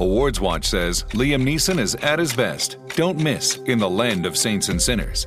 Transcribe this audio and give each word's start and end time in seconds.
Awards 0.00 0.40
Watch 0.40 0.64
says 0.64 1.04
Liam 1.10 1.42
Neeson 1.42 1.78
is 1.78 1.94
at 1.96 2.18
his 2.18 2.32
best. 2.32 2.78
Don't 2.96 3.18
miss 3.18 3.58
in 3.66 3.78
the 3.78 3.90
land 3.90 4.24
of 4.24 4.34
saints 4.34 4.70
and 4.70 4.80
sinners. 4.80 5.26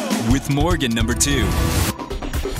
with 0.29 0.49
Morgan 0.49 0.91
number 0.91 1.13
two. 1.13 1.45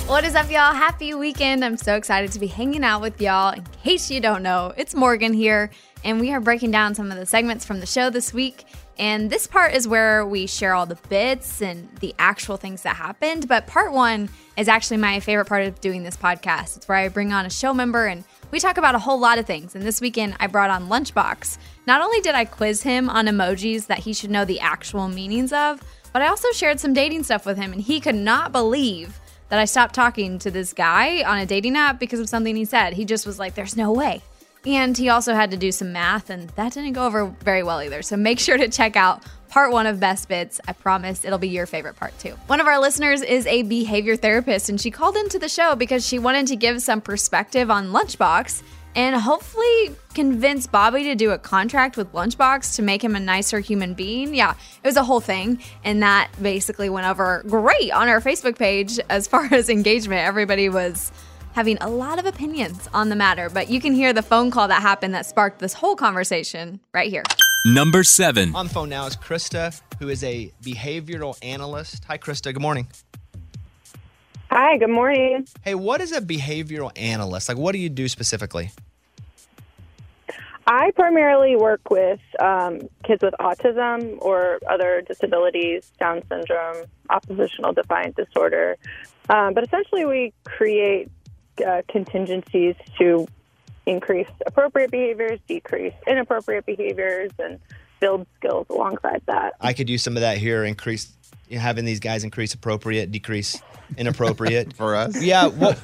What 0.07 0.23
is 0.25 0.35
up, 0.35 0.49
y'all? 0.49 0.73
Happy 0.73 1.13
weekend. 1.13 1.63
I'm 1.63 1.77
so 1.77 1.95
excited 1.95 2.31
to 2.31 2.39
be 2.39 2.47
hanging 2.47 2.83
out 2.83 3.01
with 3.01 3.21
y'all. 3.21 3.53
In 3.53 3.63
case 3.83 4.09
you 4.09 4.19
don't 4.19 4.43
know, 4.43 4.73
it's 4.75 4.95
Morgan 4.95 5.33
here, 5.33 5.69
and 6.03 6.19
we 6.19 6.31
are 6.33 6.39
breaking 6.39 6.71
down 6.71 6.95
some 6.95 7.11
of 7.11 7.17
the 7.17 7.25
segments 7.25 7.63
from 7.63 7.79
the 7.79 7.85
show 7.85 8.09
this 8.09 8.33
week. 8.33 8.65
And 8.97 9.29
this 9.29 9.47
part 9.47 9.73
is 9.73 9.87
where 9.87 10.25
we 10.25 10.47
share 10.47 10.73
all 10.73 10.85
the 10.85 10.97
bits 11.09 11.61
and 11.61 11.89
the 11.99 12.13
actual 12.19 12.57
things 12.57 12.83
that 12.83 12.95
happened. 12.95 13.47
But 13.47 13.67
part 13.67 13.93
one 13.93 14.29
is 14.57 14.67
actually 14.67 14.97
my 14.97 15.19
favorite 15.19 15.45
part 15.45 15.65
of 15.65 15.79
doing 15.81 16.03
this 16.03 16.17
podcast. 16.17 16.77
It's 16.77 16.87
where 16.87 16.97
I 16.97 17.07
bring 17.09 17.31
on 17.31 17.45
a 17.45 17.49
show 17.49 17.73
member 17.73 18.05
and 18.05 18.23
we 18.51 18.59
talk 18.59 18.77
about 18.77 18.95
a 18.95 18.99
whole 18.99 19.19
lot 19.19 19.39
of 19.39 19.45
things. 19.45 19.75
And 19.75 19.83
this 19.83 20.01
weekend, 20.01 20.35
I 20.39 20.47
brought 20.47 20.69
on 20.69 20.89
Lunchbox. 20.89 21.57
Not 21.87 22.01
only 22.01 22.19
did 22.19 22.35
I 22.35 22.45
quiz 22.45 22.83
him 22.83 23.09
on 23.09 23.25
emojis 23.25 23.87
that 23.87 23.99
he 23.99 24.13
should 24.13 24.29
know 24.29 24.45
the 24.45 24.59
actual 24.59 25.07
meanings 25.07 25.53
of, 25.53 25.81
but 26.13 26.21
I 26.21 26.27
also 26.27 26.51
shared 26.51 26.79
some 26.79 26.93
dating 26.93 27.23
stuff 27.23 27.45
with 27.45 27.57
him, 27.57 27.71
and 27.71 27.81
he 27.81 27.99
could 27.99 28.15
not 28.15 28.51
believe 28.51 29.19
that 29.49 29.59
I 29.59 29.65
stopped 29.65 29.93
talking 29.93 30.39
to 30.39 30.51
this 30.51 30.73
guy 30.73 31.23
on 31.23 31.37
a 31.37 31.45
dating 31.45 31.75
app 31.75 31.99
because 31.99 32.19
of 32.19 32.29
something 32.29 32.55
he 32.55 32.65
said. 32.65 32.93
He 32.93 33.05
just 33.05 33.25
was 33.25 33.37
like, 33.37 33.53
there's 33.53 33.75
no 33.75 33.91
way. 33.91 34.21
And 34.65 34.95
he 34.95 35.09
also 35.09 35.33
had 35.33 35.51
to 35.51 35.57
do 35.57 35.71
some 35.71 35.91
math, 35.91 36.29
and 36.29 36.49
that 36.51 36.73
didn't 36.73 36.93
go 36.93 37.05
over 37.05 37.25
very 37.43 37.63
well 37.63 37.81
either. 37.81 38.01
So 38.01 38.15
make 38.15 38.39
sure 38.39 38.57
to 38.57 38.69
check 38.69 38.95
out 38.95 39.23
part 39.49 39.71
one 39.71 39.87
of 39.87 39.99
Best 39.99 40.29
Bits. 40.29 40.61
I 40.67 40.73
promise 40.73 41.25
it'll 41.25 41.39
be 41.39 41.49
your 41.49 41.65
favorite 41.65 41.95
part 41.95 42.17
too. 42.19 42.35
One 42.47 42.61
of 42.61 42.67
our 42.67 42.79
listeners 42.79 43.21
is 43.21 43.45
a 43.47 43.63
behavior 43.63 44.15
therapist, 44.15 44.69
and 44.69 44.79
she 44.79 44.91
called 44.91 45.17
into 45.17 45.39
the 45.39 45.49
show 45.49 45.75
because 45.75 46.07
she 46.07 46.19
wanted 46.19 46.47
to 46.47 46.55
give 46.55 46.81
some 46.81 47.01
perspective 47.01 47.71
on 47.71 47.87
Lunchbox 47.87 48.61
and 48.95 49.15
hopefully 49.15 49.95
convince 50.13 50.67
Bobby 50.67 51.03
to 51.03 51.15
do 51.15 51.31
a 51.31 51.37
contract 51.37 51.97
with 51.97 52.11
Lunchbox 52.11 52.75
to 52.75 52.81
make 52.81 53.03
him 53.03 53.15
a 53.15 53.19
nicer 53.19 53.59
human 53.59 53.93
being. 53.93 54.35
Yeah, 54.35 54.51
it 54.51 54.87
was 54.87 54.97
a 54.97 55.03
whole 55.03 55.19
thing. 55.21 55.61
And 55.83 56.03
that 56.03 56.29
basically 56.41 56.89
went 56.89 57.07
over 57.07 57.43
great 57.47 57.91
on 57.91 58.09
our 58.09 58.19
Facebook 58.19 58.57
page 58.57 58.99
as 59.09 59.27
far 59.27 59.45
as 59.51 59.69
engagement. 59.69 60.21
Everybody 60.21 60.69
was 60.69 61.11
having 61.53 61.77
a 61.81 61.89
lot 61.89 62.19
of 62.19 62.25
opinions 62.25 62.87
on 62.93 63.09
the 63.09 63.15
matter, 63.15 63.49
but 63.49 63.69
you 63.69 63.81
can 63.81 63.93
hear 63.93 64.13
the 64.13 64.23
phone 64.23 64.51
call 64.51 64.67
that 64.69 64.81
happened 64.81 65.13
that 65.13 65.25
sparked 65.25 65.59
this 65.59 65.73
whole 65.73 65.95
conversation 65.95 66.79
right 66.93 67.09
here. 67.09 67.23
Number 67.65 68.03
seven. 68.03 68.55
On 68.55 68.67
the 68.67 68.73
phone 68.73 68.89
now 68.89 69.05
is 69.05 69.15
Krista, 69.15 69.79
who 69.99 70.09
is 70.09 70.23
a 70.23 70.51
behavioral 70.63 71.37
analyst. 71.43 72.03
Hi, 72.05 72.17
Krista. 72.17 72.53
Good 72.53 72.61
morning. 72.61 72.87
Hi, 74.53 74.75
good 74.75 74.89
morning. 74.89 75.47
Hey, 75.63 75.75
what 75.75 76.01
is 76.01 76.11
a 76.11 76.19
behavioral 76.19 76.91
analyst? 76.97 77.47
Like, 77.47 77.57
what 77.57 77.71
do 77.71 77.77
you 77.77 77.87
do 77.87 78.09
specifically? 78.09 78.71
I 80.67 80.91
primarily 80.91 81.55
work 81.55 81.89
with 81.89 82.19
um, 82.37 82.81
kids 83.05 83.23
with 83.23 83.33
autism 83.39 84.17
or 84.19 84.59
other 84.69 85.03
disabilities, 85.07 85.89
Down 86.01 86.21
syndrome, 86.27 86.85
oppositional 87.09 87.71
defiant 87.71 88.17
disorder. 88.17 88.75
Um, 89.29 89.53
but 89.53 89.63
essentially, 89.63 90.03
we 90.03 90.33
create 90.43 91.09
uh, 91.65 91.83
contingencies 91.87 92.75
to 92.99 93.29
increase 93.85 94.27
appropriate 94.45 94.91
behaviors, 94.91 95.39
decrease 95.47 95.93
inappropriate 96.05 96.65
behaviors, 96.65 97.31
and 97.39 97.57
build 98.01 98.27
skills 98.35 98.67
alongside 98.69 99.21
that. 99.27 99.53
I 99.61 99.71
could 99.71 99.89
use 99.89 100.03
some 100.03 100.17
of 100.17 100.21
that 100.21 100.39
here. 100.39 100.65
Increase 100.65 101.13
you 101.51 101.57
know, 101.57 101.61
having 101.61 101.85
these 101.85 101.99
guys 101.99 102.23
increase 102.23 102.53
appropriate, 102.53 103.11
decrease 103.11 103.61
inappropriate 103.97 104.73
for 104.77 104.95
us. 104.95 105.21
Yeah. 105.21 105.49
Well, 105.61 105.75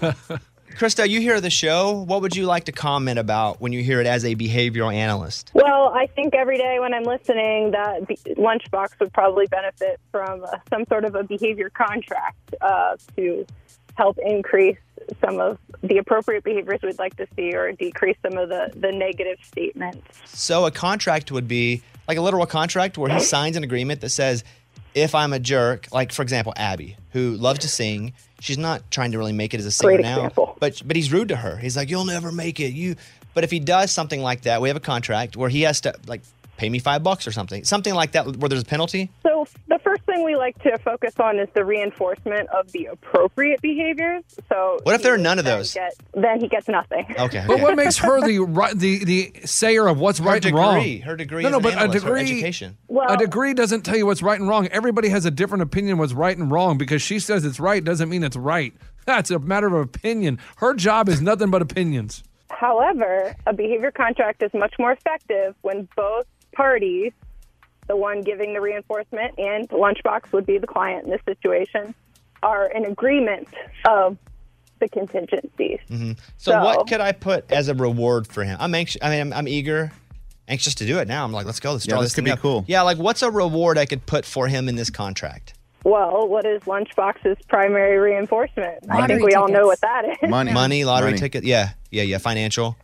Krista, 0.72 1.10
you 1.10 1.22
hear 1.22 1.42
the 1.42 1.50
show. 1.50 2.04
What 2.04 2.22
would 2.22 2.36
you 2.36 2.46
like 2.46 2.66
to 2.66 2.72
comment 2.72 3.18
about 3.18 3.60
when 3.60 3.74
you 3.74 3.82
hear 3.82 4.00
it 4.00 4.06
as 4.06 4.24
a 4.24 4.36
behavioral 4.36 4.94
analyst? 4.94 5.50
Well, 5.56 5.92
I 5.96 6.06
think 6.06 6.36
every 6.36 6.58
day 6.60 6.80
when 6.80 6.94
I'm 6.94 7.04
listening 7.04 7.72
that 7.72 8.08
be- 8.08 8.16
Lunchbox 8.38 9.00
would 9.00 9.12
probably 9.12 9.48
benefit 9.48 10.00
from 10.12 10.44
uh, 10.44 10.58
some 10.70 10.86
sort 10.86 11.04
of 11.04 11.16
a 11.16 11.24
behavior 11.24 11.72
contract 11.72 12.38
uh, 12.62 12.96
to 13.16 13.48
help 13.96 14.20
increase 14.24 14.78
some 15.20 15.40
of 15.40 15.58
the 15.82 15.98
appropriate 15.98 16.44
behaviors 16.44 16.80
we'd 16.84 17.00
like 17.00 17.16
to 17.18 17.26
see 17.36 17.56
or 17.56 17.72
decrease 17.72 18.18
some 18.22 18.38
of 18.38 18.50
the, 18.50 18.72
the 18.76 18.92
negative 18.92 19.40
statements. 19.42 20.06
So 20.26 20.68
a 20.68 20.72
contract 20.72 21.32
would 21.32 21.48
be 21.48 21.82
like 22.08 22.20
a 22.20 22.22
literal 22.22 22.46
contract 22.46 23.00
where 23.00 23.12
he 23.12 23.20
signs 23.24 23.58
an 23.58 23.64
agreement 23.64 24.02
that 24.02 24.10
says, 24.10 24.44
if 24.98 25.14
I'm 25.14 25.32
a 25.32 25.40
jerk, 25.40 25.88
like 25.92 26.12
for 26.12 26.24
example, 26.24 26.54
Abby, 26.58 26.98
who 27.12 27.36
loves 27.36 27.60
to 27.60 27.68
sing, 27.68 28.14
she's 28.40 28.58
not 28.58 28.90
trying 28.90 29.12
to 29.12 29.18
really 29.18 29.34
make 29.34 29.54
it 29.54 29.60
as 29.60 29.66
a 29.66 29.72
singer 29.72 29.94
Great 29.94 30.02
now, 30.02 30.16
example. 30.18 30.58
but 30.60 30.82
but 30.86 30.96
he's 30.96 31.12
rude 31.12 31.30
to 31.30 31.36
her. 31.36 31.58
He's 31.58 31.78
like, 31.78 31.90
"You'll 31.90 32.06
never 32.06 32.32
make 32.32 32.60
it." 32.60 32.74
You, 32.74 32.96
but 33.34 33.44
if 33.44 33.52
he 33.52 33.60
does 33.60 33.92
something 33.92 34.22
like 34.22 34.42
that, 34.42 34.62
we 34.62 34.70
have 34.70 34.78
a 34.78 34.82
contract 34.82 35.38
where 35.38 35.50
he 35.50 35.62
has 35.62 35.82
to 35.82 35.94
like 36.08 36.22
pay 36.58 36.70
me 36.70 36.80
five 36.80 37.04
bucks 37.04 37.26
or 37.28 37.32
something, 37.32 37.64
something 37.64 37.94
like 37.94 38.12
that, 38.12 38.38
where 38.38 38.50
there's 38.50 38.64
a 38.64 38.66
penalty. 38.66 39.10
So 39.24 39.46
the 39.68 39.80
first 39.80 40.02
thing 40.04 40.24
we 40.24 40.36
like 40.36 40.62
to 40.64 40.78
focus 40.80 41.14
on 41.20 41.40
is 41.40 41.48
the 41.54 41.64
reinforcement 41.64 42.50
of 42.50 42.72
the 42.72 42.88
appropriate 42.88 43.62
behaviors. 43.62 44.24
So 44.50 44.80
What 44.84 44.96
if 44.96 45.04
there 45.04 45.14
are 45.14 45.18
none 45.20 45.40
of 45.40 45.46
those? 45.46 45.74
Get, 45.74 45.94
then 46.14 46.40
he 46.42 46.48
gets 46.48 46.68
nothing. 46.68 47.06
Okay. 47.18 47.44
But 47.48 47.62
what 47.62 47.76
makes 47.76 47.98
her 47.98 48.20
the 48.26 48.40
right, 48.40 48.78
the 48.78 49.06
the 49.06 49.34
sayer 49.46 49.88
of 49.88 50.00
what's 50.00 50.20
Her 50.20 50.26
right 50.26 50.44
and 50.46 50.56
wrong? 50.56 51.00
her 51.02 51.16
degree 51.16 51.44
No, 51.44 51.50
no, 51.50 51.60
but 51.60 51.74
a 51.74 51.80
analyst, 51.80 52.04
her 52.04 52.16
degree, 52.16 52.32
education. 52.32 52.78
Well- 52.88 53.12
a 53.14 53.18
degree 53.18 53.54
doesn't 53.54 53.84
tell 53.84 53.96
you 53.96 54.06
what's 54.06 54.22
right 54.24 54.40
and 54.40 54.50
wrong. 54.50 54.68
Everybody 54.68 55.10
has 55.10 55.26
a 55.26 55.32
different 55.32 55.62
opinion 55.62 55.98
what's 56.00 56.14
right 56.14 56.38
and 56.38 56.52
wrong 56.52 56.78
because 56.78 57.02
she 57.02 57.20
says 57.20 57.46
it's 57.46 57.60
right 57.60 57.84
doesn't 57.84 58.10
mean 58.10 58.24
it's 58.24 58.36
right. 58.36 58.74
That's 59.06 59.32
a 59.32 59.40
matter 59.40 59.68
of 59.68 59.74
opinion. 59.76 60.40
Her 60.58 60.74
job 60.74 61.08
is 61.08 61.22
nothing 61.22 61.50
but 61.50 61.62
opinions. 61.62 62.24
However, 62.50 63.36
a 63.46 63.54
behavior 63.54 63.92
contract 63.92 64.42
is 64.42 64.52
much 64.54 64.74
more 64.80 64.92
effective 64.92 65.54
when 65.62 65.88
both 65.96 66.26
parties, 66.58 67.14
the 67.88 67.96
one 67.96 68.22
giving 68.22 68.54
the 68.54 68.60
reinforcement 68.62 69.38
and 69.38 69.70
Lunchbox 69.70 70.32
would 70.34 70.46
be 70.46 70.58
the 70.58 70.68
client 70.68 71.06
in 71.06 71.12
this 71.12 71.22
situation, 71.26 71.94
are 72.44 72.70
in 72.72 72.84
agreement 72.86 73.48
of 73.88 74.18
the 74.80 74.90
contingencies. 74.90 75.80
Mm-hmm. 75.90 76.12
So, 76.38 76.52
So- 76.52 76.64
what 76.64 76.88
could 76.88 77.00
I 77.00 77.12
put 77.12 77.50
as 77.52 77.70
a 77.70 77.76
reward 77.76 78.28
for 78.28 78.44
him? 78.44 78.58
I'm 78.60 78.74
anxious. 78.76 79.00
I 79.02 79.10
mean, 79.12 79.22
I'm, 79.22 79.34
I'm 79.34 79.48
eager, 79.48 79.92
anxious 80.48 80.74
to 80.76 80.86
do 80.86 80.98
it 81.00 81.08
now. 81.08 81.24
I'm 81.24 81.32
like, 81.32 81.46
let's 81.46 81.60
go. 81.60 81.74
Let's 81.74 81.86
Yeah, 81.86 81.92
draw 81.92 82.02
this 82.02 82.08
this 82.10 82.16
could 82.16 82.24
thing 82.26 82.26
be 82.26 82.32
up. 82.32 82.40
cool. 82.40 82.66
Yeah, 82.68 82.82
like 82.82 82.98
what's 82.98 83.22
a 83.22 83.30
reward 83.32 83.78
I 83.78 83.86
could 83.86 84.06
put 84.06 84.26
for 84.26 84.48
him 84.48 84.68
in 84.68 84.76
this 84.76 84.90
contract? 84.90 85.54
Well, 85.84 86.28
what 86.28 86.46
is 86.46 86.62
Lunchbox's 86.64 87.38
primary 87.48 87.98
reinforcement? 87.98 88.80
I 88.90 89.08
think 89.08 89.24
we 89.24 89.34
all 89.36 89.48
know 89.48 89.68
what 89.68 89.80
tickets. 89.80 90.20
that 90.22 90.24
is. 90.24 90.54
money, 90.54 90.84
lottery 90.84 91.12
Money. 91.12 91.20
ticket. 91.20 91.44
Yeah, 91.46 91.70
yeah, 91.92 92.04
yeah. 92.04 92.18
Financial. 92.18 92.76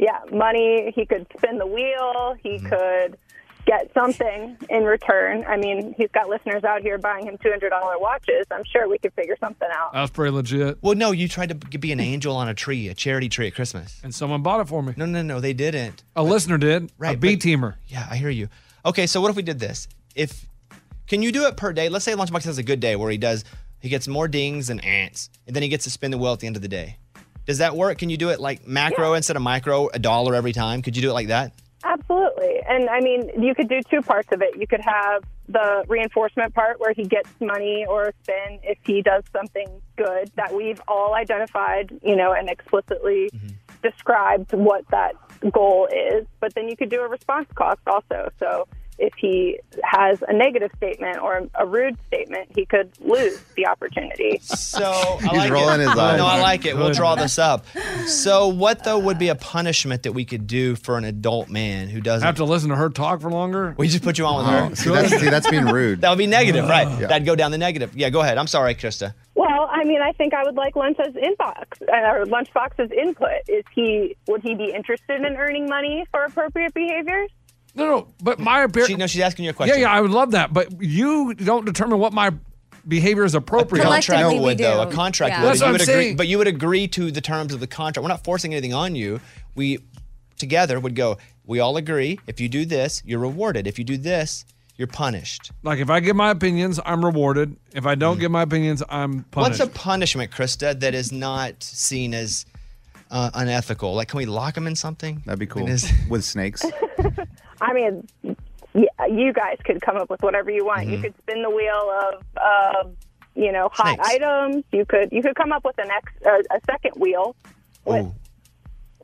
Yeah, 0.00 0.20
money. 0.32 0.92
He 0.94 1.04
could 1.04 1.26
spin 1.36 1.58
the 1.58 1.66
wheel. 1.66 2.36
He 2.42 2.58
Mm-hmm. 2.58 2.68
could 2.68 3.18
get 3.66 3.92
something 3.92 4.56
in 4.70 4.84
return. 4.84 5.44
I 5.46 5.58
mean, 5.58 5.94
he's 5.98 6.08
got 6.12 6.26
listeners 6.28 6.64
out 6.64 6.80
here 6.80 6.96
buying 6.96 7.26
him 7.26 7.36
$200 7.36 7.68
watches. 8.00 8.46
I'm 8.50 8.62
sure 8.64 8.88
we 8.88 8.96
could 8.98 9.12
figure 9.12 9.36
something 9.38 9.68
out. 9.70 9.92
That's 9.92 10.10
pretty 10.10 10.30
legit. 10.34 10.78
Well, 10.80 10.94
no, 10.94 11.10
you 11.10 11.28
tried 11.28 11.60
to 11.60 11.78
be 11.78 11.92
an 11.92 12.00
angel 12.00 12.34
on 12.34 12.48
a 12.48 12.54
tree, 12.54 12.88
a 12.88 12.94
charity 12.94 13.28
tree 13.28 13.48
at 13.48 13.54
Christmas. 13.54 14.00
And 14.02 14.14
someone 14.14 14.42
bought 14.42 14.60
it 14.60 14.68
for 14.68 14.82
me. 14.82 14.94
No, 14.96 15.04
no, 15.04 15.20
no, 15.20 15.40
they 15.40 15.52
didn't. 15.52 16.02
A 16.16 16.22
listener 16.22 16.56
did. 16.56 16.90
Right, 16.96 17.16
A 17.16 17.18
B 17.18 17.34
but- 17.36 17.42
teamer. 17.44 17.74
Yeah, 17.88 18.06
I 18.10 18.16
hear 18.16 18.30
you. 18.30 18.48
Okay, 18.86 19.06
so 19.06 19.20
what 19.20 19.28
if 19.30 19.36
we 19.36 19.42
did 19.42 19.58
this? 19.58 19.86
If 20.14 20.46
can 21.06 21.20
you 21.22 21.30
do 21.32 21.46
it 21.46 21.56
per 21.58 21.72
day? 21.74 21.88
Let's 21.90 22.04
say 22.06 22.12
Lunchbox 22.14 22.44
has 22.44 22.56
a 22.58 22.62
good 22.62 22.80
day 22.80 22.96
where 22.96 23.10
he 23.10 23.18
does 23.18 23.44
he 23.80 23.88
gets 23.90 24.08
more 24.08 24.28
dings 24.28 24.68
than 24.68 24.80
ants, 24.80 25.28
and 25.46 25.54
then 25.54 25.62
he 25.62 25.68
gets 25.68 25.84
to 25.84 25.90
spin 25.90 26.10
the 26.10 26.18
wheel 26.18 26.32
at 26.32 26.40
the 26.40 26.46
end 26.46 26.56
of 26.56 26.62
the 26.62 26.68
day. 26.68 26.96
Does 27.48 27.58
that 27.58 27.74
work? 27.74 27.96
Can 27.96 28.10
you 28.10 28.18
do 28.18 28.28
it 28.28 28.40
like 28.40 28.66
macro 28.66 29.14
instead 29.14 29.34
of 29.34 29.40
micro, 29.40 29.88
a 29.88 29.98
dollar 29.98 30.34
every 30.34 30.52
time? 30.52 30.82
Could 30.82 30.96
you 30.96 31.00
do 31.00 31.08
it 31.08 31.14
like 31.14 31.28
that? 31.28 31.54
Absolutely. 31.82 32.60
And 32.68 32.90
I 32.90 33.00
mean, 33.00 33.42
you 33.42 33.54
could 33.54 33.70
do 33.70 33.80
two 33.90 34.02
parts 34.02 34.28
of 34.32 34.42
it. 34.42 34.58
You 34.58 34.66
could 34.66 34.82
have 34.82 35.24
the 35.48 35.82
reinforcement 35.88 36.52
part 36.54 36.78
where 36.78 36.92
he 36.92 37.04
gets 37.04 37.30
money 37.40 37.86
or 37.88 38.08
a 38.08 38.12
spin 38.22 38.60
if 38.62 38.76
he 38.84 39.00
does 39.00 39.24
something 39.32 39.66
good 39.96 40.30
that 40.36 40.54
we've 40.54 40.82
all 40.86 41.14
identified, 41.14 41.90
you 42.02 42.16
know, 42.16 42.34
and 42.34 42.50
explicitly 42.50 43.30
mm-hmm. 43.32 43.48
described 43.82 44.52
what 44.52 44.84
that 44.90 45.14
goal 45.50 45.88
is. 45.90 46.26
But 46.40 46.54
then 46.54 46.68
you 46.68 46.76
could 46.76 46.90
do 46.90 47.00
a 47.00 47.08
response 47.08 47.48
cost 47.54 47.80
also. 47.86 48.28
So 48.38 48.68
if 48.98 49.12
he 49.16 49.58
has 49.84 50.22
a 50.26 50.32
negative 50.32 50.70
statement 50.76 51.18
or 51.18 51.46
a 51.54 51.66
rude 51.66 51.96
statement, 52.08 52.50
he 52.54 52.66
could 52.66 52.90
lose 53.00 53.40
the 53.56 53.66
opportunity. 53.66 54.40
So 54.78 54.84
I 54.84 55.16
He's 55.20 55.32
like 55.32 55.50
rolling 55.52 55.80
it. 55.80 55.88
his 55.88 55.98
eyes. 55.98 56.18
No, 56.18 56.26
I 56.26 56.40
like 56.40 56.64
it. 56.66 56.76
We'll 56.76 56.92
draw 56.92 57.14
this 57.14 57.38
up. 57.38 57.64
So 58.06 58.48
what 58.48 58.84
though 58.84 58.98
would 58.98 59.18
be 59.18 59.28
a 59.28 59.34
punishment 59.34 60.02
that 60.04 60.12
we 60.12 60.24
could 60.24 60.46
do 60.46 60.76
for 60.76 60.96
an 60.98 61.04
adult 61.04 61.48
man 61.48 61.88
who 61.88 62.00
doesn't 62.00 62.24
Have 62.24 62.36
to 62.36 62.44
listen 62.44 62.68
to 62.70 62.76
her 62.76 62.88
talk 62.90 63.20
for 63.20 63.30
longer. 63.30 63.74
We 63.78 63.88
just 63.88 64.04
put 64.04 64.18
you 64.18 64.26
on 64.26 64.36
with 64.44 64.46
Oh, 64.54 64.68
her. 64.68 64.74
see, 64.76 64.90
that's, 64.90 65.20
see, 65.20 65.30
that's 65.30 65.50
being 65.50 65.64
rude. 65.66 66.00
That 66.02 66.10
would 66.10 66.18
be 66.18 66.26
negative, 66.26 66.68
right? 66.68 66.88
Yeah. 67.00 67.06
That'd 67.08 67.26
go 67.26 67.34
down 67.34 67.50
the 67.50 67.58
negative. 67.58 67.96
Yeah, 67.96 68.10
go 68.10 68.20
ahead. 68.20 68.38
I'm 68.38 68.46
sorry, 68.46 68.74
Krista. 68.74 69.14
Well, 69.34 69.68
I 69.70 69.84
mean, 69.84 70.00
I 70.02 70.12
think 70.12 70.34
I 70.34 70.42
would 70.44 70.56
like 70.56 70.74
Lunch's 70.76 71.14
inbox 71.14 71.80
uh, 71.82 72.18
or 72.18 72.24
Lunchbox's 72.26 72.90
input. 72.92 73.28
Is 73.48 73.64
he 73.74 74.16
would 74.26 74.42
he 74.42 74.54
be 74.54 74.72
interested 74.74 75.20
in 75.24 75.36
earning 75.36 75.66
money 75.68 76.04
for 76.10 76.24
appropriate 76.24 76.74
behaviors? 76.74 77.30
No, 77.74 77.86
no. 77.86 78.08
But 78.22 78.38
my 78.38 78.60
She, 78.60 78.64
appearance. 78.64 78.96
no, 78.96 79.06
she's 79.06 79.20
asking 79.20 79.44
you 79.44 79.50
a 79.50 79.54
question. 79.54 79.76
yeah. 79.76 79.82
Yeah, 79.82 79.92
I 79.92 80.00
would 80.00 80.10
love 80.10 80.32
that. 80.32 80.52
But 80.52 80.82
you 80.82 81.34
don't 81.34 81.64
determine 81.64 81.98
what 81.98 82.12
my 82.12 82.32
behavior 82.86 83.24
is 83.24 83.34
appropriate. 83.34 83.82
Collectively, 83.82 84.16
contract 84.22 84.34
we 84.38 84.44
would 84.44 84.58
though. 84.58 84.82
A 84.82 84.90
contract 84.90 85.32
Yeah. 85.32 85.42
would. 85.42 85.48
That's 85.50 85.60
You 85.60 85.66
what 85.66 85.68
I'm 85.68 85.74
agree, 85.76 85.86
saying. 85.86 86.16
but 86.16 86.26
you 86.28 86.38
would 86.38 86.46
agree 86.48 86.88
to 86.88 87.10
the 87.10 87.20
terms 87.20 87.52
of 87.52 87.60
the 87.60 87.66
contract. 87.66 88.02
We're 88.02 88.08
not 88.08 88.24
forcing 88.24 88.52
anything 88.54 88.74
on 88.74 88.94
you. 88.94 89.20
We 89.54 89.78
together 90.38 90.80
would 90.80 90.94
go. 90.94 91.18
We 91.44 91.60
all 91.60 91.76
agree. 91.76 92.18
If 92.26 92.40
you 92.40 92.48
do 92.48 92.64
this, 92.64 93.02
you're 93.04 93.18
rewarded. 93.20 93.66
If 93.66 93.78
you 93.78 93.84
do 93.84 93.96
this, 93.96 94.44
you're 94.76 94.86
punished. 94.86 95.50
Like 95.62 95.80
if 95.80 95.90
I 95.90 96.00
give 96.00 96.16
my 96.16 96.30
opinions, 96.30 96.78
I'm 96.84 97.04
rewarded. 97.04 97.56
If 97.74 97.84
I 97.86 97.94
don't 97.94 98.14
mm-hmm. 98.14 98.20
give 98.20 98.30
my 98.30 98.42
opinions, 98.42 98.82
I'm 98.88 99.24
punished. 99.24 99.60
What's 99.60 99.70
a 99.70 99.74
punishment, 99.78 100.30
Krista, 100.30 100.78
that 100.78 100.94
is 100.94 101.10
not 101.12 101.62
seen 101.62 102.14
as 102.14 102.46
uh, 103.10 103.30
unethical? 103.34 103.94
Like, 103.94 104.08
can 104.08 104.18
we 104.18 104.26
lock 104.26 104.54
them 104.54 104.66
in 104.66 104.76
something? 104.76 105.22
That'd 105.26 105.38
be 105.38 105.46
I 105.46 105.48
cool. 105.48 105.62
mean, 105.64 105.72
is- 105.72 105.90
With 106.08 106.24
snakes. 106.24 106.64
I 107.60 107.72
mean, 107.72 108.06
yeah, 108.74 109.06
you 109.10 109.32
guys 109.32 109.56
could 109.64 109.80
come 109.80 109.96
up 109.96 110.08
with 110.10 110.22
whatever 110.22 110.50
you 110.50 110.64
want. 110.64 110.86
You 110.88 110.98
could 111.00 111.14
spin 111.18 111.42
the 111.42 111.50
wheel 111.50 111.92
of, 112.04 112.22
uh, 112.36 112.88
you 113.34 113.50
know, 113.52 113.68
hot 113.72 113.94
Snakes. 113.96 114.08
items. 114.08 114.64
You 114.72 114.84
could 114.84 115.10
you 115.12 115.22
could 115.22 115.34
come 115.34 115.52
up 115.52 115.64
with 115.64 115.76
an 115.78 115.90
ex, 115.90 116.12
uh, 116.26 116.56
a 116.56 116.60
second 116.70 116.92
wheel 117.00 117.34
with 117.84 118.04
Ooh. 118.06 118.14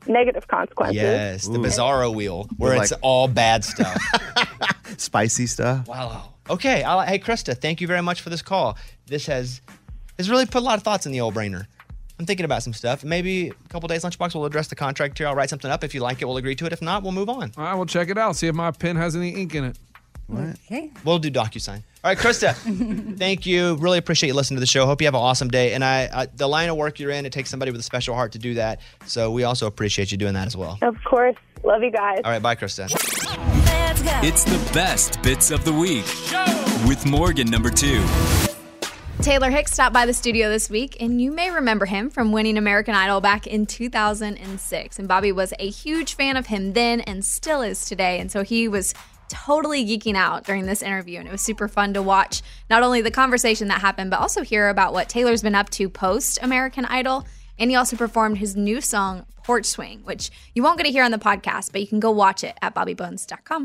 negative 0.07 0.47
consequences. 0.49 0.97
Yes, 0.97 1.47
the 1.49 1.59
Ooh. 1.59 1.63
Bizarro 1.63 2.15
wheel, 2.15 2.49
where 2.59 2.75
it's 2.81 2.93
like- 2.93 3.01
all 3.03 3.27
bad 3.29 3.65
stuff. 3.65 4.01
Spicy 4.99 5.47
stuff. 5.47 5.89
wow. 5.89 6.31
Okay. 6.51 6.83
I, 6.83 7.01
li- 7.01 7.07
hey, 7.07 7.19
Krista, 7.19 7.57
thank 7.59 7.81
you 7.81 7.87
very 7.87 8.03
much 8.03 8.21
for 8.21 8.31
this 8.31 8.43
call. 8.43 8.77
This 9.07 9.27
has 9.27 9.61
has 10.19 10.31
really 10.31 10.47
put 10.47 10.57
a 10.63 10.65
lot 10.65 10.77
of 10.77 10.85
thoughts 10.85 11.07
in 11.07 11.13
the 11.13 11.21
old 11.21 11.35
brainer. 11.35 11.67
I'm 12.19 12.27
thinking 12.27 12.45
about 12.45 12.63
some 12.63 12.73
stuff. 12.73 13.03
Maybe 13.05 13.49
a 13.49 13.69
couple 13.69 13.89
days, 13.89 14.05
Lunchbox, 14.05 14.35
we'll 14.35 14.45
address 14.45 14.69
the 14.69 14.77
contract 14.77 15.19
here. 15.19 15.27
I'll 15.27 15.35
write 15.35 15.51
something 15.51 15.71
up. 15.71 15.83
If 15.83 15.95
you 15.95 16.01
like 16.01 16.23
it, 16.23 16.27
we'll 16.27 16.37
agree 16.37 16.55
to 16.55 16.67
it. 16.67 16.73
If 16.73 16.81
not, 16.81 17.03
we'll 17.03 17.13
move 17.13 17.29
on. 17.29 17.51
All 17.57 17.65
right, 17.65 17.75
we'll 17.75 17.87
check 17.87 18.09
it 18.09 18.19
out. 18.19 18.37
See 18.37 18.47
if 18.47 18.55
my 18.55 18.71
pen 18.71 18.97
has 18.97 19.17
any 19.17 19.31
ink 19.31 19.55
in 19.55 19.65
it. 19.65 19.79
Okay. 20.33 20.91
We'll 21.05 21.19
do 21.19 21.31
DocuSign. 21.31 21.83
All 22.05 22.11
right, 22.11 22.19
Krista, 22.19 22.55
thank 23.19 23.47
you. 23.47 23.77
Really 23.77 23.99
appreciate 23.99 24.29
you 24.29 24.35
listening 24.35 24.57
to 24.57 24.61
the 24.61 24.67
show. 24.67 24.87
Hope 24.87 25.01
you 25.01 25.07
have 25.07 25.15
an 25.15 25.21
awesome 25.21 25.49
day. 25.49 25.75
And 25.75 25.85
I, 25.85 26.09
I, 26.13 26.27
the 26.27 26.47
line 26.47 26.69
of 26.69 26.77
work 26.77 26.99
you're 27.01 27.11
in, 27.11 27.27
it 27.27 27.33
takes 27.33 27.51
somebody 27.51 27.73
with 27.73 27.81
a 27.81 27.85
special 27.85 28.15
heart 28.15 28.33
to 28.33 28.39
do 28.39 28.55
that. 28.55 28.81
So 29.07 29.31
we 29.31 29.45
also 29.45 29.67
appreciate 29.67 30.13
you 30.13 30.19
doing 30.19 30.35
that 30.35 30.47
as 30.47 30.57
well. 30.57 30.79
Of 30.83 30.97
course, 31.05 31.37
love 31.63 31.83
you 31.83 31.91
guys. 31.91 32.21
All 32.25 32.31
right, 32.31 32.43
bye, 32.43 32.55
Krista. 32.55 32.89
It's 34.23 34.45
the 34.45 34.73
best 34.73 35.23
bits 35.23 35.51
of 35.51 35.65
the 35.65 35.73
week 35.73 36.05
with 36.87 37.05
Morgan 37.07 37.51
number 37.51 37.71
two. 37.71 38.03
Taylor 39.25 39.49
Hicks 39.49 39.73
stopped 39.73 39.95
by 39.95 40.05
the 40.05 40.13
studio 40.13 40.51
this 40.51 40.69
week, 40.69 40.99
and 41.01 41.19
you 41.19 41.33
may 41.33 41.51
remember 41.51 41.87
him 41.87 42.11
from 42.11 42.31
winning 42.31 42.59
American 42.59 42.95
Idol 42.95 43.23
back 43.23 43.47
in 43.47 43.65
2006. 43.65 44.99
And 44.99 45.09
Bobby 45.09 45.33
was 45.33 45.55
a 45.59 45.71
huge 45.71 46.13
fan 46.15 46.37
of 46.37 46.49
him 46.49 46.75
then 46.75 47.01
and 47.01 47.25
still 47.25 47.63
is 47.63 47.87
today. 47.87 48.21
And 48.21 48.31
so 48.31 48.43
he 48.43 48.69
was 48.69 48.93
totally 49.31 49.83
geeking 49.83 50.15
out 50.15 50.45
during 50.45 50.67
this 50.67 50.83
interview. 50.83 51.21
And 51.21 51.27
it 51.27 51.33
was 51.33 51.41
super 51.41 51.69
fun 51.69 51.95
to 51.95 52.03
watch 52.03 52.43
not 52.69 52.83
only 52.83 53.01
the 53.01 53.11
conversation 53.11 53.69
that 53.69 53.81
happened, 53.81 54.11
but 54.11 54.21
also 54.21 54.43
hear 54.43 54.69
about 54.69 54.93
what 54.93 55.09
Taylor's 55.09 55.41
been 55.41 55.55
up 55.55 55.71
to 55.71 55.89
post 55.89 56.39
American 56.43 56.85
Idol. 56.85 57.27
And 57.59 57.71
he 57.71 57.77
also 57.77 57.97
performed 57.97 58.37
his 58.37 58.55
new 58.55 58.83
song, 58.83 59.25
Porch 59.43 59.65
Swing, 59.65 60.01
which 60.05 60.31
you 60.55 60.63
won't 60.63 60.77
get 60.77 60.85
to 60.85 60.93
hear 60.93 61.03
on 61.03 61.13
the 61.13 61.19
podcast, 61.19 61.73
but 61.73 61.81
you 61.81 61.87
can 61.87 61.99
go 61.99 62.11
watch 62.11 62.45
it 62.45 62.59
at 62.61 62.75
bobbybones.com. 62.75 63.65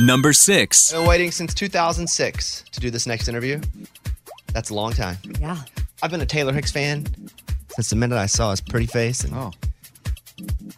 Number 0.00 0.32
six. 0.32 0.92
I've 0.92 1.00
been 1.00 1.08
waiting 1.08 1.30
since 1.30 1.54
2006 1.54 2.64
to 2.70 2.78
do 2.80 2.90
this 2.90 3.06
next 3.06 3.26
interview. 3.26 3.60
That's 4.52 4.70
a 4.70 4.74
long 4.74 4.92
time. 4.92 5.16
Yeah. 5.40 5.58
I've 6.02 6.10
been 6.10 6.20
a 6.20 6.26
Taylor 6.26 6.52
Hicks 6.52 6.70
fan 6.72 7.06
since 7.70 7.90
the 7.90 7.96
minute 7.96 8.16
I 8.16 8.26
saw 8.26 8.50
his 8.50 8.60
pretty 8.60 8.86
face 8.86 9.24
and 9.24 9.34
Oh. 9.34 9.50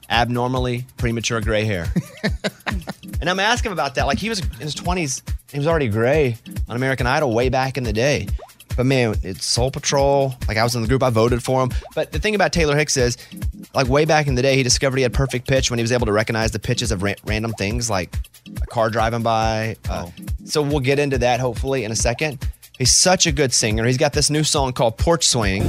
abnormally 0.09 0.85
premature 0.97 1.41
gray 1.41 1.65
hair. 1.65 1.87
and 3.21 3.29
I'm 3.29 3.41
asking 3.41 3.71
him 3.71 3.73
about 3.73 3.95
that. 3.97 4.07
Like 4.07 4.19
he 4.19 4.29
was 4.29 4.41
in 4.41 4.49
his 4.61 4.75
20s, 4.75 5.23
he 5.51 5.59
was 5.59 5.67
already 5.67 5.89
gray 5.89 6.37
on 6.69 6.77
American 6.77 7.07
Idol 7.07 7.33
way 7.35 7.49
back 7.49 7.77
in 7.77 7.85
the 7.85 7.93
day. 7.93 8.27
But 8.77 8.87
man, 8.87 9.15
it's 9.23 9.45
Soul 9.45 9.71
Patrol. 9.71 10.35
Like 10.49 10.57
I 10.57 10.63
was 10.63 10.75
in 10.75 10.83
the 10.83 10.89
group, 10.89 11.03
I 11.03 11.11
voted 11.11 11.43
for 11.43 11.63
him. 11.63 11.71
But 11.95 12.13
the 12.13 12.19
thing 12.19 12.35
about 12.35 12.53
Taylor 12.53 12.77
Hicks 12.77 12.97
is, 12.97 13.19
like 13.75 13.89
way 13.89 14.05
back 14.05 14.27
in 14.27 14.37
the 14.37 14.43
day, 14.43 14.57
he 14.57 14.63
discovered 14.63 14.97
he 14.97 15.03
had 15.03 15.13
perfect 15.13 15.47
pitch 15.49 15.71
when 15.71 15.79
he 15.79 15.83
was 15.83 15.93
able 15.93 16.07
to 16.07 16.13
recognize 16.13 16.53
the 16.53 16.61
pitches 16.61 16.91
of 16.93 17.03
ra- 17.03 17.15
random 17.25 17.53
things 17.55 17.91
like 17.91 18.15
a 18.63 18.67
car 18.67 18.89
driving 18.89 19.23
by. 19.23 19.77
Uh, 19.89 20.09
So 20.45 20.63
we'll 20.63 20.81
get 20.81 20.99
into 20.99 21.19
that 21.19 21.41
hopefully 21.41 21.85
in 21.85 21.93
a 21.93 21.97
second. 21.97 22.39
He's 22.81 22.97
such 22.97 23.27
a 23.27 23.33
good 23.33 23.53
singer. 23.53 23.85
He's 23.85 23.99
got 23.99 24.15
this 24.15 24.31
new 24.31 24.43
song 24.43 24.73
called 24.73 24.97
Porch 24.97 25.27
Swing. 25.27 25.63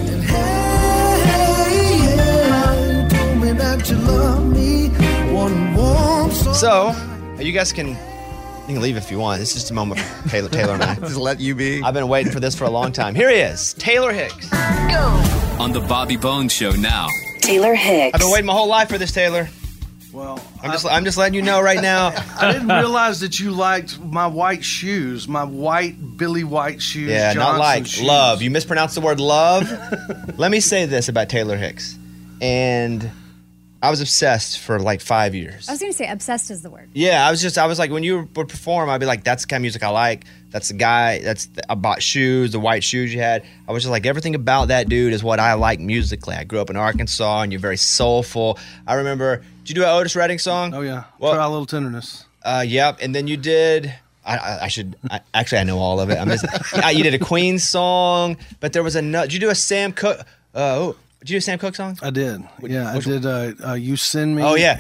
So 6.54 6.96
you 7.38 7.52
guys 7.52 7.74
can 7.74 7.90
you 7.90 7.96
can 8.68 8.82
leave 8.82 8.96
if 8.96 9.12
you 9.12 9.20
want. 9.20 9.42
It's 9.42 9.54
just 9.54 9.72
a 9.72 9.74
moment 9.74 10.00
for 10.00 10.30
Taylor, 10.30 10.48
Taylor 10.48 10.76
and 10.76 10.84
I. 10.84 10.96
Just 11.02 11.18
let 11.18 11.42
you 11.42 11.54
be. 11.54 11.84
I've 11.84 11.94
been 11.94 12.08
waiting 12.08 12.32
for 12.32 12.40
this 12.40 12.56
for 12.56 12.64
a 12.64 12.70
long 12.70 12.94
time. 12.94 13.14
Here 13.14 13.30
he 13.30 13.40
is, 13.40 13.74
Taylor 13.74 14.14
Hicks. 14.14 14.50
On 15.60 15.74
the 15.74 15.82
Bobby 15.82 16.16
Bones 16.16 16.54
Show 16.54 16.72
now. 16.72 17.10
Taylor 17.42 17.76
Hicks. 17.76 18.16
I've 18.16 18.22
been 18.22 18.32
waiting 18.32 18.46
my 18.46 18.54
whole 18.54 18.70
life 18.70 18.88
for 18.88 18.98
this, 18.98 19.12
Taylor. 19.12 19.50
Well, 20.14 20.42
I'm 20.64 20.72
just 20.72 20.86
I'm 20.86 21.06
just 21.06 21.18
letting 21.18 21.34
you 21.34 21.42
know 21.42 21.62
right 21.62 21.82
now. 21.82 22.08
I 22.40 22.52
didn't 22.52 22.68
realize 22.68 23.20
that 23.22 23.40
you 23.40 23.52
liked 23.52 24.00
my 24.00 24.28
white 24.28 24.64
shoes, 24.64 25.28
my 25.28 25.44
white 25.44 26.18
Billy 26.18 26.44
White 26.44 26.82
shoes. 26.82 27.10
Yeah, 27.10 27.34
not 27.34 27.60
like 27.60 27.88
shoes. 27.88 28.04
love. 28.04 28.42
You 28.42 28.52
mispronounced 28.52 28.96
the 28.96 29.02
word 29.02 29.20
love. 29.20 29.70
Let 30.38 30.52
me 30.52 30.60
say 30.60 30.86
this 30.86 31.10
about 31.10 31.30
Taylor 31.30 31.58
Hicks, 31.58 31.98
and 32.42 33.12
I 33.84 33.90
was 33.90 34.00
obsessed 34.00 34.60
for 34.60 34.80
like 34.80 35.02
five 35.02 35.34
years. 35.34 35.68
I 35.68 35.72
was 35.72 35.80
going 35.82 35.92
to 35.92 35.98
say 35.98 36.08
obsessed 36.08 36.52
is 36.52 36.62
the 36.62 36.70
word. 36.70 36.90
Yeah, 36.94 37.28
I 37.28 37.32
was 37.32 37.42
just 37.42 37.58
I 37.58 37.66
was 37.66 37.80
like 37.80 37.90
when 37.90 38.04
you 38.04 38.30
would 38.36 38.48
perform, 38.48 38.90
I'd 38.90 39.00
be 39.00 39.08
like, 39.08 39.24
"That's 39.24 39.44
the 39.44 39.48
kind 39.48 39.60
of 39.60 39.64
music 39.64 39.82
I 39.82 39.90
like. 39.90 40.26
That's 40.52 40.68
the 40.68 40.76
guy. 40.76 41.20
That's 41.20 41.48
the, 41.48 41.72
I 41.72 41.76
bought 41.76 42.04
shoes, 42.04 42.52
the 42.52 42.60
white 42.60 42.84
shoes 42.84 43.14
you 43.14 43.22
had. 43.22 43.44
I 43.68 43.72
was 43.72 43.84
just 43.84 43.92
like 43.92 44.06
everything 44.06 44.36
about 44.36 44.68
that 44.68 44.88
dude 44.88 45.14
is 45.14 45.24
what 45.24 45.40
I 45.40 45.54
like 45.54 45.80
musically. 45.80 46.36
I 46.36 46.44
grew 46.44 46.60
up 46.60 46.70
in 46.70 46.76
Arkansas, 46.76 47.42
and 47.42 47.52
you're 47.52 47.62
very 47.62 47.78
soulful. 47.78 48.60
I 48.86 48.96
remember. 48.96 49.38
Did 49.64 49.70
you 49.70 49.76
do 49.76 49.84
an 49.84 49.90
Otis 49.90 50.16
Redding 50.16 50.40
song? 50.40 50.74
Oh 50.74 50.82
yeah, 50.82 51.06
Well- 51.20 51.34
try 51.34 51.44
a 51.44 51.50
little 51.50 51.66
tenderness. 51.66 52.26
Uh, 52.44 52.64
yep. 52.68 52.98
And 53.02 53.14
then 53.14 53.28
you 53.28 53.38
did. 53.38 53.94
I, 54.26 54.38
I, 54.38 54.64
I 54.64 54.68
should 54.68 54.96
I, 55.10 55.22
actually 55.34 55.60
I 55.60 55.64
know 55.64 55.80
all 55.80 56.00
of 56.00 56.10
it. 56.10 56.18
I'm 56.18 56.28
just. 56.30 56.46
uh, 56.74 56.88
you 56.90 57.04
did 57.04 57.14
a 57.14 57.20
Queen 57.20 57.60
song, 57.60 58.38
but 58.60 58.74
there 58.74 58.84
was 58.84 58.96
a. 58.96 59.02
Did 59.02 59.34
you 59.34 59.40
do 59.40 59.50
a 59.50 59.56
Sam 59.56 59.92
Cooke? 59.94 60.20
Uh, 60.54 60.60
oh, 60.78 60.96
did 61.22 61.30
you 61.30 61.34
do 61.36 61.38
a 61.38 61.42
Sam 61.42 61.58
Cooke 61.60 61.76
song? 61.76 61.98
I 62.02 62.10
did. 62.10 62.42
Yeah, 62.62 62.94
which 62.96 63.08
I 63.08 63.10
did. 63.12 63.26
Uh, 63.26 63.52
uh, 63.66 63.74
you 63.74 63.96
send 63.96 64.36
me. 64.36 64.44
Oh 64.44 64.56
yeah. 64.56 64.80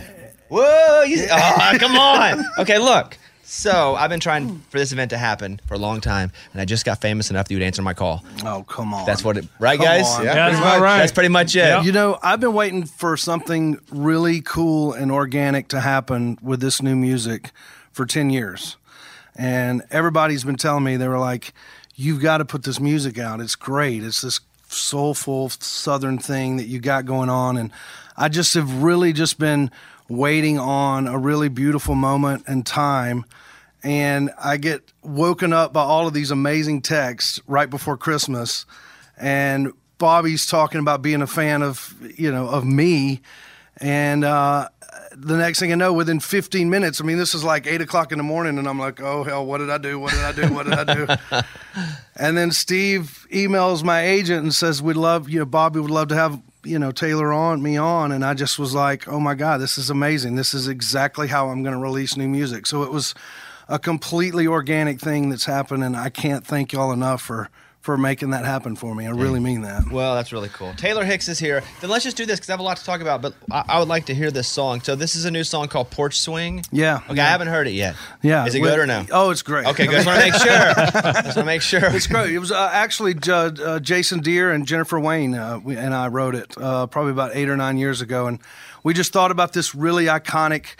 Whoa! 0.50 1.03
You, 1.03 1.27
oh, 1.31 1.77
come 1.79 1.95
on. 1.98 2.43
Okay, 2.60 2.77
look. 2.77 3.17
So 3.43 3.95
I've 3.95 4.10
been 4.10 4.19
trying 4.21 4.60
for 4.69 4.77
this 4.77 4.91
event 4.93 5.10
to 5.12 5.17
happen 5.17 5.60
for 5.67 5.74
a 5.74 5.77
long 5.77 6.00
time, 6.01 6.31
and 6.53 6.62
I 6.62 6.65
just 6.65 6.86
got 6.86 7.01
famous 7.01 7.29
enough 7.31 7.48
that 7.48 7.53
you 7.53 7.57
would 7.60 7.65
answer 7.65 7.81
my 7.81 7.93
call. 7.93 8.24
Oh 8.45 8.63
come 8.67 8.93
on. 8.93 9.05
That's 9.05 9.24
what 9.24 9.38
it. 9.38 9.45
Right, 9.60 9.77
Come 9.77 9.86
guys? 9.86 10.05
on. 10.07 10.24
Yeah, 10.25 10.33
that's 10.36 10.57
about 10.57 10.74
much. 10.75 10.81
right. 10.81 10.98
That's 11.00 11.12
pretty 11.12 11.29
much 11.29 11.55
it. 11.55 11.83
You 11.86 11.91
know, 11.91 12.17
I've 12.24 12.39
been 12.39 12.53
waiting 12.53 12.86
for 12.86 13.17
something 13.17 13.77
really 13.91 14.41
cool 14.41 14.93
and 14.93 15.12
organic 15.12 15.67
to 15.69 15.79
happen 15.81 16.38
with 16.41 16.60
this 16.62 16.81
new 16.81 16.95
music 16.95 17.51
for 17.91 18.05
10 18.05 18.29
years. 18.29 18.77
and 19.36 19.81
everybody's 19.91 20.43
been 20.43 20.55
telling 20.57 20.83
me 20.83 20.95
they 20.98 21.07
were 21.10 21.19
like, 21.19 21.53
"You've 21.95 22.21
got 22.21 22.38
to 22.38 22.45
put 22.45 22.63
this 22.63 22.79
music 22.79 23.17
out. 23.19 23.39
It's 23.41 23.55
great. 23.55 24.03
It's 24.03 24.21
this 24.21 24.39
soulful 24.72 25.50
southern 25.50 26.18
thing 26.18 26.58
that 26.58 26.68
you 26.68 26.80
got 26.80 27.06
going 27.06 27.30
on." 27.30 27.58
And 27.58 27.72
I 28.18 28.30
just 28.30 28.54
have 28.54 28.84
really 28.84 29.13
just 29.13 29.40
been 29.40 29.72
waiting 30.08 30.60
on 30.60 31.08
a 31.08 31.18
really 31.18 31.50
beautiful 31.50 31.96
moment 31.96 32.44
and 32.48 32.66
time. 32.66 33.25
And 33.84 34.30
I 34.38 34.58
get 34.58 34.92
woken 35.01 35.54
up 35.54 35.74
by 35.74 35.82
all 35.82 36.08
of 36.08 36.13
these 36.13 36.32
amazing 36.32 36.82
texts 36.82 37.40
right 37.48 37.70
before 37.70 37.98
Christmas. 37.98 38.66
And 39.18 39.72
Bobby's 39.98 40.46
talking 40.46 40.80
about 40.80 41.01
being 41.01 41.22
a 41.22 41.28
fan 41.28 41.63
of, 41.63 41.96
you 42.16 42.32
know, 42.32 42.48
of 42.48 42.66
me. 42.66 43.22
And 43.78 44.24
uh, 44.24 44.70
the 45.15 45.38
next 45.38 45.60
thing 45.60 45.72
I 45.72 45.75
know, 45.75 45.94
within 45.94 46.20
15 46.20 46.70
minutes, 46.70 47.01
I 47.01 47.03
mean, 47.03 47.18
this 47.18 47.36
is 47.36 47.44
like 47.44 47.68
eight 47.68 47.82
o'clock 47.82 48.12
in 48.12 48.18
the 48.18 48.24
morning, 48.24 48.58
and 48.58 48.68
I'm 48.68 48.80
like, 48.80 49.01
oh, 49.01 49.24
hell, 49.24 49.46
what 49.46 49.58
did 49.58 49.70
I 49.70 49.77
do? 49.77 50.00
What 50.00 50.12
did 50.12 50.22
I 50.22 50.32
do? 50.32 50.53
What 50.53 50.65
did 50.65 50.74
I 50.74 50.94
do? 50.94 51.41
and 52.15 52.38
then 52.38 52.51
Steve 52.51 53.27
emails 53.32 53.84
my 53.84 54.01
agent 54.01 54.44
and 54.44 54.53
says, 54.53 54.82
we'd 54.82 54.96
love, 54.96 55.30
you 55.30 55.39
know, 55.39 55.46
Bobby 55.46 55.80
would 55.80 55.91
love 55.91 56.08
to 56.10 56.15
have, 56.15 56.41
you 56.63 56.80
know, 56.80 56.91
Taylor 56.91 57.34
on, 57.34 57.62
me 57.62 57.77
on. 57.77 58.12
And 58.12 58.24
I 58.24 58.34
just 58.34 58.58
was 58.58 58.74
like, 58.74 59.08
oh 59.08 59.20
my 59.20 59.36
God, 59.36 59.60
this 59.60 59.77
is 59.77 59.89
amazing. 59.89 60.36
This 60.36 60.53
is 60.53 60.68
exactly 60.68 61.27
how 61.27 61.50
I'm 61.50 61.63
going 61.63 61.75
to 61.75 61.82
release 61.82 62.15
new 62.15 62.27
music. 62.27 62.65
So 62.65 62.84
it 62.84 62.91
was 62.91 63.13
a 63.68 63.80
completely 63.80 64.48
organic 64.48 65.00
thing 65.00 65.30
that's 65.30 65.46
happened, 65.46 65.84
and 65.84 65.96
I 65.96 66.10
can't 66.10 66.46
thank 66.46 66.74
y'all 66.74 66.91
enough 66.91 67.22
for 67.22 67.50
for 67.82 67.98
making 67.98 68.30
that 68.30 68.46
happen 68.46 68.76
for 68.76 68.94
me. 68.94 69.08
I 69.08 69.10
really 69.10 69.40
mean 69.40 69.62
that. 69.64 69.92
Well, 69.92 70.14
that's 70.14 70.32
really 70.32 70.50
cool. 70.50 70.72
Taylor 70.76 71.04
Hicks 71.04 71.28
is 71.28 71.40
here. 71.40 71.64
Then 71.82 71.90
let's 71.90 72.04
just 72.04 72.16
do 72.16 72.28
this 72.28 72.40
because 72.40 72.50
I 72.50 72.54
have 72.54 72.60
a 72.60 72.64
lot 72.64 72.78
to 72.78 72.86
talk 72.86 73.02
about. 73.02 73.24
But 73.24 73.34
I, 73.50 73.64
I 73.70 73.80
would 73.80 73.88
like 73.88 74.06
to 74.06 74.14
hear 74.14 74.30
this 74.30 74.48
song. 74.48 74.82
So 74.82 74.96
this 74.96 75.16
is 75.16 75.26
a 75.26 75.32
new 75.32 75.44
song 75.44 75.68
called 75.68 75.90
Porch 75.90 76.20
Swing. 76.20 76.64
Yeah. 76.72 76.98
Okay, 77.06 77.16
yeah. 77.16 77.26
I 77.26 77.30
haven't 77.30 77.48
heard 77.48 77.68
it 77.68 77.72
yet. 77.72 77.96
Yeah. 78.22 78.46
Is 78.46 78.54
it 78.54 78.62
Well, 78.62 78.76
good 78.76 78.82
or 78.82 78.86
no? 78.86 79.06
Oh, 79.12 79.32
it's 79.32 79.42
great. 79.42 79.66
Okay, 79.66 79.88
good. 79.88 80.04
Just 80.04 80.08
want 80.08 80.20
to 80.20 80.26
make 80.26 80.34
sure. 80.42 80.74
Just 81.24 81.26
want 81.26 81.34
to 81.36 81.44
make 81.46 81.62
sure. 81.64 81.86
It's 81.96 82.08
great. 82.08 82.32
It 82.34 82.40
was 82.40 82.52
uh, 82.52 82.70
actually 82.72 83.16
uh, 83.28 83.34
uh, 83.34 83.80
Jason 83.80 84.20
Deere 84.20 84.52
and 84.52 84.68
Jennifer 84.68 85.00
Wayne 85.00 85.34
uh, 85.34 85.58
we, 85.58 85.76
and 85.76 85.96
I 85.96 86.08
wrote 86.08 86.36
it 86.36 86.54
uh, 86.58 86.86
probably 86.86 87.12
about 87.14 87.32
eight 87.34 87.50
or 87.50 87.58
nine 87.58 87.78
years 87.78 88.00
ago, 88.00 88.28
and 88.28 88.40
we 88.84 88.94
just 88.94 89.12
thought 89.12 89.32
about 89.32 89.54
this 89.54 89.74
really 89.74 90.06
iconic 90.06 90.76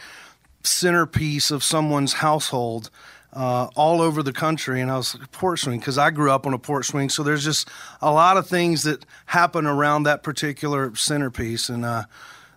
centerpiece 0.64 1.50
of 1.52 1.64
someone's 1.64 2.14
household. 2.14 2.90
Uh, 3.34 3.68
all 3.78 4.02
over 4.02 4.22
the 4.22 4.34
country, 4.34 4.82
and 4.82 4.92
I 4.92 4.98
was 4.98 5.18
like, 5.18 5.32
porch 5.32 5.62
swing 5.62 5.80
because 5.80 5.98
I 5.98 6.10
grew 6.12 6.32
up 6.32 6.46
on 6.46 6.54
a 6.54 6.58
porch 6.60 6.88
swing. 6.88 7.08
So 7.08 7.24
there's 7.24 7.46
just 7.46 7.66
a 8.02 8.12
lot 8.12 8.36
of 8.36 8.46
things 8.46 8.84
that 8.84 9.06
happen 9.28 9.66
around 9.66 10.04
that 10.04 10.22
particular 10.22 10.94
centerpiece, 10.96 11.70
and 11.70 11.86
uh, 11.86 12.04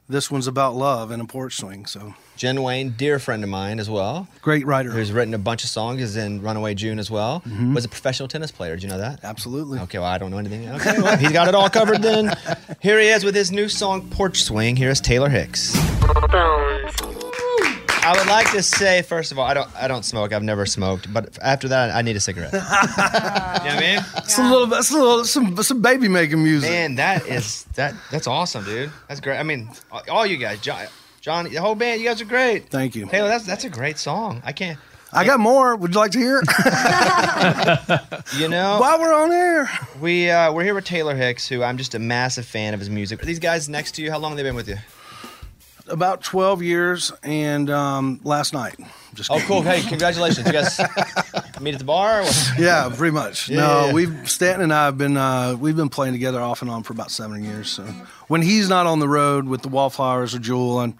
this 0.08 0.32
one's 0.32 0.48
about 0.48 0.74
love 0.74 1.12
and 1.12 1.22
a 1.22 1.26
porch 1.26 1.56
swing. 1.58 1.86
So 1.86 2.14
Jen 2.36 2.60
Wayne, 2.60 2.90
dear 2.90 3.20
friend 3.20 3.44
of 3.44 3.50
mine 3.50 3.78
as 3.78 3.88
well. 3.88 4.26
Great 4.42 4.66
writer. 4.66 4.90
Who's 4.90 5.12
written 5.12 5.32
a 5.32 5.38
bunch 5.38 5.62
of 5.62 5.70
songs, 5.70 6.02
is 6.02 6.16
in 6.16 6.42
Runaway 6.42 6.74
June 6.74 6.98
as 6.98 7.08
well. 7.08 7.40
Mhm. 7.46 7.72
Was 7.72 7.84
a 7.84 7.88
professional 7.88 8.28
tennis 8.28 8.50
player. 8.50 8.74
Did 8.74 8.82
you 8.82 8.88
know 8.88 8.98
that? 8.98 9.20
Absolutely. 9.22 9.78
Okay, 9.78 9.98
well, 9.98 10.08
I 10.08 10.18
don't 10.18 10.32
know 10.32 10.38
anything. 10.38 10.68
Okay, 10.70 11.00
well, 11.00 11.16
he's 11.16 11.30
got 11.30 11.46
it 11.46 11.54
all 11.54 11.70
covered 11.70 12.02
then. 12.02 12.34
Here 12.80 12.98
he 12.98 13.06
is 13.10 13.22
with 13.22 13.36
his 13.36 13.52
new 13.52 13.68
song, 13.68 14.08
Porch 14.10 14.42
Swing. 14.42 14.74
Here's 14.74 15.00
Taylor 15.00 15.28
Hicks. 15.28 15.72
I 18.06 18.12
would 18.18 18.26
like 18.26 18.50
to 18.52 18.62
say, 18.62 19.00
first 19.02 19.32
of 19.32 19.38
all, 19.38 19.46
I 19.46 19.54
don't, 19.54 19.74
I 19.76 19.88
don't 19.88 20.04
smoke. 20.04 20.32
I've 20.34 20.42
never 20.42 20.66
smoked, 20.66 21.12
but 21.12 21.38
after 21.40 21.68
that, 21.68 21.94
I 21.94 22.02
need 22.02 22.16
a 22.16 22.20
cigarette. 22.20 22.52
you 22.52 22.58
know 22.58 22.64
what 22.64 23.62
I 23.64 23.80
mean? 23.80 24.04
it's 24.18 24.38
a 24.38 24.42
little, 24.42 24.66
that's 24.66 24.90
a 24.90 24.94
little, 24.94 25.24
some 25.24 25.56
some 25.62 25.80
baby 25.80 26.08
making 26.08 26.42
music. 26.42 26.68
Man, 26.70 26.96
that 26.96 27.26
is 27.26 27.64
that. 27.76 27.94
That's 28.10 28.26
awesome, 28.26 28.64
dude. 28.64 28.90
That's 29.08 29.20
great. 29.20 29.38
I 29.38 29.42
mean, 29.42 29.70
all 30.10 30.26
you 30.26 30.36
guys, 30.36 30.60
John, 30.60 30.86
John, 31.22 31.44
the 31.48 31.56
whole 31.56 31.74
band, 31.74 32.00
you 32.02 32.06
guys 32.06 32.20
are 32.20 32.26
great. 32.26 32.68
Thank 32.68 32.94
you. 32.94 33.06
Taylor, 33.06 33.28
that's 33.28 33.46
that's 33.46 33.64
a 33.64 33.70
great 33.70 33.96
song. 33.98 34.42
I 34.44 34.52
can't. 34.52 34.78
I 35.10 35.24
got 35.24 35.38
more. 35.38 35.76
Would 35.76 35.94
you 35.94 36.00
like 36.00 36.10
to 36.12 36.18
hear? 36.18 36.42
You 38.36 38.48
know, 38.48 38.78
While 38.80 38.98
we're 39.00 39.14
on 39.14 39.30
air, 39.30 39.70
we 40.00 40.28
uh, 40.30 40.52
we're 40.52 40.64
here 40.64 40.74
with 40.74 40.84
Taylor 40.84 41.14
Hicks, 41.14 41.46
who 41.46 41.62
I'm 41.62 41.78
just 41.78 41.94
a 41.94 41.98
massive 41.98 42.44
fan 42.46 42.74
of 42.74 42.80
his 42.80 42.90
music. 42.90 43.22
Are 43.22 43.26
these 43.26 43.38
guys 43.38 43.68
next 43.68 43.92
to 43.96 44.02
you? 44.02 44.10
How 44.10 44.18
long 44.18 44.32
have 44.32 44.36
they 44.36 44.42
been 44.42 44.56
with 44.56 44.68
you? 44.68 44.76
About 45.88 46.22
12 46.22 46.62
years, 46.62 47.12
and 47.22 47.68
um, 47.70 48.20
last 48.24 48.52
night. 48.54 48.74
Just 49.14 49.30
Oh, 49.30 49.34
kidding. 49.34 49.48
cool. 49.48 49.62
Hey, 49.62 49.82
congratulations. 49.82 50.46
You 50.46 50.52
guys 50.52 50.78
meet 51.60 51.74
at 51.74 51.78
the 51.78 51.84
bar? 51.84 52.24
Yeah, 52.58 52.90
pretty 52.94 53.12
much. 53.14 53.48
Yeah, 53.48 53.56
no, 53.60 53.62
yeah, 53.66 53.86
yeah. 53.86 53.92
we've 53.92 54.30
Stanton 54.30 54.62
and 54.62 54.72
I 54.74 54.86
have 54.86 54.98
been 54.98 55.16
uh, 55.16 55.56
we've 55.58 55.76
been 55.76 55.88
playing 55.88 56.14
together 56.14 56.40
off 56.40 56.62
and 56.62 56.70
on 56.70 56.82
for 56.82 56.92
about 56.94 57.10
seven 57.12 57.44
years. 57.44 57.70
So 57.70 57.84
when 58.28 58.42
he's 58.42 58.68
not 58.68 58.86
on 58.86 58.98
the 58.98 59.08
road 59.08 59.46
with 59.46 59.62
the 59.62 59.68
Wallflowers 59.68 60.34
or 60.34 60.38
Jewel, 60.40 60.80
and 60.80 60.94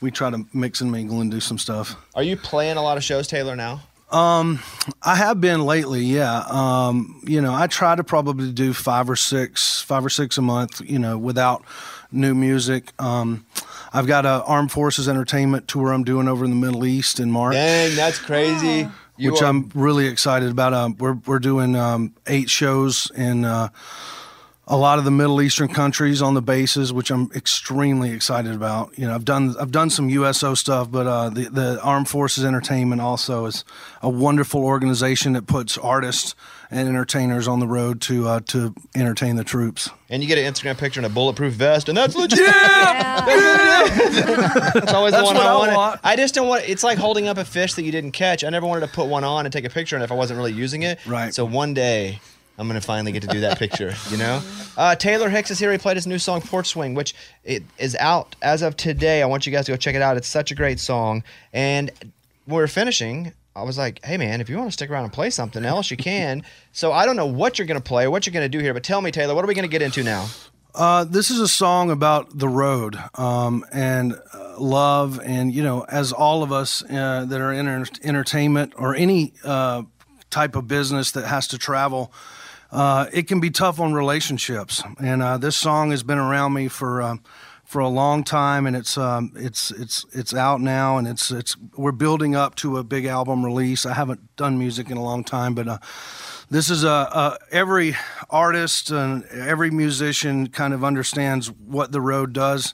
we 0.00 0.10
try 0.12 0.30
to 0.30 0.46
mix 0.52 0.80
and 0.80 0.92
mingle 0.92 1.20
and 1.20 1.30
do 1.30 1.40
some 1.40 1.58
stuff. 1.58 1.96
Are 2.14 2.22
you 2.22 2.36
playing 2.36 2.76
a 2.76 2.82
lot 2.82 2.96
of 2.96 3.02
shows, 3.02 3.26
Taylor? 3.26 3.56
Now? 3.56 3.80
Um, 4.12 4.60
I 5.02 5.16
have 5.16 5.40
been 5.40 5.66
lately. 5.66 6.02
Yeah. 6.04 6.44
Um, 6.48 7.20
you 7.24 7.40
know, 7.40 7.52
I 7.52 7.66
try 7.66 7.96
to 7.96 8.04
probably 8.04 8.52
do 8.52 8.72
five 8.72 9.10
or 9.10 9.16
six, 9.16 9.82
five 9.82 10.04
or 10.06 10.08
six 10.10 10.38
a 10.38 10.42
month. 10.42 10.80
You 10.88 11.00
know, 11.00 11.18
without 11.18 11.64
new 12.12 12.34
music. 12.34 12.92
Um, 13.00 13.44
I've 13.92 14.06
got 14.06 14.26
a 14.26 14.42
Armed 14.44 14.70
Forces 14.72 15.08
Entertainment 15.08 15.68
tour 15.68 15.92
I'm 15.92 16.04
doing 16.04 16.28
over 16.28 16.44
in 16.44 16.50
the 16.50 16.56
Middle 16.56 16.84
East 16.84 17.20
in 17.20 17.30
March. 17.30 17.54
Dang, 17.54 17.96
that's 17.96 18.18
crazy. 18.18 18.88
You 19.16 19.32
which 19.32 19.42
are- 19.42 19.46
I'm 19.46 19.70
really 19.74 20.06
excited 20.06 20.50
about. 20.50 20.72
Um, 20.74 20.96
we're 20.98 21.14
we're 21.26 21.38
doing 21.40 21.74
um, 21.74 22.14
eight 22.26 22.48
shows 22.50 23.10
in 23.14 23.44
uh, 23.44 23.68
a 24.70 24.76
lot 24.76 24.98
of 24.98 25.04
the 25.06 25.10
Middle 25.10 25.40
Eastern 25.40 25.68
countries 25.68 26.20
on 26.20 26.34
the 26.34 26.42
bases, 26.42 26.92
which 26.92 27.10
I'm 27.10 27.30
extremely 27.34 28.10
excited 28.10 28.52
about. 28.54 28.96
You 28.98 29.06
know, 29.06 29.14
I've 29.14 29.24
done 29.24 29.54
I've 29.58 29.70
done 29.72 29.88
some 29.88 30.08
USO 30.10 30.54
stuff, 30.54 30.90
but 30.90 31.06
uh, 31.06 31.30
the 31.30 31.48
the 31.48 31.80
Armed 31.82 32.08
Forces 32.08 32.44
Entertainment 32.44 33.00
also 33.00 33.46
is 33.46 33.64
a 34.02 34.10
wonderful 34.10 34.62
organization 34.62 35.32
that 35.32 35.46
puts 35.46 35.78
artists 35.78 36.34
and 36.70 36.86
entertainers 36.86 37.48
on 37.48 37.60
the 37.60 37.66
road 37.66 38.02
to 38.02 38.28
uh, 38.28 38.40
to 38.48 38.74
entertain 38.94 39.36
the 39.36 39.44
troops. 39.44 39.88
And 40.10 40.22
you 40.22 40.28
get 40.28 40.36
an 40.38 40.52
Instagram 40.52 40.76
picture 40.78 41.00
in 41.00 41.04
a 41.06 41.08
bulletproof 41.10 41.54
vest, 41.54 41.88
and 41.88 41.96
that's 41.96 42.14
legit. 42.14 42.38
Yeah, 42.38 43.24
That's 44.74 44.92
always 44.92 45.14
the 45.14 45.22
one 45.24 45.34
what 45.36 45.46
I 45.46 45.50
I 45.50 45.54
wanted. 45.56 45.74
want. 45.76 46.00
I 46.04 46.16
just 46.16 46.34
don't 46.34 46.48
want. 46.48 46.68
It's 46.68 46.82
like 46.84 46.98
holding 46.98 47.26
up 47.28 47.38
a 47.38 47.44
fish 47.44 47.74
that 47.74 47.82
you 47.84 47.92
didn't 47.92 48.12
catch. 48.12 48.44
I 48.44 48.50
never 48.50 48.66
wanted 48.66 48.86
to 48.86 48.92
put 48.92 49.06
one 49.08 49.24
on 49.24 49.46
and 49.46 49.52
take 49.52 49.64
a 49.64 49.70
picture, 49.70 49.96
and 49.96 50.02
if 50.04 50.12
I 50.12 50.14
wasn't 50.14 50.36
really 50.38 50.52
using 50.52 50.82
it, 50.82 50.98
Right. 51.06 51.32
So 51.34 51.44
one 51.44 51.74
day. 51.74 52.20
I'm 52.58 52.66
gonna 52.66 52.80
finally 52.80 53.12
get 53.12 53.22
to 53.22 53.28
do 53.28 53.40
that 53.40 53.58
picture, 53.58 53.94
you 54.10 54.16
know. 54.16 54.42
Uh, 54.76 54.96
Taylor 54.96 55.28
Hicks 55.30 55.50
is 55.50 55.58
here. 55.60 55.70
He 55.70 55.78
played 55.78 55.96
his 55.96 56.06
new 56.06 56.18
song 56.18 56.40
"Porch 56.40 56.66
Swing," 56.66 56.94
which 56.94 57.14
is 57.44 57.94
out 57.96 58.34
as 58.42 58.62
of 58.62 58.76
today. 58.76 59.22
I 59.22 59.26
want 59.26 59.46
you 59.46 59.52
guys 59.52 59.66
to 59.66 59.72
go 59.72 59.76
check 59.76 59.94
it 59.94 60.02
out. 60.02 60.16
It's 60.16 60.26
such 60.28 60.50
a 60.50 60.56
great 60.56 60.80
song. 60.80 61.22
And 61.52 61.90
we 62.48 62.54
we're 62.54 62.66
finishing, 62.66 63.32
I 63.54 63.62
was 63.62 63.78
like, 63.78 64.04
"Hey, 64.04 64.16
man, 64.16 64.40
if 64.40 64.48
you 64.48 64.56
want 64.56 64.68
to 64.68 64.72
stick 64.72 64.90
around 64.90 65.04
and 65.04 65.12
play 65.12 65.30
something 65.30 65.64
else, 65.64 65.90
you 65.90 65.96
can." 65.96 66.42
so 66.72 66.92
I 66.92 67.06
don't 67.06 67.16
know 67.16 67.26
what 67.26 67.58
you're 67.58 67.66
gonna 67.66 67.80
play, 67.80 68.08
what 68.08 68.26
you're 68.26 68.34
gonna 68.34 68.48
do 68.48 68.58
here, 68.58 68.74
but 68.74 68.82
tell 68.82 69.00
me, 69.00 69.12
Taylor, 69.12 69.34
what 69.36 69.44
are 69.44 69.48
we 69.48 69.54
gonna 69.54 69.68
get 69.68 69.82
into 69.82 70.02
now? 70.02 70.26
Uh, 70.74 71.04
this 71.04 71.30
is 71.30 71.40
a 71.40 71.48
song 71.48 71.90
about 71.90 72.38
the 72.38 72.48
road 72.48 72.96
um, 73.14 73.64
and 73.72 74.14
uh, 74.32 74.60
love, 74.60 75.20
and 75.24 75.52
you 75.52 75.62
know, 75.62 75.84
as 75.88 76.12
all 76.12 76.42
of 76.42 76.52
us 76.52 76.82
uh, 76.84 77.24
that 77.24 77.40
are 77.40 77.52
in 77.52 77.66
entertainment 78.02 78.74
or 78.76 78.94
any 78.94 79.32
uh, 79.44 79.82
type 80.30 80.56
of 80.56 80.68
business 80.68 81.12
that 81.12 81.26
has 81.26 81.48
to 81.48 81.58
travel, 81.58 82.12
uh, 82.70 83.06
it 83.12 83.26
can 83.28 83.40
be 83.40 83.50
tough 83.50 83.80
on 83.80 83.92
relationships. 83.92 84.82
And 85.00 85.22
uh, 85.22 85.38
this 85.38 85.56
song 85.56 85.90
has 85.90 86.02
been 86.02 86.18
around 86.18 86.52
me 86.52 86.68
for. 86.68 87.02
Uh, 87.02 87.16
for 87.64 87.82
a 87.82 87.88
long 87.88 88.24
time, 88.24 88.66
and 88.66 88.74
it's 88.74 88.96
um, 88.96 89.30
it's 89.36 89.70
it's 89.72 90.06
it's 90.14 90.32
out 90.32 90.58
now, 90.62 90.96
and 90.96 91.06
it's 91.06 91.30
it's 91.30 91.54
we're 91.76 91.92
building 91.92 92.34
up 92.34 92.54
to 92.54 92.78
a 92.78 92.82
big 92.82 93.04
album 93.04 93.44
release. 93.44 93.84
I 93.84 93.92
haven't 93.92 94.34
done 94.36 94.58
music 94.58 94.90
in 94.90 94.96
a 94.96 95.02
long 95.02 95.22
time, 95.22 95.54
but 95.54 95.68
uh, 95.68 95.78
this 96.48 96.70
is 96.70 96.82
a, 96.82 96.88
a 96.88 97.38
every 97.52 97.94
artist 98.30 98.90
and 98.90 99.22
every 99.26 99.70
musician 99.70 100.48
kind 100.48 100.72
of 100.72 100.82
understands 100.82 101.50
what 101.50 101.92
the 101.92 102.00
road 102.00 102.32
does 102.32 102.72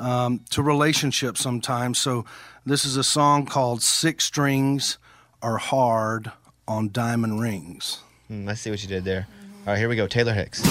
um, 0.00 0.40
to 0.50 0.60
relationships 0.60 1.40
sometimes. 1.40 1.98
So 1.98 2.24
this 2.64 2.84
is 2.84 2.96
a 2.96 3.04
song 3.04 3.46
called 3.46 3.80
Six 3.80 4.24
Strings 4.24 4.98
Are 5.40 5.58
Hard 5.58 6.32
on 6.66 6.90
Diamond 6.90 7.40
Rings. 7.40 8.00
Hmm, 8.28 8.44
let's 8.46 8.60
see 8.60 8.70
what 8.70 8.82
you 8.82 8.88
did 8.88 9.04
there. 9.04 9.26
All 9.66 9.72
right, 9.72 9.78
here 9.78 9.88
we 9.88 9.96
go. 9.96 10.06
Taylor 10.06 10.32
Hicks. 10.32 10.62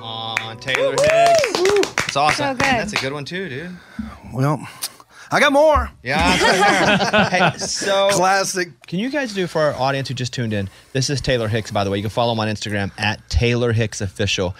Aw, 0.00 0.54
Taylor 0.60 0.92
Hicks. 0.92 2.04
It's 2.06 2.16
awesome. 2.16 2.46
So 2.46 2.54
good. 2.54 2.64
That's 2.64 2.92
a 2.94 2.96
good 2.96 3.12
one 3.12 3.24
too, 3.24 3.48
dude. 3.48 3.76
Well, 4.32 4.66
I 5.30 5.40
got 5.40 5.52
more. 5.52 5.90
Yeah, 6.02 6.34
it's 6.34 6.42
right 6.42 7.52
hey, 7.52 7.58
so 7.58 8.08
Classic. 8.12 8.68
Can 8.86 8.98
you 8.98 9.10
guys 9.10 9.34
do 9.34 9.46
for 9.46 9.60
our 9.60 9.74
audience 9.74 10.08
who 10.08 10.14
just 10.14 10.32
tuned 10.32 10.54
in? 10.54 10.70
This 10.94 11.10
is 11.10 11.20
Taylor 11.20 11.48
Hicks, 11.48 11.70
by 11.70 11.84
the 11.84 11.90
way. 11.90 11.98
You 11.98 12.02
can 12.02 12.10
follow 12.10 12.32
him 12.32 12.40
on 12.40 12.48
Instagram 12.48 12.90
at 12.98 13.28
Taylor 13.28 13.72
Hicks 13.72 14.00
Official. 14.00 14.56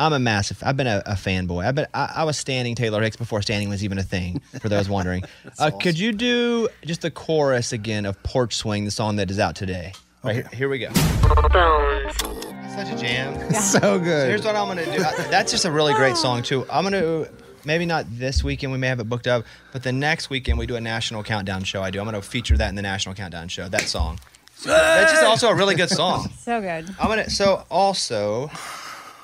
I'm 0.00 0.12
a 0.12 0.18
massive. 0.18 0.62
I've 0.64 0.76
been 0.76 0.86
a, 0.86 1.02
a 1.06 1.14
fanboy. 1.14 1.64
I've 1.66 1.74
been. 1.76 1.86
I, 1.94 2.12
I 2.16 2.24
was 2.24 2.36
standing 2.36 2.74
Taylor 2.74 3.02
Hicks 3.02 3.16
before 3.16 3.42
standing 3.42 3.68
was 3.68 3.84
even 3.84 3.98
a 3.98 4.02
thing. 4.02 4.40
For 4.60 4.68
those 4.68 4.88
wondering, 4.88 5.24
uh, 5.58 5.70
could 5.70 5.98
you 5.98 6.12
do 6.12 6.68
just 6.84 7.02
the 7.02 7.10
chorus 7.10 7.72
again 7.72 8.06
of 8.06 8.20
"Porch 8.24 8.54
Swing," 8.56 8.84
the 8.84 8.90
song 8.90 9.16
that 9.16 9.30
is 9.30 9.38
out 9.38 9.54
today? 9.54 9.92
Right 10.28 10.34
here, 10.34 10.48
here 10.52 10.68
we 10.68 10.78
go. 10.78 10.92
Such 10.92 12.92
a 12.92 12.96
jam. 12.98 13.50
So 13.54 13.98
good. 13.98 14.24
So 14.24 14.28
here's 14.28 14.44
what 14.44 14.56
I'm 14.56 14.68
gonna 14.68 14.84
do. 14.84 15.02
I- 15.02 15.26
That's 15.30 15.50
just 15.50 15.64
a 15.64 15.72
really 15.72 15.94
great 15.94 16.18
song 16.18 16.42
too. 16.42 16.66
I'm 16.70 16.84
gonna 16.84 17.28
maybe 17.64 17.86
not 17.86 18.04
this 18.10 18.44
weekend. 18.44 18.70
We 18.70 18.76
may 18.78 18.88
have 18.88 19.00
it 19.00 19.08
booked 19.08 19.26
up, 19.26 19.46
but 19.72 19.82
the 19.82 19.90
next 19.90 20.28
weekend 20.28 20.58
we 20.58 20.66
do 20.66 20.76
a 20.76 20.82
national 20.82 21.22
countdown 21.24 21.64
show. 21.64 21.82
I 21.82 21.90
do. 21.90 21.98
I'm 21.98 22.04
going 22.04 22.14
to 22.14 22.20
feature 22.20 22.58
that 22.58 22.68
in 22.68 22.74
the 22.74 22.82
national 22.82 23.14
countdown 23.14 23.48
show. 23.48 23.68
That 23.70 23.80
song. 23.82 24.18
So 24.56 24.68
that's 24.68 25.12
just 25.12 25.24
also 25.24 25.48
a 25.48 25.54
really 25.54 25.74
good 25.74 25.88
song. 25.88 26.28
So 26.40 26.60
good. 26.60 26.90
I'm 27.00 27.08
gonna. 27.08 27.30
So 27.30 27.64
also, 27.70 28.50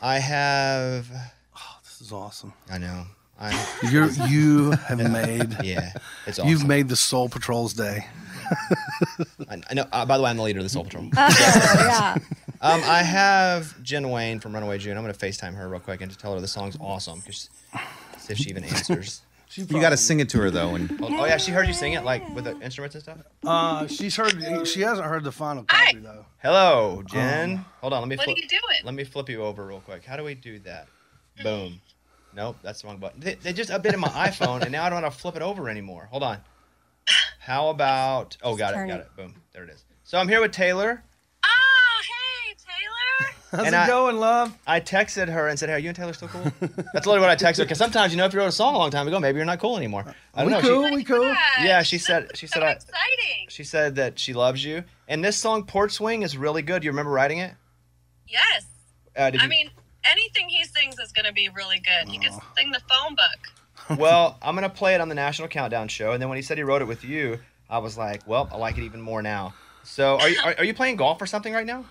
I 0.00 0.20
have. 0.20 1.06
Oh, 1.54 1.76
This 1.84 2.00
is 2.00 2.12
awesome. 2.12 2.54
I 2.70 2.78
know. 2.78 3.04
I. 3.38 3.52
You're 3.90 4.08
you 4.26 4.70
have 4.70 4.98
made. 5.12 5.54
Yeah, 5.62 5.92
it's 6.26 6.38
awesome. 6.38 6.48
You've 6.48 6.64
made 6.66 6.88
the 6.88 6.96
Soul 6.96 7.28
Patrol's 7.28 7.74
day. 7.74 8.06
I, 9.48 9.60
I 9.70 9.74
know. 9.74 9.86
Uh, 9.92 10.06
by 10.06 10.16
the 10.16 10.22
way, 10.22 10.30
I'm 10.30 10.36
the 10.36 10.42
leader 10.42 10.58
of 10.60 10.64
the 10.64 10.68
Soul 10.70 10.84
Patrol. 10.84 11.08
yeah. 11.14 12.16
Um, 12.60 12.80
I 12.84 13.02
have 13.02 13.82
Jen 13.82 14.10
Wayne 14.10 14.40
from 14.40 14.54
Runaway 14.54 14.78
June. 14.78 14.96
I'm 14.96 15.02
gonna 15.02 15.14
FaceTime 15.14 15.54
her 15.54 15.68
real 15.68 15.80
quick 15.80 16.00
and 16.00 16.10
just 16.10 16.20
tell 16.20 16.34
her 16.34 16.40
the 16.40 16.48
song's 16.48 16.76
awesome. 16.80 17.20
because 17.20 17.50
see 18.18 18.32
if 18.32 18.38
she 18.38 18.50
even 18.50 18.64
answers. 18.64 19.22
You 19.56 19.80
got 19.80 19.90
to 19.90 19.96
sing 19.96 20.18
it 20.18 20.28
to 20.30 20.38
her 20.38 20.50
though. 20.50 20.74
And 20.74 20.90
Oh, 21.00 21.06
oh, 21.10 21.24
yeah, 21.26 21.36
she 21.36 21.52
heard 21.52 21.68
you 21.68 21.74
sing 21.74 21.92
it 21.92 22.02
like 22.02 22.28
with 22.34 22.42
the 22.42 22.58
instruments 22.60 22.96
and 22.96 23.04
stuff. 23.04 23.18
Uh, 23.46 23.86
she's 23.86 24.16
heard. 24.16 24.66
She 24.66 24.80
hasn't 24.80 25.06
heard 25.06 25.22
the 25.22 25.30
final 25.30 25.62
copy 25.62 25.98
though. 25.98 26.26
Hello, 26.42 27.04
Jen. 27.06 27.64
Hold 27.80 27.92
on, 27.92 28.00
let 28.00 28.08
me. 28.08 28.16
What 28.16 28.22
are 28.22 28.32
flip, 28.32 28.38
you 28.38 28.48
doing? 28.48 28.80
Let 28.82 28.94
me 28.94 29.04
flip 29.04 29.28
you 29.28 29.44
over 29.44 29.64
real 29.64 29.78
quick. 29.78 30.04
How 30.04 30.16
do 30.16 30.24
we 30.24 30.34
do 30.34 30.58
that? 30.60 30.88
Boom. 31.44 31.80
Nope, 32.34 32.56
that's 32.62 32.82
the 32.82 32.88
wrong 32.88 32.98
button. 32.98 33.20
They, 33.20 33.34
they 33.34 33.52
just 33.52 33.70
updated 33.70 33.98
my 33.98 34.08
iPhone, 34.08 34.62
and 34.62 34.72
now 34.72 34.84
I 34.84 34.90
don't 34.90 35.02
know 35.02 35.06
how 35.06 35.10
to 35.12 35.16
flip 35.16 35.36
it 35.36 35.42
over 35.42 35.68
anymore. 35.68 36.08
Hold 36.10 36.24
on. 36.24 36.38
How 37.40 37.68
about? 37.68 38.36
Oh, 38.42 38.56
got 38.56 38.72
it, 38.74 38.88
got 38.88 39.00
it. 39.00 39.08
it. 39.10 39.16
Boom. 39.16 39.34
There 39.52 39.64
it 39.64 39.70
is. 39.70 39.84
So 40.04 40.18
I'm 40.18 40.28
here 40.28 40.40
with 40.40 40.52
Taylor. 40.52 41.02
Oh, 41.44 42.00
hey, 42.46 42.54
Taylor. 42.54 43.32
How's 43.50 43.66
And 43.66 43.74
it 43.74 43.78
I- 43.78 43.86
going, 43.86 44.16
love? 44.16 44.56
I 44.66 44.80
texted 44.80 45.28
her 45.28 45.48
and 45.48 45.58
said, 45.58 45.68
"Hey, 45.68 45.74
are 45.74 45.78
you 45.78 45.88
and 45.88 45.96
Taylor 45.96 46.12
still 46.14 46.28
cool?" 46.28 46.42
That's 46.60 47.06
literally 47.06 47.20
what 47.20 47.30
I 47.30 47.36
texted 47.36 47.58
her. 47.58 47.64
Because 47.64 47.78
sometimes, 47.78 48.12
you 48.12 48.16
know, 48.16 48.24
if 48.24 48.32
you 48.32 48.38
wrote 48.38 48.48
a 48.48 48.52
song 48.52 48.74
a 48.74 48.78
long 48.78 48.90
time 48.90 49.06
ago, 49.06 49.20
maybe 49.20 49.36
you're 49.36 49.44
not 49.44 49.60
cool 49.60 49.76
anymore. 49.76 50.04
I 50.34 50.40
don't 50.42 50.46
We 50.46 50.52
know. 50.52 50.60
She- 50.62 50.68
cool. 50.68 50.94
We 50.94 51.04
cool. 51.04 51.34
yeah, 51.62 51.82
she 51.82 51.98
said. 51.98 52.36
She 52.36 52.46
said. 52.46 52.60
So 52.60 52.64
I, 52.66 52.70
exciting. 52.72 53.46
she 53.48 53.64
said 53.64 53.96
that 53.96 54.18
she 54.18 54.32
loves 54.32 54.64
you. 54.64 54.84
And 55.06 55.22
this 55.24 55.36
song, 55.36 55.64
Porch 55.66 55.92
Swing, 55.92 56.22
is 56.22 56.36
really 56.36 56.62
good. 56.62 56.82
You 56.84 56.90
remember 56.90 57.12
writing 57.12 57.38
it? 57.38 57.52
Yes. 58.26 58.66
Uh, 59.16 59.30
I 59.38 59.42
you- 59.42 59.48
mean, 59.48 59.70
anything 60.04 60.48
he 60.48 60.64
sings 60.64 60.98
is 60.98 61.12
going 61.12 61.26
to 61.26 61.32
be 61.32 61.48
really 61.50 61.78
good. 61.80 62.08
He 62.10 62.18
could 62.18 62.32
sing 62.56 62.70
the 62.72 62.80
phone 62.88 63.14
book. 63.14 63.54
well, 63.98 64.38
I'm 64.42 64.54
gonna 64.54 64.68
play 64.70 64.94
it 64.94 65.00
on 65.00 65.08
the 65.08 65.14
National 65.14 65.48
Countdown 65.48 65.88
show, 65.88 66.12
and 66.12 66.20
then 66.22 66.28
when 66.28 66.36
he 66.36 66.42
said 66.42 66.58
he 66.58 66.64
wrote 66.64 66.82
it 66.82 66.88
with 66.88 67.04
you, 67.04 67.38
I 67.68 67.78
was 67.78 67.96
like, 67.98 68.26
well, 68.26 68.48
I 68.52 68.56
like 68.56 68.78
it 68.78 68.84
even 68.84 69.00
more 69.00 69.22
now. 69.22 69.54
So, 69.82 70.18
are 70.18 70.28
you 70.28 70.38
are, 70.44 70.54
are 70.58 70.64
you 70.64 70.74
playing 70.74 70.96
golf 70.96 71.20
or 71.20 71.26
something 71.26 71.52
right 71.52 71.66
now? 71.66 71.84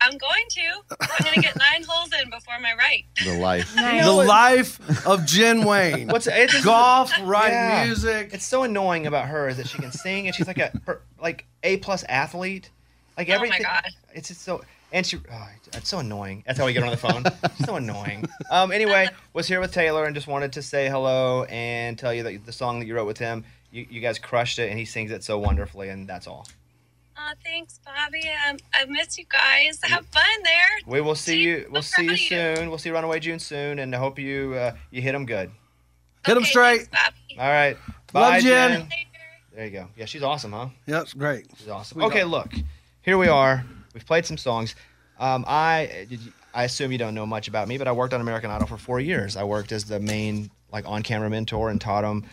I'm 0.00 0.18
going 0.18 0.44
to. 0.48 0.96
I'm 1.00 1.22
going 1.24 1.34
to 1.34 1.40
get 1.40 1.56
nine 1.56 1.84
holes 1.88 2.10
in 2.20 2.28
before 2.28 2.58
my 2.60 2.74
right. 2.76 3.04
the 3.24 3.38
life. 3.38 3.72
Nice. 3.76 4.04
The 4.04 4.12
life 4.12 5.06
of 5.06 5.24
Jen 5.26 5.64
Wayne. 5.64 6.08
What's 6.08 6.26
it? 6.26 6.32
It's 6.36 6.64
golf, 6.64 7.12
writing 7.22 7.52
Yeah. 7.54 7.84
music? 7.84 8.30
It's 8.32 8.44
so 8.44 8.64
annoying 8.64 9.06
about 9.06 9.28
her 9.28 9.48
is 9.48 9.58
that 9.58 9.68
she 9.68 9.78
can 9.78 9.92
sing 9.92 10.26
and 10.26 10.34
she's 10.34 10.48
like 10.48 10.58
a 10.58 10.72
like 11.20 11.46
a 11.62 11.76
plus 11.76 12.02
athlete, 12.08 12.70
like 13.16 13.28
Oh 13.28 13.30
my 13.30 13.36
everything. 13.36 13.62
God. 13.62 13.84
It's 14.12 14.26
just 14.26 14.42
so 14.42 14.62
and 14.92 15.06
she. 15.06 15.18
Oh, 15.32 15.48
it's 15.74 15.88
so 15.88 15.98
annoying. 15.98 16.44
That's 16.46 16.58
how 16.58 16.66
we 16.66 16.72
get 16.72 16.82
on 16.82 16.90
the 16.90 16.96
phone. 16.96 17.24
so 17.64 17.76
annoying. 17.76 18.24
Um. 18.50 18.70
Anyway, 18.72 19.08
was 19.32 19.46
here 19.48 19.60
with 19.60 19.72
Taylor 19.72 20.04
and 20.04 20.14
just 20.14 20.26
wanted 20.26 20.52
to 20.54 20.62
say 20.62 20.88
hello 20.88 21.44
and 21.44 21.98
tell 21.98 22.12
you 22.14 22.22
that 22.24 22.44
the 22.46 22.52
song 22.52 22.78
that 22.80 22.86
you 22.86 22.94
wrote 22.94 23.06
with 23.06 23.18
him, 23.18 23.44
you, 23.70 23.86
you 23.90 24.00
guys 24.00 24.18
crushed 24.18 24.58
it 24.58 24.68
and 24.70 24.78
he 24.78 24.84
sings 24.84 25.10
it 25.10 25.24
so 25.24 25.38
wonderfully 25.38 25.88
and 25.88 26.06
that's 26.08 26.26
all. 26.26 26.46
Oh, 27.16 27.32
thanks, 27.44 27.78
Bobby. 27.84 28.28
Um, 28.48 28.56
I 28.74 28.84
miss 28.86 29.16
you 29.18 29.24
guys. 29.30 29.78
Have 29.82 30.06
fun 30.06 30.24
there. 30.44 30.78
We 30.86 31.00
will 31.00 31.14
see 31.14 31.40
you. 31.40 31.68
We'll 31.70 31.82
see 31.82 32.02
you 32.02 32.08
proud 32.08 32.14
of 32.14 32.20
you. 32.20 32.56
soon. 32.56 32.68
We'll 32.70 32.78
see 32.78 32.90
Runaway 32.90 33.20
June 33.20 33.38
soon, 33.38 33.78
and 33.78 33.94
I 33.94 33.98
hope 33.98 34.18
you 34.18 34.54
uh, 34.54 34.74
you 34.90 35.02
hit 35.02 35.12
them 35.12 35.26
good. 35.26 35.50
Hit 36.26 36.36
Okay, 36.36 36.46
straight. 36.46 36.88
thanks, 36.88 36.88
Bobby. 37.28 37.38
All 37.40 37.48
right. 37.48 37.76
Love 38.14 38.30
Bye, 38.32 38.40
Jen. 38.40 38.70
Jen. 38.80 38.88
There 39.54 39.64
you 39.66 39.70
go. 39.70 39.88
Yeah, 39.96 40.06
she's 40.06 40.22
awesome, 40.22 40.52
huh? 40.52 40.68
Yeah, 40.86 41.02
it's 41.02 41.12
great. 41.12 41.46
She's 41.58 41.68
awesome. 41.68 41.98
We 41.98 42.04
okay, 42.04 42.20
got- 42.20 42.28
look, 42.28 42.52
here 43.02 43.18
we 43.18 43.28
are. 43.28 43.64
We've 43.92 44.06
played 44.06 44.26
some 44.26 44.36
songs. 44.36 44.74
Um, 45.18 45.44
I 45.46 46.06
did. 46.08 46.20
You, 46.20 46.32
I 46.54 46.64
assume 46.64 46.92
you 46.92 46.98
don't 46.98 47.14
know 47.14 47.26
much 47.26 47.48
about 47.48 47.68
me, 47.68 47.78
but 47.78 47.88
I 47.88 47.92
worked 47.92 48.12
on 48.12 48.20
American 48.20 48.50
Idol 48.50 48.66
for 48.66 48.76
four 48.76 49.00
years. 49.00 49.36
I 49.36 49.44
worked 49.44 49.72
as 49.72 49.84
the 49.84 50.00
main 50.00 50.50
like 50.70 50.86
on-camera 50.86 51.30
mentor 51.30 51.70
and 51.70 51.80
taught 51.80 52.02
them, 52.02 52.24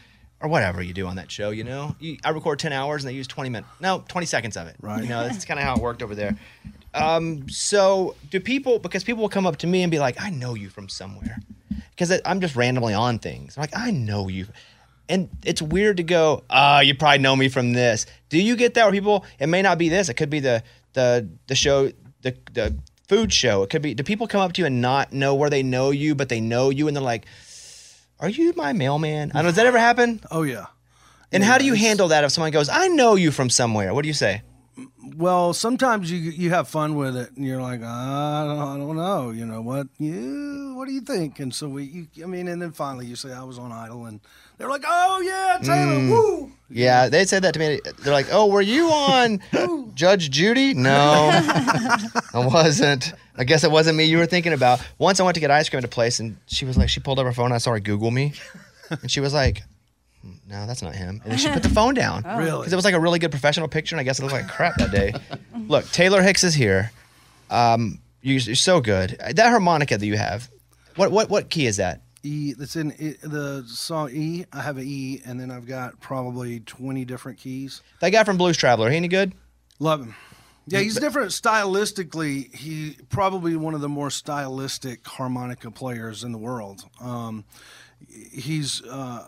or 0.42 0.50
whatever 0.50 0.82
you 0.82 0.94
do 0.94 1.08
on 1.08 1.16
that 1.18 1.32
show. 1.32 1.52
You 1.52 1.64
know, 1.64 1.96
you, 2.00 2.18
I 2.24 2.32
record 2.32 2.60
ten 2.60 2.74
hours 2.74 3.04
and 3.04 3.10
they 3.10 3.16
use 3.16 3.28
twenty 3.28 3.50
minutes. 3.50 3.70
No, 3.80 4.04
twenty 4.08 4.26
seconds 4.26 4.58
of 4.58 4.68
it. 4.68 4.76
Right. 4.82 5.04
You 5.04 5.10
know, 5.10 5.24
that's 5.24 5.46
kind 5.46 5.60
of 5.60 5.66
how 5.66 5.76
it 5.76 5.82
worked 5.82 6.04
over 6.04 6.16
there. 6.16 6.38
Um, 6.94 7.48
so 7.50 8.16
do 8.30 8.40
people? 8.40 8.80
Because 8.80 9.04
people 9.04 9.22
will 9.22 9.30
come 9.30 9.46
up 9.46 9.58
to 9.58 9.68
me 9.68 9.84
and 9.84 9.92
be 9.92 10.00
like, 10.00 10.22
"I 10.22 10.30
know 10.30 10.54
you 10.56 10.70
from 10.70 10.90
somewhere," 10.90 11.38
because 11.92 12.12
I'm 12.26 12.42
just 12.42 12.56
randomly 12.56 12.94
on 12.94 13.20
things. 13.20 13.58
I'm 13.58 13.62
like, 13.62 13.76
"I 13.76 13.92
know 13.92 14.28
you." 14.28 14.48
and 15.10 15.28
it's 15.44 15.62
weird 15.62 15.98
to 15.98 16.04
go, 16.04 16.44
ah, 16.52 16.82
you 16.82 16.94
probably 16.94 17.18
know 17.18 17.36
me 17.36 17.50
from 17.50 17.74
this. 17.74 18.06
Do 18.30 18.40
you 18.40 18.56
get 18.56 18.76
that 18.76 18.84
where 18.84 18.92
people? 18.92 19.26
It 19.40 19.48
may 19.48 19.64
not 19.64 19.80
be 19.80 19.90
this. 19.90 20.08
It 20.08 20.14
could 20.14 20.30
be 20.30 20.40
the 20.40 20.64
the 20.94 21.30
the 21.48 21.56
show, 21.56 21.92
the 22.22 22.36
the 22.54 22.78
food 23.08 23.34
show. 23.34 23.64
It 23.64 23.70
could 23.70 23.82
be. 23.82 23.94
Do 23.94 24.04
people 24.04 24.28
come 24.28 24.42
up 24.42 24.54
to 24.54 24.62
you 24.62 24.66
and 24.66 24.82
not 24.82 25.12
know 25.12 25.36
where 25.36 25.50
they 25.50 25.64
know 25.64 25.92
you, 25.92 26.16
but 26.16 26.30
they 26.30 26.40
know 26.40 26.70
you, 26.70 26.88
and 26.88 26.96
they're 26.96 27.04
like, 27.04 27.26
"Are 28.20 28.30
you 28.30 28.54
my 28.56 28.74
mailman?" 28.74 29.32
I 29.32 29.36
don't 29.36 29.44
know. 29.44 29.50
Does 29.50 29.56
that 29.56 29.66
ever 29.66 29.80
happen? 29.80 30.22
Oh 30.32 30.44
yeah. 30.44 30.68
And 31.32 31.44
how 31.44 31.58
do 31.60 31.66
you 31.66 31.74
handle 31.74 32.08
that 32.08 32.24
if 32.24 32.32
someone 32.32 32.52
goes, 32.52 32.70
"I 32.70 32.88
know 32.88 33.16
you 33.16 33.32
from 33.32 33.50
somewhere"? 33.50 33.94
What 33.94 34.04
do 34.04 34.08
you 34.08 34.14
say? 34.14 34.42
Well, 35.18 35.54
sometimes 35.54 36.12
you 36.12 36.18
you 36.18 36.52
have 36.52 36.68
fun 36.68 36.96
with 36.96 37.18
it, 37.18 37.32
and 37.36 37.46
you're 37.46 37.62
like, 37.62 37.82
I 37.84 38.46
don't, 38.48 38.60
I 38.60 38.78
don't 38.78 38.96
know, 38.96 39.32
you 39.32 39.46
know 39.46 39.62
what 39.62 39.88
you 39.98 40.74
what 40.76 40.88
do 40.88 40.94
you 40.94 41.02
think? 41.02 41.40
And 41.40 41.54
so 41.54 41.68
we, 41.68 41.84
you, 41.84 42.24
I 42.24 42.28
mean, 42.28 42.48
and 42.48 42.62
then 42.62 42.72
finally 42.72 43.06
you 43.06 43.16
say 43.16 43.34
I 43.34 43.44
was 43.44 43.60
on 43.60 43.72
Idol, 43.72 44.06
and 44.06 44.22
they're 44.60 44.70
like, 44.70 44.84
Oh 44.86 45.22
yeah, 45.22 45.58
Taylor, 45.64 45.94
Mm. 45.96 46.10
woo. 46.12 46.52
Yeah, 46.72 47.10
they 47.10 47.26
said 47.26 47.42
that 47.46 47.54
to 47.56 47.60
me. 47.60 47.80
They're 48.04 48.14
like, 48.14 48.28
"Oh, 48.32 48.46
were 48.46 48.62
you 48.62 48.90
on 48.92 49.42
Judge 49.96 50.30
Judy?" 50.30 50.76
No, 50.76 50.92
I 51.34 52.46
wasn't. 52.46 53.12
I 53.36 53.44
guess 53.44 53.64
it 53.64 53.72
wasn't 53.72 53.98
me 53.98 54.04
you 54.06 54.20
were 54.20 54.28
thinking 54.28 54.54
about. 54.54 54.80
Once 55.00 55.20
I 55.20 55.24
went 55.24 55.34
to 55.34 55.40
get 55.42 55.50
ice 55.50 55.68
cream 55.68 55.80
at 55.80 55.84
a 55.86 55.88
place, 55.88 56.20
and 56.20 56.38
she 56.46 56.66
was 56.66 56.78
like, 56.78 56.88
she 56.90 57.00
pulled 57.00 57.18
up 57.18 57.26
her 57.26 57.34
phone. 57.34 57.46
And 57.46 57.56
I 57.56 57.58
saw 57.58 57.72
her 57.72 57.80
Google 57.80 58.12
me, 58.12 58.34
and 58.92 59.10
she 59.10 59.20
was 59.20 59.34
like, 59.34 59.64
"Hmm, 60.22 60.34
"No, 60.48 60.68
that's 60.68 60.84
not 60.84 60.94
him." 60.94 61.22
And 61.24 61.32
then 61.32 61.40
she 61.40 61.50
put 61.50 61.64
the 61.64 61.70
phone 61.70 61.96
down. 61.96 62.22
Really? 62.38 62.60
Because 62.60 62.72
it 62.72 62.76
was 62.76 62.86
like 62.86 62.94
a 62.94 63.00
really 63.00 63.18
good 63.18 63.32
professional 63.32 63.68
picture, 63.68 63.96
and 63.96 64.00
I 64.00 64.04
guess 64.04 64.20
it 64.20 64.22
looked 64.22 64.36
like 64.36 64.48
crap 64.48 64.76
that 64.78 64.92
day. 64.92 65.14
Look, 65.68 65.90
Taylor 65.92 66.22
Hicks 66.22 66.44
is 66.44 66.54
here. 66.54 66.92
Um, 67.50 67.98
you- 68.22 68.36
you're 68.36 68.56
so 68.56 68.80
good. 68.80 69.18
That 69.34 69.50
harmonica 69.50 69.98
that 69.98 70.06
you 70.06 70.18
have, 70.18 70.48
what 70.98 71.12
what 71.12 71.32
what 71.32 71.50
key 71.50 71.66
is 71.66 71.78
that? 71.78 72.02
E. 72.24 72.54
That's 72.54 72.76
in 72.76 72.92
e, 73.00 73.16
the 73.22 73.64
song 73.68 74.10
E. 74.12 74.46
I 74.54 74.62
have 74.62 74.78
an 74.78 74.86
E, 74.88 75.22
and 75.26 75.40
then 75.40 75.52
I've 75.52 75.68
got 75.68 76.00
probably 76.00 76.60
twenty 76.62 77.06
different 77.06 77.38
keys. 77.40 77.82
That 78.02 78.10
guy 78.12 78.24
from 78.24 78.38
Blues 78.38 78.58
Traveler, 78.58 78.90
he 78.90 78.98
any 78.98 79.08
good? 79.08 79.34
Love 79.80 80.02
him. 80.02 80.16
Yeah, 80.68 80.82
he's 80.82 81.00
different 81.00 81.32
stylistically. 81.32 82.54
He 82.54 82.98
probably 83.10 83.56
one 83.56 83.74
of 83.74 83.82
the 83.82 83.90
more 83.90 84.10
stylistic 84.12 85.06
harmonica 85.08 85.72
players 85.72 86.24
in 86.24 86.32
the 86.32 86.38
world. 86.38 86.84
Um, 87.02 87.44
he's 88.08 88.84
uh, 88.84 89.26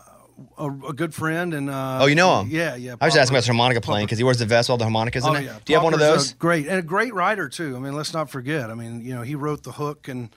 a, 0.56 0.66
a 0.66 0.92
good 0.92 1.14
friend, 1.14 1.52
and 1.52 1.68
uh, 1.68 1.98
Oh, 2.02 2.06
you 2.06 2.14
know 2.14 2.40
him? 2.40 2.48
Yeah, 2.50 2.76
yeah. 2.76 2.94
I 3.00 3.06
was 3.06 3.14
just 3.14 3.22
asking 3.22 3.34
about 3.34 3.38
his 3.40 3.46
harmonica 3.48 3.80
playing 3.80 4.06
because 4.06 4.18
he 4.18 4.24
wears 4.24 4.38
the 4.38 4.46
vest, 4.46 4.68
with 4.68 4.72
all 4.72 4.76
the 4.78 4.84
harmonicas 4.84 5.24
in 5.24 5.30
Oh 5.30 5.34
it. 5.34 5.44
yeah. 5.44 5.58
Do 5.64 5.72
you 5.72 5.76
have 5.76 5.84
one 5.84 5.94
of 5.94 6.00
those? 6.00 6.32
great 6.34 6.66
and 6.68 6.78
a 6.78 6.82
great 6.82 7.12
writer 7.14 7.48
too. 7.48 7.74
I 7.76 7.80
mean, 7.80 7.94
let's 7.94 8.12
not 8.12 8.30
forget. 8.30 8.70
I 8.70 8.74
mean, 8.74 9.04
you 9.04 9.14
know, 9.14 9.22
he 9.22 9.34
wrote 9.34 9.62
the 9.64 9.72
hook 9.72 10.06
and 10.08 10.30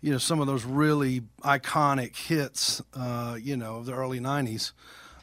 you 0.00 0.12
know 0.12 0.18
some 0.18 0.40
of 0.40 0.46
those 0.46 0.64
really 0.64 1.22
iconic 1.42 2.16
hits. 2.16 2.80
Uh, 2.94 3.36
you 3.40 3.56
know, 3.56 3.76
of 3.76 3.86
the 3.86 3.94
early 3.94 4.20
'90s. 4.20 4.72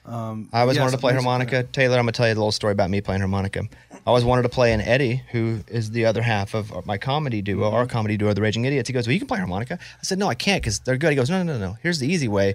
Um, 0.05 0.49
I 0.53 0.61
always 0.61 0.75
yes, 0.75 0.83
wanted 0.83 0.97
to 0.97 1.01
play 1.01 1.13
harmonica. 1.13 1.63
Taylor, 1.63 1.97
I'm 1.97 2.03
gonna 2.03 2.11
tell 2.11 2.27
you 2.27 2.33
a 2.33 2.35
little 2.35 2.51
story 2.51 2.73
about 2.73 2.91
me 2.91 3.01
playing 3.01 3.21
harmonica. 3.21 3.63
I 3.91 3.97
always 4.05 4.23
wanted 4.23 4.43
to 4.43 4.49
play 4.49 4.71
an 4.71 4.81
Eddie, 4.81 5.23
who 5.31 5.61
is 5.67 5.89
the 5.91 6.05
other 6.05 6.21
half 6.21 6.53
of 6.53 6.85
my 6.85 6.99
comedy 6.99 7.41
duo, 7.41 7.65
Mm-hmm. 7.65 7.75
our 7.75 7.87
comedy 7.87 8.15
duo, 8.15 8.31
the 8.33 8.41
Raging 8.41 8.65
Idiots. 8.65 8.87
He 8.87 8.93
goes, 8.93 9.07
"Well, 9.07 9.13
you 9.13 9.19
can 9.19 9.27
play 9.27 9.39
harmonica." 9.39 9.79
I 9.81 10.03
said, 10.03 10.19
"No, 10.19 10.27
I 10.27 10.35
can't 10.35 10.61
because 10.61 10.79
they're 10.79 10.97
good." 10.97 11.09
He 11.09 11.15
goes, 11.15 11.29
"No, 11.29 11.41
no, 11.41 11.53
no, 11.53 11.59
no. 11.59 11.77
Here's 11.81 11.97
the 11.99 12.07
easy 12.07 12.27
way 12.27 12.53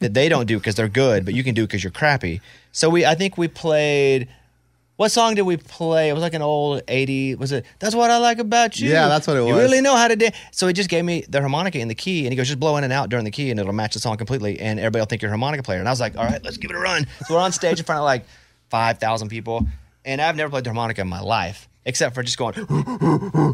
that 0.00 0.12
they 0.12 0.28
don't 0.28 0.46
do 0.46 0.58
because 0.58 0.74
they're 0.74 0.88
good, 0.88 1.24
but 1.24 1.32
you 1.32 1.42
can 1.42 1.54
do 1.54 1.66
because 1.66 1.82
you're 1.82 1.90
crappy." 1.90 2.42
So 2.72 2.90
we, 2.90 3.06
I 3.06 3.14
think 3.14 3.38
we 3.38 3.48
played. 3.48 4.28
What 5.00 5.10
song 5.10 5.34
did 5.34 5.42
we 5.44 5.56
play? 5.56 6.10
It 6.10 6.12
was 6.12 6.20
like 6.20 6.34
an 6.34 6.42
old 6.42 6.82
80. 6.86 7.36
Was 7.36 7.52
it? 7.52 7.64
That's 7.78 7.94
what 7.94 8.10
I 8.10 8.18
like 8.18 8.38
about 8.38 8.78
you. 8.78 8.90
Yeah, 8.90 9.08
that's 9.08 9.26
what 9.26 9.38
it 9.38 9.40
was. 9.40 9.48
You 9.48 9.56
really 9.56 9.80
know 9.80 9.96
how 9.96 10.08
to 10.08 10.14
dance. 10.14 10.36
So 10.52 10.66
he 10.66 10.74
just 10.74 10.90
gave 10.90 11.06
me 11.06 11.24
the 11.26 11.40
harmonica 11.40 11.78
in 11.78 11.88
the 11.88 11.94
key, 11.94 12.26
and 12.26 12.32
he 12.32 12.36
goes, 12.36 12.48
just 12.48 12.60
blow 12.60 12.76
in 12.76 12.84
and 12.84 12.92
out 12.92 13.08
during 13.08 13.24
the 13.24 13.30
key, 13.30 13.50
and 13.50 13.58
it'll 13.58 13.72
match 13.72 13.94
the 13.94 13.98
song 13.98 14.18
completely, 14.18 14.60
and 14.60 14.78
everybody 14.78 15.00
will 15.00 15.06
think 15.06 15.22
you're 15.22 15.30
a 15.30 15.32
harmonica 15.32 15.62
player. 15.62 15.78
And 15.78 15.88
I 15.88 15.90
was 15.90 16.00
like, 16.00 16.18
all 16.18 16.26
right, 16.26 16.44
let's 16.44 16.58
give 16.58 16.70
it 16.70 16.76
a 16.76 16.78
run. 16.78 17.06
So 17.24 17.32
we're 17.32 17.40
on 17.40 17.50
stage 17.52 17.78
in 17.78 17.86
front 17.86 18.00
of 18.00 18.04
like 18.04 18.26
5,000 18.68 19.30
people, 19.30 19.66
and 20.04 20.20
I've 20.20 20.36
never 20.36 20.50
played 20.50 20.64
the 20.64 20.68
harmonica 20.68 21.00
in 21.00 21.08
my 21.08 21.22
life, 21.22 21.66
except 21.86 22.14
for 22.14 22.22
just 22.22 22.36
going 22.36 22.52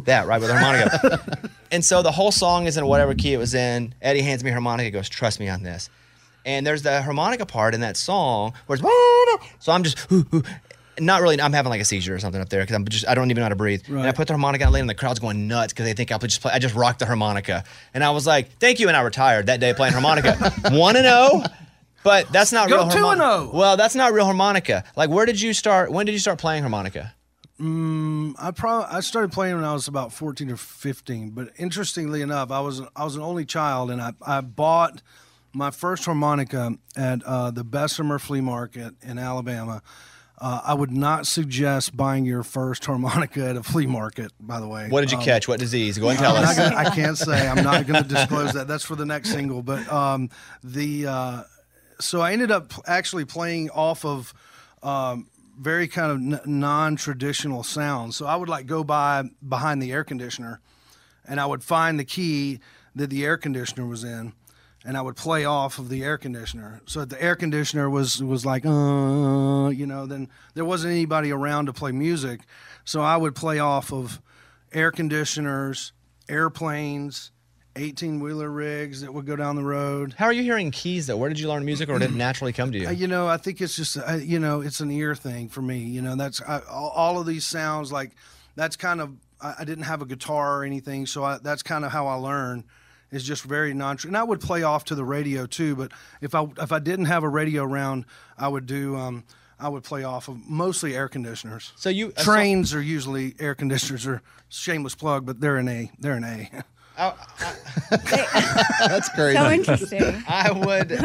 that 0.07 0.25
right 0.27 0.41
with 0.41 0.49
the 0.49 0.59
harmonica. 0.59 1.51
and 1.71 1.85
so 1.85 2.03
the 2.03 2.11
whole 2.11 2.33
song 2.33 2.67
is 2.67 2.77
in 2.77 2.85
whatever 2.89 3.15
key 3.15 3.35
it 3.35 3.39
was 3.39 3.55
in. 3.55 3.95
Eddie 4.03 4.23
hands 4.23 4.43
me 4.43 4.51
a 4.51 4.53
harmonica, 4.53 4.91
goes, 4.91 5.09
trust 5.09 5.39
me 5.39 5.49
on 5.49 5.63
this. 5.63 5.91
And 6.45 6.65
there's 6.65 6.83
the 6.83 7.03
harmonica 7.03 7.45
part 7.45 7.75
in 7.75 7.81
that 7.81 7.97
song 7.97 8.53
where 8.67 8.79
it's 8.79 8.85
so 9.59 9.73
I'm 9.73 9.83
just 9.83 9.99
not 10.99 11.23
really. 11.23 11.41
I'm 11.41 11.53
having 11.53 11.71
like 11.71 11.81
a 11.81 11.85
seizure 11.85 12.15
or 12.15 12.19
something 12.19 12.41
up 12.41 12.49
there 12.49 12.61
because 12.63 12.75
I'm 12.77 12.85
just 12.87 13.07
I 13.09 13.15
don't 13.15 13.31
even 13.31 13.41
know 13.41 13.45
how 13.45 13.51
to 13.51 13.57
breathe. 13.57 13.83
And 13.89 14.01
I 14.03 14.13
put 14.13 14.27
the 14.29 14.33
harmonica 14.35 14.65
on 14.65 14.73
later, 14.73 14.83
and 14.83 14.91
the 14.91 14.95
crowd's 14.95 15.19
going 15.19 15.49
nuts 15.49 15.73
because 15.73 15.85
they 15.87 15.93
think 15.95 16.13
I 16.13 16.19
just 16.19 16.41
play. 16.41 16.53
I 16.53 16.59
just 16.59 16.75
rocked 16.75 16.99
the 17.01 17.07
harmonica, 17.07 17.65
and 17.95 18.03
I 18.05 18.11
was 18.11 18.27
like, 18.27 18.59
"Thank 18.59 18.81
you," 18.81 18.89
and 18.89 18.97
I 18.97 19.03
retired 19.03 19.47
that 19.47 19.61
day 19.61 19.75
playing 19.75 19.93
harmonica. 19.93 20.35
One 20.73 20.97
and 20.97 21.05
zero, 21.05 21.43
but 22.03 22.31
that's 22.33 22.53
not 22.53 22.69
Go 22.69 22.77
real. 22.85 22.89
two 22.89 23.07
and 23.09 23.21
harmonica. 23.21 23.57
Well, 23.57 23.77
that's 23.77 23.95
not 23.95 24.13
real 24.13 24.25
harmonica. 24.25 24.85
Like, 24.97 25.11
where 25.11 25.27
did 25.27 25.41
you 25.41 25.53
start? 25.53 25.91
When 25.91 26.07
did 26.07 26.13
you 26.13 26.19
start 26.19 26.39
playing 26.39 26.63
harmonica? 26.63 27.15
Mm, 27.61 28.35
I 28.39 28.51
probably 28.51 28.95
I 28.95 29.01
started 29.01 29.33
playing 29.33 29.55
when 29.57 29.65
I 29.65 29.73
was 29.73 29.89
about 29.89 30.13
fourteen 30.13 30.51
or 30.51 30.57
fifteen. 30.57 31.31
But 31.31 31.53
interestingly 31.57 32.21
enough, 32.23 32.51
I 32.51 32.61
was 32.61 32.83
I 32.95 33.05
was 33.05 33.17
an 33.17 33.23
only 33.23 33.45
child, 33.47 33.91
and 33.91 34.01
I 34.03 34.13
I 34.27 34.41
bought 34.43 35.01
my 35.55 35.71
first 35.71 36.05
harmonica 36.05 36.75
at 36.97 37.23
uh, 37.25 37.51
the 37.51 37.65
Bessemer 37.65 38.19
Flea 38.19 38.43
Market 38.43 38.95
in 39.03 39.19
Alabama. 39.19 39.83
Uh, 40.39 40.61
I 40.65 40.75
would 40.75 40.91
not 40.91 41.27
suggest 41.27 41.97
buying 41.97 42.27
your 42.27 42.43
first 42.43 42.85
harmonica 42.85 43.47
at 43.49 43.57
a 43.57 43.63
flea 43.63 43.87
market. 43.87 44.33
By 44.39 44.61
the 44.61 44.69
way, 44.69 44.89
What 44.91 45.01
did 45.01 45.11
you 45.11 45.17
Um, 45.19 45.25
catch? 45.25 45.49
What 45.49 45.59
disease? 45.59 45.97
Go 45.99 46.11
and 46.11 46.19
tell 46.19 46.37
I'm 46.37 46.45
us. 46.45 46.57
gonna- 46.59 46.77
I 46.77 46.91
can't 46.95 47.17
say. 47.17 47.49
I'm 47.49 47.65
not 47.65 47.87
going 47.87 48.03
to 48.07 48.09
disclose 48.09 48.53
that. 48.53 48.69
That's 48.69 48.85
for 48.85 48.97
the 48.97 49.07
next 49.07 49.31
single. 49.31 49.63
But 49.63 49.91
um, 49.91 50.29
the 50.63 51.07
uh, 51.07 51.43
so 52.01 52.21
I 52.21 52.33
ended 52.33 52.51
up 52.51 52.73
actually 52.87 53.25
playing 53.25 53.71
off 53.71 54.05
of 54.05 54.35
um, 54.83 55.29
very 55.59 55.89
kind 55.89 56.13
of 56.13 56.19
n- 56.19 56.41
non-traditional 56.61 57.63
sounds. 57.63 58.15
So 58.17 58.27
I 58.27 58.37
would 58.37 58.51
like 58.51 58.67
go 58.67 58.85
by 58.85 59.25
behind 59.49 59.81
the 59.83 59.91
air 59.91 60.05
conditioner, 60.05 60.61
and 61.27 61.41
I 61.41 61.47
would 61.47 61.65
find 61.65 61.99
the 61.99 62.05
key 62.05 62.61
that 62.95 63.09
the 63.09 63.25
air 63.25 63.39
conditioner 63.39 63.87
was 63.87 64.05
in. 64.05 64.35
And 64.87 64.97
I 64.97 65.03
would 65.03 65.17
play 65.17 65.45
off 65.45 65.79
of 65.81 65.89
the 65.89 66.05
air 66.05 66.17
conditioner. 66.17 66.81
So 66.87 67.05
the 67.05 67.21
air 67.21 67.35
conditioner 67.35 67.91
was 67.91 68.23
was 68.23 68.47
like, 68.47 68.65
uh, 68.65 69.69
you 69.69 69.85
know, 69.85 70.07
then 70.07 70.29
there 70.55 70.65
wasn't 70.65 70.93
anybody 70.93 71.33
around 71.33 71.67
to 71.67 71.73
play 71.73 71.91
music. 71.91 72.41
So 72.85 73.01
I 73.01 73.17
would 73.17 73.35
play 73.35 73.59
off 73.59 73.93
of 73.93 74.21
air 74.73 74.93
conditioners, 74.93 75.93
airplanes, 76.29 77.33
18 77.77 78.21
wheeler 78.21 78.51
rigs 78.51 79.03
that 79.03 79.13
would 79.13 79.27
go 79.27 79.37
down 79.37 79.57
the 79.57 79.63
road. 79.63 80.15
How 80.17 80.27
are 80.27 80.33
you 80.33 80.43
hearing 80.43 80.71
keys 80.71 81.07
though? 81.07 81.17
Where 81.17 81.29
did 81.29 81.39
you 81.39 81.49
learn 81.49 81.65
music, 81.65 81.89
or 81.89 81.99
did 81.99 82.11
it 82.11 82.15
naturally 82.17 82.53
come 82.53 82.73
to 82.73 82.79
you? 82.79 82.89
Uh, 82.89 82.93
you 82.93 83.07
know, 83.07 83.27
I 83.29 83.37
think 83.37 83.61
it's 83.61 83.77
just, 83.77 83.97
uh, 83.97 84.15
you 84.15 84.39
know, 84.39 84.61
it's 84.61 84.81
an 84.81 84.91
ear 84.91 85.15
thing 85.15 85.49
for 85.49 85.63
me. 85.63 85.79
You 85.79 86.03
know, 86.03 86.17
that's 86.17 86.41
I, 86.43 86.61
all, 86.71 87.21
of 87.21 87.27
these 87.27 87.47
sounds 87.47 87.93
like 87.93 88.13
that's 88.55 88.77
kind 88.77 89.01
of, 89.01 89.15
I, 89.41 89.57
I 89.61 89.65
didn't 89.65 89.85
have 89.85 90.03
a 90.03 90.07
guitar 90.07 90.61
or 90.61 90.65
anything. 90.65 91.07
So 91.07 91.25
I, 91.25 91.39
that's 91.39 91.63
kind 91.63 91.85
of 91.85 91.93
how 91.93 92.07
I 92.07 92.15
learn 92.15 92.65
is 93.11 93.23
just 93.25 93.45
very 93.45 93.73
non 93.75 93.97
And 94.05 94.17
I 94.17 94.23
would 94.23 94.41
play 94.41 94.63
off 94.63 94.85
to 94.87 94.95
the 94.95 95.05
radio 95.05 95.47
too. 95.47 95.77
But 95.77 95.93
if 96.21 96.35
I, 96.35 96.47
if 96.59 96.73
I 96.73 96.79
didn't 96.79 97.07
have 97.07 97.23
a 97.23 97.29
radio 97.29 97.63
around, 97.65 98.05
I 98.39 98.49
would 98.49 98.67
do, 98.67 98.97
um, 98.97 99.25
I 99.59 99.69
would 99.69 99.85
play 99.85 100.05
off 100.05 100.29
of 100.29 100.37
mostly 100.49 100.95
air 100.95 101.09
conditioners. 101.09 101.73
So 101.77 101.89
you 101.89 102.13
a 102.17 102.23
trains 102.23 102.75
are 102.75 102.83
usually 102.83 103.35
air 103.39 103.55
conditioners 103.55 104.07
are 104.07 104.21
shameless 104.49 104.95
plug, 104.95 105.25
but 105.25 105.41
they're 105.41 105.57
an 105.57 105.69
A. 105.69 105.91
They're 105.99 106.15
an 106.15 106.25
A. 106.25 106.51
That's 107.89 109.09
crazy. 109.11 109.37
So 109.39 109.51
interesting. 109.51 110.23
I 110.29 110.51
would. 110.53 110.99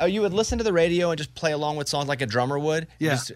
oh, 0.00 0.06
you 0.06 0.20
would 0.20 0.32
listen 0.32 0.58
to 0.58 0.64
the 0.64 0.72
radio 0.72 1.10
and 1.10 1.18
just 1.18 1.34
play 1.34 1.52
along 1.52 1.76
with 1.76 1.88
songs 1.88 2.08
like 2.08 2.20
a 2.22 2.26
drummer 2.26 2.58
would. 2.58 2.88
Yeah. 2.98 3.10
Just- 3.10 3.32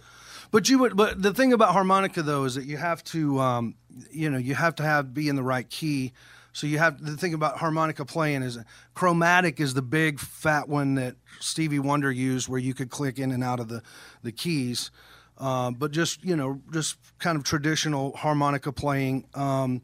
But 0.50 0.68
you 0.68 0.78
would. 0.80 0.96
But 0.96 1.22
the 1.22 1.32
thing 1.35 1.52
about 1.52 1.72
harmonica 1.72 2.22
though 2.22 2.44
is 2.44 2.54
that 2.56 2.64
you 2.64 2.76
have 2.76 3.02
to, 3.04 3.38
um, 3.40 3.74
you 4.11 4.30
know, 4.30 4.38
you 4.38 4.54
have 4.54 4.74
to 4.76 4.82
have 4.82 5.12
be 5.14 5.28
in 5.28 5.37
the 5.37 5.42
right 5.42 5.68
key. 5.68 6.12
So 6.57 6.66
you 6.66 6.79
have 6.79 7.05
the 7.05 7.19
thing 7.19 7.35
about 7.35 7.59
harmonica 7.59 8.07
playing 8.07 8.42
is 8.42 8.59
chromatic 8.95 9.61
is 9.61 9.75
the 9.75 9.83
big 9.83 10.19
fat 10.19 10.71
one 10.71 10.95
that 10.95 11.16
Stevie 11.38 11.81
Wonder 11.81 12.11
used, 12.11 12.49
where 12.49 12.59
you 12.59 12.73
could 12.73 12.88
click 12.88 13.19
in 13.19 13.31
and 13.31 13.45
out 13.45 13.61
of 13.61 13.69
the 13.69 13.83
the 14.23 14.33
keys. 14.33 14.90
Um, 15.37 15.75
but 15.75 15.90
just 15.90 16.25
you 16.25 16.35
know, 16.35 16.62
just 16.73 16.97
kind 17.19 17.37
of 17.37 17.45
traditional 17.45 18.16
harmonica 18.16 18.73
playing. 18.73 19.27
Um, 19.35 19.83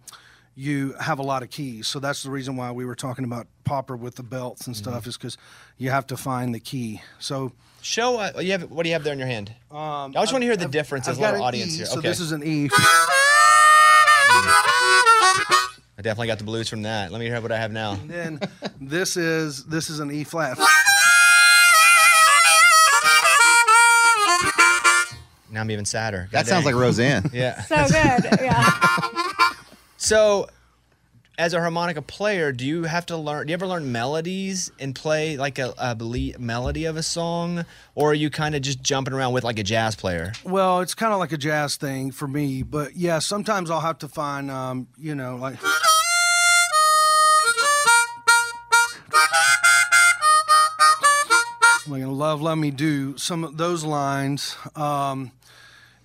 you 0.54 0.94
have 0.98 1.18
a 1.18 1.22
lot 1.22 1.42
of 1.42 1.50
keys, 1.50 1.88
so 1.88 2.00
that's 2.00 2.22
the 2.22 2.30
reason 2.30 2.56
why 2.56 2.72
we 2.72 2.86
were 2.86 2.94
talking 2.94 3.26
about 3.26 3.48
Popper 3.64 3.94
with 3.94 4.14
the 4.14 4.22
belts 4.22 4.66
and 4.66 4.74
stuff, 4.74 5.06
is 5.06 5.18
because 5.18 5.36
you 5.76 5.90
have 5.90 6.06
to 6.06 6.16
find 6.16 6.54
the 6.54 6.60
key. 6.60 7.02
So 7.18 7.52
Show 7.82 8.18
uh, 8.18 8.40
you 8.40 8.52
have. 8.52 8.70
What 8.70 8.84
do 8.84 8.88
you 8.88 8.94
have 8.94 9.04
there 9.04 9.12
in 9.12 9.18
your 9.18 9.28
hand? 9.28 9.52
um, 9.70 9.78
I 10.16 10.22
just 10.22 10.32
want 10.32 10.40
to 10.40 10.46
hear 10.46 10.56
the 10.56 10.68
difference. 10.68 11.06
I've 11.06 11.18
There's 11.18 11.28
a 11.28 11.32
lot 11.32 11.34
of 11.34 11.42
audience 11.42 11.74
E, 11.74 11.76
here. 11.78 11.86
So 11.86 12.00
this 12.00 12.18
is 12.18 12.32
an 12.32 12.42
E. 12.42 12.70
I 16.02 16.10
definitely 16.10 16.26
got 16.26 16.38
the 16.38 16.44
blues 16.44 16.68
from 16.68 16.82
that. 16.82 17.12
Let 17.12 17.20
me 17.20 17.26
hear 17.26 17.40
what 17.40 17.52
I 17.52 17.58
have 17.58 17.70
now. 17.70 17.94
then 18.06 18.40
this 18.80 19.16
is 19.16 19.64
this 19.66 19.88
is 19.88 20.00
an 20.00 20.10
E 20.10 20.24
flat. 20.24 20.58
Now 25.52 25.60
I'm 25.60 25.70
even 25.70 25.84
sadder. 25.84 26.28
That 26.32 26.38
God 26.38 26.46
sounds 26.48 26.64
like 26.64 26.74
Roseanne. 26.74 27.30
Yeah. 27.32 27.62
So 27.62 27.76
good. 27.86 28.40
Yeah. 28.40 28.68
So, 29.96 30.48
as 31.42 31.54
a 31.54 31.58
harmonica 31.58 32.00
player, 32.00 32.52
do 32.52 32.64
you 32.64 32.84
have 32.84 33.04
to 33.04 33.16
learn? 33.16 33.48
Do 33.48 33.50
you 33.50 33.54
ever 33.54 33.66
learn 33.66 33.90
melodies 33.90 34.70
and 34.78 34.94
play 34.94 35.36
like 35.36 35.58
a, 35.58 35.74
a 35.76 35.92
bele- 35.92 36.38
melody 36.38 36.84
of 36.84 36.96
a 36.96 37.02
song, 37.02 37.64
or 37.96 38.12
are 38.12 38.14
you 38.14 38.30
kind 38.30 38.54
of 38.54 38.62
just 38.62 38.80
jumping 38.80 39.12
around 39.12 39.32
with 39.32 39.42
like 39.42 39.58
a 39.58 39.64
jazz 39.64 39.96
player? 39.96 40.34
Well, 40.44 40.82
it's 40.82 40.94
kind 40.94 41.12
of 41.12 41.18
like 41.18 41.32
a 41.32 41.36
jazz 41.36 41.74
thing 41.74 42.12
for 42.12 42.28
me, 42.28 42.62
but 42.62 42.94
yeah, 42.94 43.18
sometimes 43.18 43.72
I'll 43.72 43.80
have 43.80 43.98
to 43.98 44.08
find, 44.08 44.52
um, 44.52 44.86
you 44.96 45.16
know, 45.16 45.34
like. 45.34 45.56
Like 51.88 52.04
Love, 52.06 52.40
let 52.40 52.56
Me 52.56 52.70
Do, 52.70 53.18
some 53.18 53.42
of 53.42 53.56
those 53.56 53.82
lines. 53.82 54.56
Um, 54.76 55.32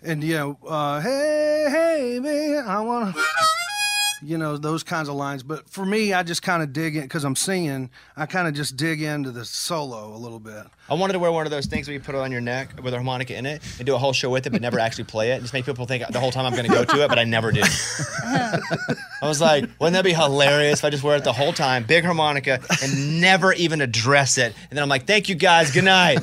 and, 0.01 0.23
you 0.23 0.33
know, 0.33 0.57
uh, 0.67 0.99
hey, 0.99 1.67
hey, 1.69 2.19
man, 2.19 2.65
I 2.65 2.81
want 2.81 3.15
to. 3.15 3.21
You 4.27 4.37
know, 4.37 4.57
those 4.57 4.83
kinds 4.83 5.07
of 5.07 5.15
lines. 5.15 5.41
But 5.41 5.69
for 5.69 5.85
me, 5.85 6.11
I 6.11 6.23
just 6.23 6.43
kind 6.43 6.61
of 6.61 6.73
dig 6.73 6.97
in 6.97 7.03
because 7.03 7.23
I'm 7.23 7.35
singing, 7.35 7.89
I 8.17 8.25
kind 8.25 8.45
of 8.45 8.53
just 8.53 8.75
dig 8.75 9.01
into 9.01 9.31
the 9.31 9.45
solo 9.45 10.13
a 10.13 10.17
little 10.17 10.39
bit. 10.39 10.65
I 10.89 10.95
wanted 10.95 11.13
to 11.13 11.19
wear 11.19 11.31
one 11.31 11.45
of 11.45 11.51
those 11.51 11.65
things 11.65 11.87
where 11.87 11.93
you 11.93 12.01
put 12.01 12.13
it 12.13 12.17
on 12.19 12.31
your 12.31 12.41
neck 12.41 12.81
with 12.83 12.93
a 12.93 12.97
harmonica 12.97 13.37
in 13.37 13.45
it 13.45 13.61
and 13.77 13.85
do 13.85 13.95
a 13.95 13.97
whole 13.97 14.11
show 14.11 14.29
with 14.29 14.45
it, 14.45 14.49
but 14.49 14.61
never 14.61 14.79
actually 14.79 15.05
play 15.05 15.31
it. 15.31 15.41
Just 15.41 15.53
make 15.53 15.65
people 15.65 15.85
think 15.85 16.05
the 16.09 16.19
whole 16.19 16.31
time 16.31 16.45
I'm 16.45 16.51
going 16.51 16.65
to 16.65 16.71
go 16.71 16.83
to 16.83 17.03
it, 17.03 17.07
but 17.07 17.17
I 17.17 17.23
never 17.23 17.53
do. 17.53 17.61
I 18.25 18.59
was 19.23 19.39
like, 19.39 19.69
wouldn't 19.79 19.93
that 19.93 20.03
be 20.03 20.13
hilarious 20.13 20.79
if 20.79 20.85
I 20.85 20.89
just 20.89 21.03
wear 21.03 21.15
it 21.15 21.23
the 21.23 21.33
whole 21.33 21.53
time, 21.53 21.85
big 21.85 22.03
harmonica, 22.03 22.59
and 22.83 23.21
never 23.21 23.53
even 23.53 23.79
address 23.79 24.37
it? 24.37 24.53
And 24.69 24.77
then 24.77 24.83
I'm 24.83 24.89
like, 24.89 25.07
thank 25.07 25.29
you 25.29 25.35
guys, 25.35 25.71
good 25.71 25.85
night. 25.85 26.19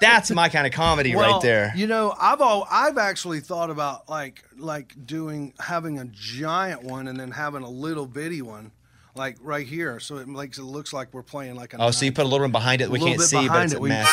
That's 0.00 0.30
my 0.30 0.48
kind 0.48 0.66
of 0.66 0.72
comedy 0.72 1.14
right 1.14 1.40
there. 1.42 1.72
You 1.76 1.86
know, 1.86 2.14
I've 2.18 2.40
all 2.40 2.66
I've 2.70 2.98
actually 2.98 3.40
thought 3.40 3.70
about 3.70 4.08
like 4.08 4.44
like 4.56 4.94
doing 5.06 5.54
having 5.60 5.98
a 5.98 6.06
giant 6.06 6.82
one 6.82 7.08
and 7.08 7.18
then 7.18 7.30
having 7.30 7.62
a 7.62 7.70
little 7.70 8.06
bitty 8.06 8.42
one, 8.42 8.72
like 9.14 9.36
right 9.42 9.66
here, 9.66 10.00
so 10.00 10.16
it 10.16 10.28
makes 10.28 10.58
it 10.58 10.62
looks 10.62 10.92
like 10.92 11.12
we're 11.12 11.22
playing 11.22 11.56
like 11.56 11.74
a 11.74 11.82
Oh, 11.82 11.90
so 11.90 12.04
you 12.04 12.12
put 12.12 12.24
a 12.24 12.28
little 12.28 12.44
one 12.44 12.52
behind 12.52 12.80
it 12.80 12.90
we 12.90 12.98
can't 12.98 13.20
see, 13.20 13.48
but 13.48 13.64
it's 13.64 13.74
it, 13.74 13.80
a 13.80 14.06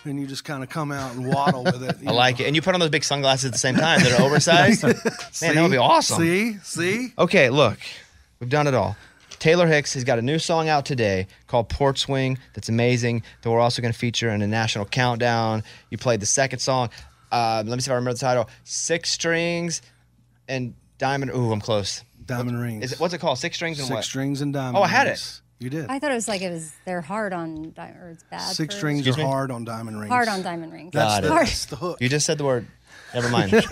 and 0.04 0.20
you 0.20 0.26
just 0.26 0.44
kind 0.44 0.62
of 0.62 0.68
come 0.68 0.92
out 0.92 1.14
and 1.14 1.26
waddle 1.26 1.64
with 1.64 1.82
it. 1.82 1.96
I 2.06 2.12
like 2.12 2.40
it. 2.40 2.46
And 2.46 2.56
you 2.56 2.62
put 2.62 2.74
on 2.74 2.80
those 2.80 2.90
big 2.90 3.04
sunglasses 3.04 3.46
at 3.46 3.52
the 3.52 3.58
same 3.58 3.76
time 3.76 4.00
that 4.00 4.18
are 4.18 4.22
oversized. 4.22 4.82
Man, 5.42 5.54
that 5.54 5.62
would 5.62 5.70
be 5.70 5.76
awesome. 5.76 6.18
See, 6.22 6.56
see. 6.62 7.12
Okay, 7.18 7.50
look, 7.50 7.78
we've 8.38 8.50
done 8.50 8.66
it 8.66 8.74
all. 8.74 8.96
Taylor 9.40 9.66
Hicks 9.66 9.94
has 9.94 10.04
got 10.04 10.18
a 10.18 10.22
new 10.22 10.38
song 10.38 10.68
out 10.68 10.84
today 10.84 11.26
called 11.46 11.68
Porch 11.70 12.00
Swing 12.00 12.38
that's 12.54 12.68
amazing 12.68 13.22
that 13.42 13.50
we're 13.50 13.58
also 13.58 13.80
going 13.82 13.92
to 13.92 13.98
feature 13.98 14.28
in 14.30 14.42
a 14.42 14.46
national 14.46 14.84
countdown. 14.84 15.64
You 15.90 15.96
played 15.98 16.20
the 16.20 16.26
second 16.26 16.58
song. 16.60 16.90
Uh, 17.32 17.62
let 17.66 17.74
me 17.74 17.80
see 17.80 17.88
if 17.90 17.92
I 17.92 17.94
remember 17.94 18.12
the 18.12 18.18
title. 18.20 18.48
Six 18.64 19.10
Strings 19.10 19.80
and 20.46 20.74
Diamond. 20.98 21.30
Ooh, 21.32 21.52
I'm 21.52 21.60
close. 21.60 22.04
Diamond 22.26 22.60
Rings. 22.60 22.84
Is 22.84 22.92
it, 22.92 23.00
what's 23.00 23.14
it 23.14 23.18
called? 23.18 23.38
Six 23.38 23.56
Strings 23.56 23.78
and 23.78 23.88
Six 23.88 23.94
what? 23.94 24.04
strings 24.04 24.40
and 24.42 24.52
diamond. 24.52 24.76
Oh, 24.76 24.82
I 24.82 24.88
had 24.88 25.06
it. 25.06 25.40
You 25.58 25.68
did. 25.68 25.86
I 25.90 25.98
thought 25.98 26.10
it 26.10 26.14
was 26.14 26.28
like 26.28 26.42
it 26.42 26.50
was 26.50 26.72
they're 26.84 27.00
hard 27.00 27.32
on 27.32 27.70
di- 27.72 27.94
or 28.00 28.10
it's 28.10 28.22
bad. 28.24 28.40
Six 28.40 28.74
for- 28.74 28.78
strings 28.78 29.00
Excuse 29.00 29.16
are 29.16 29.18
me? 29.18 29.24
hard 29.24 29.50
on 29.50 29.64
diamond 29.64 29.98
rings. 29.98 30.10
Hard 30.10 30.28
on 30.28 30.42
diamond 30.42 30.72
rings. 30.72 30.92
Got 30.92 31.22
That's 31.22 31.26
it. 31.26 31.28
the, 31.28 31.34
that's 31.34 31.64
the 31.66 31.76
hook. 31.76 31.98
You 32.00 32.08
just 32.08 32.24
said 32.26 32.38
the 32.38 32.44
word. 32.44 32.66
Never 33.14 33.28
mind. 33.28 33.52
okay, 33.54 33.64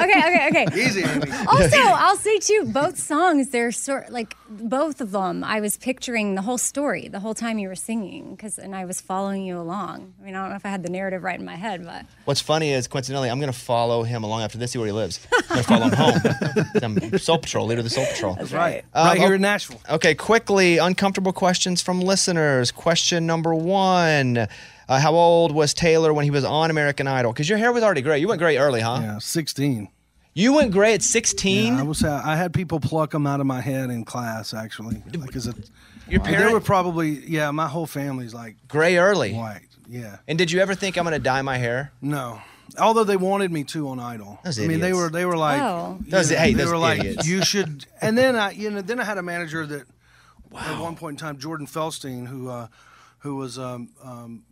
okay, 0.00 0.48
okay. 0.48 0.66
Easy, 0.74 1.02
Amy. 1.02 1.30
Also, 1.46 1.76
I'll 1.76 2.16
say 2.16 2.38
too, 2.38 2.64
both 2.66 2.98
songs, 2.98 3.50
they're 3.50 3.72
sort 3.72 4.10
like 4.10 4.36
both 4.48 5.00
of 5.00 5.12
them. 5.12 5.44
I 5.44 5.60
was 5.60 5.76
picturing 5.76 6.34
the 6.34 6.42
whole 6.42 6.58
story 6.58 7.08
the 7.08 7.20
whole 7.20 7.34
time 7.34 7.58
you 7.58 7.68
were 7.68 7.74
singing, 7.74 8.34
because 8.34 8.58
and 8.58 8.74
I 8.74 8.84
was 8.84 9.00
following 9.00 9.44
you 9.44 9.58
along. 9.58 10.14
I 10.20 10.24
mean, 10.24 10.34
I 10.34 10.40
don't 10.40 10.50
know 10.50 10.56
if 10.56 10.66
I 10.66 10.70
had 10.70 10.82
the 10.82 10.90
narrative 10.90 11.22
right 11.22 11.38
in 11.38 11.44
my 11.44 11.56
head, 11.56 11.84
but 11.84 12.04
What's 12.24 12.40
funny 12.40 12.72
is, 12.72 12.88
coincidentally, 12.88 13.30
I'm 13.30 13.38
going 13.38 13.52
to 13.52 13.58
follow 13.58 14.02
him 14.02 14.24
along 14.24 14.42
after 14.42 14.58
this, 14.58 14.72
see 14.72 14.78
where 14.78 14.86
he 14.86 14.92
lives. 14.92 15.26
I'm 15.50 15.62
going 15.62 15.62
to 15.62 15.68
follow 15.68 15.84
him 15.84 15.94
home. 15.94 17.00
I'm 17.12 17.18
Soul 17.18 17.38
Patrol, 17.38 17.66
leader 17.66 17.80
of 17.80 17.84
the 17.84 17.90
Soul 17.90 18.06
Patrol. 18.06 18.34
That's 18.34 18.52
right. 18.52 18.84
Uh, 18.92 19.04
right 19.08 19.18
here 19.18 19.32
oh, 19.32 19.34
in 19.34 19.42
Nashville. 19.42 19.80
Okay, 19.90 20.14
quickly, 20.14 20.78
uncomfortable 20.78 21.32
questions 21.32 21.82
from 21.82 22.00
listeners. 22.00 22.72
Question 22.72 23.26
number 23.26 23.54
one 23.54 24.48
uh, 24.88 25.00
How 25.00 25.14
old 25.14 25.52
was 25.52 25.74
Taylor 25.74 26.12
when 26.12 26.24
he 26.24 26.30
was 26.30 26.44
on 26.44 26.70
American 26.70 27.06
Idol? 27.08 27.32
Because 27.32 27.48
your 27.48 27.58
hair 27.58 27.72
was 27.72 27.82
already 27.82 28.02
gray. 28.02 28.18
You 28.18 28.28
went 28.28 28.40
gray 28.40 28.56
early, 28.58 28.80
huh? 28.80 28.98
Yeah, 29.02 29.18
16. 29.18 29.88
You 30.34 30.52
went 30.52 30.70
gray 30.72 30.92
at 30.94 31.02
16? 31.02 31.74
Yeah, 31.74 31.80
I 31.80 31.82
was. 31.82 32.04
I 32.04 32.36
had 32.36 32.52
people 32.52 32.78
pluck 32.78 33.10
them 33.12 33.26
out 33.26 33.40
of 33.40 33.46
my 33.46 33.60
head 33.62 33.88
in 33.90 34.04
class. 34.04 34.52
Actually, 34.52 35.02
because 35.10 35.46
it. 35.46 35.70
Your 36.08 36.20
They 36.20 36.52
were 36.52 36.60
probably 36.60 37.26
yeah. 37.26 37.50
My 37.50 37.66
whole 37.66 37.86
family's 37.86 38.32
like 38.34 38.56
Gray 38.68 38.96
early. 38.96 39.32
white. 39.32 39.62
Yeah. 39.88 40.18
And 40.28 40.36
did 40.36 40.52
you 40.52 40.60
ever 40.60 40.74
think 40.74 40.96
I'm 40.98 41.04
going 41.04 41.14
to 41.14 41.18
dye 41.18 41.42
my 41.42 41.56
hair? 41.58 41.92
No, 42.02 42.40
Although 42.78 43.04
they 43.04 43.16
wanted 43.16 43.50
me 43.52 43.64
to 43.64 43.88
on 43.88 43.98
Idol. 44.00 44.38
Those 44.44 44.58
I 44.60 44.66
mean, 44.66 44.80
they 44.80 44.92
were 44.92 45.08
they 45.08 45.24
were 45.24 45.36
like, 45.36 45.60
Oh. 45.62 45.98
you 46.04 46.10
Those- 46.10 46.30
know, 46.30 46.36
hey, 46.38 46.52
they 46.52 46.62
those 46.64 46.70
were 46.70 46.78
like, 46.78 47.00
idiots. 47.00 47.26
you 47.26 47.44
should. 47.44 47.86
And 48.02 48.16
then 48.18 48.36
I, 48.36 48.50
you 48.50 48.70
know, 48.70 48.82
then 48.82 49.00
I 49.00 49.04
had 49.04 49.18
a 49.18 49.22
manager 49.22 49.64
that, 49.66 49.86
at 50.56 50.78
one 50.80 50.96
point 50.96 51.14
in 51.20 51.26
time, 51.26 51.38
Jordan 51.38 51.66
Feldstein, 51.66 52.26
who, 52.26 52.48
uh, 52.50 52.66
who 53.18 53.36
was 53.36 53.58
um, 53.58 53.88
um, 54.02 54.42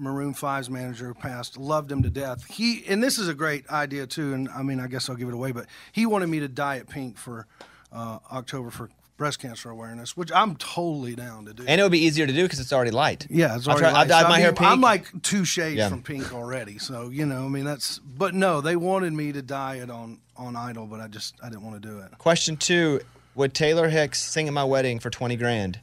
Maroon 0.00 0.34
5's 0.34 0.70
manager, 0.70 1.12
passed, 1.14 1.56
loved 1.58 1.92
him 1.92 2.02
to 2.02 2.10
death. 2.10 2.44
He, 2.46 2.84
and 2.88 3.02
this 3.02 3.18
is 3.18 3.28
a 3.28 3.34
great 3.34 3.68
idea 3.70 4.06
too. 4.06 4.32
And 4.34 4.48
I 4.48 4.62
mean, 4.62 4.80
I 4.80 4.86
guess 4.86 5.08
I'll 5.08 5.16
give 5.16 5.28
it 5.28 5.34
away, 5.34 5.52
but 5.52 5.66
he 5.92 6.06
wanted 6.06 6.28
me 6.28 6.40
to 6.40 6.48
dye 6.48 6.76
it 6.76 6.88
pink 6.88 7.18
for 7.18 7.46
uh, 7.92 8.18
October 8.32 8.70
for 8.70 8.88
breast 9.16 9.38
cancer 9.38 9.68
awareness, 9.68 10.16
which 10.16 10.32
I'm 10.32 10.56
totally 10.56 11.14
down 11.14 11.44
to 11.44 11.52
do. 11.52 11.64
And 11.68 11.78
it 11.78 11.84
would 11.84 11.92
be 11.92 11.98
easier 12.04 12.26
to 12.26 12.32
do 12.32 12.42
because 12.44 12.58
it's 12.58 12.72
already 12.72 12.90
light. 12.90 13.26
Yeah, 13.28 13.54
it's 13.54 13.68
already. 13.68 13.82
try- 13.82 13.92
light. 13.92 14.08
dye 14.08 14.20
So, 14.22 14.26
I 14.26 14.28
my 14.30 14.36
mean, 14.36 14.40
hair 14.44 14.52
pink. 14.54 14.70
I'm 14.70 14.80
like 14.80 15.22
two 15.22 15.44
shades 15.44 15.76
Yeah. 15.76 15.90
from 15.90 16.02
pink 16.02 16.32
already, 16.32 16.78
so 16.78 17.10
you 17.10 17.26
know, 17.26 17.44
I 17.44 17.48
mean, 17.48 17.66
that's. 17.66 17.98
But 17.98 18.34
no, 18.34 18.62
they 18.62 18.76
wanted 18.76 19.12
me 19.12 19.32
to 19.32 19.42
dye 19.42 19.76
it 19.76 19.90
on 19.90 20.20
on 20.36 20.56
Idol, 20.56 20.86
but 20.86 21.00
I 21.00 21.08
just 21.08 21.34
I 21.42 21.50
didn't 21.50 21.64
want 21.64 21.82
to 21.82 21.86
do 21.86 21.98
it. 21.98 22.16
Question 22.16 22.56
two: 22.56 23.00
Would 23.34 23.52
Taylor 23.52 23.90
Hicks 23.90 24.22
sing 24.22 24.48
at 24.48 24.54
my 24.54 24.64
wedding 24.64 24.98
for 24.98 25.10
twenty 25.10 25.36
grand? 25.36 25.78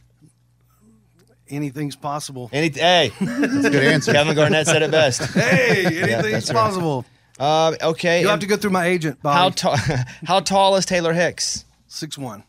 Anything's 1.49 1.95
possible. 1.95 2.49
Any 2.53 2.69
hey, 2.69 3.11
that's 3.21 3.65
a 3.65 3.69
good 3.69 3.83
answer. 3.83 4.11
Kevin 4.13 4.35
Garnett 4.35 4.67
said 4.67 4.81
it 4.81 4.91
best. 4.91 5.21
Hey, 5.33 5.83
Yeah, 5.83 6.17
anything's 6.19 6.49
right. 6.49 6.55
possible. 6.55 7.05
Uh, 7.39 7.75
okay. 7.81 8.21
You 8.21 8.27
have 8.29 8.39
to 8.39 8.47
go 8.47 8.57
through 8.57 8.71
my 8.71 8.85
agent. 8.85 9.21
Bobby. 9.21 9.37
How 9.37 9.49
tall? 9.49 9.75
how 10.25 10.39
tall 10.39 10.75
is 10.75 10.85
Taylor 10.85 11.13
Hicks? 11.13 11.65
Six 11.87 12.17
one. 12.17 12.43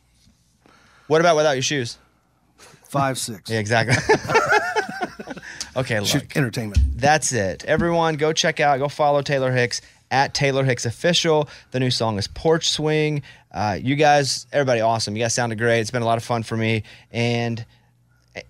What 1.08 1.20
about 1.20 1.36
without 1.36 1.52
your 1.52 1.62
shoes? 1.62 1.98
Five 2.88 3.18
six. 3.18 3.50
Yeah, 3.50 3.58
exactly. 3.58 3.96
okay, 5.76 6.00
look. 6.00 6.36
entertainment. 6.36 6.80
That's 6.96 7.32
it. 7.32 7.64
Everyone, 7.66 8.16
go 8.16 8.32
check 8.32 8.60
out, 8.60 8.78
go 8.78 8.88
follow 8.88 9.22
Taylor 9.22 9.52
Hicks 9.52 9.80
at 10.10 10.34
Taylor 10.34 10.64
Hicks 10.64 10.86
Official. 10.86 11.48
The 11.70 11.80
new 11.80 11.90
song 11.90 12.18
is 12.18 12.26
Porch 12.28 12.70
Swing. 12.70 13.22
Uh, 13.52 13.78
you 13.80 13.94
guys, 13.96 14.46
everybody, 14.52 14.80
awesome. 14.80 15.16
You 15.16 15.22
guys 15.24 15.34
sounded 15.34 15.58
great. 15.58 15.80
It's 15.80 15.90
been 15.90 16.02
a 16.02 16.06
lot 16.06 16.18
of 16.18 16.24
fun 16.24 16.42
for 16.42 16.56
me. 16.56 16.82
And 17.12 17.64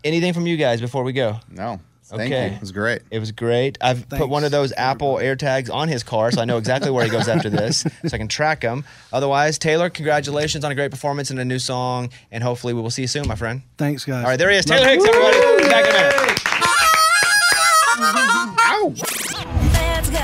anything 0.04 0.32
from 0.32 0.46
you 0.46 0.56
guys 0.56 0.80
before 0.80 1.02
we 1.04 1.12
go? 1.12 1.40
No. 1.50 1.80
Thank 2.04 2.32
Okay. 2.32 2.48
you. 2.48 2.54
It 2.54 2.60
was 2.62 2.72
great. 2.72 3.02
It 3.10 3.18
was 3.18 3.32
great. 3.32 3.76
I've 3.82 4.08
put 4.08 4.30
one 4.30 4.42
of 4.42 4.50
those 4.50 4.72
Apple 4.78 5.16
AirTags 5.16 5.70
on 5.70 5.88
his 5.88 6.02
car, 6.02 6.30
so 6.30 6.40
I 6.40 6.46
know 6.46 6.56
exactly 6.56 6.90
where 6.90 7.04
he 7.04 7.10
goes 7.10 7.28
after 7.28 7.50
this, 7.50 7.80
so 8.06 8.14
I 8.14 8.16
can 8.16 8.28
track 8.28 8.62
him. 8.62 8.84
Otherwise, 9.12 9.58
Taylor, 9.58 9.90
congratulations 9.90 10.64
on 10.64 10.72
a 10.72 10.74
great 10.74 10.90
performance 10.90 11.28
and 11.28 11.38
a 11.38 11.44
new 11.44 11.58
song, 11.58 12.08
and 12.32 12.42
hopefully 12.42 12.72
we 12.72 12.80
will 12.80 12.88
see 12.90 13.02
you 13.02 13.08
soon, 13.08 13.28
my 13.28 13.34
friend. 13.34 13.60
Thanks, 13.76 14.06
guys. 14.06 14.24
All 14.24 14.30
right, 14.30 14.38
there 14.38 14.50
he 14.50 14.56
is, 14.56 14.66
Love 14.66 14.78
Taylor 14.78 14.92
you. 14.94 15.02
Hicks, 15.04 15.14
everybody. 15.14 15.68
Back 15.68 15.84
in 15.84 15.90
a 15.90 16.22
minute. 16.22 16.38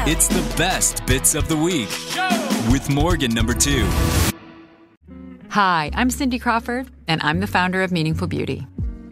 It's 0.06 0.28
the 0.28 0.54
best 0.56 1.04
bits 1.06 1.34
of 1.34 1.48
the 1.48 1.56
week 1.56 1.88
with 2.72 2.88
Morgan 2.88 3.32
number 3.34 3.52
two. 3.52 3.86
Hi, 5.50 5.90
I'm 5.94 6.08
Cindy 6.10 6.38
Crawford, 6.38 6.88
and 7.08 7.20
I'm 7.22 7.40
the 7.40 7.46
founder 7.46 7.82
of 7.82 7.92
Meaningful 7.92 8.26
Beauty. 8.26 8.66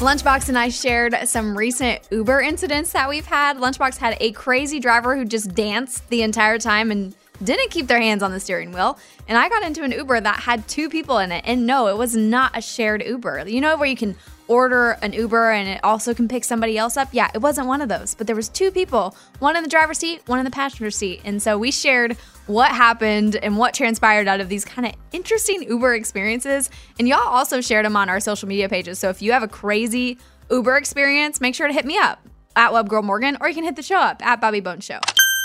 Lunchbox 0.00 0.48
and 0.48 0.58
I 0.58 0.70
shared 0.70 1.14
some 1.28 1.54
recent 1.54 2.00
Uber 2.10 2.40
incidents 2.40 2.92
that 2.92 3.06
we've 3.06 3.26
had. 3.26 3.58
Lunchbox 3.58 3.98
had 3.98 4.16
a 4.18 4.32
crazy 4.32 4.80
driver 4.80 5.14
who 5.14 5.26
just 5.26 5.54
danced 5.54 6.08
the 6.08 6.22
entire 6.22 6.58
time 6.58 6.90
and 6.90 7.14
didn't 7.44 7.70
keep 7.70 7.86
their 7.86 8.00
hands 8.00 8.22
on 8.22 8.32
the 8.32 8.40
steering 8.40 8.72
wheel. 8.72 8.98
And 9.28 9.36
I 9.36 9.50
got 9.50 9.62
into 9.62 9.82
an 9.82 9.92
Uber 9.92 10.22
that 10.22 10.40
had 10.40 10.66
two 10.68 10.88
people 10.88 11.18
in 11.18 11.30
it. 11.30 11.44
And 11.46 11.66
no, 11.66 11.88
it 11.88 11.98
was 11.98 12.16
not 12.16 12.56
a 12.56 12.62
shared 12.62 13.04
Uber. 13.04 13.46
You 13.46 13.60
know 13.60 13.76
where 13.76 13.90
you 13.90 13.96
can 13.96 14.16
order 14.50 14.98
an 15.00 15.12
Uber 15.12 15.52
and 15.52 15.68
it 15.68 15.80
also 15.84 16.12
can 16.12 16.26
pick 16.26 16.44
somebody 16.44 16.76
else 16.76 16.96
up? 16.96 17.08
Yeah, 17.12 17.30
it 17.32 17.38
wasn't 17.38 17.68
one 17.68 17.80
of 17.80 17.88
those. 17.88 18.14
But 18.14 18.26
there 18.26 18.34
was 18.34 18.48
two 18.48 18.70
people, 18.72 19.16
one 19.38 19.56
in 19.56 19.62
the 19.62 19.68
driver's 19.68 19.98
seat, 19.98 20.22
one 20.26 20.40
in 20.40 20.44
the 20.44 20.50
passenger 20.50 20.90
seat. 20.90 21.20
And 21.24 21.40
so 21.40 21.56
we 21.56 21.70
shared 21.70 22.16
what 22.46 22.70
happened 22.72 23.36
and 23.36 23.56
what 23.56 23.72
transpired 23.72 24.26
out 24.26 24.40
of 24.40 24.48
these 24.48 24.64
kind 24.64 24.86
of 24.86 24.94
interesting 25.12 25.62
Uber 25.62 25.94
experiences. 25.94 26.68
And 26.98 27.06
y'all 27.06 27.20
also 27.20 27.60
shared 27.60 27.86
them 27.86 27.96
on 27.96 28.08
our 28.08 28.18
social 28.18 28.48
media 28.48 28.68
pages. 28.68 28.98
So 28.98 29.08
if 29.08 29.22
you 29.22 29.30
have 29.32 29.44
a 29.44 29.48
crazy 29.48 30.18
Uber 30.50 30.76
experience, 30.76 31.40
make 31.40 31.54
sure 31.54 31.68
to 31.68 31.72
hit 31.72 31.84
me 31.84 31.96
up 31.96 32.20
at 32.56 32.72
Webgirl 32.72 33.04
Morgan 33.04 33.38
or 33.40 33.48
you 33.48 33.54
can 33.54 33.64
hit 33.64 33.76
the 33.76 33.82
show 33.82 33.98
up 33.98 34.24
at 34.26 34.40
Bobby 34.40 34.60
Bone 34.60 34.80
Show. 34.80 34.98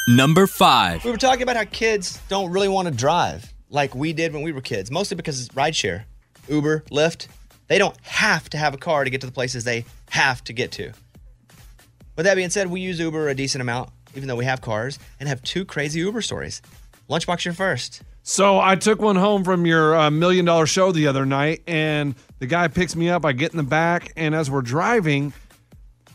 Number 0.07 0.47
five. 0.47 1.05
We 1.05 1.11
were 1.11 1.17
talking 1.17 1.43
about 1.43 1.55
how 1.55 1.65
kids 1.65 2.19
don't 2.27 2.51
really 2.51 2.67
want 2.67 2.87
to 2.87 2.93
drive 2.93 3.53
like 3.69 3.93
we 3.93 4.13
did 4.13 4.33
when 4.33 4.41
we 4.41 4.51
were 4.51 4.61
kids, 4.61 4.89
mostly 4.89 5.15
because 5.15 5.39
it's 5.39 5.53
rideshare, 5.53 6.05
Uber, 6.49 6.85
Lyft. 6.91 7.27
They 7.67 7.77
don't 7.77 7.97
have 8.01 8.49
to 8.51 8.57
have 8.57 8.73
a 8.73 8.77
car 8.77 9.03
to 9.03 9.09
get 9.09 9.21
to 9.21 9.27
the 9.27 9.33
places 9.33 9.63
they 9.63 9.85
have 10.09 10.43
to 10.45 10.53
get 10.53 10.71
to. 10.73 10.91
With 12.15 12.25
that 12.25 12.35
being 12.35 12.49
said, 12.49 12.69
we 12.69 12.79
use 12.79 12.99
Uber 12.99 13.27
a 13.27 13.35
decent 13.35 13.61
amount, 13.61 13.89
even 14.15 14.27
though 14.27 14.35
we 14.35 14.45
have 14.45 14.61
cars, 14.61 14.99
and 15.19 15.27
have 15.27 15.41
two 15.41 15.65
crazy 15.65 15.99
Uber 15.99 16.21
stories. 16.21 16.61
Lunchbox, 17.09 17.45
you're 17.45 17.53
first. 17.53 18.01
So 18.23 18.59
I 18.59 18.75
took 18.75 19.01
one 19.01 19.17
home 19.17 19.43
from 19.43 19.65
your 19.65 19.95
uh, 19.95 20.09
million 20.09 20.45
dollar 20.45 20.65
show 20.65 20.91
the 20.91 21.07
other 21.07 21.25
night, 21.25 21.61
and 21.67 22.15
the 22.39 22.47
guy 22.47 22.67
picks 22.67 22.95
me 22.95 23.09
up. 23.09 23.25
I 23.25 23.33
get 23.33 23.51
in 23.51 23.57
the 23.57 23.63
back, 23.63 24.11
and 24.15 24.33
as 24.33 24.49
we're 24.49 24.63
driving, 24.63 25.33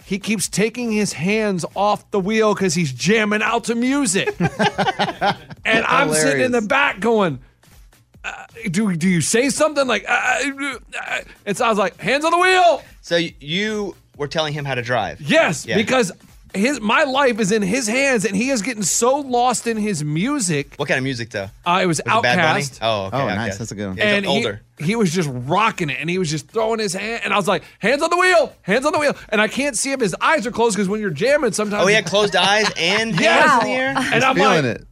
he 0.05 0.19
keeps 0.19 0.49
taking 0.49 0.91
his 0.91 1.13
hands 1.13 1.65
off 1.77 2.11
the 2.11 2.19
wheel 2.19 2.53
because 2.53 2.75
he's 2.75 2.93
jamming 2.93 3.43
out 3.43 3.65
to 3.65 3.77
music. 3.77 4.35
and 4.41 5.87
I'm 5.87 6.13
sitting 6.13 6.47
in 6.47 6.51
the 6.51 6.63
back 6.63 6.99
going, 6.99 7.39
uh, 8.25 8.45
do, 8.71 8.95
do 8.97 9.09
you 9.09 9.21
say 9.21 9.49
something 9.51 9.87
like, 9.87 10.05
uh, 10.09 10.13
uh, 10.13 10.79
uh," 11.01 11.21
and 11.47 11.57
so 11.57 11.65
I 11.65 11.69
was 11.69 11.79
like, 11.79 11.97
hands 11.99 12.25
on 12.25 12.33
the 12.33 12.39
wheel. 12.39 12.83
So 13.03 13.17
you 13.17 13.97
were 14.17 14.29
telling 14.29 14.53
him 14.53 14.65
how 14.65 14.75
to 14.75 14.83
drive. 14.83 15.21
Yes, 15.21 15.65
Yeah. 15.67 15.77
because 15.77 16.13
his 16.53 16.81
my 16.81 17.05
life 17.05 17.39
is 17.39 17.53
in 17.53 17.63
his 17.63 17.87
hands, 17.87 18.25
and 18.25 18.35
he 18.37 18.51
is 18.51 18.61
getting 18.61 18.83
so 18.83 19.17
lost 19.21 19.67
in 19.69 19.77
his 19.77 20.03
music. 20.05 20.75
What 20.77 20.89
kind 20.89 20.99
of 20.99 21.05
music 21.05 21.31
though? 21.31 21.49
Uh, 21.65 21.81
it 21.83 21.87
was, 21.87 22.01
Was 22.05 22.25
it 22.25 22.27
Outkast. 22.27 22.79
Oh, 22.83 23.05
okay. 23.07 23.17
Oh, 23.17 23.21
Outkast. 23.21 23.37
nice. 23.37 23.59
That's 23.59 23.71
a 23.71 23.75
good 23.77 23.87
one. 23.89 23.97
Yeah, 23.97 24.05
and 24.17 24.27
he- 24.27 24.31
older. 24.31 24.61
He, 24.79 24.97
was 24.97 25.13
just 25.13 25.29
rocking 25.31 25.91
it, 25.91 25.99
and 26.01 26.09
he 26.09 26.17
was 26.19 26.31
just 26.31 26.49
throwing 26.49 26.81
his 26.81 26.95
hand, 26.95 27.21
and 27.25 27.35
I 27.35 27.37
was 27.37 27.47
like, 27.47 27.63
"Hands 27.81 28.03
on 28.03 28.09
the 28.11 28.17
wheel, 28.17 28.53
hands 28.63 28.85
on 28.87 28.93
the 28.93 28.99
wheel," 28.99 29.15
and 29.29 29.39
I 29.41 29.47
can't 29.47 29.77
see 29.77 29.93
if 29.93 30.01
his 30.01 30.17
eyes 30.23 30.47
are 30.47 30.51
closed 30.51 30.75
because 30.75 30.89
when 30.89 31.01
you're 31.03 31.11
jamming, 31.11 31.53
sometimes 31.53 31.85
Oh, 31.85 31.87
he 31.87 31.95
had 31.95 32.07
closed 32.07 32.35
eyes 32.35 32.67
and 32.79 33.15
Yes. 33.21 33.49
hands 33.51 33.63
in 33.65 33.69
the 33.71 33.75
air. 33.77 33.95
and 34.15 34.25
I'm 34.25 34.35
Feeling 34.37 34.65
like, 34.67 34.77
it. 34.81 34.87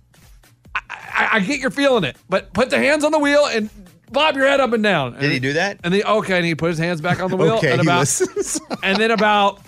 I, 1.18 1.28
I 1.36 1.40
get 1.40 1.60
you're 1.60 1.70
feeling 1.70 2.04
it, 2.04 2.16
but 2.28 2.52
put 2.52 2.70
the 2.70 2.78
hands 2.78 3.04
on 3.04 3.12
the 3.12 3.18
wheel 3.18 3.46
and 3.46 3.70
bob 4.10 4.36
your 4.36 4.46
head 4.46 4.60
up 4.60 4.72
and 4.72 4.82
down. 4.82 5.18
Did 5.18 5.30
he 5.32 5.38
do 5.38 5.54
that? 5.54 5.80
And 5.84 5.92
he 5.92 6.02
okay, 6.02 6.36
and 6.36 6.46
he 6.46 6.54
put 6.54 6.70
his 6.70 6.78
hands 6.78 7.00
back 7.00 7.20
on 7.20 7.30
the 7.30 7.36
wheel, 7.36 7.54
Okay, 7.54 7.72
and 7.72 7.80
he 7.80 7.86
about 7.86 8.00
listens. 8.00 8.60
and 8.82 8.98
then 8.98 9.10
about 9.10 9.60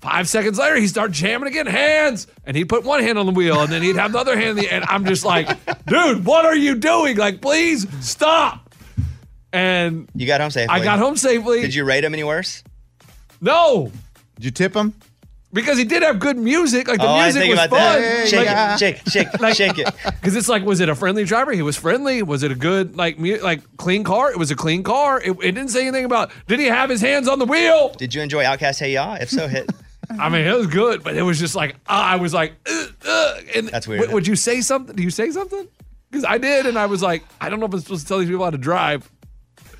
Five 0.00 0.30
seconds 0.30 0.58
later, 0.58 0.76
he 0.76 0.86
started 0.86 1.12
jamming 1.12 1.46
again, 1.46 1.66
hands, 1.66 2.26
and 2.46 2.56
he'd 2.56 2.70
put 2.70 2.84
one 2.84 3.02
hand 3.02 3.18
on 3.18 3.26
the 3.26 3.32
wheel, 3.32 3.60
and 3.60 3.70
then 3.70 3.82
he'd 3.82 3.96
have 3.96 4.12
the 4.12 4.18
other 4.18 4.34
hand. 4.34 4.50
In 4.50 4.56
the, 4.56 4.72
and 4.72 4.82
I'm 4.88 5.04
just 5.04 5.26
like, 5.26 5.46
dude, 5.84 6.24
what 6.24 6.46
are 6.46 6.56
you 6.56 6.74
doing? 6.76 7.18
Like, 7.18 7.42
please 7.42 7.86
stop. 8.02 8.74
And 9.52 10.08
You 10.14 10.26
got 10.26 10.40
home 10.40 10.50
safely. 10.50 10.74
I 10.74 10.82
got 10.82 10.98
home 10.98 11.16
safely. 11.18 11.60
Did 11.60 11.74
you 11.74 11.84
rate 11.84 12.02
him 12.02 12.14
any 12.14 12.24
worse? 12.24 12.64
No, 13.42 13.92
Did 14.36 14.44
you 14.46 14.50
tip 14.50 14.74
him? 14.74 14.94
Because 15.52 15.78
he 15.78 15.84
did 15.84 16.02
have 16.04 16.20
good 16.20 16.36
music. 16.38 16.86
Like 16.86 17.00
the 17.00 17.06
oh, 17.06 17.14
I 17.14 17.24
music 17.24 17.42
think 17.42 17.50
was 17.56 17.64
about 17.66 17.70
fun. 17.70 18.00
that. 18.02 18.28
Shake 18.28 18.46
it, 18.48 18.78
shake, 19.10 19.30
shake, 19.40 19.54
shake 19.56 19.78
it. 19.78 19.94
Because 20.20 20.36
it's 20.36 20.48
like, 20.48 20.64
was 20.64 20.78
it 20.80 20.88
a 20.88 20.94
friendly 20.94 21.24
driver? 21.24 21.50
He 21.52 21.62
was 21.62 21.76
friendly. 21.76 22.22
Was 22.22 22.42
it 22.44 22.52
a 22.52 22.54
good, 22.54 22.96
like, 22.96 23.18
mu- 23.18 23.38
like 23.42 23.62
clean 23.78 24.04
car? 24.04 24.30
It 24.30 24.38
was 24.38 24.50
a 24.50 24.54
clean 24.56 24.82
car. 24.84 25.18
It, 25.20 25.30
it 25.42 25.52
didn't 25.52 25.68
say 25.70 25.82
anything 25.88 26.04
about. 26.04 26.30
Did 26.46 26.60
he 26.60 26.66
have 26.66 26.88
his 26.88 27.00
hands 27.00 27.26
on 27.26 27.38
the 27.40 27.46
wheel? 27.46 27.88
Did 27.98 28.14
you 28.14 28.22
enjoy 28.22 28.44
Outkast 28.44 28.78
Hey 28.78 28.92
Ya? 28.92 29.14
If 29.20 29.30
so, 29.30 29.48
hit. 29.48 29.68
I 30.20 30.28
mean, 30.28 30.46
it 30.46 30.54
was 30.56 30.66
good, 30.68 31.02
but 31.02 31.16
it 31.16 31.22
was 31.22 31.38
just 31.38 31.54
like 31.56 31.74
uh, 31.88 31.92
I 31.92 32.16
was 32.16 32.32
like, 32.34 32.52
Ugh, 32.70 32.94
ugh. 33.08 33.44
and 33.56 33.68
That's 33.68 33.88
weird. 33.88 34.00
w- 34.02 34.14
would 34.14 34.26
you 34.26 34.36
say 34.36 34.60
something? 34.60 34.94
Do 34.94 35.02
you 35.02 35.10
say 35.10 35.30
something? 35.30 35.66
Because 36.10 36.24
I 36.24 36.38
did, 36.38 36.66
and 36.66 36.76
I 36.78 36.86
was 36.86 37.02
like, 37.02 37.24
I 37.40 37.48
don't 37.48 37.60
know 37.60 37.66
if 37.66 37.72
I'm 37.74 37.80
supposed 37.80 38.02
to 38.02 38.08
tell 38.08 38.18
these 38.18 38.28
people 38.28 38.44
how 38.44 38.50
to 38.50 38.58
drive. 38.58 39.08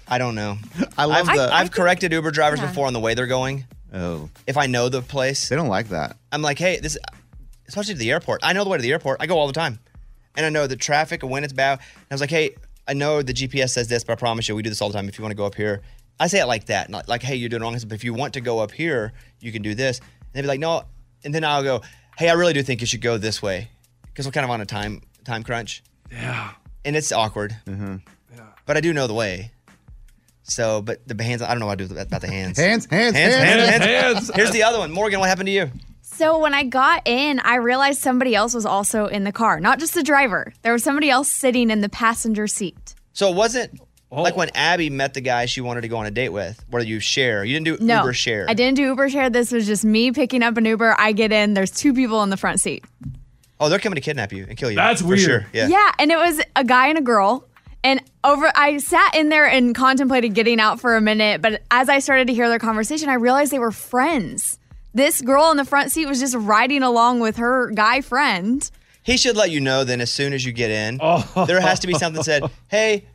I 0.08 0.18
don't 0.18 0.34
know. 0.34 0.56
I 0.98 1.04
love 1.04 1.28
I've, 1.28 1.36
the. 1.36 1.54
I've 1.54 1.70
corrected 1.70 2.12
Uber 2.12 2.30
drivers 2.32 2.60
Yeah. 2.60 2.66
before 2.68 2.86
on 2.86 2.92
the 2.92 3.00
way 3.00 3.14
they're 3.14 3.26
going. 3.28 3.66
Oh, 3.94 4.28
If 4.46 4.56
I 4.56 4.66
know 4.66 4.88
the 4.88 5.02
place, 5.02 5.48
they 5.48 5.56
don't 5.56 5.68
like 5.68 5.88
that. 5.88 6.16
I'm 6.32 6.42
like, 6.42 6.58
hey, 6.58 6.78
this, 6.80 6.96
especially 7.68 7.94
to 7.94 7.98
the 8.00 8.10
airport. 8.10 8.40
I 8.42 8.52
know 8.52 8.64
the 8.64 8.70
way 8.70 8.78
to 8.78 8.82
the 8.82 8.92
airport. 8.92 9.18
I 9.20 9.26
go 9.26 9.38
all 9.38 9.46
the 9.46 9.52
time, 9.52 9.78
and 10.36 10.44
I 10.46 10.48
know 10.50 10.66
the 10.66 10.76
traffic 10.76 11.22
and 11.22 11.30
when 11.30 11.44
it's 11.44 11.52
bad. 11.52 11.78
And 11.80 12.06
I 12.10 12.14
was 12.14 12.20
like, 12.20 12.30
hey, 12.30 12.54
I 12.88 12.94
know 12.94 13.22
the 13.22 13.32
GPS 13.34 13.70
says 13.70 13.88
this, 13.88 14.04
but 14.04 14.12
I 14.14 14.16
promise 14.16 14.48
you, 14.48 14.54
we 14.56 14.62
do 14.62 14.68
this 14.70 14.80
all 14.82 14.88
the 14.88 14.94
time. 14.94 15.08
If 15.08 15.18
you 15.18 15.22
want 15.22 15.32
to 15.32 15.36
go 15.36 15.46
up 15.46 15.54
here, 15.54 15.82
I 16.18 16.26
say 16.26 16.40
it 16.40 16.46
like 16.46 16.66
that, 16.66 16.90
not 16.90 17.08
like, 17.08 17.22
hey, 17.22 17.36
you're 17.36 17.48
doing 17.48 17.62
wrong. 17.62 17.72
But 17.74 17.92
if 17.92 18.04
you 18.04 18.12
want 18.14 18.34
to 18.34 18.40
go 18.40 18.58
up 18.58 18.72
here, 18.72 19.12
you 19.40 19.52
can 19.52 19.62
do 19.62 19.74
this. 19.74 19.98
And 20.00 20.08
they'd 20.32 20.42
be 20.42 20.48
like, 20.48 20.60
no, 20.60 20.84
and 21.24 21.34
then 21.34 21.44
I'll 21.44 21.62
go, 21.62 21.82
hey, 22.18 22.28
I 22.28 22.32
really 22.34 22.52
do 22.52 22.62
think 22.62 22.80
you 22.80 22.86
should 22.86 23.00
go 23.00 23.16
this 23.18 23.40
way 23.40 23.68
because 24.06 24.26
we're 24.26 24.32
kind 24.32 24.44
of 24.44 24.50
on 24.50 24.60
a 24.60 24.66
time 24.66 25.02
time 25.24 25.42
crunch, 25.42 25.82
Yeah. 26.10 26.50
and 26.84 26.96
it's 26.96 27.12
awkward. 27.12 27.54
Mm-hmm. 27.66 27.96
But 28.66 28.76
I 28.76 28.80
do 28.80 28.92
know 28.92 29.06
the 29.06 29.14
way. 29.14 29.50
So, 30.50 30.82
but 30.82 31.06
the 31.06 31.22
hands, 31.22 31.42
I 31.42 31.48
don't 31.50 31.60
know 31.60 31.66
what 31.66 31.78
to 31.78 31.86
do 31.88 31.96
about 31.98 32.20
the 32.20 32.26
hands. 32.30 32.58
Hands, 32.58 32.84
hands, 32.86 33.14
hands, 33.16 33.34
hands. 33.36 33.84
hands, 33.84 33.84
Hands. 33.84 34.30
Here's 34.34 34.50
the 34.50 34.62
other 34.64 34.78
one. 34.78 34.90
Morgan, 34.90 35.20
what 35.20 35.28
happened 35.28 35.46
to 35.46 35.52
you? 35.52 35.70
So 36.02 36.38
when 36.38 36.52
I 36.54 36.64
got 36.64 37.06
in, 37.06 37.40
I 37.40 37.54
realized 37.56 38.00
somebody 38.00 38.34
else 38.34 38.52
was 38.52 38.66
also 38.66 39.06
in 39.06 39.24
the 39.24 39.32
car, 39.32 39.60
not 39.60 39.78
just 39.78 39.94
the 39.94 40.02
driver. 40.02 40.52
There 40.62 40.72
was 40.72 40.82
somebody 40.84 41.08
else 41.08 41.30
sitting 41.30 41.70
in 41.70 41.80
the 41.80 41.88
passenger 41.88 42.46
seat. 42.46 42.94
So 43.12 43.30
it 43.30 43.36
wasn't 43.36 43.80
Oh. 44.12 44.22
like 44.22 44.36
when 44.36 44.50
Abby 44.56 44.90
met 44.90 45.14
the 45.14 45.20
guy 45.20 45.46
she 45.46 45.60
wanted 45.60 45.82
to 45.82 45.88
go 45.88 45.96
on 45.98 46.06
a 46.06 46.10
date 46.10 46.30
with, 46.30 46.62
where 46.68 46.82
you 46.82 46.98
share. 46.98 47.44
You 47.44 47.54
didn't 47.60 47.78
do 47.78 47.84
No, 47.84 47.98
Uber 47.98 48.12
share. 48.12 48.44
I 48.48 48.54
didn't 48.54 48.74
do 48.74 48.82
Uber 48.82 49.08
share. 49.08 49.30
This 49.30 49.52
was 49.52 49.66
just 49.66 49.84
me 49.84 50.10
picking 50.10 50.42
up 50.42 50.56
an 50.56 50.64
Uber. 50.64 50.96
I 50.98 51.12
get 51.12 51.30
in. 51.30 51.54
There's 51.54 51.70
two 51.70 51.94
people 51.94 52.20
in 52.24 52.28
the 52.30 52.36
front 52.36 52.60
seat. 52.60 52.84
Oh, 53.60 53.68
they're 53.68 53.78
coming 53.78 53.94
to 53.94 54.00
kidnap 54.00 54.32
you 54.32 54.46
and 54.48 54.56
kill 54.58 54.68
you. 54.70 54.74
That's 54.76 55.00
for 55.02 55.06
weird. 55.06 55.20
Sure. 55.20 55.46
Yeah. 55.52 55.68
Yeah, 55.68 55.92
and 56.00 56.10
it 56.10 56.16
was 56.16 56.40
a 56.56 56.64
guy 56.64 56.88
and 56.88 56.98
a 56.98 57.02
girl. 57.02 57.44
And 57.82 58.02
over, 58.24 58.50
I 58.54 58.78
sat 58.78 59.14
in 59.14 59.30
there 59.30 59.46
and 59.46 59.74
contemplated 59.74 60.34
getting 60.34 60.60
out 60.60 60.80
for 60.80 60.96
a 60.96 61.00
minute. 61.00 61.40
But 61.40 61.62
as 61.70 61.88
I 61.88 61.98
started 62.00 62.26
to 62.26 62.34
hear 62.34 62.48
their 62.48 62.58
conversation, 62.58 63.08
I 63.08 63.14
realized 63.14 63.52
they 63.52 63.58
were 63.58 63.70
friends. 63.72 64.58
This 64.92 65.22
girl 65.22 65.50
in 65.50 65.56
the 65.56 65.64
front 65.64 65.90
seat 65.92 66.06
was 66.06 66.20
just 66.20 66.34
riding 66.36 66.82
along 66.82 67.20
with 67.20 67.36
her 67.36 67.70
guy 67.70 68.00
friend. 68.00 68.68
He 69.02 69.16
should 69.16 69.36
let 69.36 69.50
you 69.50 69.60
know 69.60 69.84
then 69.84 70.00
as 70.02 70.12
soon 70.12 70.32
as 70.34 70.44
you 70.44 70.52
get 70.52 70.70
in. 70.70 70.98
Oh. 71.00 71.44
There 71.46 71.60
has 71.60 71.80
to 71.80 71.86
be 71.86 71.94
something 71.94 72.22
said, 72.22 72.42
hey, 72.68 73.06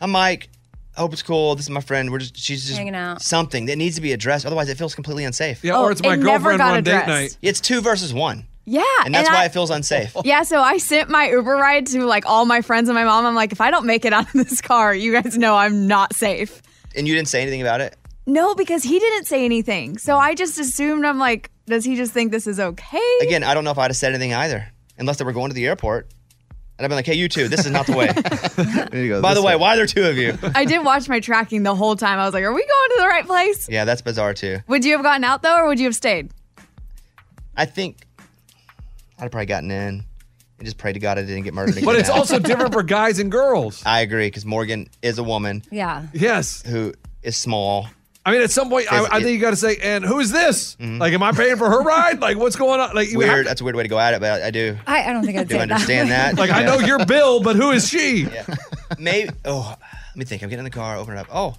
I'm 0.00 0.10
Mike. 0.12 0.48
I 0.96 1.00
hope 1.00 1.12
it's 1.12 1.22
cool. 1.22 1.54
This 1.54 1.66
is 1.66 1.70
my 1.70 1.82
friend. 1.82 2.10
We're 2.10 2.20
just 2.20 2.38
she's 2.38 2.64
just 2.64 2.78
Hanging 2.78 2.94
out. 2.94 3.20
something 3.20 3.66
that 3.66 3.76
needs 3.76 3.96
to 3.96 4.00
be 4.00 4.12
addressed. 4.14 4.46
Otherwise 4.46 4.70
it 4.70 4.78
feels 4.78 4.94
completely 4.94 5.24
unsafe. 5.24 5.62
Yeah, 5.62 5.76
Oh, 5.76 5.82
or 5.84 5.92
it's 5.92 6.02
my 6.02 6.14
it 6.14 6.18
never 6.20 6.56
girlfriend 6.56 6.58
got 6.58 6.76
on 6.78 6.82
date 6.84 6.90
addressed. 6.92 7.08
night. 7.08 7.38
It's 7.42 7.60
two 7.60 7.82
versus 7.82 8.14
one. 8.14 8.46
Yeah, 8.68 8.82
And 9.04 9.14
that's 9.14 9.28
I- 9.28 9.32
why 9.34 9.44
it 9.44 9.52
feels 9.52 9.70
unsafe. 9.70 10.14
Yeah, 10.24 10.42
so 10.42 10.60
I 10.60 10.78
sent 10.78 11.08
my 11.08 11.28
Uber 11.28 11.54
ride 11.54 11.86
to 11.88 12.04
like 12.04 12.26
all 12.26 12.44
my 12.46 12.60
friends 12.62 12.88
and 12.88 12.96
my 12.96 13.04
mom. 13.04 13.24
I'm 13.24 13.34
like, 13.36 13.52
if 13.52 13.60
I 13.60 13.70
don't 13.70 13.86
make 13.86 14.04
it 14.04 14.12
out 14.12 14.26
of 14.26 14.32
this 14.48 14.60
car, 14.60 14.92
you 14.94 15.12
guys 15.12 15.38
know 15.38 15.54
I'm 15.56 15.86
not 15.86 16.14
safe. 16.14 16.60
And 16.96 17.06
you 17.06 17.14
didn't 17.14 17.28
say 17.28 17.42
anything 17.42 17.60
about 17.62 17.80
it? 17.80 17.96
No, 18.26 18.54
because 18.56 18.82
he 18.82 18.98
didn't 18.98 19.26
say 19.26 19.44
anything. 19.44 19.98
So 19.98 20.18
I 20.18 20.34
just 20.34 20.58
assumed 20.58 21.04
I'm 21.06 21.18
like, 21.18 21.50
does 21.66 21.84
he 21.84 21.94
just 21.94 22.12
think 22.12 22.32
this 22.32 22.46
is 22.48 22.58
okay? 22.58 23.18
Again, 23.22 23.44
I 23.44 23.54
don't 23.54 23.62
know 23.62 23.70
if 23.70 23.78
I'd 23.78 23.90
have 23.90 23.96
said 23.96 24.12
anything 24.12 24.34
either. 24.34 24.66
Unless 24.98 25.18
they 25.18 25.24
were 25.24 25.32
going 25.32 25.50
to 25.50 25.54
the 25.54 25.66
airport. 25.66 26.08
And 26.78 26.84
I'd 26.84 26.88
been 26.88 26.96
like, 26.96 27.06
hey, 27.06 27.14
you 27.14 27.28
two, 27.28 27.46
this 27.48 27.64
is 27.66 27.70
not 27.70 27.86
the 27.86 27.96
way. 27.96 28.08
There 28.90 29.02
you 29.02 29.08
go. 29.08 29.22
By 29.22 29.34
the 29.34 29.40
this 29.40 29.44
way, 29.46 29.56
why 29.56 29.74
are 29.74 29.76
there 29.76 29.86
two 29.86 30.04
of 30.04 30.16
you? 30.16 30.36
I 30.54 30.64
did 30.64 30.84
watch 30.84 31.08
my 31.08 31.20
tracking 31.20 31.62
the 31.62 31.74
whole 31.74 31.94
time. 31.96 32.18
I 32.18 32.24
was 32.24 32.34
like, 32.34 32.42
are 32.44 32.52
we 32.52 32.60
going 32.66 32.90
to 32.90 32.96
the 32.98 33.06
right 33.06 33.26
place? 33.26 33.68
Yeah, 33.68 33.84
that's 33.84 34.00
bizarre 34.02 34.34
too. 34.34 34.58
Would 34.68 34.84
you 34.84 34.92
have 34.94 35.02
gotten 35.02 35.22
out 35.24 35.42
though, 35.42 35.56
or 35.56 35.66
would 35.68 35.78
you 35.78 35.84
have 35.86 35.94
stayed? 35.94 36.30
I 37.56 37.64
think 37.66 38.05
I'd 39.18 39.22
have 39.24 39.32
probably 39.32 39.46
gotten 39.46 39.70
in 39.70 40.04
and 40.58 40.64
just 40.64 40.78
prayed 40.78 40.94
to 40.94 40.98
God 41.00 41.18
I 41.18 41.22
didn't 41.22 41.42
get 41.44 41.54
murdered. 41.54 41.76
But 41.84 41.96
it's 41.96 42.08
again. 42.08 42.18
also 42.18 42.38
different 42.38 42.72
for 42.72 42.82
guys 42.82 43.18
and 43.18 43.30
girls. 43.30 43.82
I 43.86 44.00
agree 44.00 44.26
because 44.26 44.44
Morgan 44.44 44.88
is 45.02 45.18
a 45.18 45.22
woman 45.22 45.62
Yeah. 45.70 46.06
Yes. 46.12 46.62
who 46.66 46.92
is 47.22 47.36
small. 47.36 47.88
I 48.24 48.32
mean, 48.32 48.42
at 48.42 48.50
some 48.50 48.68
point, 48.68 48.92
I, 48.92 49.04
I 49.04 49.20
think 49.20 49.34
you 49.34 49.38
got 49.38 49.50
to 49.50 49.56
say, 49.56 49.76
and 49.80 50.04
who 50.04 50.18
is 50.18 50.32
this? 50.32 50.74
Mm-hmm. 50.80 50.98
Like, 50.98 51.12
am 51.12 51.22
I 51.22 51.30
paying 51.30 51.54
for 51.56 51.70
her 51.70 51.80
ride? 51.80 52.18
Like, 52.20 52.36
what's 52.36 52.56
going 52.56 52.80
on? 52.80 52.92
Like, 52.92 53.08
you 53.12 53.18
Weird. 53.18 53.44
to- 53.44 53.48
That's 53.48 53.60
a 53.60 53.64
weird 53.64 53.76
way 53.76 53.84
to 53.84 53.88
go 53.88 54.00
at 54.00 54.14
it, 54.14 54.20
but 54.20 54.42
I, 54.42 54.48
I 54.48 54.50
do. 54.50 54.76
I, 54.84 55.04
I 55.04 55.12
don't 55.12 55.24
think 55.24 55.38
I'd 55.38 55.46
Do 55.46 55.54
say 55.54 55.60
understand 55.60 56.10
that. 56.10 56.34
that. 56.34 56.40
like, 56.40 56.50
I 56.50 56.64
know 56.64 56.80
your 56.80 57.06
bill, 57.06 57.40
but 57.40 57.54
who 57.54 57.70
is 57.70 57.88
she? 57.88 58.26
Maybe. 58.98 59.30
Oh, 59.44 59.76
let 59.78 60.16
me 60.16 60.24
think. 60.24 60.42
I'm 60.42 60.48
getting 60.48 60.58
in 60.58 60.64
the 60.64 60.76
car. 60.76 60.96
Open 60.96 61.14
it 61.16 61.20
up. 61.20 61.28
Oh, 61.32 61.54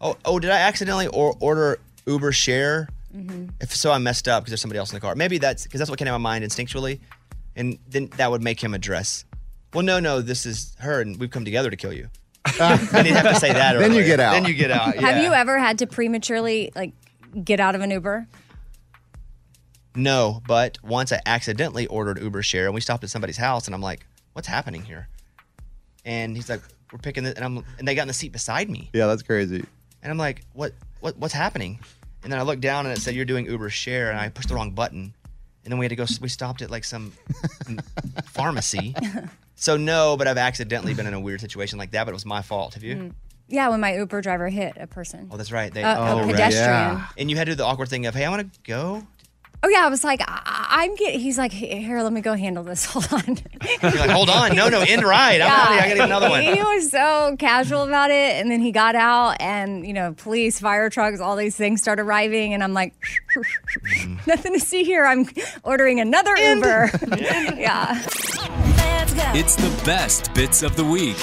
oh, 0.00 0.16
oh. 0.24 0.38
Did 0.38 0.52
I 0.52 0.58
accidentally 0.58 1.08
or 1.08 1.36
order 1.40 1.78
Uber 2.06 2.30
share? 2.30 2.88
Mm-hmm. 3.14 3.46
If 3.60 3.74
so, 3.74 3.90
I 3.90 3.98
messed 3.98 4.28
up 4.28 4.42
because 4.42 4.52
there's 4.52 4.60
somebody 4.60 4.78
else 4.78 4.90
in 4.90 4.96
the 4.96 5.00
car. 5.00 5.14
Maybe 5.14 5.38
that's 5.38 5.64
because 5.64 5.78
that's 5.78 5.90
what 5.90 5.98
came 5.98 6.06
to 6.06 6.12
my 6.12 6.18
mind 6.18 6.44
instinctually, 6.44 7.00
and 7.56 7.78
then 7.88 8.08
that 8.16 8.30
would 8.30 8.42
make 8.42 8.62
him 8.62 8.74
address. 8.74 9.24
Well, 9.74 9.84
no, 9.84 10.00
no, 10.00 10.20
this 10.20 10.46
is 10.46 10.74
her, 10.80 11.00
and 11.00 11.18
we've 11.18 11.30
come 11.30 11.44
together 11.44 11.70
to 11.70 11.76
kill 11.76 11.92
you. 11.92 12.08
then 12.58 13.04
he'd 13.04 13.12
have 13.12 13.28
to 13.28 13.34
say 13.34 13.52
that. 13.52 13.78
Then 13.78 13.92
you 13.92 14.04
get 14.04 14.20
out. 14.20 14.32
Then 14.32 14.44
you 14.44 14.54
get 14.54 14.70
out. 14.70 14.96
Have 14.96 15.22
you 15.22 15.32
ever 15.32 15.58
had 15.58 15.78
to 15.78 15.86
prematurely 15.86 16.72
like 16.74 16.92
get 17.44 17.60
out 17.60 17.74
of 17.74 17.80
an 17.80 17.90
Uber? 17.90 18.26
No, 19.94 20.42
but 20.46 20.78
once 20.82 21.12
I 21.12 21.20
accidentally 21.26 21.86
ordered 21.88 22.20
Uber 22.22 22.42
share 22.42 22.66
and 22.66 22.74
we 22.74 22.80
stopped 22.80 23.02
at 23.04 23.10
somebody's 23.10 23.36
house 23.36 23.66
and 23.66 23.74
I'm 23.74 23.82
like, 23.82 24.06
what's 24.32 24.46
happening 24.46 24.82
here? 24.82 25.08
And 26.04 26.36
he's 26.36 26.48
like, 26.48 26.62
we're 26.92 27.00
picking 27.00 27.24
this 27.24 27.34
and 27.34 27.44
I'm 27.44 27.64
and 27.78 27.86
they 27.86 27.94
got 27.94 28.02
in 28.02 28.08
the 28.08 28.14
seat 28.14 28.32
beside 28.32 28.70
me. 28.70 28.90
Yeah, 28.92 29.06
that's 29.06 29.22
crazy. 29.22 29.64
And 30.02 30.10
I'm 30.12 30.18
like, 30.18 30.42
what 30.52 30.72
what 31.00 31.16
what's 31.18 31.34
happening? 31.34 31.80
And 32.22 32.32
then 32.32 32.38
I 32.38 32.42
looked 32.42 32.60
down 32.60 32.86
and 32.86 32.96
it 32.96 33.00
said 33.00 33.14
you're 33.14 33.24
doing 33.24 33.46
Uber 33.46 33.70
share 33.70 34.10
and 34.10 34.18
I 34.18 34.28
pushed 34.28 34.48
the 34.48 34.54
wrong 34.54 34.72
button. 34.72 35.14
And 35.64 35.72
then 35.72 35.78
we 35.78 35.84
had 35.84 35.90
to 35.90 35.96
go 35.96 36.06
we 36.20 36.28
stopped 36.28 36.62
at 36.62 36.70
like 36.70 36.84
some 36.84 37.12
pharmacy. 38.26 38.94
So 39.54 39.76
no, 39.76 40.16
but 40.16 40.26
I've 40.28 40.38
accidentally 40.38 40.94
been 40.94 41.06
in 41.06 41.14
a 41.14 41.20
weird 41.20 41.40
situation 41.40 41.78
like 41.78 41.90
that, 41.92 42.04
but 42.04 42.10
it 42.10 42.14
was 42.14 42.26
my 42.26 42.42
fault. 42.42 42.74
Have 42.74 42.82
you? 42.84 42.94
Mm. 42.96 43.12
Yeah, 43.48 43.68
when 43.70 43.80
my 43.80 43.94
Uber 43.94 44.20
driver 44.20 44.48
hit 44.50 44.74
a 44.78 44.86
person. 44.86 45.28
Oh, 45.32 45.36
that's 45.38 45.50
right. 45.50 45.72
They, 45.72 45.82
uh, 45.82 45.88
A- 45.96 46.00
a 46.00 46.14
Oh, 46.14 46.18
right, 46.20 46.30
pedestrian. 46.32 46.68
yeah. 46.70 47.06
And 47.16 47.30
you 47.30 47.36
had 47.36 47.46
to 47.46 47.52
do 47.52 47.56
the 47.56 47.64
awkward 47.64 47.88
thing 47.88 48.04
of, 48.06 48.14
hey, 48.14 48.24
I 48.26 48.30
want 48.30 48.52
to 48.52 48.60
go. 48.62 49.06
Oh 49.62 49.68
yeah, 49.68 49.84
I 49.84 49.88
was 49.88 50.04
like, 50.04 50.22
I- 50.26 50.58
I'm 50.70 50.94
getting. 50.94 51.18
He's 51.18 51.36
like, 51.36 51.50
here, 51.50 52.00
let 52.02 52.12
me 52.12 52.20
go 52.20 52.34
handle 52.34 52.62
this. 52.62 52.84
Hold 52.92 53.12
on. 53.12 53.38
Like, 53.82 54.10
hold 54.10 54.30
on, 54.30 54.54
no, 54.54 54.68
no, 54.68 54.80
end 54.80 55.02
right. 55.02 55.40
I'm 55.40 55.50
out. 55.50 55.70
I 55.70 55.88
gotta 55.88 56.04
another 56.04 56.30
one. 56.30 56.42
He 56.42 56.62
was 56.62 56.90
so 56.90 57.36
casual 57.38 57.82
about 57.82 58.10
it, 58.10 58.36
and 58.36 58.50
then 58.50 58.60
he 58.60 58.70
got 58.70 58.94
out, 58.94 59.36
and 59.40 59.84
you 59.86 59.92
know, 59.92 60.14
police, 60.16 60.60
fire 60.60 60.88
trucks, 60.90 61.20
all 61.20 61.34
these 61.34 61.56
things 61.56 61.80
start 61.80 61.98
arriving, 61.98 62.54
and 62.54 62.62
I'm 62.62 62.74
like, 62.74 62.94
mm-hmm. 63.34 64.16
nothing 64.26 64.52
to 64.52 64.60
see 64.60 64.84
here. 64.84 65.04
I'm 65.04 65.28
ordering 65.64 65.98
another 65.98 66.36
Uber. 66.36 66.90
yeah. 67.56 68.00
It's 69.34 69.56
the 69.56 69.82
best 69.84 70.32
bits 70.34 70.62
of 70.62 70.76
the 70.76 70.84
week 70.84 71.16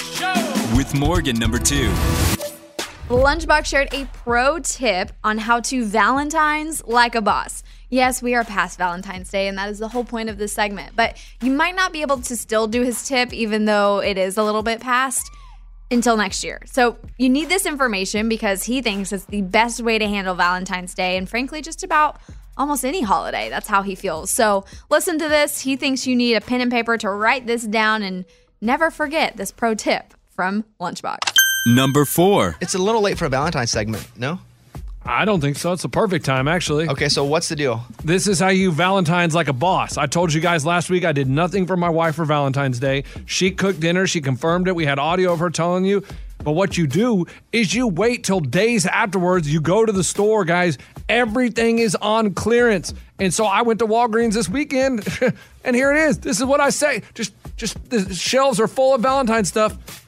with 0.76 0.93
Morgan 0.93 1.38
number 1.38 1.60
two. 1.60 1.89
Lunchbox 3.10 3.65
shared 3.65 3.93
a 3.93 4.06
pro 4.06 4.60
tip 4.60 5.12
on 5.24 5.38
how 5.38 5.60
to 5.62 5.86
Valentine's 5.86 6.84
like 6.86 7.15
a 7.15 7.21
boss. 7.21 7.63
Yes, 7.89 8.21
we 8.21 8.36
are 8.36 8.43
past 8.43 8.78
Valentine's 8.78 9.30
Day, 9.30 9.48
and 9.48 9.58
that 9.58 9.69
is 9.69 9.80
the 9.80 9.88
whole 9.88 10.04
point 10.04 10.30
of 10.30 10.38
this 10.38 10.54
segment. 10.54 10.95
But 10.95 11.17
you 11.41 11.52
might 11.52 11.76
not 11.76 11.93
be 11.93 12.02
able 12.02 12.17
to 12.21 12.36
still 12.36 12.67
do 12.67 12.82
his 12.82 13.08
tip, 13.08 13.34
even 13.34 13.65
though 13.65 14.00
it 14.00 14.17
is 14.17 14.38
a 14.38 14.43
little 14.43 14.63
bit 14.63 14.80
past, 14.80 15.30
until 15.91 16.17
next 16.17 16.43
year. 16.43 16.62
So 16.65 16.98
you 17.17 17.30
need 17.30 17.50
this 17.50 17.65
information 17.65 18.28
because 18.28 18.63
he 18.63 18.82
thinks 18.82 19.12
it's 19.12 19.26
the 19.26 19.41
best 19.41 19.82
way 19.82 20.00
to 20.00 20.08
handle 20.08 20.36
Valentine's 20.36 20.93
Day, 20.93 21.17
and 21.17 21.30
frankly, 21.30 21.62
just 21.62 21.84
about 21.84 22.19
almost 22.58 22.86
any 22.86 23.02
holiday. 23.02 23.50
That's 23.50 23.67
how 23.67 23.82
he 23.82 23.95
feels. 23.95 24.30
So 24.32 24.65
listen 24.89 25.19
to 25.19 25.30
this. 25.30 25.62
He 25.62 25.76
thinks 25.76 26.08
you 26.08 26.15
need 26.15 26.36
a 26.36 26.41
pen 26.41 26.62
and 26.62 26.72
paper 26.72 26.97
to 26.97 27.09
write 27.09 27.45
this 27.45 27.64
down 27.64 28.01
and 28.01 28.26
never 28.62 28.89
forget 28.89 29.38
this 29.38 29.51
pro 29.51 29.76
tip 29.76 30.14
from 30.30 30.66
Lunchbox. 30.80 31.34
Number 31.68 32.05
four. 32.05 32.55
It's 32.62 32.76
a 32.76 32.80
little 32.80 33.01
late 33.01 33.18
for 33.18 33.26
a 33.26 33.30
Valentine's 33.30 33.72
segment, 33.72 34.07
no? 34.18 34.39
I 35.06 35.24
don't 35.24 35.39
think 35.39 35.58
so. 35.58 35.72
It's 35.72 35.84
the 35.84 35.89
perfect 35.89 36.26
time, 36.26 36.47
actually. 36.47 36.89
Okay, 36.89 37.10
so 37.10 37.24
what's 37.24 37.47
the 37.47 37.56
deal? 37.56 37.84
This 38.03 38.28
is 38.28 38.39
how 38.39 38.49
you 38.49 38.72
Valentine's 38.72 39.36
like 39.36 39.47
a 39.47 39.53
boss. 39.53 39.97
I 39.97 40.08
told 40.08 40.34
you 40.34 40.41
guys 40.41 40.66
last 40.66 40.89
week 40.89 41.06
I 41.06 41.12
did 41.12 41.30
nothing 41.30 41.68
for 41.68 41.78
my 41.78 41.89
wife 41.89 42.16
for 42.16 42.26
Valentine's 42.26 42.80
Day. 42.80 43.03
She 43.26 43.51
cooked 43.51 43.80
dinner, 43.80 44.08
she 44.08 44.20
confirmed 44.20 44.68
it. 44.68 44.76
We 44.76 44.86
had 44.86 44.97
audio 44.97 45.34
of 45.34 45.39
her 45.39 45.49
telling 45.49 45.86
you. 45.86 46.03
But 46.43 46.51
what 46.51 46.78
you 46.78 46.86
do 46.86 47.26
is 47.51 47.74
you 47.74 47.88
wait 47.88 48.24
till 48.24 48.39
days 48.39 48.86
afterwards. 48.86 49.51
You 49.51 49.62
go 49.62 49.86
to 49.86 49.91
the 49.91 50.03
store, 50.03 50.43
guys, 50.43 50.78
Everything 51.08 51.80
is 51.80 51.95
on 51.95 52.34
clearance. 52.34 52.93
And 53.20 53.34
so 53.34 53.45
I 53.45 53.62
went 53.62 53.80
to 53.80 53.86
Walgreens 53.86 54.34
this 54.34 54.49
weekend 54.49 55.08
and 55.64 55.76
here 55.76 55.91
it 55.91 55.97
is. 55.97 56.20
This 56.20 56.39
is 56.39 56.45
what 56.45 56.60
I 56.60 56.70
say. 56.70 57.03
Just 57.14 57.34
just 57.56 57.89
the 57.89 58.14
shelves 58.14 58.60
are 58.60 58.68
full 58.68 58.95
of 58.95 59.01
Valentine's 59.01 59.47
stuff. 59.47 60.05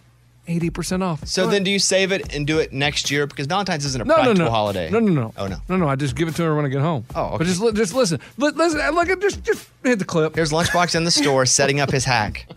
80% 0.48 1.04
off. 1.04 1.28
So 1.28 1.48
then, 1.48 1.64
do 1.64 1.72
you 1.72 1.80
save 1.80 2.12
it 2.12 2.34
and 2.34 2.48
do 2.48 2.60
it 2.60 2.72
next 2.74 3.12
year? 3.12 3.28
Because 3.28 3.48
Valentine's 3.48 3.86
isn't 3.86 4.02
a 4.02 4.06
No, 4.06 4.16
no, 4.16 4.24
practical 4.24 4.45
no. 4.45 4.52
holiday. 4.52 4.89
No, 4.89 5.00
no, 5.00 5.12
no. 5.12 5.34
Oh 5.38 5.48
no. 5.48 5.58
No, 5.70 5.76
no, 5.78 5.88
I 5.89 5.95
just 5.95 6.16
give 6.16 6.28
it 6.28 6.36
to 6.36 6.43
her 6.43 6.56
when 6.56 6.66
I 6.66 6.70
get 6.70 6.82
home. 6.82 7.06
Oh, 7.16 7.26
okay. 7.26 7.38
But 7.39 7.48
just 7.48 7.60
li- 7.62 7.72
just 7.74 7.93
listen. 7.93 8.20
Li- 8.38 8.52
listen, 8.56 8.80
uh, 8.82 8.91
look 8.91 9.10
at 9.10 9.20
just 9.22 9.43
just 9.43 9.68
hit 9.84 10.00
the 10.00 10.06
clip. 10.06 10.36
Here's 10.36 10.52
Lunchbox 10.52 10.95
in 10.95 11.04
the 11.04 11.12
store 11.12 11.45
setting 11.60 11.80
up 11.80 11.91
his 11.91 12.06
hack. 12.06 12.48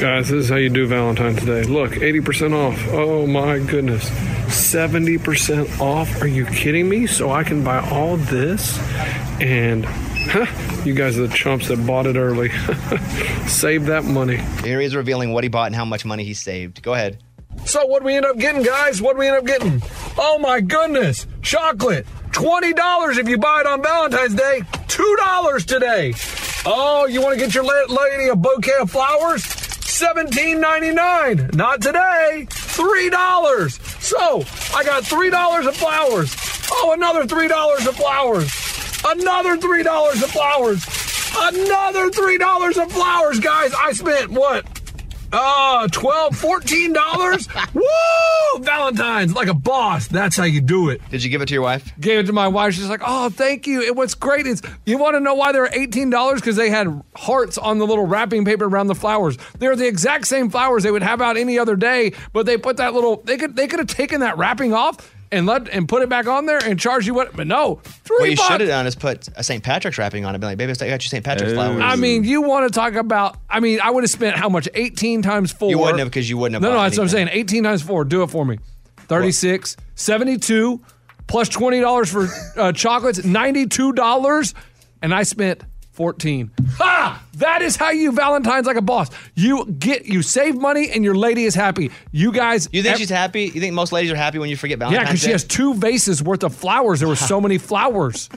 Guys, 0.00 0.28
this 0.28 0.44
is 0.44 0.48
how 0.48 0.56
you 0.56 0.70
do 0.70 0.86
Valentine's 0.86 1.44
Day. 1.44 1.62
Look, 1.64 1.92
80% 1.92 2.52
off. 2.52 2.78
Oh 2.92 3.26
my 3.26 3.58
goodness. 3.58 4.08
70% 4.48 5.80
off? 5.80 6.20
Are 6.22 6.26
you 6.26 6.46
kidding 6.46 6.88
me? 6.88 7.06
So 7.06 7.30
I 7.30 7.44
can 7.44 7.62
buy 7.64 7.78
all 7.90 8.16
this? 8.16 8.78
And 9.40 9.84
huh, 9.86 10.46
you 10.84 10.94
guys 10.94 11.18
are 11.18 11.26
the 11.26 11.34
chumps 11.34 11.68
that 11.68 11.84
bought 11.86 12.06
it 12.06 12.16
early. 12.16 12.50
Save 13.46 13.86
that 13.86 14.04
money. 14.04 14.36
Here 14.62 14.80
he 14.80 14.86
is 14.86 14.94
revealing 14.94 15.32
what 15.32 15.44
he 15.44 15.48
bought 15.48 15.66
and 15.66 15.74
how 15.76 15.84
much 15.84 16.04
money 16.04 16.24
he 16.24 16.34
saved. 16.34 16.82
Go 16.82 16.94
ahead. 16.94 17.22
So 17.66 17.86
what 17.86 18.02
we 18.02 18.14
end 18.14 18.26
up 18.26 18.38
getting, 18.38 18.62
guys? 18.62 19.00
What 19.00 19.16
we 19.16 19.26
end 19.26 19.36
up 19.36 19.44
getting? 19.46 19.82
Oh 20.18 20.38
my 20.38 20.60
goodness! 20.60 21.26
Chocolate, 21.42 22.06
twenty 22.32 22.72
dollars 22.72 23.18
if 23.18 23.28
you 23.28 23.38
buy 23.38 23.60
it 23.60 23.66
on 23.66 23.82
Valentine's 23.82 24.34
Day. 24.34 24.62
Two 24.88 25.16
dollars 25.18 25.64
today. 25.64 26.14
Oh, 26.66 27.06
you 27.06 27.20
want 27.20 27.38
to 27.38 27.44
get 27.44 27.54
your 27.54 27.64
lady 27.64 28.28
a 28.28 28.36
bouquet 28.36 28.78
of 28.80 28.90
flowers? 28.90 29.44
Seventeen 29.44 30.60
ninety 30.60 30.92
nine. 30.92 31.50
Not 31.54 31.80
today. 31.80 32.46
Three 32.50 33.10
dollars. 33.10 33.80
So 34.00 34.44
I 34.74 34.84
got 34.84 35.04
three 35.04 35.30
dollars 35.30 35.66
of 35.66 35.76
flowers. 35.76 36.34
Oh, 36.70 36.92
another 36.92 37.26
three 37.26 37.48
dollars 37.48 37.86
of 37.86 37.96
flowers. 37.96 38.50
Another 39.06 39.56
three 39.56 39.82
dollars 39.82 40.22
of 40.22 40.30
flowers. 40.30 40.84
Another 41.36 42.10
three 42.10 42.38
dollars 42.38 42.78
of 42.78 42.90
flowers, 42.92 43.40
guys. 43.40 43.72
I 43.74 43.92
spent 43.92 44.30
what? 44.30 44.64
Uh, 45.36 45.88
12 45.88 46.40
$14? 46.40 47.74
Woo! 47.74 48.64
Valentine's, 48.64 49.34
like 49.34 49.48
a 49.48 49.54
boss. 49.54 50.06
That's 50.06 50.36
how 50.36 50.44
you 50.44 50.60
do 50.60 50.90
it. 50.90 51.00
Did 51.10 51.24
you 51.24 51.30
give 51.30 51.42
it 51.42 51.46
to 51.46 51.54
your 51.54 51.62
wife? 51.62 51.92
Gave 51.98 52.20
it 52.20 52.26
to 52.26 52.32
my 52.32 52.46
wife. 52.46 52.74
She's 52.74 52.88
like, 52.88 53.02
oh, 53.04 53.30
thank 53.30 53.66
you. 53.66 53.84
And 53.84 53.96
what's 53.96 54.14
great 54.14 54.46
is, 54.46 54.62
you 54.86 54.96
want 54.96 55.16
to 55.16 55.20
know 55.20 55.34
why 55.34 55.50
they're 55.50 55.66
$18? 55.66 56.36
Because 56.36 56.54
they 56.54 56.70
had 56.70 57.02
hearts 57.16 57.58
on 57.58 57.78
the 57.78 57.86
little 57.86 58.06
wrapping 58.06 58.44
paper 58.44 58.66
around 58.66 58.86
the 58.86 58.94
flowers. 58.94 59.36
They're 59.58 59.74
the 59.74 59.88
exact 59.88 60.28
same 60.28 60.50
flowers 60.50 60.84
they 60.84 60.92
would 60.92 61.02
have 61.02 61.20
out 61.20 61.36
any 61.36 61.58
other 61.58 61.74
day, 61.74 62.12
but 62.32 62.46
they 62.46 62.56
put 62.56 62.76
that 62.76 62.94
little, 62.94 63.16
they 63.24 63.36
could 63.36 63.56
they 63.56 63.66
could 63.66 63.80
have 63.80 63.88
taken 63.88 64.20
that 64.20 64.38
wrapping 64.38 64.72
off 64.72 65.13
and 65.32 65.46
let 65.46 65.68
and 65.68 65.88
put 65.88 66.02
it 66.02 66.08
back 66.08 66.26
on 66.26 66.46
there 66.46 66.58
and 66.58 66.78
charge 66.78 67.06
you 67.06 67.14
what, 67.14 67.34
but 67.36 67.46
no. 67.46 67.76
Three 67.84 68.16
What 68.18 68.30
you 68.30 68.36
bucks. 68.36 68.48
should 68.48 68.60
have 68.60 68.68
done 68.68 68.86
is 68.86 68.94
put 68.94 69.28
a 69.36 69.42
St. 69.44 69.62
Patrick's 69.62 69.98
wrapping 69.98 70.24
on 70.24 70.34
it. 70.34 70.38
Be 70.38 70.46
like, 70.46 70.58
baby, 70.58 70.72
I 70.72 70.74
got 70.74 70.88
your 70.88 71.00
St. 71.00 71.24
Patrick's 71.24 71.52
flowers. 71.52 71.80
I 71.82 71.96
mean, 71.96 72.24
you 72.24 72.42
want 72.42 72.72
to 72.72 72.74
talk 72.74 72.94
about? 72.94 73.36
I 73.48 73.60
mean, 73.60 73.80
I 73.80 73.90
would 73.90 74.04
have 74.04 74.10
spent 74.10 74.36
how 74.36 74.48
much? 74.48 74.68
Eighteen 74.74 75.22
times 75.22 75.52
four. 75.52 75.70
You 75.70 75.78
wouldn't 75.78 75.98
have 75.98 76.08
because 76.08 76.28
you 76.28 76.38
wouldn't 76.38 76.54
have. 76.54 76.62
No, 76.62 76.68
no, 76.70 76.76
bought 76.76 76.82
that's 76.84 76.98
what 76.98 77.04
I'm 77.04 77.08
saying. 77.08 77.28
18 77.32 77.64
times 77.64 77.82
four. 77.82 78.04
Do 78.04 78.22
it 78.22 78.30
for 78.30 78.44
me. 78.44 78.58
36, 79.08 79.76
72, 79.96 80.80
plus 81.26 81.48
$20 81.50 82.08
for 82.08 82.60
uh, 82.60 82.72
chocolates, 82.72 83.18
$92. 83.20 84.54
And 85.02 85.14
I 85.14 85.22
spent 85.22 85.62
14. 85.94 86.50
Ha! 86.76 87.22
That 87.36 87.62
is 87.62 87.76
how 87.76 87.90
you 87.90 88.12
Valentine's 88.12 88.66
like 88.66 88.76
a 88.76 88.82
boss. 88.82 89.10
You 89.34 89.64
get, 89.66 90.06
you 90.06 90.22
save 90.22 90.56
money 90.56 90.90
and 90.90 91.04
your 91.04 91.14
lady 91.14 91.44
is 91.44 91.54
happy. 91.54 91.90
You 92.12 92.32
guys. 92.32 92.68
You 92.72 92.82
think 92.82 92.94
ev- 92.94 92.98
she's 92.98 93.10
happy? 93.10 93.44
You 93.44 93.60
think 93.60 93.74
most 93.74 93.92
ladies 93.92 94.12
are 94.12 94.16
happy 94.16 94.38
when 94.38 94.50
you 94.50 94.56
forget 94.56 94.78
Valentine's? 94.78 95.02
Yeah, 95.06 95.10
because 95.10 95.20
she 95.22 95.30
has 95.30 95.44
two 95.44 95.74
vases 95.74 96.22
worth 96.22 96.42
of 96.44 96.54
flowers. 96.54 97.00
There 97.00 97.08
were 97.08 97.16
so 97.16 97.40
many 97.40 97.58
flowers. 97.58 98.28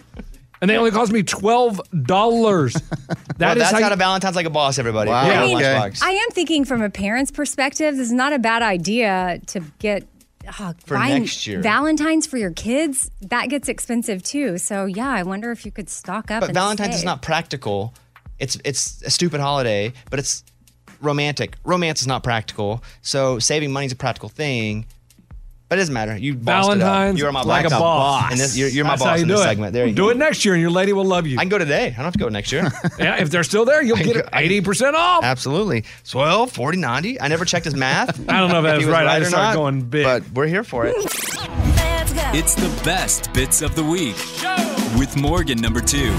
And 0.60 0.70
they 0.70 0.78
only 0.78 0.89
cost 0.91 1.12
me 1.12 1.22
$12. 1.24 2.82
That 3.38 3.49
well, 3.49 3.58
is 3.58 3.60
that's 3.60 3.72
how 3.72 3.78
how 3.78 3.84
you, 3.86 3.89
to 3.91 3.95
Valentine's 3.97 4.36
like 4.36 4.47
a 4.47 4.49
boss, 4.49 4.80
everybody. 4.80 5.12
Wow. 5.12 5.26
Put 5.26 5.30
it 5.30 5.60
Yeah. 5.62 5.82
on 5.82 5.88
Okay. 5.89 5.97
I 6.01 6.10
am 6.10 6.30
thinking 6.32 6.66
from 6.66 6.82
a 6.82 6.89
parent's 6.89 7.30
perspective, 7.30 7.95
this 7.95 8.08
is 8.08 8.12
not 8.14 8.34
a 8.34 8.39
bad 8.39 8.64
idea 8.64 9.39
to 9.47 9.60
get 9.78 10.08
uh, 10.48 10.74
For 10.86 10.95
buying 10.95 11.24
next 11.24 11.45
year. 11.48 11.62
Valentine's 11.62 12.28
for 12.28 12.38
your 12.38 12.52
kids. 12.52 13.12
That 13.22 13.50
gets 13.50 13.70
expensive 13.70 14.24
too. 14.24 14.58
So 14.58 14.86
yeah, 14.86 15.10
I 15.10 15.24
wonder 15.24 15.52
if 15.52 15.66
you 15.66 15.72
could 15.72 15.89
stock 15.89 16.32
up. 16.32 16.41
But 16.41 16.54
Valentine's 16.54 16.95
is 16.95 17.04
not 17.04 17.22
practical. 17.22 17.93
It's 18.39 18.58
it's 18.64 19.02
a 19.04 19.10
stupid 19.10 19.39
holiday, 19.39 19.93
but 20.10 20.20
it's 20.20 20.43
romantic. 21.02 21.58
Romance 21.64 22.02
is 22.02 22.08
not 22.08 22.24
practical. 22.24 22.84
So 23.02 23.39
saving 23.39 23.72
money 23.72 23.86
is 23.88 23.91
a 23.91 23.95
practical 23.95 24.30
thing. 24.30 24.86
But 25.70 25.78
it 25.78 25.82
doesn't 25.82 25.93
matter. 25.93 26.15
You 26.15 26.34
bossed 26.36 26.70
it 26.70 26.72
up. 26.74 26.78
Valentine's 26.78 27.20
You 27.20 27.26
are 27.28 27.32
my 27.34 27.41
like 27.41 27.65
a 27.65 27.70
boss. 27.70 28.32
And 28.32 28.39
this, 28.39 28.57
you're, 28.57 28.70
you're 28.70 28.86
my 28.86 28.91
That's 28.91 29.03
how 29.03 29.09
boss 29.09 29.18
you 29.18 29.24
in 29.24 29.28
do 29.28 29.34
this 29.34 29.41
it. 29.41 29.47
segment. 29.49 29.74
There 29.74 29.86
you 29.86 29.93
do 29.93 30.03
go. 30.03 30.09
it 30.11 30.18
next 30.18 30.45
year, 30.45 30.53
and 30.53 30.61
your 30.61 30.72
lady 30.72 30.93
will 30.93 31.03
love 31.03 31.28
you. 31.28 31.38
I 31.38 31.41
can 31.41 31.49
go 31.49 31.57
today. 31.57 31.88
I 31.88 31.89
don't 31.89 32.05
have 32.05 32.13
to 32.13 32.20
go 32.20 32.30
next 32.30 32.53
year. 32.53 32.72
yeah, 32.99 33.18
if 33.22 33.30
they're 33.30 33.43
still 33.43 33.65
there, 33.65 33.84
you'll 33.84 33.97
I 33.97 34.03
get 34.03 34.13
go- 34.15 34.30
eighty 34.32 34.61
percent 34.61 34.95
off. 34.95 35.26
Absolutely. 35.26 35.84
12, 36.07 36.51
40, 36.53 36.78
90. 36.78 37.20
I 37.20 37.28
never 37.28 37.43
checked 37.43 37.65
his 37.65 37.76
math. 37.76 38.18
I 38.30 38.39
don't 38.39 38.49
know 38.49 38.59
if 38.59 38.63
that's 38.63 38.80
he 38.80 38.86
was 38.86 38.88
was 38.88 38.93
right. 38.93 39.07
I 39.07 39.18
or 39.18 39.20
just 39.20 39.32
started 39.32 39.47
not, 39.47 39.55
going 39.55 39.82
big. 39.82 40.05
But 40.05 40.24
we're 40.32 40.47
here 40.47 40.63
for 40.63 40.86
it. 40.86 40.95
It's 42.34 42.55
the 42.55 42.82
best 42.86 43.34
bits 43.34 43.61
of 43.61 43.76
the 43.76 43.84
week 43.84 44.15
with 44.97 45.15
Morgan 45.18 45.59
number 45.59 45.82
two. 45.82 46.15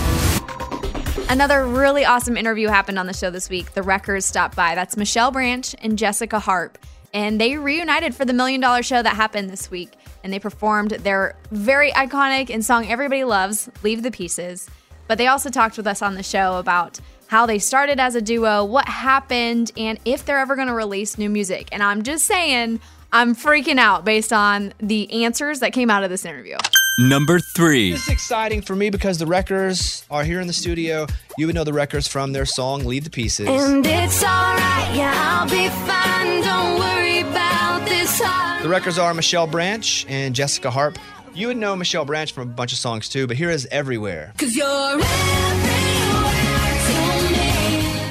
Another 1.30 1.66
really 1.66 2.04
awesome 2.04 2.36
interview 2.36 2.68
happened 2.68 2.98
on 2.98 3.06
the 3.06 3.12
show 3.12 3.30
this 3.30 3.48
week. 3.50 3.72
The 3.74 3.82
Wreckers 3.82 4.24
stopped 4.24 4.56
by. 4.56 4.74
That's 4.74 4.96
Michelle 4.96 5.30
Branch 5.30 5.74
and 5.80 5.98
Jessica 5.98 6.38
Harp. 6.38 6.78
And 7.14 7.40
they 7.40 7.56
reunited 7.56 8.14
for 8.14 8.24
the 8.24 8.32
Million 8.32 8.60
Dollar 8.60 8.82
Show 8.82 9.02
that 9.02 9.16
happened 9.16 9.50
this 9.50 9.70
week. 9.70 9.92
And 10.22 10.32
they 10.32 10.38
performed 10.38 10.90
their 10.90 11.36
very 11.50 11.90
iconic 11.92 12.50
and 12.50 12.64
song 12.64 12.86
everybody 12.88 13.24
loves, 13.24 13.70
Leave 13.82 14.02
the 14.02 14.10
Pieces. 14.10 14.68
But 15.06 15.18
they 15.18 15.26
also 15.26 15.48
talked 15.48 15.76
with 15.76 15.86
us 15.86 16.02
on 16.02 16.14
the 16.16 16.22
show 16.22 16.58
about 16.58 17.00
how 17.28 17.46
they 17.46 17.58
started 17.58 18.00
as 18.00 18.14
a 18.14 18.22
duo, 18.22 18.64
what 18.64 18.88
happened, 18.88 19.70
and 19.76 19.98
if 20.04 20.24
they're 20.24 20.38
ever 20.38 20.56
going 20.56 20.68
to 20.68 20.74
release 20.74 21.18
new 21.18 21.28
music. 21.28 21.68
And 21.72 21.82
I'm 21.82 22.02
just 22.02 22.26
saying, 22.26 22.80
I'm 23.12 23.34
freaking 23.34 23.78
out 23.78 24.04
based 24.04 24.32
on 24.32 24.72
the 24.78 25.24
answers 25.24 25.60
that 25.60 25.72
came 25.72 25.90
out 25.90 26.04
of 26.04 26.10
this 26.10 26.24
interview. 26.24 26.56
Number 26.98 27.38
three. 27.38 27.92
This 27.92 28.02
is 28.02 28.08
exciting 28.08 28.60
for 28.60 28.74
me 28.74 28.90
because 28.90 29.18
the 29.18 29.26
Wreckers 29.26 30.04
are 30.10 30.24
here 30.24 30.40
in 30.40 30.48
the 30.48 30.52
studio. 30.52 31.06
You 31.36 31.46
would 31.46 31.54
know 31.54 31.62
the 31.62 31.72
Wreckers 31.72 32.08
from 32.08 32.32
their 32.32 32.44
song 32.44 32.84
Leave 32.84 33.04
the 33.04 33.10
Pieces. 33.10 33.46
And 33.46 33.86
it's 33.86 34.20
alright, 34.20 34.96
yeah, 34.96 35.14
I'll 35.14 35.48
be 35.48 35.68
fine. 35.86 36.42
Don't 36.42 36.80
worry 36.80 37.20
about 37.20 37.88
this 37.88 38.20
heart. 38.20 38.64
The 38.64 38.68
Wreckers 38.68 38.98
are 38.98 39.14
Michelle 39.14 39.46
Branch 39.46 40.06
and 40.08 40.34
Jessica 40.34 40.72
Harp. 40.72 40.98
You 41.34 41.46
would 41.46 41.56
know 41.56 41.76
Michelle 41.76 42.04
Branch 42.04 42.32
from 42.32 42.48
a 42.48 42.52
bunch 42.52 42.72
of 42.72 42.78
songs 42.78 43.08
too, 43.08 43.28
but 43.28 43.36
here 43.36 43.50
is 43.50 43.68
Everywhere. 43.70 44.32
Cause 44.36 44.56
you're 44.56 44.66
everywhere. 44.66 45.68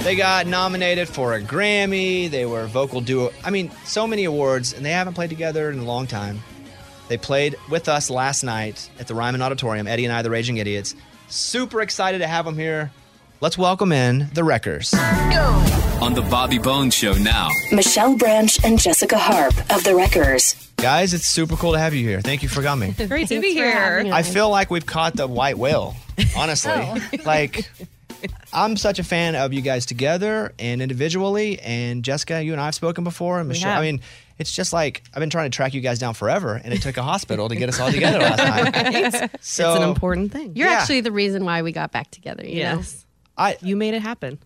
They 0.06 0.16
got 0.16 0.48
nominated 0.48 1.10
for 1.10 1.34
a 1.34 1.42
Grammy. 1.42 2.32
They 2.32 2.46
were 2.46 2.66
vocal 2.68 3.02
duo. 3.02 3.34
I 3.44 3.50
mean, 3.50 3.70
so 3.84 4.08
many 4.08 4.24
awards, 4.24 4.72
and 4.72 4.86
they 4.86 4.92
haven't 4.92 5.16
played 5.16 5.30
together 5.30 5.70
in 5.70 5.80
a 5.80 5.84
long 5.84 6.08
time. 6.08 6.42
They 7.08 7.18
played 7.18 7.56
with 7.70 7.88
us 7.88 8.10
last 8.10 8.44
night 8.44 8.90
at 9.00 9.08
the 9.08 9.16
Ryman 9.16 9.42
Auditorium. 9.42 9.88
Eddie 9.88 10.06
and 10.06 10.14
I, 10.14 10.22
the 10.22 10.30
Raging 10.30 10.58
Idiots. 10.58 10.96
Super 11.30 11.82
excited 11.82 12.20
to 12.20 12.28
have 12.28 12.46
them 12.46 12.58
here. 12.58 12.92
Let's 13.40 13.58
welcome 13.58 13.92
in 13.92 14.30
the 14.34 14.44
Wreckers. 14.44 14.94
On 16.02 16.14
the 16.14 16.22
Bobby 16.30 16.58
Bones 16.58 16.94
Show 16.94 17.14
now. 17.14 17.50
Michelle 17.72 18.18
Branch 18.18 18.64
and 18.66 18.80
Jessica 18.80 19.18
Harp 19.18 19.54
of 19.72 19.84
The 19.84 19.96
Wreckers. 19.96 20.72
Guys, 20.78 21.14
it's 21.14 21.26
super 21.26 21.56
cool 21.56 21.74
to 21.74 21.80
have 21.80 21.94
you 21.94 22.08
here. 22.08 22.22
Thank 22.22 22.44
you 22.44 22.50
for 22.50 22.62
coming. 22.62 22.94
Great 23.08 23.30
to 23.30 23.40
be 23.40 23.54
here. 23.54 24.04
I 24.12 24.22
feel 24.24 24.50
like 24.50 24.70
we've 24.70 24.86
caught 24.86 25.16
the 25.16 25.28
white 25.28 25.58
whale, 25.58 25.96
honestly. 26.38 26.72
Oh. 26.74 26.98
like, 27.26 27.70
I'm 28.54 28.78
such 28.78 29.00
a 29.00 29.04
fan 29.04 29.36
of 29.36 29.54
you 29.54 29.62
guys 29.62 29.86
together 29.86 30.54
and 30.60 30.82
individually. 30.82 31.60
And 31.60 32.04
Jessica, 32.04 32.44
you 32.44 32.52
and 32.52 32.62
I 32.62 32.66
have 32.66 32.76
spoken 32.76 33.04
before. 33.04 33.40
And 33.40 33.48
Michelle. 33.48 33.78
I 33.78 33.82
mean, 33.82 34.02
it's 34.40 34.52
just 34.54 34.74
like 34.74 35.04
I've 35.14 35.20
been 35.20 35.30
trying 35.30 35.50
to 35.50 35.56
track 35.56 35.74
you 35.74 35.82
guys 35.82 36.00
down 36.00 36.14
forever, 36.14 36.56
and 36.64 36.74
it 36.74 36.82
took 36.82 36.98
a 36.98 37.04
hospital 37.04 37.50
to 37.50 37.56
get 37.56 37.70
us 37.70 37.80
all 37.80 37.92
together 37.92 38.20
last 38.20 38.38
night. 38.74 38.76
Right? 39.24 39.32
So- 39.44 39.74
it's 39.74 39.84
an 39.84 39.90
important 39.90 40.32
thing. 40.32 40.56
You're 40.56 40.68
Yeah. 40.70 40.76
actually 40.80 41.02
the 41.02 41.12
reason 41.12 41.44
why 41.46 41.62
we 41.62 41.72
got 41.72 41.92
back 41.92 42.12
together. 42.12 42.46
You 42.46 42.64
know? 42.64 42.76
Yes. 42.78 43.06
I 43.38 43.58
you 43.62 43.76
made 43.76 43.94
it 43.94 44.02
happen. 44.02 44.40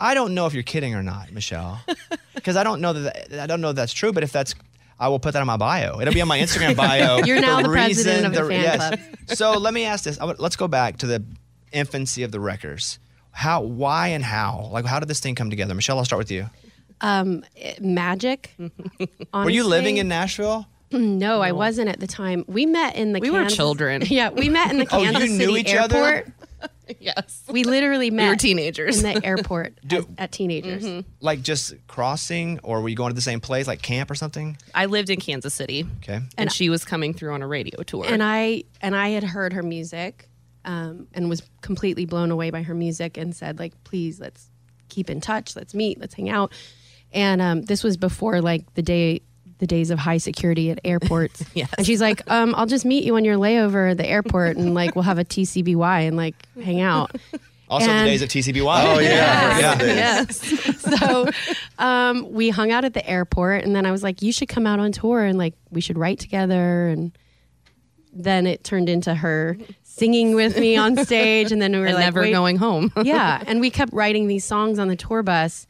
I 0.00 0.14
don't 0.14 0.34
know 0.34 0.46
if 0.46 0.54
you're 0.54 0.62
kidding 0.62 0.94
or 0.94 1.02
not, 1.02 1.32
Michelle, 1.32 1.80
because 2.34 2.56
I 2.56 2.64
don't 2.64 2.80
know 2.80 2.92
that 2.94 3.32
I 3.40 3.46
don't 3.46 3.60
know 3.60 3.70
if 3.70 3.76
that's 3.76 3.92
true. 3.92 4.12
But 4.12 4.22
if 4.24 4.32
that's, 4.32 4.54
I 4.98 5.08
will 5.08 5.18
put 5.20 5.32
that 5.34 5.40
on 5.40 5.46
my 5.46 5.56
bio. 5.56 6.00
It'll 6.00 6.12
be 6.14 6.20
on 6.20 6.28
my 6.28 6.38
Instagram 6.38 6.76
bio. 6.84 7.18
You're 7.18 7.40
now 7.40 7.62
the 7.62 7.68
president 7.68 8.26
of 8.26 8.32
the 8.34 8.44
fan 8.48 8.76
club. 8.78 9.00
so 9.28 9.52
let 9.58 9.72
me 9.72 9.84
ask 9.84 10.04
this. 10.04 10.18
Let's 10.20 10.56
go 10.56 10.68
back 10.68 10.98
to 10.98 11.06
the 11.06 11.24
infancy 11.72 12.22
of 12.24 12.32
the 12.32 12.40
Wreckers. 12.40 12.98
How, 13.30 13.62
why, 13.62 14.08
and 14.08 14.22
how? 14.22 14.68
Like, 14.72 14.84
how 14.84 15.00
did 15.00 15.08
this 15.08 15.18
thing 15.20 15.34
come 15.34 15.50
together? 15.50 15.74
Michelle, 15.74 15.98
I'll 15.98 16.04
start 16.04 16.18
with 16.18 16.30
you. 16.30 16.48
Um, 17.00 17.44
magic. 17.80 18.54
Were 19.34 19.50
you 19.50 19.64
living 19.66 19.96
in 19.98 20.08
Nashville? 20.08 20.66
No, 20.92 21.40
I 21.42 21.52
wasn't 21.52 21.88
at 21.88 21.98
the 22.00 22.06
time. 22.06 22.44
We 22.46 22.66
met 22.66 22.94
in 22.96 23.12
the. 23.12 23.20
We 23.20 23.30
were 23.30 23.40
Kansas- 23.40 23.56
children. 23.56 24.02
Yeah, 24.06 24.30
we 24.30 24.48
met 24.48 24.70
in 24.70 24.78
the 24.78 24.86
Oh, 24.92 25.02
you 25.02 25.10
Kansas 25.10 25.30
knew 25.30 25.46
City 25.56 25.60
each 25.60 25.74
other? 25.74 25.96
airport. 25.96 26.32
yes. 27.00 27.42
We 27.50 27.64
literally 27.64 28.10
met. 28.10 28.28
were 28.28 28.36
teenagers. 28.36 29.02
in 29.02 29.14
the 29.14 29.26
airport 29.26 29.74
Do- 29.86 29.98
at, 30.16 30.24
at 30.24 30.32
teenagers. 30.32 30.84
Mhm. 30.84 31.04
Like 31.20 31.42
just 31.42 31.74
crossing, 31.88 32.60
or 32.62 32.80
were 32.80 32.88
you 32.88 32.94
going 32.96 33.10
to 33.10 33.14
the 33.14 33.20
same 33.22 33.40
place, 33.40 33.66
like 33.66 33.82
camp 33.82 34.08
or 34.10 34.14
something? 34.14 34.56
I 34.74 34.86
lived 34.86 35.10
in 35.10 35.18
Kansas 35.18 35.52
City. 35.52 35.84
Okay. 35.98 36.20
And, 36.38 36.52
she 36.52 36.70
was 36.70 36.84
coming 36.84 37.12
through 37.12 37.32
on 37.34 37.42
a 37.42 37.46
radio 37.48 37.82
tour. 37.82 38.04
And 38.08 38.22
I 38.22 38.64
and 38.80 38.94
I 38.94 39.08
had 39.08 39.24
heard 39.24 39.52
her 39.52 39.62
music, 39.64 40.28
um, 40.64 41.08
and 41.12 41.28
was 41.28 41.42
completely 41.60 42.06
blown 42.06 42.30
away 42.30 42.50
by 42.50 42.62
her 42.62 42.74
music, 42.74 43.16
and 43.16 43.34
said 43.34 43.58
like, 43.58 43.72
please 43.82 44.20
let's 44.20 44.48
keep 44.90 45.10
in 45.10 45.20
touch, 45.20 45.56
let's 45.56 45.74
meet, 45.74 45.98
let's 45.98 46.14
hang 46.14 46.28
out. 46.30 46.52
And 47.14 47.40
um, 47.40 47.62
this 47.62 47.82
was 47.82 47.96
before 47.96 48.42
like 48.42 48.74
the 48.74 48.82
day. 48.82 49.22
The 49.58 49.68
days 49.68 49.90
of 49.90 50.00
high 50.00 50.18
security 50.18 50.70
at 50.72 50.80
airports. 50.84 51.42
Yes. 51.54 51.70
And 51.78 51.86
she's 51.86 52.00
like, 52.00 52.28
um, 52.28 52.54
I'll 52.56 52.66
just 52.66 52.84
meet 52.84 53.04
you 53.04 53.14
on 53.14 53.24
your 53.24 53.36
layover 53.36 53.92
at 53.92 53.96
the 53.96 54.06
airport 54.06 54.56
and 54.56 54.74
like 54.74 54.96
we'll 54.96 55.04
have 55.04 55.18
a 55.18 55.24
TCBY 55.24 56.08
and 56.08 56.16
like 56.16 56.34
hang 56.62 56.80
out. 56.80 57.14
Also, 57.70 57.88
And- 57.88 58.06
the 58.06 58.10
days 58.10 58.20
of 58.22 58.28
TCBY. 58.28 58.84
Oh 58.84 58.98
yeah. 58.98 59.82
yeah. 59.82 60.24
so 60.26 61.30
um, 61.78 62.30
we 62.30 62.50
hung 62.50 62.72
out 62.72 62.84
at 62.84 62.92
the 62.94 63.08
airport 63.08 63.64
and 63.64 63.74
then 63.74 63.86
i 63.86 63.90
was 63.90 64.02
like 64.02 64.20
you 64.20 64.32
should 64.32 64.48
come 64.50 64.66
out 64.66 64.80
on 64.80 64.92
tour 64.92 65.22
and 65.24 65.38
like 65.38 65.54
we 65.70 65.80
should 65.80 65.96
write 65.96 66.18
together 66.18 66.88
and 66.88 67.16
then 68.12 68.46
it 68.46 68.64
turned 68.64 68.88
into 68.88 69.14
her 69.14 69.56
singing 69.82 70.34
with 70.34 70.58
me 70.58 70.76
on 70.76 70.96
stage 71.04 71.52
and 71.52 71.62
then 71.62 71.72
we 71.72 71.78
were 71.78 71.86
And 71.86 71.94
like 71.94 72.04
never 72.04 72.20
wait. 72.20 72.32
going 72.32 72.56
home. 72.56 72.92
yeah 73.02 73.42
and 73.46 73.60
we 73.60 73.70
kept 73.70 73.92
writing 73.94 74.26
these 74.26 74.44
songs 74.44 74.78
on 74.78 74.88
the 74.88 74.96
tour 74.96 75.22
bus 75.22 75.66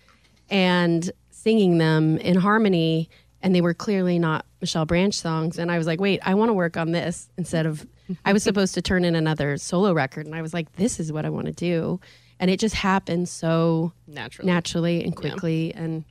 and 0.50 1.10
singing 1.44 1.78
them 1.78 2.18
in 2.18 2.36
harmony 2.36 3.08
and 3.42 3.54
they 3.54 3.60
were 3.60 3.74
clearly 3.74 4.18
not 4.18 4.46
michelle 4.60 4.86
branch 4.86 5.14
songs 5.14 5.58
and 5.58 5.70
i 5.70 5.76
was 5.78 5.86
like 5.86 6.00
wait 6.00 6.18
i 6.24 6.32
want 6.34 6.48
to 6.48 6.54
work 6.54 6.76
on 6.76 6.92
this 6.92 7.28
instead 7.36 7.66
of 7.66 7.86
i 8.24 8.32
was 8.32 8.42
supposed 8.42 8.72
to 8.74 8.80
turn 8.82 9.04
in 9.04 9.14
another 9.14 9.56
solo 9.58 9.92
record 9.92 10.24
and 10.26 10.34
i 10.34 10.40
was 10.42 10.54
like 10.54 10.72
this 10.76 10.98
is 10.98 11.12
what 11.12 11.24
i 11.24 11.28
want 11.28 11.46
to 11.46 11.52
do 11.52 12.00
and 12.40 12.50
it 12.50 12.58
just 12.58 12.74
happened 12.74 13.28
so 13.28 13.92
naturally, 14.06 14.50
naturally 14.50 15.04
and 15.04 15.14
quickly 15.14 15.72
and 15.74 16.04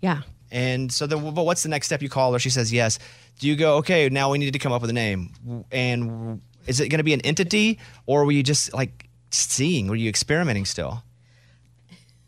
yeah 0.00 0.20
And 0.52 0.92
so 0.92 1.06
then, 1.08 1.34
but 1.34 1.44
what's 1.44 1.64
the 1.64 1.68
next 1.68 1.86
step? 1.86 2.00
You 2.02 2.08
call 2.08 2.32
her. 2.32 2.38
She 2.38 2.50
says 2.50 2.72
yes. 2.72 3.00
Do 3.40 3.48
you 3.48 3.56
go? 3.56 3.78
Okay, 3.78 4.08
now 4.08 4.30
we 4.30 4.38
need 4.38 4.52
to 4.52 4.60
come 4.60 4.72
up 4.72 4.80
with 4.80 4.90
a 4.90 4.98
name. 5.06 5.20
And 5.72 6.40
is 6.68 6.78
it 6.78 6.88
going 6.88 7.00
to 7.00 7.04
be 7.10 7.12
an 7.14 7.20
entity, 7.22 7.78
or 8.06 8.24
were 8.24 8.30
you 8.32 8.44
just 8.44 8.72
like 8.72 9.08
seeing? 9.30 9.88
Were 9.88 9.96
you 9.98 10.08
experimenting 10.08 10.64
still? 10.64 11.02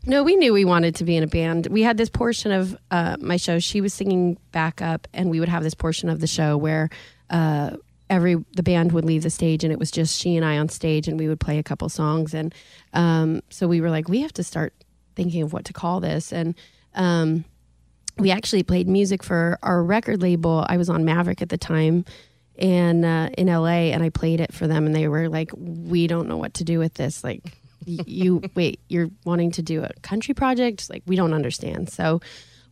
No, 0.05 0.23
we 0.23 0.35
knew 0.35 0.53
we 0.53 0.65
wanted 0.65 0.95
to 0.95 1.03
be 1.03 1.15
in 1.15 1.23
a 1.23 1.27
band. 1.27 1.67
We 1.67 1.83
had 1.83 1.97
this 1.97 2.09
portion 2.09 2.51
of 2.51 2.77
uh, 2.89 3.17
my 3.19 3.37
show. 3.37 3.59
She 3.59 3.81
was 3.81 3.93
singing 3.93 4.37
backup, 4.51 5.07
and 5.13 5.29
we 5.29 5.39
would 5.39 5.49
have 5.49 5.63
this 5.63 5.73
portion 5.73 6.09
of 6.09 6.19
the 6.21 6.27
show 6.27 6.57
where 6.57 6.89
uh, 7.29 7.71
every 8.09 8.37
the 8.53 8.63
band 8.63 8.93
would 8.93 9.05
leave 9.05 9.23
the 9.23 9.29
stage, 9.29 9.63
and 9.63 9.73
it 9.73 9.79
was 9.79 9.91
just 9.91 10.17
she 10.17 10.35
and 10.35 10.45
I 10.45 10.57
on 10.57 10.69
stage, 10.69 11.07
and 11.07 11.19
we 11.19 11.27
would 11.27 11.39
play 11.39 11.59
a 11.59 11.63
couple 11.63 11.89
songs. 11.89 12.33
And 12.33 12.55
um, 12.93 13.41
so 13.49 13.67
we 13.67 13.81
were 13.81 13.89
like, 13.89 14.07
we 14.07 14.21
have 14.21 14.33
to 14.33 14.43
start 14.43 14.73
thinking 15.15 15.43
of 15.43 15.51
what 15.51 15.65
to 15.65 15.73
call 15.73 15.99
this. 15.99 16.31
And 16.31 16.55
um, 16.95 17.43
we 18.17 18.31
actually 18.31 18.63
played 18.63 18.87
music 18.87 19.21
for 19.21 19.59
our 19.63 19.83
record 19.83 20.21
label. 20.21 20.65
I 20.69 20.77
was 20.77 20.89
on 20.89 21.03
Maverick 21.03 21.41
at 21.41 21.49
the 21.49 21.57
time 21.57 22.05
and 22.57 23.05
uh, 23.05 23.29
in 23.37 23.47
LA 23.47 23.91
and 23.91 24.03
I 24.03 24.09
played 24.09 24.41
it 24.41 24.53
for 24.53 24.67
them 24.67 24.85
and 24.85 24.93
they 24.93 25.07
were 25.07 25.29
like 25.29 25.51
we 25.55 26.07
don't 26.07 26.27
know 26.27 26.37
what 26.37 26.55
to 26.55 26.65
do 26.65 26.77
with 26.77 26.93
this 26.93 27.23
like 27.23 27.58
you 27.85 28.41
wait 28.55 28.79
you're 28.89 29.09
wanting 29.25 29.51
to 29.51 29.61
do 29.61 29.83
a 29.83 29.89
country 30.01 30.33
project 30.33 30.89
like 30.89 31.03
we 31.05 31.15
don't 31.15 31.33
understand 31.33 31.89
so 31.89 32.19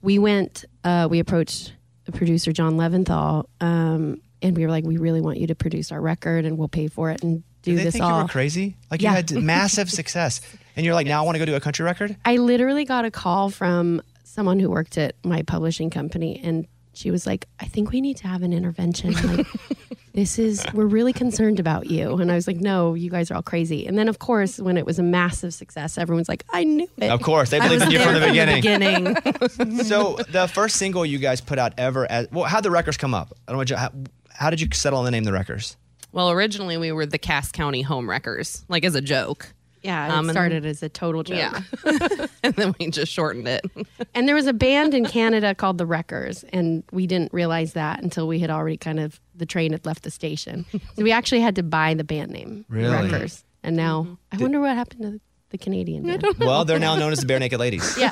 we 0.02 0.20
went 0.20 0.66
uh, 0.84 1.08
we 1.10 1.20
approached 1.20 1.74
producer 2.14 2.52
John 2.52 2.76
Leventhal 2.78 3.46
um, 3.62 4.22
and 4.42 4.56
we 4.56 4.64
were 4.66 4.72
like 4.72 4.84
we 4.86 4.98
really 4.98 5.22
want 5.22 5.38
you 5.40 5.48
to 5.48 5.56
produce 5.56 5.92
our 5.92 6.00
record 6.02 6.46
and 6.46 6.58
we'll 6.58 6.68
pay 6.68 6.88
for 6.88 7.10
it 7.12 7.24
and 7.24 7.44
do 7.64 7.72
Did 7.72 7.80
they 7.80 7.84
this 7.86 7.94
think 7.94 8.06
all 8.06 8.18
you 8.18 8.24
were 8.24 8.30
crazy? 8.30 8.78
Like 8.90 9.02
Yeah. 9.02 9.10
you 9.10 9.16
had 9.16 9.44
massive 9.44 9.92
success, 9.92 10.40
and 10.78 10.86
you're 10.86 10.96
like, 10.96 11.06
now 11.08 11.22
I 11.22 11.26
want 11.26 11.36
to 11.36 11.40
go 11.40 11.46
do 11.46 11.56
a 11.56 11.60
country 11.60 11.84
record. 11.84 12.16
I 12.24 12.38
literally 12.38 12.86
got 12.86 13.04
a 13.04 13.12
call 13.12 13.50
from 13.50 14.02
someone 14.24 14.58
who 14.60 14.70
worked 14.70 14.98
at 14.98 15.16
my 15.26 15.42
publishing 15.42 15.90
company 15.90 16.40
and 16.42 16.66
she 16.98 17.12
was 17.12 17.28
like, 17.28 17.48
I 17.60 17.66
think 17.66 17.92
we 17.92 18.02
need 18.02 18.18
to 18.18 18.28
have 18.28 18.42
an 18.42 18.54
intervention. 18.54 19.14
Like, 19.14 19.48
this 20.14 20.40
is, 20.40 20.66
we're 20.74 20.88
really 20.88 21.14
concerned 21.14 21.60
about 21.60 21.92
you. 21.92 22.16
And 22.18 22.32
I 22.32 22.36
was 22.36 22.48
like, 22.48 22.58
no, 22.58 22.96
you 22.96 23.10
guys 23.12 23.30
are 23.30 23.36
all 23.36 23.44
crazy. 23.44 23.86
And 23.86 23.98
then, 23.98 24.08
of 24.08 24.18
course, 24.18 24.60
when 24.60 24.78
it 24.78 24.86
was 24.86 24.98
a 24.98 25.04
massive 25.04 25.54
success, 25.54 25.98
everyone's 25.98 26.28
like, 26.28 26.44
I 26.52 26.64
knew 26.64 26.90
it. 26.98 27.10
Of 27.12 27.22
course, 27.22 27.52
they 27.52 27.60
I 27.60 27.68
believed 27.68 27.84
in 27.84 27.88
was 27.90 27.94
you 27.94 28.00
from 28.00 28.14
the 28.16 28.20
there 28.20 28.56
beginning. 28.58 29.14
beginning. 29.14 29.84
so 29.84 30.18
the 30.30 30.48
first 30.48 30.78
single 30.78 31.06
you 31.06 31.20
guys 31.20 31.40
put 31.40 31.60
out 31.60 31.74
ever, 31.78 32.10
as 32.12 32.28
well, 32.32 32.46
how 32.46 32.58
would 32.58 32.66
the 32.66 32.72
records 32.72 32.98
come 32.98 33.14
up? 33.14 33.32
I 33.48 33.52
don't 33.54 33.70
know. 33.70 33.78
How, 33.78 33.92
how 34.32 34.50
did 34.50 34.60
you 34.60 34.68
settle 34.74 35.00
on 35.00 35.06
the 35.06 35.12
name 35.12 35.24
the 35.24 35.34
Wreckers? 35.34 35.78
Well, 36.12 36.32
originally 36.32 36.78
we 36.78 36.92
were 36.92 37.06
the 37.06 37.20
Cass 37.20 37.52
County 37.52 37.84
Home 37.84 38.10
Wreckers, 38.10 38.66
like 38.70 38.86
as 38.86 38.96
a 38.96 39.02
joke. 39.02 39.54
Yeah, 39.84 40.08
it 40.08 40.12
Um, 40.12 40.26
and- 40.30 40.32
started 40.34 40.66
as 40.66 40.82
a 40.84 40.90
total 40.90 41.24
joke. 41.24 41.38
Yeah. 41.38 41.62
and 42.44 42.54
then 42.56 42.76
we 42.80 42.90
just 42.90 43.12
shortened 43.12 43.48
it. 43.48 43.66
And 44.16 44.28
there 44.28 44.36
was 44.36 44.48
a 44.48 44.54
band 44.54 44.94
in 44.96 45.06
Canada 45.06 45.54
called 45.54 45.78
the 45.78 45.86
Wreckers, 45.86 46.44
and 46.52 46.84
we 46.92 47.06
didn't 47.06 47.32
realize 47.34 47.74
that 47.74 48.02
until 48.02 48.28
we 48.28 48.40
had 48.40 48.50
already 48.50 48.78
kind 48.78 49.00
of 49.00 49.20
the 49.36 49.46
train 49.46 49.72
had 49.74 49.86
left 49.86 50.02
the 50.04 50.10
station. 50.12 50.66
So 50.96 51.04
we 51.04 51.12
actually 51.12 51.42
had 51.42 51.56
to 51.58 51.64
buy 51.64 51.94
the 51.94 52.04
band 52.04 52.32
name, 52.32 52.66
Really? 52.68 52.92
Wreckers. 53.12 53.44
And 53.64 53.76
now 53.76 54.04
Mm-hmm. 54.04 54.14
I 54.32 54.42
wonder 54.42 54.60
what 54.60 54.76
happened 54.76 55.02
to 55.04 55.22
the 55.52 55.58
Canadian 55.58 56.04
band. 56.04 56.24
Well, 56.40 56.66
they're 56.66 56.80
now 56.80 56.96
known 56.96 57.12
as 57.12 57.20
the 57.20 57.26
Barenaked 57.28 57.58
Ladies. 57.60 57.98
Yeah. 57.98 58.10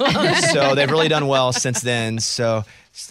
so 0.53 0.75
they've 0.75 0.89
really 0.91 1.07
done 1.09 1.27
well 1.27 1.51
since 1.51 1.81
then. 1.81 2.19
So, 2.19 2.63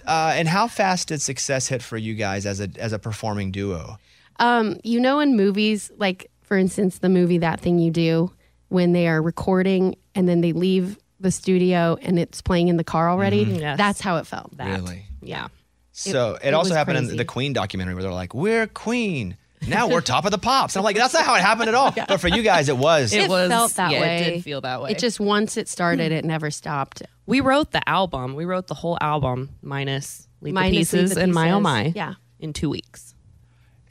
uh, 0.06 0.32
and 0.36 0.46
how 0.48 0.68
fast 0.68 1.08
did 1.08 1.20
success 1.20 1.66
hit 1.68 1.82
for 1.82 1.96
you 1.98 2.14
guys 2.14 2.46
as 2.46 2.60
a 2.60 2.68
as 2.78 2.92
a 2.92 2.98
performing 2.98 3.50
duo? 3.50 3.98
Um, 4.38 4.78
you 4.84 4.98
know, 5.00 5.20
in 5.20 5.36
movies, 5.36 5.90
like 5.98 6.30
for 6.42 6.56
instance, 6.56 6.98
the 6.98 7.08
movie 7.08 7.38
That 7.38 7.60
Thing 7.60 7.78
You 7.78 7.90
Do, 7.90 8.30
when 8.74 8.92
they 8.92 9.06
are 9.06 9.22
recording 9.22 9.96
and 10.16 10.28
then 10.28 10.40
they 10.40 10.52
leave 10.52 10.98
the 11.20 11.30
studio 11.30 11.96
and 12.02 12.18
it's 12.18 12.42
playing 12.42 12.66
in 12.66 12.76
the 12.76 12.84
car 12.84 13.08
already. 13.08 13.46
Mhm. 13.46 13.60
Yes. 13.60 13.78
That's 13.78 14.00
how 14.00 14.16
it 14.16 14.26
felt. 14.26 14.52
Really? 14.58 15.06
Yeah. 15.22 15.46
So 15.92 16.34
it, 16.34 16.48
it 16.48 16.54
also 16.54 16.70
was 16.70 16.76
happened 16.76 16.98
in 16.98 17.16
the 17.16 17.24
Queen 17.24 17.52
documentary 17.52 17.94
where 17.94 18.02
they're 18.02 18.12
like, 18.12 18.34
"We're 18.34 18.66
Queen." 18.66 19.36
Now 19.66 19.88
we're 19.88 20.02
top 20.02 20.26
of 20.26 20.30
the 20.30 20.38
pops. 20.38 20.74
And 20.74 20.80
I'm 20.80 20.84
like, 20.84 20.96
that's 20.96 21.14
not 21.14 21.24
how 21.24 21.34
it 21.36 21.40
happened 21.40 21.68
at 21.68 21.74
all. 21.74 21.94
But 22.08 22.18
for 22.18 22.28
you 22.28 22.42
guys, 22.42 22.68
it 22.68 22.76
was. 22.76 23.14
It, 23.14 23.28
felt 23.28 23.72
that 23.76 23.92
yeah, 23.92 24.00
way. 24.00 24.16
It 24.18 24.30
did 24.34 24.44
feel 24.44 24.60
that 24.60 24.82
way. 24.82 24.90
It 24.90 24.98
just 24.98 25.18
once 25.18 25.56
it 25.56 25.68
started, 25.68 26.12
it 26.12 26.24
never 26.24 26.50
stopped. 26.50 27.02
we 27.24 27.40
wrote 27.40 27.70
the 27.70 27.88
album. 27.88 28.34
We 28.34 28.44
wrote 28.44 28.66
the 28.66 28.74
whole 28.74 28.98
album 29.00 29.50
minus 29.62 30.28
Leave 30.42 30.52
Minus 30.52 30.90
the 30.90 30.96
Leave 30.96 31.04
Pieces 31.04 31.14
the 31.14 31.22
and 31.22 31.32
My 31.32 31.52
Oh 31.52 31.60
My. 31.60 31.92
Yeah. 31.94 32.14
In 32.40 32.52
two 32.52 32.68
weeks. 32.68 33.14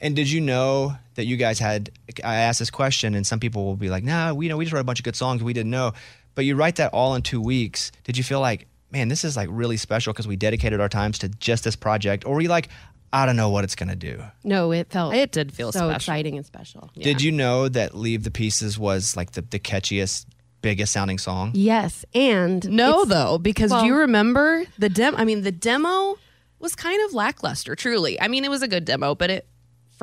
And 0.00 0.14
did 0.16 0.30
you 0.30 0.40
know 0.40 0.96
that 1.14 1.24
you 1.26 1.36
guys 1.36 1.58
had? 1.58 1.90
I 2.22 2.36
asked 2.36 2.58
this 2.58 2.70
question, 2.70 3.14
and 3.14 3.26
some 3.26 3.40
people 3.40 3.64
will 3.64 3.76
be 3.76 3.88
like, 3.88 4.04
"Nah, 4.04 4.32
we 4.34 4.46
you 4.46 4.48
know 4.50 4.56
we 4.56 4.64
just 4.64 4.72
wrote 4.74 4.80
a 4.80 4.84
bunch 4.84 5.00
of 5.00 5.04
good 5.04 5.16
songs. 5.16 5.42
We 5.42 5.52
didn't 5.52 5.70
know." 5.70 5.92
But 6.34 6.44
you 6.44 6.56
write 6.56 6.76
that 6.76 6.92
all 6.92 7.14
in 7.14 7.22
two 7.22 7.40
weeks. 7.40 7.92
Did 8.02 8.16
you 8.18 8.24
feel 8.24 8.40
like, 8.40 8.66
man, 8.90 9.08
this 9.08 9.24
is 9.24 9.36
like 9.36 9.48
really 9.50 9.76
special 9.76 10.12
because 10.12 10.26
we 10.26 10.36
dedicated 10.36 10.80
our 10.80 10.88
times 10.88 11.18
to 11.20 11.28
just 11.28 11.64
this 11.64 11.76
project, 11.76 12.26
or 12.26 12.34
were 12.34 12.40
you 12.40 12.48
like, 12.48 12.68
I 13.12 13.24
don't 13.24 13.36
know 13.36 13.50
what 13.50 13.62
it's 13.62 13.76
gonna 13.76 13.94
do? 13.96 14.20
No, 14.42 14.72
it 14.72 14.90
felt 14.90 15.14
It 15.14 15.30
did 15.30 15.52
feel 15.54 15.70
so 15.70 15.78
special. 15.78 15.94
exciting 15.96 16.36
and 16.36 16.44
special. 16.44 16.90
Did 17.00 17.22
you 17.22 17.30
know 17.32 17.68
that 17.68 17.94
"Leave 17.96 18.24
the 18.24 18.30
Pieces" 18.32 18.76
was 18.78 19.16
like 19.16 19.30
the, 19.32 19.42
the 19.42 19.60
catchiest, 19.60 20.26
biggest 20.60 20.92
sounding 20.92 21.18
song? 21.18 21.52
Yes, 21.54 22.04
and 22.14 22.68
No, 22.68 23.04
though, 23.04 23.38
because 23.38 23.70
well- 23.70 23.82
do 23.82 23.86
you 23.86 23.94
remember 23.94 24.64
the 24.76 24.88
demo? 24.88 25.16
I 25.16 25.24
mean, 25.24 25.42
the 25.42 25.52
demo 25.52 26.18
was 26.58 26.74
kind 26.74 27.00
of 27.04 27.14
lackluster. 27.14 27.76
Truly, 27.76 28.20
I 28.20 28.26
mean, 28.26 28.44
it 28.44 28.50
was 28.50 28.62
a 28.62 28.68
good 28.68 28.84
demo, 28.84 29.14
but 29.14 29.30
it 29.30 29.46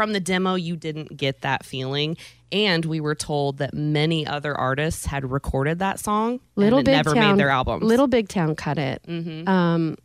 from 0.01 0.13
the 0.13 0.19
demo 0.19 0.55
you 0.55 0.75
didn't 0.75 1.15
get 1.15 1.41
that 1.41 1.63
feeling. 1.63 2.17
And 2.51 2.83
we 2.85 2.99
were 2.99 3.13
told 3.15 3.59
that 3.59 3.73
many 3.73 4.25
other 4.25 4.53
artists 4.57 5.05
had 5.05 5.29
recorded 5.29 5.77
that 5.79 5.99
song 5.99 6.39
Little 6.55 6.79
and 6.79 6.87
it 6.87 6.91
Big 6.91 6.95
never 6.97 7.13
Town, 7.13 7.31
made 7.31 7.39
their 7.39 7.49
albums. 7.49 7.83
Little 7.83 8.07
Big 8.07 8.27
Town 8.27 8.55
cut 8.55 8.77
it. 8.77 9.03
Mhm. 9.07 9.47
Um, 9.47 9.97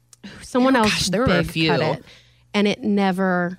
someone 0.42 0.74
There- 0.74 0.82
else 0.82 0.92
gosh, 0.92 1.08
there 1.08 1.22
were 1.26 1.38
a 1.38 1.44
few. 1.44 1.70
cut 1.70 1.80
it, 1.80 2.04
and 2.52 2.68
it 2.68 2.82
never 2.84 3.58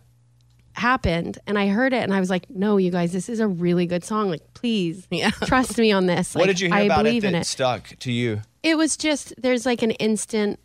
happened. 0.73 1.39
And 1.47 1.57
I 1.57 1.67
heard 1.69 1.91
it, 1.91 2.03
and 2.03 2.13
I 2.13 2.19
was 2.19 2.29
like, 2.29 2.49
"No, 2.49 2.77
you 2.77 2.91
guys, 2.91 3.11
this 3.11 3.29
is 3.29 3.39
a 3.39 3.47
really 3.47 3.87
good 3.87 4.03
song. 4.03 4.29
Like, 4.29 4.53
please, 4.53 5.07
yeah. 5.11 5.31
trust 5.31 5.77
me 5.77 5.91
on 5.91 6.05
this. 6.05 6.35
what 6.35 6.45
did 6.45 6.59
you 6.59 6.67
hear 6.67 6.75
I 6.77 6.81
about 6.81 6.99
it 7.01 7.03
believe 7.05 7.21
that 7.23 7.29
in 7.29 7.35
it." 7.35 7.45
stuck 7.45 7.97
to 7.99 8.11
you? 8.11 8.41
It 8.63 8.77
was 8.77 8.95
just 8.95 9.33
there's 9.37 9.65
like 9.65 9.81
an 9.81 9.91
instant. 9.91 10.59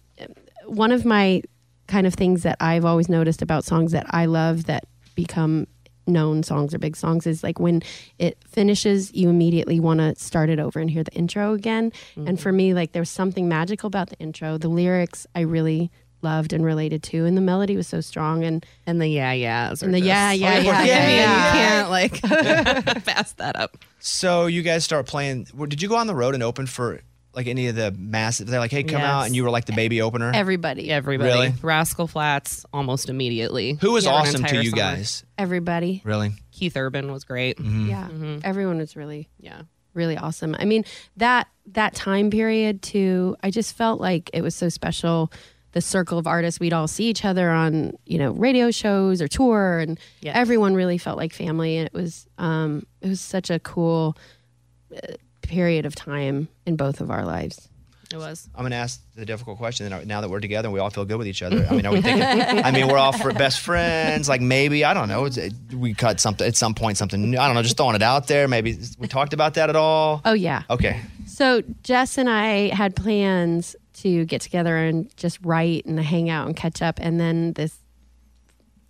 One 0.67 0.93
of 0.93 1.05
my 1.05 1.43
kind 1.89 2.07
of 2.07 2.15
things 2.15 2.43
that 2.45 2.57
I've 2.61 2.85
always 2.85 3.09
noticed 3.09 3.43
about 3.43 3.65
songs 3.65 3.93
that 3.93 4.07
I 4.11 4.27
love 4.27 4.65
that 4.67 4.85
become 5.15 5.67
known 6.07 6.43
songs 6.43 6.75
or 6.75 6.79
big 6.79 6.97
songs 6.97 7.27
is 7.27 7.43
like 7.43 7.61
when 7.61 7.83
it 8.19 8.39
finishes, 8.47 9.13
you 9.15 9.29
immediately 9.29 9.81
want 9.81 10.01
to 10.01 10.15
start 10.17 10.51
it 10.51 10.59
over 10.59 10.81
and 10.81 10.91
hear 10.91 11.05
the 11.05 11.13
intro 11.13 11.53
again. 11.53 11.93
And 12.17 12.41
for 12.41 12.51
mm-hmm. 12.51 12.57
me, 12.57 12.75
like 12.75 12.93
there 12.93 13.03
was 13.03 13.11
something 13.11 13.49
magical 13.49 13.87
about 13.87 14.11
the 14.11 14.19
intro. 14.19 14.59
The 14.59 14.69
lyrics 14.69 15.27
I 15.35 15.41
really 15.41 15.91
loved 16.23 16.53
and 16.53 16.65
related 16.65 17.03
to, 17.03 17.25
and 17.25 17.37
the 17.37 17.41
melody 17.41 17.77
was 17.77 17.87
so 17.87 18.01
strong. 18.01 18.45
And 18.45 18.65
and 18.87 19.01
the 19.01 19.09
yeah 19.09 19.33
yeahs, 19.33 19.83
and 19.83 19.95
the 19.95 20.01
yeah 20.01 20.33
yeah 20.33 20.59
Oh, 20.59 20.61
yeah 20.61 20.85
yeah, 20.85 21.09
yeah, 21.09 21.47
you 21.47 21.53
can't 21.53 21.91
like 21.91 23.05
pass 23.05 23.33
that 23.35 23.57
up. 23.57 23.77
So 23.99 24.47
you 24.47 24.63
guys 24.63 24.85
start 24.85 25.07
playing. 25.07 25.45
Did 25.69 25.83
you 25.83 25.89
go 25.89 25.97
on 25.97 26.07
the 26.07 26.15
road 26.15 26.35
and 26.35 26.43
open 26.43 26.67
for 26.67 27.01
like 27.35 27.47
any 27.47 27.69
of 27.69 27.77
the 27.77 27.93
massive? 27.93 28.47
They're 28.47 28.61
like, 28.61 28.71
hey, 28.71 28.83
come 28.83 29.01
Yes. 29.01 29.11
out, 29.11 29.23
and 29.27 29.35
you 29.37 29.43
were 29.45 29.51
like 29.51 29.65
the 29.65 29.73
baby 29.73 30.03
opener. 30.03 30.33
Everybody, 30.35 30.91
Everybody, 30.91 31.31
Really? 31.31 31.55
Rascal 31.63 32.07
Flatts, 32.07 32.65
almost 32.73 33.09
immediately. 33.09 33.79
Who 33.81 33.93
was 33.93 34.05
For 34.05 34.11
an 34.11 34.17
awesome 34.17 34.41
to 34.43 34.47
entire 34.49 34.61
you 34.63 34.71
summer. 34.71 34.83
guys? 34.83 35.25
everybody. 35.39 36.03
Really? 36.05 36.33
Keith 36.51 36.77
Urban 36.77 37.11
was 37.11 37.25
great. 37.25 37.59
Mm-hmm. 37.59 37.89
Yeah, 37.89 38.39
everyone 38.45 38.79
was 38.79 38.97
really 38.97 39.29
Yeah. 39.41 39.63
really 39.95 40.17
awesome. 40.17 40.55
I 40.59 40.65
mean 40.65 40.85
that 41.17 41.49
that 41.67 41.95
time 41.95 42.31
period 42.31 42.83
too. 42.83 43.37
I 43.43 43.51
just 43.51 43.75
felt 43.77 44.01
like 44.01 44.31
it 44.33 44.43
was 44.43 44.55
so 44.55 44.69
special. 44.69 45.33
The 45.73 45.81
circle 45.81 46.19
of 46.19 46.27
artists, 46.27 46.61
we'd 46.61 46.75
all 46.75 46.87
see 46.87 47.05
each 47.05 47.25
other 47.25 47.49
on 47.51 47.97
you 48.05 48.19
know 48.19 48.33
radio 48.33 48.71
shows 48.71 49.23
or 49.23 49.27
tour, 49.29 49.79
and 49.79 49.99
Yes. 50.21 50.37
everyone 50.37 50.75
really 50.75 50.99
felt 50.99 51.17
like 51.17 51.33
family. 51.33 51.79
And 51.79 51.87
it 51.87 51.95
was 51.95 52.27
um, 52.39 52.87
it 53.01 53.09
was 53.09 53.21
such 53.23 53.49
a 53.51 53.59
cool 53.59 54.17
uh, 54.95 55.15
period 55.53 55.85
of 55.87 55.95
time 55.95 56.49
in 56.67 56.77
both 56.77 57.01
of 57.01 57.11
our 57.11 57.25
lives. 57.25 57.69
It 58.13 58.17
was. 58.19 58.49
I'm 58.55 58.61
going 58.63 58.73
to 58.73 58.77
ask 58.77 59.01
the 59.15 59.25
difficult 59.25 59.57
question. 59.57 59.89
Then, 59.89 60.07
now 60.07 60.21
that 60.21 60.29
we're 60.29 60.41
together, 60.41 60.67
and 60.69 60.75
we 60.75 60.81
all 60.81 60.91
feel 60.91 61.07
good 61.07 61.17
with 61.17 61.27
each 61.27 61.43
other. 61.43 61.67
I 61.71 61.75
mean, 61.75 61.87
are 61.87 61.93
we 61.93 62.03
thinking? 62.03 62.23
I 62.69 62.71
mean, 62.71 62.89
we're 62.89 62.99
all 62.99 63.13
fr- 63.13 63.31
best 63.33 63.61
friends. 63.61 64.29
Like 64.29 64.43
maybe 64.43 64.85
I 64.85 64.93
don't 64.93 65.09
know. 65.09 65.25
it's- 65.27 65.51
We 65.75 65.95
cut 65.95 66.21
something 66.21 66.47
at 66.47 66.55
some 66.57 66.75
point. 66.75 66.99
Something 66.99 67.31
new. 67.31 67.39
I 67.39 67.47
don't 67.47 67.55
know. 67.55 67.63
Just 67.63 67.77
throwing 67.79 67.97
it 67.97 68.03
out 68.03 68.27
there. 68.27 68.49
Maybe 68.49 68.79
we 68.99 69.09
talked 69.09 69.33
about 69.33 69.55
that 69.55 69.71
at 69.71 69.77
all. 69.77 70.21
Oh 70.27 70.35
yeah. 70.35 70.63
Okay. 70.69 71.01
So 71.27 71.63
Jess 71.83 72.19
and 72.19 72.29
I 72.29 72.69
had 72.75 72.95
plans 72.95 73.77
to 74.03 74.25
get 74.27 74.43
together 74.43 74.77
and 74.77 75.15
just 75.17 75.39
write 75.43 75.87
and 75.87 75.99
hang 75.99 76.29
out 76.29 76.47
and 76.47 76.55
catch 76.57 76.83
up, 76.83 76.99
and 77.01 77.19
then 77.19 77.53
this, 77.55 77.79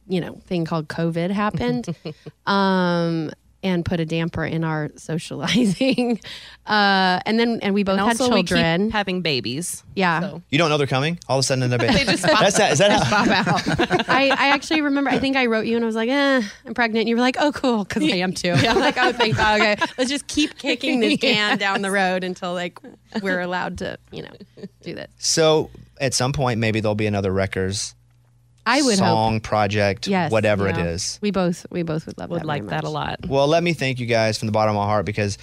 you 0.08 0.20
know, 0.20 0.40
thing 0.46 0.64
called 0.64 0.88
COVID 0.88 1.30
happened, 1.30 1.94
um, 2.46 3.30
and 3.62 3.84
put 3.84 4.00
a 4.00 4.04
damper 4.04 4.44
in 4.44 4.64
our 4.64 4.90
socializing. 4.96 6.20
Uh, 6.64 7.18
and 7.26 7.40
then 7.40 7.58
and 7.60 7.74
we 7.74 7.82
both 7.82 7.98
And 7.98 8.06
had 8.06 8.20
also 8.20 8.32
we 8.32 8.42
keep 8.42 8.50
children. 8.50 8.90
having 8.92 9.20
babies. 9.20 9.82
Yeah. 9.96 10.38
You 10.48 10.58
don't 10.58 10.68
know 10.70 10.78
they're 10.78 10.86
coming. 10.86 11.18
All 11.28 11.36
of 11.36 11.40
a 11.40 11.42
sudden, 11.42 11.68
they're 11.68 11.76
They 11.92 12.04
just 12.04 12.22
pop- 12.24 12.38
That's 12.38 12.56
that. 12.56 12.70
Is 12.70 12.78
that 12.78 12.90
just 12.92 13.10
how? 13.10 13.24
pop 13.24 13.80
out. 13.88 14.08
I, 14.08 14.28
I 14.28 14.48
actually 14.50 14.80
remember. 14.80 15.10
I 15.10 15.18
think 15.18 15.36
I 15.36 15.46
wrote 15.46 15.66
you 15.66 15.74
and 15.74 15.84
I 15.84 15.86
was 15.86 15.96
like, 15.96 16.08
"Eh, 16.08 16.40
I'm 16.64 16.74
pregnant." 16.74 17.00
And 17.00 17.08
you 17.08 17.16
were 17.16 17.20
like, 17.20 17.34
"Oh, 17.40 17.50
cool," 17.50 17.82
because 17.82 18.04
I 18.04 18.14
am 18.18 18.32
too. 18.32 18.52
I'm 18.52 18.78
like, 18.78 18.96
"Oh, 18.96 19.10
thank 19.10 19.36
God." 19.36 19.60
Okay, 19.60 19.74
let's 19.98 20.08
just 20.08 20.28
keep 20.28 20.56
kicking 20.56 21.00
this 21.00 21.18
can 21.18 21.58
down 21.58 21.82
the 21.82 21.90
road 21.90 22.22
until 22.22 22.54
like 22.54 22.78
we're 23.20 23.40
allowed 23.40 23.78
to, 23.78 23.98
you 24.12 24.22
know, 24.22 24.30
do 24.82 24.94
that. 24.94 25.10
So 25.18 25.68
at 26.00 26.14
some 26.14 26.32
point, 26.32 26.60
maybe 26.60 26.78
there'll 26.78 26.94
be 26.94 27.06
another 27.06 27.32
records 27.32 27.96
I 28.66 28.82
would 28.82 28.98
hope. 28.98 29.08
song 29.08 29.40
project, 29.40 30.06
Yes, 30.06 30.30
whatever 30.30 30.68
it 30.68 30.76
yeah. 30.76 30.86
is. 30.86 31.18
We 31.20 31.30
both 31.30 31.66
we 31.70 31.82
both 31.82 32.06
would 32.06 32.18
love 32.18 32.30
Would 32.30 32.40
that 32.42 32.46
like 32.46 32.62
very 32.62 32.70
that 32.70 32.84
a 32.84 32.88
lot. 32.90 33.26
Well, 33.26 33.46
let 33.48 33.62
me 33.62 33.72
thank 33.72 33.98
you 34.00 34.06
guys 34.06 34.38
from 34.38 34.46
the 34.46 34.52
bottom 34.52 34.76
of 34.76 34.80
my 34.80 34.86
heart 34.86 35.04
because 35.06 35.38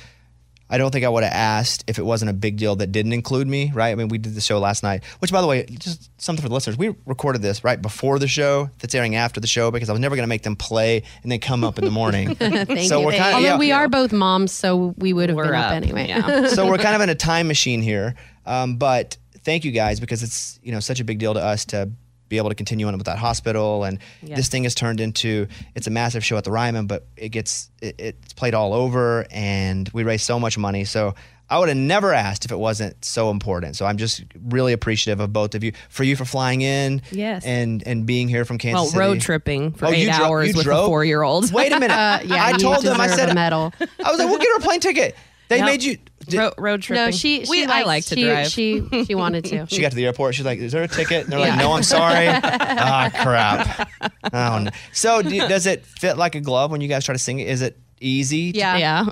I 0.72 0.78
don't 0.78 0.91
think 0.91 1.03
I 1.03 1.09
would 1.09 1.24
have 1.24 1.34
asked 1.34 1.84
if 1.88 1.97
it 1.97 2.03
wasn't 2.03 2.30
a 2.30 2.34
big 2.34 2.57
deal 2.57 2.76
that 2.76 2.91
didn't 2.91 3.13
include 3.13 3.47
me, 3.47 3.72
right? 3.74 3.89
I 3.89 3.95
mean, 3.95 4.07
we 4.07 4.20
did 4.20 4.36
the 4.36 4.41
show 4.41 4.59
last 4.59 4.84
night, 4.84 5.03
which, 5.17 5.32
by 5.32 5.41
the 5.41 5.47
way, 5.47 5.65
just 5.65 6.11
something 6.22 6.43
for 6.43 6.47
the 6.47 6.53
listeners. 6.53 6.78
We 6.78 6.93
recorded 7.07 7.41
this 7.41 7.63
right 7.63 7.82
before 7.82 8.20
the 8.20 8.28
show 8.28 8.70
that's 8.78 8.93
airing 8.93 9.15
after 9.15 9.39
the 9.39 9.47
show 9.47 9.72
because 9.72 9.89
I 9.89 9.93
was 9.93 9.99
never 9.99 10.15
going 10.15 10.26
to 10.26 10.30
make 10.30 10.43
them 10.43 10.55
play 10.55 11.01
and 11.24 11.32
then 11.32 11.39
come 11.39 11.63
up 11.63 11.80
in 11.80 11.86
the 11.86 11.91
morning. 11.91 12.36
Thank 12.36 12.88
so 12.88 12.99
you. 12.99 13.05
we're 13.07 13.13
kind 13.13 13.30
of 13.30 13.34
Although 13.38 13.47
yeah, 13.47 13.57
we 13.57 13.72
are 13.72 13.88
both 13.89 14.13
moms, 14.13 14.51
so 14.51 14.93
we 14.99 15.11
would 15.11 15.30
have 15.30 15.38
We're 15.38 15.45
been 15.45 15.55
up, 15.55 15.72
up, 15.72 15.74
anyway. 15.74 16.07
yeah. 16.07 16.47
so 16.49 16.67
we're 16.70 16.78
kind 16.78 16.95
of 16.95 17.01
in 17.01 17.09
a 17.09 17.15
time 17.15 17.47
machine 17.47 17.82
here. 17.82 18.13
Um, 18.45 18.76
but 18.76 19.17
thank 19.39 19.65
you 19.65 19.72
guys 19.72 19.99
because 19.99 20.22
it's 20.22 20.59
you 20.61 20.72
know 20.72 20.80
such 20.80 20.99
a 20.99 21.03
big 21.03 21.17
deal 21.17 21.34
to 21.34 21.41
us 21.43 21.65
to 21.65 21.89
be 22.30 22.38
able 22.38 22.49
to 22.49 22.55
continue 22.55 22.88
on 22.88 22.95
with 22.95 23.05
that 23.07 23.17
hospital 23.17 23.84
and 23.84 23.99
Yes. 24.21 24.38
this 24.38 24.47
thing 24.49 24.63
has 24.63 24.75
turned 24.75 24.99
into 25.01 25.47
it's 25.75 25.88
a 25.88 25.91
massive 25.91 26.23
show 26.23 26.38
at 26.38 26.43
the 26.43 26.51
Ryman, 26.51 26.86
but 26.88 27.05
it 27.17 27.30
gets 27.30 27.69
it, 27.82 27.95
it's 27.99 28.34
played 28.34 28.53
all 28.53 28.73
over 28.73 29.25
and 29.32 29.89
we 29.93 30.03
raise 30.03 30.23
so 30.23 30.39
much 30.39 30.57
money. 30.57 30.86
So 30.86 31.15
I 31.51 31.57
would 31.57 31.67
have 31.69 31.77
never 31.80 32.13
asked 32.13 32.45
if 32.45 32.51
it 32.51 32.59
wasn't 32.59 33.03
so 33.03 33.32
important. 33.32 33.75
So 33.75 33.88
I'm 33.88 33.97
just 33.97 34.23
really 34.49 34.71
appreciative 34.71 35.19
of 35.19 35.34
both 35.34 35.55
of 35.55 35.63
you 35.63 35.71
for 35.89 36.03
you 36.03 36.15
for 36.15 36.23
flying 36.23 36.61
in 36.61 37.01
Yes. 37.09 37.43
and 37.43 37.82
and 37.88 38.05
being 38.05 38.27
here 38.27 38.45
from 38.45 38.59
Kansas 38.59 38.75
Well, 38.82 38.86
City. 38.86 38.99
road 38.99 39.21
tripping 39.21 39.71
for 39.71 39.88
Oh, 39.88 39.91
eight 39.91 40.05
dro- 40.13 40.25
hours 40.25 40.55
with 40.55 40.65
drove? 40.65 40.86
a 40.86 40.88
four-year-old. 40.88 41.51
Wait 41.51 41.71
a 41.71 41.80
minute. 41.80 41.95
Uh, 41.99 42.19
yeah, 42.23 42.45
I 42.45 42.53
told 42.53 42.84
them 42.86 43.01
I 43.01 43.07
said 43.07 43.34
medal. 43.34 43.73
I 43.82 44.11
was 44.11 44.19
like, 44.19 44.30
we'll 44.30 44.38
get 44.38 44.47
her 44.49 44.57
a 44.57 44.61
plane 44.61 44.80
ticket. 44.80 45.15
They 45.50 45.58
Yep. 45.58 45.66
made 45.66 45.84
you. 45.84 45.97
Ro- 46.34 46.54
road 46.58 46.82
tripping. 46.84 47.06
No, 47.06 47.12
she. 47.12 47.43
she 47.45 47.50
we, 47.50 47.64
I 47.66 47.82
likes- 47.82 47.88
like 47.88 48.06
to 48.06 48.16
she, 48.16 48.24
drive. 48.24 48.47
She 48.47 49.06
she 49.06 49.16
wanted 49.16 49.45
to. 49.45 49.66
She 49.68 49.82
got 49.82 49.89
to 49.89 49.95
the 49.95 50.06
airport. 50.06 50.36
She's 50.36 50.45
like, 50.45 50.60
"Is 50.60 50.72
there 50.72 50.84
a 50.84 50.88
ticket?" 50.88 51.24
And 51.24 51.34
they're 51.34 51.39
like, 51.39 51.58
"No, 51.58 51.72
I'm 51.74 51.82
sorry." 51.84 52.28
ah, 52.34 53.10
crap. 53.22 53.89
Oh, 54.32 54.60
no. 54.64 54.70
So, 54.93 55.22
do, 55.24 55.38
does 55.47 55.66
it 55.66 55.86
fit 55.86 56.18
like 56.18 56.36
a 56.36 56.39
glove 56.41 56.70
when 56.72 56.82
you 56.82 56.88
guys 56.88 57.04
try 57.04 57.14
to 57.14 57.20
sing 57.20 57.39
it? 57.39 57.47
Is 57.47 57.62
it 57.64 57.78
easy? 58.00 58.52
to- 58.52 58.60
Yeah. 58.60 58.78
yeah. 58.78 59.06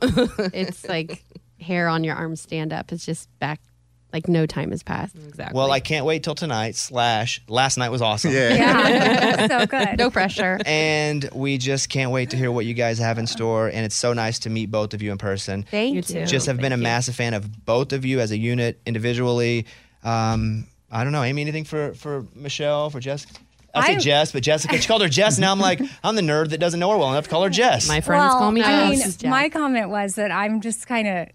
it's 0.54 0.88
like 0.88 1.24
hair 1.60 1.88
on 1.88 2.04
your 2.04 2.16
arms 2.16 2.40
stand 2.42 2.72
up. 2.72 2.92
It's 2.92 3.06
just 3.06 3.28
back. 3.40 3.60
Like 4.14 4.28
no 4.30 4.46
time 4.46 4.72
has 4.72 4.84
passed. 4.84 5.16
exactly. 5.16 5.56
Well, 5.58 5.70
I 5.72 5.80
can't 5.82 6.06
wait 6.06 6.24
till 6.24 6.34
tonight. 6.34 6.76
Slash, 6.76 7.42
last 7.50 7.78
night 7.78 7.90
was 7.90 8.02
awesome. 8.02 8.32
Yeah. 8.32 8.54
Yeah, 8.54 9.48
so 9.60 9.66
good. 9.66 9.98
No 9.98 10.10
pressure. 10.10 10.58
And 10.66 11.30
we 11.34 11.58
just 11.58 11.90
can't 11.90 12.12
wait 12.12 12.30
to 12.30 12.38
hear 12.38 12.50
what 12.52 12.66
you 12.66 12.74
guys 12.74 13.00
have 13.00 13.18
in 13.18 13.28
store. 13.28 13.68
And 13.68 13.86
it's 13.86 13.96
so 13.96 14.14
nice 14.14 14.40
to 14.40 14.50
meet 14.50 14.72
both 14.72 14.94
of 14.94 15.02
you 15.02 15.12
in 15.12 15.18
person. 15.18 15.64
Thank 15.70 15.90
You 15.92 15.98
you. 15.98 16.02
too. 16.04 16.26
Just 16.26 16.46
have 16.48 16.58
been 16.58 16.72
a 16.72 16.78
massive 16.78 17.16
fan 17.16 17.34
of 17.34 17.66
both 17.66 17.92
of 17.92 18.06
you 18.06 18.20
as 18.22 18.32
a 18.32 18.38
unit, 18.38 18.80
individually. 18.86 19.66
Um, 20.04 20.68
I 20.90 21.04
don't 21.04 21.12
know, 21.12 21.24
Amy. 21.24 21.42
Anything 21.42 21.66
for 21.66 21.94
for 21.94 22.26
Michelle, 22.34 22.90
for 22.90 23.02
Jess? 23.02 23.28
I 23.76 23.88
say 23.88 23.96
I- 23.96 24.00
Jess, 24.00 24.32
but 24.32 24.42
Jessica. 24.42 24.78
She 24.78 24.88
called 24.88 25.02
her 25.02 25.10
Jess. 25.10 25.38
Now 25.38 25.52
I'm 25.52 25.60
like, 25.60 25.82
I'm 26.04 26.16
the 26.16 26.22
nerd 26.22 26.50
that 26.52 26.60
doesn't 26.60 26.80
know 26.80 26.90
her 26.92 26.98
well 26.98 27.12
enough 27.12 27.26
to 27.26 27.30
call 27.30 27.44
her 27.44 27.50
Jess. 27.50 27.88
My 27.90 28.00
friends 28.02 28.22
well, 28.22 28.40
call 28.40 28.52
me 28.54 28.64
I 28.64 28.90
mean, 28.90 29.00
Jess. 29.02 29.22
my 29.26 29.50
comment 29.50 29.90
was 29.90 30.16
that 30.16 30.32
I'm 30.32 30.62
just 30.62 30.88
kind 30.88 31.08
of 31.08 31.28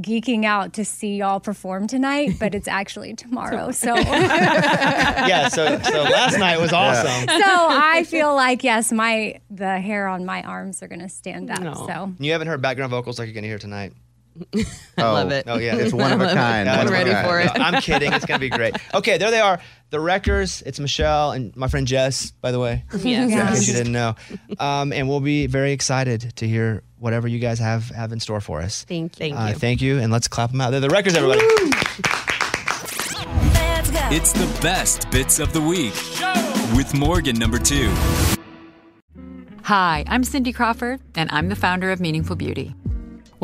geeking 0.00 0.44
out 0.44 0.72
to 0.74 0.84
see 0.84 1.16
y'all 1.16 1.40
perform 1.40 1.86
tonight, 1.86 2.32
but 2.38 2.54
it's 2.54 2.68
actually 2.68 3.14
tomorrow. 3.14 3.70
So, 3.70 3.94
so 3.96 4.02
yeah. 4.02 5.48
So 5.48 5.78
so 5.80 6.02
last 6.02 6.38
night 6.38 6.60
was 6.60 6.72
awesome. 6.72 7.28
So 7.28 7.36
I 7.38 8.04
feel 8.06 8.34
like 8.34 8.62
yes, 8.64 8.92
my 8.92 9.40
the 9.50 9.80
hair 9.80 10.06
on 10.08 10.24
my 10.24 10.42
arms 10.42 10.82
are 10.82 10.88
gonna 10.88 11.08
stand 11.08 11.50
up. 11.50 11.60
No. 11.60 11.74
So 11.86 12.12
You 12.18 12.32
haven't 12.32 12.48
heard 12.48 12.62
background 12.62 12.90
vocals 12.90 13.18
like 13.18 13.26
you're 13.26 13.34
gonna 13.34 13.46
hear 13.46 13.58
tonight. 13.58 13.92
Oh, 14.98 15.12
love 15.12 15.30
it. 15.30 15.44
Oh 15.46 15.58
yeah, 15.58 15.76
It's 15.76 15.92
one 15.92 16.10
of 16.12 16.20
a 16.22 16.32
kind. 16.32 16.66
Yeah, 16.66 16.80
I'm 16.80 16.88
ready 16.88 17.10
kind. 17.10 17.26
for 17.26 17.40
it. 17.40 17.50
No, 17.58 17.64
I'm 17.64 17.82
kidding. 17.82 18.12
It's 18.12 18.24
gonna 18.24 18.38
be 18.40 18.48
great. 18.48 18.74
Okay, 18.94 19.18
there 19.18 19.30
they 19.30 19.40
are. 19.40 19.60
The 19.90 20.00
Wreckers. 20.00 20.62
It's 20.62 20.80
Michelle 20.80 21.32
and 21.32 21.54
my 21.56 21.68
friend 21.68 21.86
Jess, 21.86 22.30
by 22.30 22.50
the 22.50 22.58
way. 22.58 22.84
Yes. 22.92 23.04
In 23.04 23.28
Yeah. 23.30 23.50
case 23.50 23.68
you 23.68 23.74
didn't 23.74 23.92
know. 23.92 24.14
Um, 24.58 24.92
and 24.92 25.08
we'll 25.08 25.20
be 25.20 25.46
very 25.46 25.72
excited 25.72 26.32
to 26.36 26.48
hear 26.48 26.82
whatever 26.98 27.28
you 27.28 27.38
guys 27.38 27.58
have 27.58 27.90
have 27.90 28.10
in 28.12 28.20
store 28.20 28.40
for 28.40 28.60
us. 28.62 28.84
Thank 28.84 29.18
you. 29.20 29.28
Thank 29.34 29.36
Uh, 29.38 29.48
you. 29.52 29.54
thank 29.54 29.80
you, 29.82 29.98
and 29.98 30.10
let's 30.12 30.28
clap 30.28 30.50
them 30.50 30.60
out. 30.62 30.70
They're 30.70 30.80
the 30.80 30.88
Wreckers, 30.88 31.14
everybody. 31.14 31.40
Let's 32.56 33.90
go. 33.90 33.98
It's 34.10 34.32
the 34.32 34.46
best 34.62 35.10
bits 35.10 35.38
of 35.38 35.52
the 35.52 35.60
week 35.60 35.94
with 36.76 36.94
Morgan 36.94 37.36
number 37.38 37.58
two. 37.58 37.90
Hi, 39.64 40.04
I'm 40.06 40.22
Cindy 40.24 40.52
Crawford, 40.52 41.00
and 41.16 41.28
I'm 41.32 41.48
the 41.48 41.56
founder 41.56 41.90
of 41.90 42.00
Meaningful 42.00 42.36
Beauty. 42.36 42.74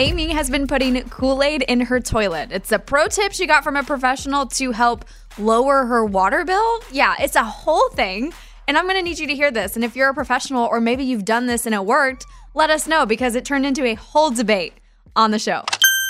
Amy 0.00 0.28
has 0.28 0.48
been 0.48 0.68
putting 0.68 1.02
Kool 1.08 1.42
Aid 1.42 1.62
in 1.62 1.80
her 1.80 1.98
toilet. 1.98 2.52
It's 2.52 2.70
a 2.70 2.78
pro 2.78 3.08
tip 3.08 3.32
she 3.32 3.48
got 3.48 3.64
from 3.64 3.74
a 3.74 3.82
professional 3.82 4.46
to 4.46 4.70
help 4.70 5.04
lower 5.40 5.86
her 5.86 6.04
water 6.04 6.44
bill. 6.44 6.80
Yeah, 6.92 7.16
it's 7.18 7.34
a 7.34 7.42
whole 7.42 7.88
thing. 7.88 8.32
And 8.68 8.78
I'm 8.78 8.84
going 8.84 8.94
to 8.94 9.02
need 9.02 9.18
you 9.18 9.26
to 9.26 9.34
hear 9.34 9.50
this. 9.50 9.74
And 9.74 9.84
if 9.84 9.96
you're 9.96 10.10
a 10.10 10.14
professional 10.14 10.66
or 10.66 10.80
maybe 10.80 11.02
you've 11.02 11.24
done 11.24 11.46
this 11.46 11.66
and 11.66 11.74
it 11.74 11.84
worked, 11.84 12.26
let 12.54 12.70
us 12.70 12.86
know 12.86 13.06
because 13.06 13.34
it 13.34 13.44
turned 13.44 13.66
into 13.66 13.84
a 13.84 13.94
whole 13.94 14.30
debate 14.30 14.74
on 15.16 15.32
the 15.32 15.38
show. 15.40 15.64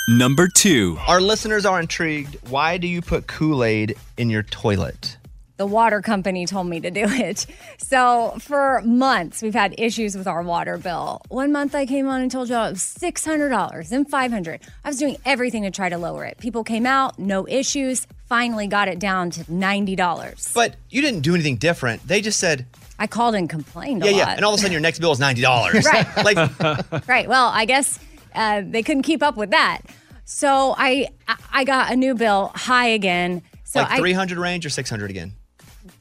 Number 0.07 0.47
two. 0.47 0.99
Our 1.07 1.19
listeners 1.19 1.65
are 1.65 1.79
intrigued. 1.79 2.37
Why 2.47 2.77
do 2.77 2.87
you 2.87 3.01
put 3.01 3.25
Kool 3.25 3.63
Aid 3.63 3.95
in 4.17 4.29
your 4.29 4.43
toilet? 4.43 5.17
The 5.59 5.65
water 5.67 6.01
company 6.01 6.45
told 6.45 6.67
me 6.67 6.79
to 6.79 6.89
do 6.89 7.03
it. 7.05 7.45
So 7.77 8.35
for 8.39 8.81
months, 8.83 9.41
we've 9.41 9.53
had 9.53 9.75
issues 9.77 10.17
with 10.17 10.25
our 10.25 10.41
water 10.41 10.77
bill. 10.77 11.21
One 11.27 11.51
month 11.51 11.75
I 11.75 11.85
came 11.85 12.07
on 12.07 12.21
and 12.21 12.31
told 12.31 12.49
y'all 12.49 12.67
it 12.67 12.71
was 12.71 12.97
$600, 12.99 13.89
then 13.89 14.05
500 14.05 14.61
I 14.83 14.87
was 14.87 14.97
doing 14.97 15.17
everything 15.25 15.63
to 15.63 15.71
try 15.71 15.89
to 15.89 15.97
lower 15.97 16.25
it. 16.25 16.37
People 16.39 16.63
came 16.63 16.85
out, 16.85 17.19
no 17.19 17.45
issues, 17.47 18.07
finally 18.27 18.67
got 18.67 18.87
it 18.87 18.99
down 18.99 19.29
to 19.31 19.43
$90. 19.43 20.53
But 20.53 20.75
you 20.89 21.01
didn't 21.01 21.21
do 21.21 21.35
anything 21.35 21.57
different. 21.57 22.07
They 22.07 22.21
just 22.21 22.39
said, 22.39 22.65
I 22.97 23.07
called 23.07 23.35
and 23.35 23.49
complained 23.49 24.03
yeah, 24.05 24.11
yeah. 24.11 24.29
And 24.29 24.45
all 24.45 24.53
of 24.53 24.59
a 24.59 24.61
sudden 24.61 24.71
your 24.71 24.81
next 24.81 24.99
bill 24.99 25.11
is 25.11 25.19
$90. 25.19 25.43
Right. 25.85 26.23
like, 26.23 27.07
right. 27.07 27.27
Well, 27.27 27.47
I 27.47 27.65
guess 27.65 27.99
uh, 28.33 28.61
they 28.65 28.81
couldn't 28.81 29.03
keep 29.03 29.21
up 29.21 29.35
with 29.35 29.51
that. 29.51 29.81
So 30.23 30.73
I 30.77 31.09
I 31.51 31.63
got 31.63 31.91
a 31.91 31.95
new 31.95 32.13
bill 32.13 32.51
high 32.55 32.87
again. 32.87 33.41
So 33.63 33.81
like 33.81 33.91
I 33.91 33.97
300 33.97 34.37
range 34.37 34.65
or 34.65 34.69
600 34.69 35.09
again? 35.09 35.33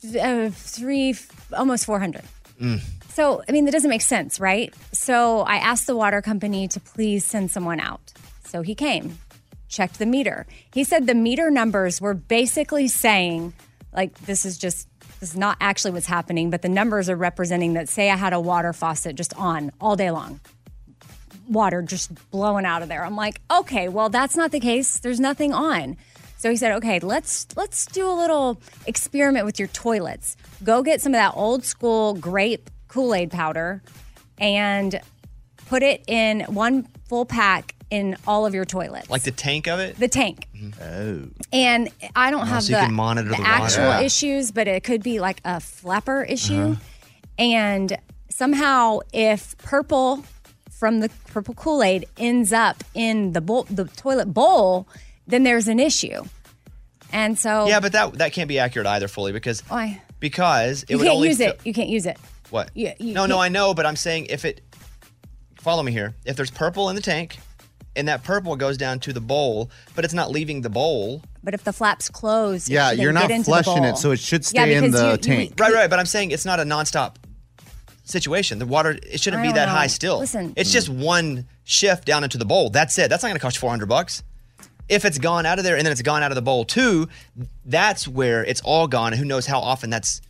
Uh, 0.05 0.51
three, 0.53 1.15
almost 1.57 1.87
400. 1.87 2.23
Mm. 2.61 2.81
So, 3.09 3.43
I 3.49 3.53
mean, 3.53 3.65
that 3.65 3.73
doesn't 3.73 3.91
make 3.91 4.03
sense, 4.03 4.39
right? 4.39 4.73
So, 4.93 5.41
I 5.41 5.57
asked 5.57 5.87
the 5.87 5.97
water 5.97 6.23
company 6.23 6.69
to 6.69 6.81
please 6.81 7.25
send 7.25 7.51
someone 7.51 7.81
out. 7.81 8.13
So, 8.45 8.63
he 8.63 8.75
came, 8.75 9.19
checked 9.69 9.99
the 9.99 10.07
meter. 10.07 10.47
He 10.73 10.85
said 10.85 11.07
the 11.07 11.15
meter 11.15 11.51
numbers 11.51 12.01
were 12.01 12.15
basically 12.15 12.89
saying, 12.89 13.55
like, 13.93 14.19
this 14.21 14.45
is 14.45 14.59
just, 14.59 14.89
this 15.21 15.31
is 15.31 15.37
not 15.37 15.57
actually 15.61 15.93
what's 15.93 16.07
happening, 16.07 16.51
but 16.51 16.63
the 16.63 16.69
numbers 16.69 17.09
are 17.09 17.17
representing 17.17 17.75
that, 17.75 17.89
say, 17.89 18.11
I 18.11 18.17
had 18.17 18.33
a 18.33 18.41
water 18.41 18.73
faucet 18.73 19.17
just 19.17 19.35
on 19.37 19.73
all 19.81 19.97
day 19.97 20.11
long. 20.11 20.41
Water 21.49 21.83
just 21.83 22.31
blowing 22.31 22.67
out 22.67 22.83
of 22.83 22.89
there. 22.89 23.05
I'm 23.05 23.17
like, 23.17 23.41
okay, 23.51 23.89
well, 23.89 24.11
that's 24.11 24.37
not 24.37 24.53
the 24.53 24.61
case. 24.61 24.99
There's 24.99 25.19
nothing 25.21 25.53
on. 25.53 25.97
So 26.39 26.49
he 26.51 26.57
said, 26.57 26.73
"Okay, 26.77 27.01
let's 27.01 27.47
let's 27.57 27.85
do 27.87 28.09
a 28.09 28.15
little 28.15 28.61
experiment 28.87 29.45
with 29.45 29.59
your 29.59 29.69
toilets. 29.69 30.37
Go 30.65 30.83
get 30.83 31.01
some 31.03 31.13
of 31.13 31.19
that 31.19 31.33
old 31.35 31.65
school 31.65 32.15
grape 32.15 32.71
Kool-Aid 32.89 33.31
powder 33.31 33.83
and 34.39 35.01
put 35.67 35.83
it 35.83 36.03
in 36.07 36.41
one 36.43 36.87
full 37.09 37.27
pack 37.27 37.75
in 37.91 38.17
all 38.27 38.47
of 38.47 38.55
your 38.55 38.65
toilets. 38.65 39.11
Like 39.11 39.23
the 39.23 39.31
tank 39.31 39.67
of 39.67 39.81
it? 39.81 39.97
The 39.99 40.09
tank. 40.09 40.47
Oh. 40.81 41.23
And 41.53 41.89
I 42.15 42.31
don't 42.31 42.43
Oh, 42.43 42.45
have 42.45 42.63
so 42.63 42.73
the, 42.81 42.87
the 42.87 42.95
water. 42.97 43.35
actual 43.45 43.85
Yeah. 43.85 44.01
issues, 44.01 44.51
but 44.53 44.69
it 44.69 44.85
could 44.85 45.03
be 45.03 45.21
like 45.21 45.41
a 45.45 45.59
flapper 45.61 46.23
issue. 46.23 46.73
Uh-huh. 46.73 46.81
And 47.39 47.97
somehow, 48.31 49.01
if 49.13 49.57
purple 49.59 50.25
from 50.71 51.01
the 51.01 51.09
purple 51.27 51.55
Kool 51.55 51.83
Aid 51.83 52.07
ends 52.19 52.53
up 52.53 52.85
in 52.95 53.33
the 53.33 53.41
bowl, 53.41 53.67
the 53.71 53.85
toilet 53.87 54.33
bowl, 54.35 54.87
then 55.29 55.45
there's 55.45 55.69
an 55.69 55.79
issue. 55.79 56.25
And 57.13 57.39
so, 57.39 57.67
Yeah, 57.69 57.81
but 57.81 57.93
that 57.93 58.15
that 58.19 58.33
can't 58.33 58.49
be 58.49 58.59
accurate 58.59 58.87
either 58.87 59.09
fully 59.09 59.33
because 59.33 59.61
why? 59.69 60.03
because 60.21 60.83
it 60.83 60.91
You 60.91 60.99
would 60.99 61.05
can't 61.05 61.15
only 61.17 61.29
use 61.29 61.39
fill- 61.39 61.51
it. 61.53 61.61
You 61.65 61.73
can't 61.73 61.89
use 61.89 62.05
it. 62.07 62.19
What? 62.51 62.71
You- 62.75 62.93
you 62.99 63.15
no, 63.15 63.27
no, 63.27 63.39
I 63.39 63.49
know, 63.49 63.73
but 63.75 63.87
I'm 63.87 63.97
saying 63.97 64.27
if 64.31 64.45
it 64.45 64.61
follow 65.61 65.83
me 65.83 65.93
here. 65.93 66.15
If 66.27 66.37
there's 66.37 66.51
purple 66.51 66.89
in 66.91 66.97
the 66.97 67.03
tank 67.03 67.39
and 67.97 68.09
that 68.09 68.23
purple 68.25 68.57
goes 68.57 68.77
down 68.77 69.01
to 69.01 69.13
the 69.13 69.21
bowl, 69.21 69.71
but 69.95 70.05
it's 70.05 70.15
not 70.15 70.31
leaving 70.31 70.61
the 70.63 70.71
bowl. 70.71 71.23
But 71.43 71.55
if 71.55 71.65
the 71.65 71.73
flaps 71.73 72.09
close, 72.11 72.69
Yeah, 72.69 72.91
you're 72.93 73.13
not 73.13 73.29
get 73.29 73.33
into 73.37 73.51
the 73.51 73.63
flushing 73.63 73.85
it, 73.85 73.97
so 73.97 74.11
it 74.13 74.19
should 74.21 74.43
Yeah, 74.53 74.63
stay 74.65 74.75
in 74.77 74.91
the 74.91 75.05
you- 75.05 75.11
you- 75.13 75.17
tank. 75.17 75.55
Right, 75.59 75.73
right, 75.73 75.89
but 75.91 75.99
I'm 75.99 76.07
saying 76.07 76.31
it's 76.31 76.45
not 76.45 76.61
a 76.61 76.65
nonstop 76.65 77.17
situation. 78.05 78.59
The 78.59 78.67
water 78.67 78.99
it 79.03 79.21
shouldn't 79.21 79.43
be 79.43 79.53
that 79.53 79.67
know. 79.67 79.73
high 79.73 79.87
still. 79.87 80.19
Listen. 80.19 80.53
It's 80.57 80.73
just 80.73 80.89
one 80.89 81.47
shift 81.65 82.05
down 82.05 82.25
into 82.25 82.39
the 82.39 82.45
bowl. 82.45 82.71
That's 82.71 82.97
it. 82.99 83.09
That's 83.11 83.23
not 83.23 83.29
going 83.31 83.37
to 83.39 83.43
cost 83.43 83.57
you 83.57 83.61
400 83.61 83.87
bucks. 83.89 84.23
If 84.89 85.05
it's 85.05 85.19
gone 85.19 85.47
out 85.47 85.59
of 85.59 85.65
there 85.65 85.77
and 85.77 85.85
then 85.85 85.93
it's 85.93 86.03
gone 86.03 86.23
out 86.23 86.31
of 86.31 86.37
the 86.37 86.43
bowl 86.43 86.65
too, 86.65 87.09
that's 87.65 88.09
where 88.09 88.45
it's 88.45 88.61
all 88.63 88.87
gone. 88.89 89.13
And 89.13 89.21
who 89.21 89.25
knows 89.25 89.47
how 89.47 89.61
often 89.61 89.91
that's 89.91 90.21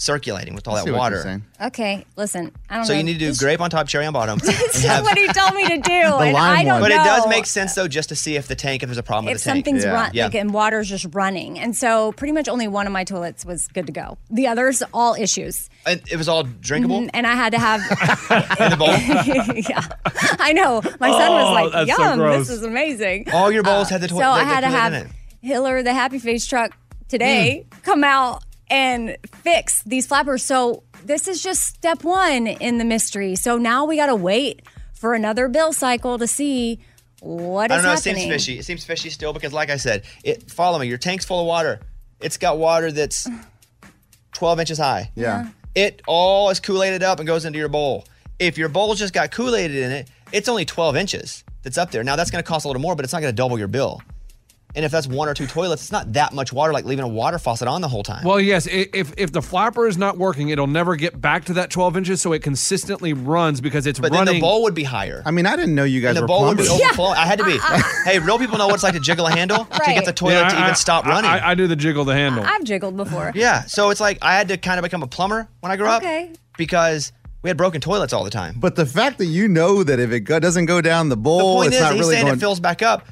circulating 0.00 0.54
with 0.54 0.66
all 0.68 0.76
I 0.76 0.80
see 0.80 0.86
that 0.86 0.96
what 0.96 1.10
you're 1.12 1.24
water. 1.24 1.42
Okay, 1.60 2.06
listen. 2.16 2.52
I 2.70 2.76
don't 2.76 2.84
So 2.86 2.92
know. 2.92 2.98
you 2.98 3.04
need 3.04 3.14
to 3.14 3.18
do 3.18 3.26
This- 3.26 3.38
grape 3.40 3.60
on 3.60 3.68
top, 3.68 3.88
cherry 3.88 4.06
on 4.06 4.12
bottom. 4.12 4.38
and 4.46 4.52
have- 4.52 4.70
Somebody 4.72 5.26
told 5.28 5.54
me 5.54 5.66
to 5.66 5.78
do, 5.78 5.90
and 5.90 6.36
I 6.36 6.62
don't 6.64 6.80
But 6.80 6.88
know. 6.90 7.02
it 7.02 7.04
does 7.04 7.26
make 7.28 7.46
sense 7.46 7.74
though, 7.74 7.88
just 7.88 8.08
to 8.10 8.14
see 8.16 8.36
if 8.36 8.46
the 8.46 8.54
tank, 8.54 8.82
if 8.84 8.88
there's 8.88 8.96
a 8.96 9.02
problem 9.02 9.28
if 9.28 9.34
with 9.34 9.42
the 9.44 9.50
tank. 9.50 9.66
something's 9.66 9.84
run, 9.84 10.12
yeah. 10.14 10.26
like 10.26 10.36
and 10.36 10.54
water's 10.54 10.88
just 10.88 11.06
running, 11.12 11.58
and 11.58 11.74
so 11.76 12.12
pretty 12.12 12.32
much 12.32 12.48
only 12.48 12.68
one 12.68 12.86
of 12.86 12.92
my 12.92 13.02
toilets 13.02 13.44
was 13.44 13.66
good 13.68 13.86
to 13.86 13.92
go. 13.92 14.16
The 14.30 14.46
others 14.46 14.82
all 14.94 15.14
issues, 15.14 15.68
and 15.84 16.00
it 16.10 16.16
was 16.16 16.28
all 16.28 16.44
drinkable 16.44 17.00
Mhm, 17.00 17.10
and 17.12 17.26
I 17.26 17.34
had 17.34 17.50
to 17.52 17.58
have. 17.58 17.80
in 18.60 18.70
the 18.70 18.76
bowl. 18.78 18.88
yeah, 19.68 19.84
I 20.38 20.52
know. 20.52 20.80
My 21.00 21.10
son 21.10 21.32
was 21.32 21.44
Oh, 21.48 21.52
like, 21.52 21.72
that's 21.86 21.96
so 21.96 22.02
"Yum, 22.04 22.18
gross. 22.18 22.46
this 22.48 22.58
is 22.58 22.62
amazing." 22.62 23.30
All 23.32 23.50
your 23.50 23.64
bowls 23.64 23.88
had 23.90 24.00
the 24.00 24.06
toilet. 24.08 24.22
So 24.22 24.26
toilet. 24.28 24.40
I 24.40 24.44
had 24.44 24.60
to 24.60 24.68
have 24.68 24.92
It. 24.92 25.06
Hiller, 25.40 25.82
the 25.82 25.92
Happy 25.94 26.18
Face 26.20 26.46
truck, 26.46 26.76
today 27.08 27.64
Mm. 27.70 27.82
come 27.82 28.04
out 28.04 28.42
and 28.70 29.16
fix 29.42 29.82
these 29.82 30.06
flappers. 30.06 30.42
So 30.42 30.82
this 31.04 31.28
is 31.28 31.42
just 31.42 31.62
step 31.64 32.04
one 32.04 32.46
in 32.46 32.78
the 32.78 32.84
mystery. 32.84 33.34
So 33.34 33.56
now 33.56 33.84
we 33.84 33.96
got 33.96 34.06
to 34.06 34.16
wait 34.16 34.62
for 34.92 35.14
another 35.14 35.48
bill 35.48 35.72
cycle 35.72 36.18
to 36.18 36.26
see 36.26 36.80
what 37.20 37.70
I 37.70 37.76
don't 37.76 37.84
know. 37.84 37.90
happening. 37.90 38.16
It 38.16 38.20
seems 38.20 38.32
fishy. 38.32 38.58
It 38.58 38.64
seems 38.64 38.84
fishy 38.84 39.10
still 39.10 39.32
because, 39.32 39.52
like 39.52 39.70
I 39.70 39.76
said, 39.76 40.04
it. 40.24 40.50
Follow 40.50 40.78
me. 40.78 40.86
Your 40.86 40.98
tank's 40.98 41.24
full 41.24 41.40
of 41.40 41.46
water. 41.46 41.80
It's 42.20 42.36
got 42.36 42.58
water 42.58 42.90
that's 42.92 43.28
12 44.32 44.60
inches 44.60 44.78
high. 44.78 45.10
Yeah. 45.14 45.48
It 45.74 46.02
all 46.06 46.50
is 46.50 46.60
Kool-Aided 46.60 47.02
up 47.02 47.18
and 47.20 47.26
goes 47.26 47.44
into 47.44 47.58
your 47.58 47.68
bowl. 47.68 48.04
If 48.38 48.58
your 48.58 48.68
bowl's 48.68 48.98
just 48.98 49.14
got 49.14 49.30
Kool-Aided 49.30 49.76
in 49.76 49.92
it, 49.92 50.08
it's 50.32 50.48
only 50.48 50.64
12 50.64 50.96
inches 50.96 51.44
that's 51.62 51.78
up 51.78 51.90
there. 51.90 52.02
Now 52.02 52.16
that's 52.16 52.30
going 52.30 52.42
to 52.42 52.48
cost 52.48 52.64
a 52.64 52.68
little 52.68 52.82
more, 52.82 52.96
but 52.96 53.04
it's 53.04 53.12
not 53.12 53.20
going 53.20 53.32
to 53.32 53.36
double 53.36 53.58
your 53.58 53.68
bill. 53.68 54.02
And 54.74 54.84
if 54.84 54.92
that's 54.92 55.06
one 55.06 55.28
or 55.28 55.34
two 55.34 55.46
toilets, 55.46 55.82
it's 55.82 55.90
not 55.92 56.12
that 56.12 56.34
much 56.34 56.52
water 56.52 56.72
like 56.74 56.84
leaving 56.84 57.04
a 57.04 57.08
water 57.08 57.38
faucet 57.38 57.66
on 57.66 57.80
the 57.80 57.88
whole 57.88 58.02
time. 58.02 58.22
Well, 58.22 58.38
yes. 58.38 58.66
i- 58.68 58.86
If 58.92 59.12
if 59.16 59.32
the 59.32 59.40
flapper 59.40 59.86
is 59.88 59.96
not 59.96 60.18
working, 60.18 60.50
it'll 60.50 60.66
never 60.66 60.94
get 60.94 61.18
back 61.20 61.46
to 61.46 61.54
that 61.54 61.70
12 61.70 61.96
inches, 61.96 62.20
so 62.20 62.32
it 62.34 62.42
consistently 62.42 63.12
runs 63.14 63.60
because 63.62 63.86
it's 63.86 63.98
But 63.98 64.12
then 64.12 64.26
the 64.26 64.40
bowl 64.40 64.62
would 64.64 64.74
be 64.74 64.84
higher. 64.84 65.22
I 65.24 65.30
mean, 65.30 65.46
I 65.46 65.56
didn't 65.56 65.74
know 65.74 65.84
you 65.84 66.00
guys 66.02 66.10
and 66.10 66.18
the 66.18 66.20
were 66.22 66.26
bowl 66.28 66.44
would 66.48 66.58
be 66.58 66.64
plumbers. 66.64 66.82
overflowing. 66.84 67.16
I 67.18 67.24
had 67.26 67.38
to 67.38 67.44
be. 67.44 67.52
Uh, 67.58 67.76
uh. 67.76 67.82
hey, 68.04 68.18
real 68.18 68.38
people 68.38 68.58
know 68.58 68.66
what 68.66 68.74
it's 68.74 68.82
like 68.82 68.92
to 68.94 69.00
jiggle 69.00 69.26
a 69.26 69.32
handle 69.32 69.64
to 69.64 69.80
get 69.86 70.04
the 70.04 70.12
toilet 70.12 70.34
Yeah, 70.34 70.48
to 70.50 70.56
I- 70.56 70.62
even 70.64 70.74
stop 70.74 71.06
I- 71.06 71.08
running. 71.10 71.30
I, 71.30 71.50
I 71.50 71.54
do 71.54 71.66
the 71.66 71.74
jiggle 71.76 72.04
the 72.04 72.14
handle. 72.14 72.44
I've 72.46 72.62
jiggled 72.64 72.96
before. 72.96 73.32
Yeah, 73.34 73.64
so 73.64 73.88
it's 73.90 74.00
like 74.00 74.18
I 74.22 74.34
had 74.34 74.48
to 74.48 74.58
kind 74.58 74.78
of 74.78 74.82
become 74.82 75.02
a 75.02 75.06
plumber 75.08 75.48
when 75.60 75.72
I 75.72 75.76
grew 75.76 75.86
up 75.88 76.02
Okay. 76.02 76.30
because 76.58 77.12
we 77.42 77.48
had 77.48 77.56
broken 77.56 77.80
toilets 77.80 78.12
all 78.12 78.22
the 78.22 78.30
time. 78.30 78.54
But 78.58 78.76
the 78.76 78.86
fact 78.86 79.18
that 79.18 79.26
you 79.26 79.48
know 79.48 79.82
that 79.82 79.98
if 79.98 80.12
it 80.12 80.20
go, 80.20 80.38
doesn't 80.38 80.66
go 80.66 80.80
down 80.80 81.08
the 81.08 81.16
bowl, 81.16 81.38
the 81.38 81.54
point 81.56 81.66
it's 81.68 81.76
is, 81.76 81.82
not 81.82 81.92
he's 81.94 82.00
really 82.00 82.14
saying 82.16 82.26
going. 82.26 82.36
it 82.36 82.40
fills 82.40 82.60
back 82.60 82.82
up, 82.82 83.06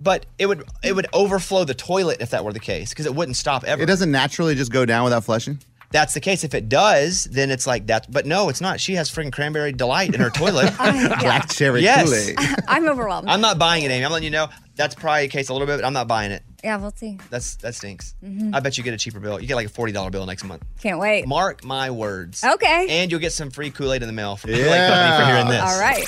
but 0.00 0.26
it 0.38 0.46
would 0.46 0.64
it 0.84 0.94
would 0.94 1.06
overflow 1.12 1.64
the 1.64 1.74
toilet 1.74 2.18
if 2.20 2.30
that 2.30 2.44
were 2.44 2.52
the 2.52 2.60
case 2.60 2.90
because 2.90 3.06
it 3.06 3.14
wouldn't 3.14 3.36
stop 3.36 3.64
ever. 3.64 3.82
it 3.82 3.86
doesn't 3.86 4.10
naturally 4.10 4.54
just 4.54 4.70
go 4.72 4.84
down 4.84 5.04
without 5.04 5.24
flushing. 5.24 5.58
That's 5.92 6.14
the 6.14 6.20
case. 6.20 6.42
If 6.42 6.52
it 6.52 6.68
does, 6.68 7.24
then 7.26 7.50
it's 7.52 7.64
like 7.66 7.86
that. 7.86 8.10
But 8.10 8.26
no, 8.26 8.48
it's 8.48 8.60
not. 8.60 8.80
She 8.80 8.94
has 8.96 9.08
freaking 9.08 9.32
cranberry 9.32 9.70
delight 9.72 10.12
in 10.14 10.20
her 10.20 10.30
toilet. 10.30 10.74
Black 10.76 11.48
cherry 11.48 11.80
Yes. 11.82 12.04
Kool-Aid. 12.34 12.58
I'm 12.68 12.88
overwhelmed. 12.88 13.28
I'm 13.28 13.40
not 13.40 13.56
buying 13.58 13.84
it, 13.84 13.92
Amy. 13.92 14.04
I'm 14.04 14.10
letting 14.10 14.24
you 14.24 14.30
know. 14.32 14.48
That's 14.74 14.96
probably 14.96 15.22
the 15.22 15.28
case 15.28 15.48
a 15.48 15.52
little 15.52 15.66
bit, 15.66 15.76
but 15.78 15.86
I'm 15.86 15.92
not 15.92 16.08
buying 16.08 16.32
it. 16.32 16.42
yeah, 16.64 16.76
we'll 16.76 16.90
see. 16.90 17.18
That's 17.30 17.54
that 17.58 17.76
stinks. 17.76 18.14
Mhm. 18.22 18.52
I 18.54 18.58
bet 18.60 18.76
you 18.76 18.82
get 18.84 18.94
a 18.94 18.98
cheaper 18.98 19.20
bill. 19.20 19.40
You 19.40 19.46
get 19.46 19.54
like 19.54 19.66
a 19.66 19.70
forty 19.70 19.92
dollar 19.92 20.10
bill 20.10 20.26
next 20.26 20.42
month. 20.44 20.64
Can't 20.82 20.98
wait. 20.98 21.26
Mark 21.26 21.62
my 21.64 21.88
words. 21.92 22.42
Okay. 22.42 22.86
And 22.90 23.10
you'll 23.10 23.20
get 23.20 23.32
some 23.32 23.50
free 23.50 23.70
Kool 23.70 23.92
Aid 23.92 24.02
in 24.02 24.08
the 24.08 24.12
mail 24.12 24.34
from 24.36 24.50
the 24.50 24.56
Kool 24.58 24.74
Aid 24.74 24.90
Company 24.90 25.24
for 25.24 25.30
hearing 25.32 25.48
this. 25.48 25.62
All 25.62 25.80
right. 25.80 26.04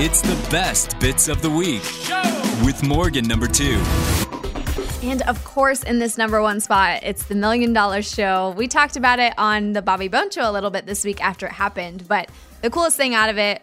It's 0.00 0.20
the 0.20 0.36
best 0.50 0.98
bits 1.00 1.26
of 1.28 1.40
the 1.42 1.50
week 1.50 1.82
with 2.64 2.82
Morgan 2.82 3.26
number 3.26 3.46
two. 3.46 3.80
And 5.02 5.22
of 5.22 5.42
course, 5.44 5.82
in 5.84 5.98
this 5.98 6.18
number 6.18 6.42
one 6.42 6.60
spot, 6.60 7.00
it's 7.02 7.24
the 7.24 7.34
Million 7.34 7.72
Dollar 7.72 8.02
Show. 8.02 8.54
We 8.56 8.66
talked 8.66 8.96
about 8.96 9.18
it 9.20 9.32
on 9.38 9.72
the 9.72 9.82
Bobby 9.82 10.08
Bones 10.08 10.34
Show 10.34 10.50
a 10.50 10.52
little 10.52 10.70
bit 10.70 10.86
this 10.86 11.04
week 11.04 11.22
after 11.22 11.46
it 11.46 11.52
happened, 11.52 12.08
but 12.08 12.28
the 12.62 12.70
coolest 12.70 12.96
thing 12.96 13.14
out 13.14 13.30
of 13.30 13.38
it, 13.38 13.62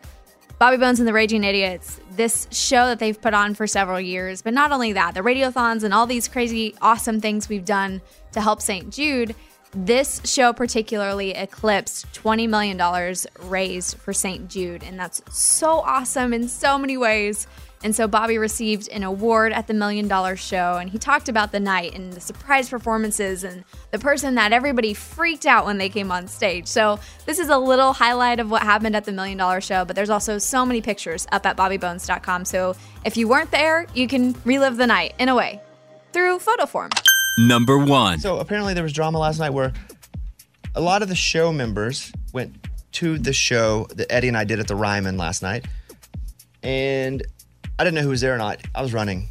Bobby 0.60 0.78
Bones 0.78 1.00
and 1.00 1.08
the 1.08 1.14
Raging 1.14 1.44
Idiots, 1.44 2.00
this 2.12 2.48
show 2.52 2.88
that 2.88 3.00
they've 3.00 3.20
put 3.20 3.34
on 3.34 3.54
for 3.54 3.68
several 3.68 4.00
years, 4.00 4.42
but 4.42 4.54
not 4.54 4.72
only 4.72 4.94
that, 4.94 5.14
the 5.14 5.20
radiothons 5.20 5.84
and 5.84 5.94
all 5.94 6.08
these 6.08 6.30
crazy, 6.30 6.74
awesome 6.82 7.20
things 7.20 7.50
we've 7.50 7.66
done 7.66 8.02
to 8.32 8.40
help 8.40 8.62
St. 8.62 8.90
Jude. 8.90 9.36
This 9.74 10.22
show 10.24 10.54
particularly 10.54 11.32
eclipsed 11.32 12.14
$20 12.14 12.48
million 12.48 13.16
raised 13.50 13.98
for 13.98 14.14
St. 14.14 14.48
Jude, 14.48 14.84
and 14.84 14.98
that's 14.98 15.22
so 15.30 15.82
awesome 15.82 16.34
in 16.34 16.48
so 16.48 16.78
many 16.78 16.96
ways. 16.96 17.46
And 17.86 17.96
so 17.96 18.08
Bobby 18.08 18.40
received 18.40 18.90
an 18.90 19.04
award 19.04 19.54
at 19.54 19.68
the 19.68 19.74
Million 19.76 20.08
Dollar 20.08 20.36
Show, 20.36 20.78
and 20.82 20.90
he 20.90 20.98
talked 20.98 21.30
about 21.30 21.52
the 21.52 21.60
night 21.60 21.94
and 21.94 22.12
the 22.12 22.20
surprise 22.20 22.68
performances 22.68 23.44
and 23.44 23.64
the 23.92 24.00
person 24.00 24.34
that 24.36 24.52
everybody 24.52 24.96
freaked 24.96 25.46
out 25.46 25.68
when 25.68 25.78
they 25.78 25.88
came 25.88 26.12
on 26.12 26.28
stage. 26.28 26.66
So 26.66 27.00
this 27.28 27.38
is 27.38 27.50
a 27.50 27.60
little 27.60 27.94
highlight 27.94 28.40
of 28.40 28.50
what 28.50 28.64
happened 28.64 28.96
at 28.96 29.06
the 29.06 29.12
Million 29.12 29.38
Dollar 29.38 29.62
Show, 29.62 29.86
but 29.86 29.96
there's 29.96 30.10
also 30.10 30.40
so 30.40 30.66
many 30.66 30.82
pictures 30.82 31.28
up 31.32 31.46
at 31.46 31.56
bobbybones.com. 31.56 32.46
So 32.46 32.76
if 33.06 33.18
you 33.18 33.28
weren't 33.28 33.52
there, 33.52 33.86
you 33.94 34.08
can 34.08 34.36
relive 34.46 34.78
the 34.78 34.88
night 34.88 35.14
in 35.20 35.30
a 35.30 35.36
way 35.36 35.62
through 36.12 36.40
photo 36.40 36.66
form. 36.66 36.90
Number 37.38 37.78
one. 37.78 38.18
So 38.18 38.40
apparently 38.40 38.74
there 38.74 38.82
was 38.82 38.94
drama 38.94 39.20
last 39.20 39.38
night 39.38 39.52
where 39.52 39.74
a 40.74 40.82
lot 40.82 41.04
of 41.04 41.08
the 41.08 41.16
show 41.16 41.54
members 41.54 42.12
went 42.34 42.68
to 42.94 43.20
the 43.20 43.32
show 43.32 43.86
that 43.94 44.12
Eddie 44.12 44.30
and 44.30 44.38
I 44.38 44.44
did 44.44 44.60
at 44.60 44.68
the 44.68 44.76
Ryman 44.76 45.18
last 45.18 45.44
night. 45.44 45.68
And 46.64 47.22
I 47.78 47.84
didn't 47.84 47.96
know 47.96 48.02
who 48.02 48.10
was 48.10 48.22
there 48.22 48.34
or 48.34 48.38
not. 48.38 48.62
I 48.74 48.82
was 48.82 48.94
running, 48.94 49.30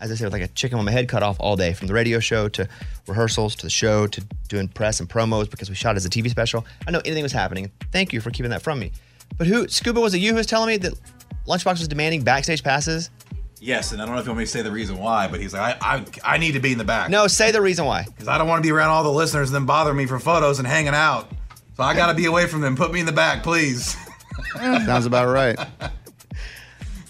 as 0.00 0.10
I 0.10 0.14
said, 0.14 0.24
with 0.24 0.32
like 0.32 0.42
a 0.42 0.48
chicken 0.48 0.78
with 0.78 0.86
my 0.86 0.92
head 0.92 1.08
cut 1.08 1.22
off 1.22 1.36
all 1.38 1.56
day 1.56 1.74
from 1.74 1.88
the 1.88 1.94
radio 1.94 2.20
show 2.20 2.48
to 2.50 2.68
rehearsals 3.06 3.54
to 3.56 3.66
the 3.66 3.70
show 3.70 4.06
to 4.06 4.20
doing 4.48 4.68
press 4.68 5.00
and 5.00 5.08
promos 5.08 5.50
because 5.50 5.68
we 5.68 5.74
shot 5.74 5.96
as 5.96 6.06
a 6.06 6.10
TV 6.10 6.30
special. 6.30 6.64
I 6.86 6.90
know 6.90 7.00
anything 7.04 7.22
was 7.22 7.32
happening. 7.32 7.70
Thank 7.92 8.12
you 8.12 8.20
for 8.20 8.30
keeping 8.30 8.50
that 8.50 8.62
from 8.62 8.78
me. 8.78 8.92
But 9.36 9.46
who, 9.46 9.68
Scuba, 9.68 10.00
was 10.00 10.14
it 10.14 10.18
you 10.18 10.30
who 10.30 10.36
was 10.36 10.46
telling 10.46 10.68
me 10.68 10.76
that 10.78 10.94
Lunchbox 11.46 11.78
was 11.78 11.88
demanding 11.88 12.22
backstage 12.22 12.62
passes? 12.62 13.10
Yes, 13.60 13.92
and 13.92 14.02
I 14.02 14.06
don't 14.06 14.14
know 14.14 14.20
if 14.20 14.26
you 14.26 14.30
want 14.32 14.38
me 14.38 14.44
to 14.44 14.50
say 14.50 14.62
the 14.62 14.72
reason 14.72 14.98
why, 14.98 15.28
but 15.28 15.40
he's 15.40 15.52
like, 15.54 15.80
I, 15.80 15.96
I, 15.98 16.04
I 16.34 16.38
need 16.38 16.52
to 16.52 16.60
be 16.60 16.72
in 16.72 16.78
the 16.78 16.84
back. 16.84 17.10
No, 17.10 17.28
say 17.28 17.52
the 17.52 17.60
reason 17.60 17.84
why. 17.84 18.04
Because 18.04 18.26
I 18.26 18.36
don't 18.36 18.48
want 18.48 18.58
to 18.60 18.66
be 18.66 18.72
around 18.72 18.90
all 18.90 19.04
the 19.04 19.12
listeners 19.12 19.50
and 19.50 19.54
then 19.54 19.66
bother 19.66 19.94
me 19.94 20.06
for 20.06 20.18
photos 20.18 20.58
and 20.58 20.66
hanging 20.66 20.94
out. 20.94 21.30
So 21.76 21.84
I 21.84 21.94
got 21.94 22.08
to 22.08 22.14
be 22.14 22.24
away 22.24 22.46
from 22.48 22.60
them. 22.60 22.74
Put 22.74 22.92
me 22.92 23.00
in 23.00 23.06
the 23.06 23.12
back, 23.12 23.42
please. 23.42 23.96
Sounds 24.56 25.06
about 25.06 25.32
right. 25.32 25.58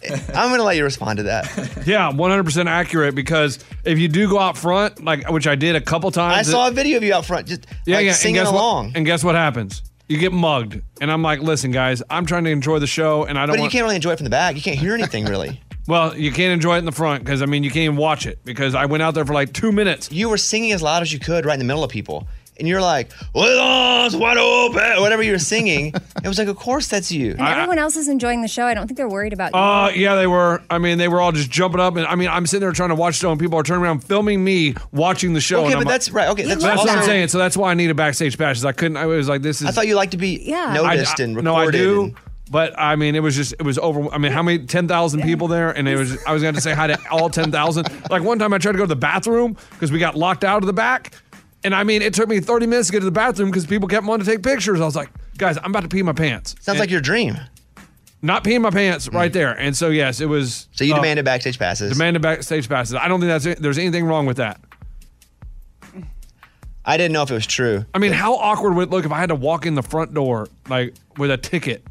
I'm 0.35 0.49
going 0.49 0.59
to 0.59 0.65
let 0.65 0.77
you 0.77 0.85
respond 0.85 1.19
to 1.19 1.23
that. 1.25 1.47
Yeah, 1.87 2.11
100% 2.11 2.67
accurate 2.67 3.15
because 3.15 3.59
if 3.85 3.99
you 3.99 4.09
do 4.09 4.29
go 4.29 4.39
out 4.39 4.57
front, 4.57 5.05
like 5.05 5.29
which 5.31 5.47
I 5.47 5.55
did 5.55 5.77
a 5.77 5.81
couple 5.81 6.11
times. 6.11 6.49
I 6.49 6.51
saw 6.51 6.69
a 6.69 6.71
video 6.71 6.97
of 6.97 7.03
you 7.03 7.15
out 7.15 7.25
front 7.27 7.47
just 7.49 7.67
like, 7.87 8.07
and 8.07 8.15
singing 8.15 8.37
guess 8.43 8.49
along. 8.49 8.89
What, 8.89 8.97
and 8.97 9.07
guess 9.07 9.23
what 9.25 9.35
happens? 9.35 9.83
You 10.09 10.19
get 10.19 10.33
mugged. 10.33 10.81
And 11.01 11.11
I'm 11.11 11.23
like, 11.23 11.41
listen, 11.41 11.71
guys, 11.71 12.03
I'm 12.11 12.27
trying 12.27 12.45
to 12.45 12.51
enjoy 12.51 12.79
the 12.79 12.87
show 12.87 13.25
and 13.25 13.39
I 13.39 13.43
don't 13.43 13.51
But 13.55 13.57
you 13.57 13.61
want. 13.63 13.73
can't 13.73 13.85
really 13.85 13.97
enjoy 13.97 14.13
it 14.13 14.17
from 14.17 14.25
the 14.25 14.31
back. 14.31 14.57
You 14.57 14.63
can't 14.63 14.79
hear 14.79 14.95
anything 14.95 15.25
really. 15.25 15.61
Well, 15.89 16.17
you 16.17 16.31
can't 16.31 16.53
enjoy 16.53 16.77
it 16.77 16.79
in 16.79 16.85
the 16.85 16.93
front 16.93 17.25
because 17.25 17.43
I 17.43 17.47
mean, 17.47 17.65
you 17.65 17.71
can't 17.71 17.83
even 17.83 17.97
watch 17.97 18.25
it 18.25 18.39
because 18.45 18.77
I 18.77 18.87
went 18.87 19.03
out 19.03 19.15
there 19.15 19.25
for 19.25 19.35
like 19.35 19.53
two 19.53 19.73
minutes. 19.73 20.13
You 20.13 20.29
were 20.29 20.37
singing 20.39 20.71
as 20.71 20.81
loud 20.81 21.03
as 21.03 21.13
you 21.13 21.19
could 21.19 21.45
right 21.45 21.55
in 21.55 21.59
the 21.59 21.65
middle 21.65 21.83
of 21.83 21.91
people. 21.91 22.29
And 22.59 22.69
you're 22.69 22.83
like, 22.83 23.11
with 23.35 23.59
arms 23.59 24.15
wide 24.15 24.37
open, 24.37 25.01
whatever 25.01 25.23
you're 25.23 25.39
singing. 25.39 25.87
it 26.25 26.29
was 26.29 26.39
like, 26.39 26.49
of 26.49 26.57
course 26.57 26.87
that's 26.87 27.11
you. 27.11 27.31
And 27.33 27.41
everyone 27.41 27.79
else 27.79 27.97
is 27.97 28.09
enjoying 28.09 28.43
the 28.43 28.49
show. 28.49 28.67
I 28.67 28.75
don't 28.75 28.87
think 28.87 28.99
they're 28.99 29.09
worried 29.09 29.33
about 29.33 29.53
you. 29.55 29.59
Uh, 29.59 29.91
yeah, 29.95 30.15
they 30.15 30.27
were. 30.27 30.63
I 30.71 30.79
mean, 30.79 30.99
they 30.99 31.09
were 31.09 31.21
all 31.21 31.33
just 31.33 31.51
jumping 31.51 31.81
up, 31.81 31.97
and 31.97 32.07
I 32.07 32.15
mean, 32.15 32.29
I'm 32.29 32.47
sitting 32.47 32.61
there 32.61 32.73
trying 32.73 32.91
to 32.91 32.95
watch 32.95 33.15
the 33.15 33.21
show, 33.23 33.31
and 33.33 33.41
people 33.41 33.59
are 33.59 33.63
turning 33.63 33.83
around 33.83 34.05
filming 34.05 34.45
me 34.45 34.75
watching 34.93 35.33
the 35.33 35.41
show. 35.41 35.61
Okay, 35.61 35.67
and 35.73 35.77
I'm 35.77 35.85
but 35.85 35.91
that's 35.91 36.11
right. 36.11 36.29
Okay, 36.29 36.45
that's 36.45 36.63
that's 36.63 36.79
what 36.79 36.91
I'm 36.91 37.03
saying. 37.05 37.29
So 37.29 37.39
that's 37.39 37.57
why 37.57 37.71
I 37.71 37.75
need 37.75 37.91
a 37.91 37.95
backstage 37.95 38.37
passes. 38.37 38.65
I 38.65 38.73
couldn't. 38.73 38.99
I 38.99 39.07
was 39.07 39.29
like, 39.29 39.43
this 39.43 39.63
is. 39.63 39.67
I 39.69 39.71
thought 39.71 39.87
you 39.87 39.95
liked 39.97 40.13
to 40.13 40.19
be 40.19 40.43
Yeah. 40.45 40.75
noticed 40.75 41.21
I- 41.21 41.25
and 41.25 41.33
I- 41.37 41.41
recorded. 41.41 41.45
No, 41.45 41.55
I 41.57 41.71
do. 41.71 42.03
and- 42.05 42.15
But 42.51 42.79
I 42.79 42.97
mean, 42.97 43.15
it 43.15 43.21
was 43.23 43.35
just 43.35 43.55
it 43.55 43.63
was 43.63 43.79
over. 43.79 44.09
I 44.13 44.19
mean, 44.19 44.31
how 44.31 44.43
many 44.43 44.67
ten 44.67 44.87
thousand 44.87 45.23
people 45.23 45.49
there, 45.49 45.71
and 45.71 45.89
it 45.89 45.97
was 45.97 46.23
I 46.27 46.33
was 46.35 46.43
going 46.43 46.55
to 46.55 46.61
say 46.61 46.75
hi 46.75 46.87
to 46.89 46.99
all 47.11 47.31
ten 47.31 47.51
thousand. 47.51 47.89
Like 48.11 48.23
one 48.23 48.39
time, 48.39 48.53
I 48.53 48.59
tried 48.59 48.73
to 48.73 48.79
go 48.79 48.85
to 48.85 48.89
the 48.89 48.95
bathroom 48.95 49.57
because 49.71 49.91
we 49.91 49.99
got 49.99 50.17
locked 50.17 50.45
out 50.45 50.63
of 50.63 50.67
the 50.67 50.73
back, 50.75 51.15
and 51.65 51.75
I 51.75 51.85
mean, 51.85 52.03
it 52.03 52.15
took 52.15 52.29
me 52.29 52.41
thirty 52.41 52.67
minutes 52.67 52.89
to 52.89 52.93
get 52.93 52.99
to 53.01 53.05
the 53.05 53.11
bathroom 53.11 53.51
because 53.51 53.67
people 53.67 53.89
kept 53.89 54.07
wanting 54.07 54.25
to 54.25 54.31
take 54.31 54.43
pictures. 54.43 54.81
I 54.81 54.85
was 54.85 54.97
like, 54.97 55.11
guys, 55.39 55.59
I'm 55.59 55.71
about 55.71 55.83
to 55.83 55.89
pee 55.89 56.03
my 56.03 56.13
pants. 56.13 56.55
Sounds 56.61 56.79
like 56.79 56.91
your 56.91 57.01
dream. 57.01 57.39
Not 58.25 58.45
peeing 58.45 58.61
my 58.61 58.71
pants 58.71 59.09
right 59.09 59.33
there, 59.33 59.53
and 59.53 59.77
so 59.77 59.89
yes, 59.89 60.21
it 60.21 60.27
was. 60.27 60.69
So 60.73 60.85
you 60.85 60.93
uh, 60.93 60.97
demanded 60.97 61.25
backstage 61.25 61.59
passes. 61.59 61.93
demanded 61.93 62.23
backstage 62.23 62.69
passes. 62.69 62.95
I 62.95 63.09
don't 63.09 63.21
think 63.21 63.43
that's 63.43 63.61
there's 63.61 63.79
anything 63.79 64.05
wrong 64.05 64.27
with 64.27 64.37
that. 64.37 64.61
I 66.85 66.97
didn't 66.97 67.13
know 67.13 67.23
if 67.23 67.31
it 67.31 67.35
was 67.35 67.47
true. 67.47 67.85
I 67.95 67.99
mean, 67.99 68.13
how 68.13 68.35
awkward 68.35 68.75
would 68.75 68.89
it 68.89 68.91
look 68.91 69.05
if 69.05 69.13
I 69.13 69.19
had 69.19 69.29
to 69.29 69.35
walk 69.35 69.67
in 69.67 69.75
the 69.75 69.83
front 69.83 70.15
door 70.15 70.49
like 70.69 70.95
with 71.17 71.31
a 71.31 71.37
ticket? 71.37 71.87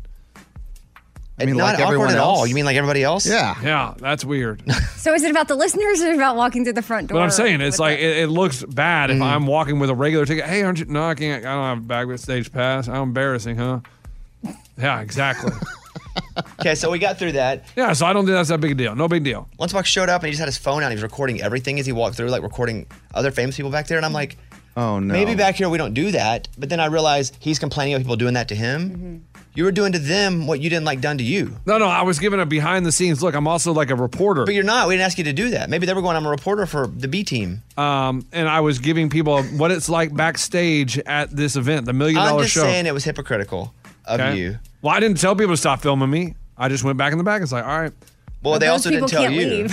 I 1.39 1.45
mean, 1.45 1.57
not 1.57 1.79
awkward 1.79 2.11
at 2.11 2.17
all. 2.19 2.45
You 2.45 2.53
mean 2.53 2.65
like 2.65 2.75
everybody 2.75 3.03
else? 3.03 3.25
Yeah. 3.27 3.55
Yeah, 3.63 3.93
that's 3.97 4.23
weird. 4.23 4.61
So 4.97 5.13
is 5.15 5.23
it 5.23 5.31
about 5.31 5.47
the 5.47 5.55
listeners 5.55 5.99
or 6.01 6.13
about 6.13 6.35
walking 6.35 6.63
through 6.63 6.73
the 6.73 6.83
front 6.83 7.07
door? 7.07 7.17
But 7.17 7.23
I'm 7.23 7.31
saying 7.31 7.61
it's 7.61 7.75
with 7.75 7.79
like 7.79 7.97
it, 7.99 8.17
it 8.17 8.27
looks 8.27 8.63
bad 8.63 9.09
Mm-hmm. 9.09 9.21
if 9.21 9.27
I'm 9.27 9.47
walking 9.47 9.79
with 9.79 9.89
a 9.89 9.95
regular 9.95 10.25
ticket. 10.25 10.45
Hey, 10.45 10.61
aren't 10.61 10.79
you? 10.79 10.85
No, 10.85 11.03
I 11.03 11.15
can't. 11.15 11.43
I 11.43 11.53
don't 11.55 11.63
have 11.63 11.77
a 11.79 12.05
backstage 12.05 12.51
pass. 12.51 12.85
How 12.85 13.01
embarrassing, 13.01 13.55
huh? 13.57 13.79
Yeah, 14.77 15.01
exactly. 15.01 15.51
Okay, 16.59 16.75
so 16.75 16.91
we 16.91 16.99
got 16.99 17.17
through 17.17 17.33
that. 17.33 17.65
yeah, 17.75 17.93
so 17.93 18.05
I 18.05 18.13
don't 18.13 18.25
think 18.25 18.35
that's 18.35 18.49
that 18.49 18.59
big 18.61 18.71
a 18.71 18.75
deal. 18.75 18.95
No 18.95 19.07
big 19.07 19.23
deal. 19.23 19.47
Lunchbox 19.59 19.85
showed 19.85 20.09
up 20.09 20.21
and 20.21 20.27
he 20.27 20.31
just 20.31 20.39
had 20.39 20.47
his 20.47 20.57
phone 20.57 20.83
out. 20.83 20.89
He 20.91 20.95
was 20.95 21.03
recording 21.03 21.41
everything 21.41 21.79
as 21.79 21.85
he 21.85 21.91
walked 21.91 22.15
through, 22.17 22.29
like 22.29 22.41
recording 22.43 22.85
other 23.13 23.31
famous 23.31 23.55
people 23.57 23.71
back 23.71 23.87
there. 23.87 23.97
And 23.97 24.05
I'm 24.05 24.13
like, 24.13 24.37
oh 24.77 24.99
no. 24.99 25.11
maybe 25.13 25.35
back 25.35 25.55
here 25.55 25.69
we 25.69 25.77
don't 25.77 25.93
do 25.93 26.11
that. 26.11 26.47
But 26.57 26.69
then 26.69 26.79
I 26.79 26.85
realized 26.87 27.37
he's 27.39 27.59
complaining 27.59 27.93
about 27.95 28.03
people 28.03 28.15
doing 28.17 28.33
that 28.35 28.47
to 28.49 28.55
him. 28.55 29.25
You 29.53 29.65
were 29.65 29.71
doing 29.71 29.91
to 29.91 29.99
them 29.99 30.47
what 30.47 30.61
you 30.61 30.69
didn't 30.69 30.85
like 30.85 31.01
done 31.01 31.17
to 31.17 31.23
you. 31.23 31.57
No, 31.65 31.77
no, 31.77 31.87
I 31.87 32.03
was 32.03 32.19
giving 32.19 32.39
a 32.39 32.45
behind 32.45 32.85
the 32.85 32.91
scenes 32.91 33.21
look. 33.21 33.35
I'm 33.35 33.47
also 33.47 33.73
like 33.73 33.89
a 33.89 33.95
reporter. 33.95 34.45
But 34.45 34.53
you're 34.53 34.63
not. 34.63 34.87
We 34.87 34.93
didn't 34.93 35.05
ask 35.05 35.17
you 35.17 35.25
to 35.25 35.33
do 35.33 35.49
that. 35.49 35.69
Maybe 35.69 35.85
they 35.85 35.93
were 35.93 36.01
going, 36.01 36.15
I'm 36.15 36.25
a 36.25 36.29
reporter 36.29 36.65
for 36.65 36.87
the 36.87 37.09
B 37.09 37.23
team. 37.25 37.61
Um, 37.75 38.25
and 38.31 38.47
I 38.47 38.61
was 38.61 38.79
giving 38.79 39.09
people 39.09 39.43
what 39.43 39.71
it's 39.71 39.89
like 39.89 40.15
backstage 40.15 40.97
at 40.99 41.29
this 41.31 41.57
event, 41.57 41.85
the 41.85 41.91
million 41.93 42.15
dollars 42.15 42.29
I'm 42.29 42.33
dollar 42.35 42.43
just 42.43 42.53
show. 42.53 42.61
saying 42.61 42.85
it 42.85 42.93
was 42.93 43.03
hypocritical 43.03 43.73
of 44.05 44.19
Okay? 44.21 44.37
you. 44.37 44.57
Well, 44.81 44.95
I 44.95 44.99
didn't 45.01 45.19
tell 45.19 45.35
people 45.35 45.53
to 45.53 45.57
stop 45.57 45.81
filming 45.81 46.09
me. 46.09 46.35
I 46.57 46.69
just 46.69 46.83
went 46.83 46.97
back 46.97 47.11
in 47.11 47.17
the 47.17 47.23
back. 47.23 47.41
It's 47.41 47.51
like, 47.51 47.65
all 47.65 47.79
right. 47.81 47.91
Well, 48.43 48.57
they 48.57 48.67
also 48.69 48.89
didn't 48.89 49.07
tell 49.09 49.29
you. 49.31 49.67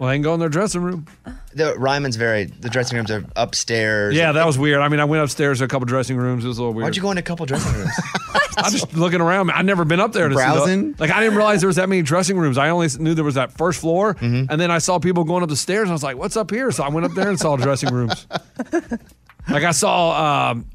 Well, 0.00 0.08
they 0.10 0.16
can 0.16 0.22
go 0.22 0.34
in 0.34 0.40
their 0.40 0.48
dressing 0.48 0.82
room. 0.82 1.06
The 1.54 1.74
Ryman's 1.76 2.16
very, 2.16 2.46
the 2.46 2.68
dressing 2.68 2.96
rooms 2.96 3.12
are 3.12 3.24
upstairs. 3.36 4.16
Yeah, 4.16 4.32
that 4.32 4.44
was 4.44 4.58
weird. 4.58 4.80
I 4.80 4.88
mean, 4.88 4.98
I 4.98 5.04
went 5.04 5.22
upstairs 5.22 5.58
to 5.58 5.64
a 5.64 5.68
couple 5.68 5.86
dressing 5.86 6.16
rooms. 6.16 6.44
It 6.44 6.48
was 6.48 6.58
a 6.58 6.62
little 6.62 6.74
weird. 6.74 6.84
Why'd 6.84 6.96
you 6.96 7.02
go 7.02 7.10
into 7.12 7.20
a 7.20 7.22
couple 7.22 7.46
dressing 7.46 7.72
rooms? 7.78 7.92
I'm 8.56 8.72
just 8.72 8.92
looking 8.94 9.20
around. 9.20 9.52
I'd 9.52 9.64
never 9.66 9.84
been 9.84 10.00
up 10.00 10.12
there 10.12 10.28
to 10.28 10.34
see 10.34 10.36
Browsing? 10.36 10.92
the, 10.94 11.00
like 11.02 11.12
I 11.12 11.20
didn't 11.20 11.36
realize 11.36 11.60
there 11.60 11.68
was 11.68 11.76
that 11.76 11.88
many 11.88 12.02
dressing 12.02 12.36
rooms. 12.36 12.58
I 12.58 12.70
only 12.70 12.88
knew 12.98 13.14
there 13.14 13.24
was 13.24 13.36
that 13.36 13.52
first 13.52 13.80
floor, 13.80 14.14
Mm-hmm. 14.14 14.50
and 14.50 14.60
then 14.60 14.72
I 14.72 14.78
saw 14.78 14.98
people 14.98 15.22
going 15.22 15.44
up 15.44 15.48
the 15.48 15.54
stairs. 15.56 15.82
And 15.82 15.90
I 15.90 15.92
was 15.92 16.02
like, 16.02 16.16
"What's 16.16 16.36
up 16.36 16.50
here?" 16.50 16.72
So 16.72 16.82
I 16.82 16.88
went 16.88 17.06
up 17.06 17.12
there 17.12 17.28
and 17.28 17.38
saw 17.38 17.56
dressing 17.56 17.94
rooms. 17.94 18.26
Like 19.48 19.64
I 19.64 19.70
saw 19.70 20.50
um, 20.50 20.66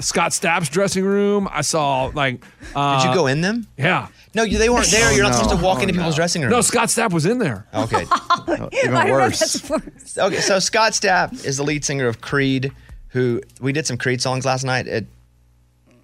Scott 0.00 0.32
Stapp's 0.34 0.68
dressing 0.68 1.04
room. 1.04 1.48
I 1.50 1.62
saw 1.62 2.10
like. 2.14 2.44
Uh, 2.74 3.00
Did 3.02 3.08
you 3.08 3.14
go 3.14 3.26
in 3.26 3.40
them? 3.40 3.66
Yeah. 3.78 4.08
No, 4.34 4.42
you- 4.42 4.58
they 4.58 4.68
weren't 4.68 4.90
there. 4.90 5.08
Oh, 5.08 5.12
You're 5.14 5.24
not 5.24 5.34
supposed 5.34 5.56
to 5.58 5.64
walk 5.64 5.78
Oh, 5.78 5.82
into 5.82 5.94
no. 5.94 6.00
people's 6.00 6.16
dressing 6.16 6.42
rooms. 6.42 6.52
No, 6.52 6.60
Scott 6.60 6.88
Stapp 6.88 7.12
was 7.12 7.26
in 7.26 7.38
there. 7.38 7.66
Okay. 7.74 8.02
Even 8.82 8.94
I 8.94 9.06
don't 9.06 9.08
know 9.08 9.18
if 9.18 9.30
worse. 9.30 9.38
that's 9.40 9.70
worse. 9.70 10.18
Okay, 10.18 10.40
so 10.40 10.58
Scott 10.58 10.92
Stapp 10.92 11.44
is 11.44 11.56
the 11.56 11.62
lead 11.64 11.84
singer 11.84 12.06
of 12.06 12.20
Creed, 12.20 12.72
who 13.08 13.40
we 13.60 13.72
did 13.72 13.86
some 13.86 13.96
Creed 13.96 14.20
songs 14.20 14.44
last 14.44 14.64
night. 14.64 14.86
It, 14.86 15.06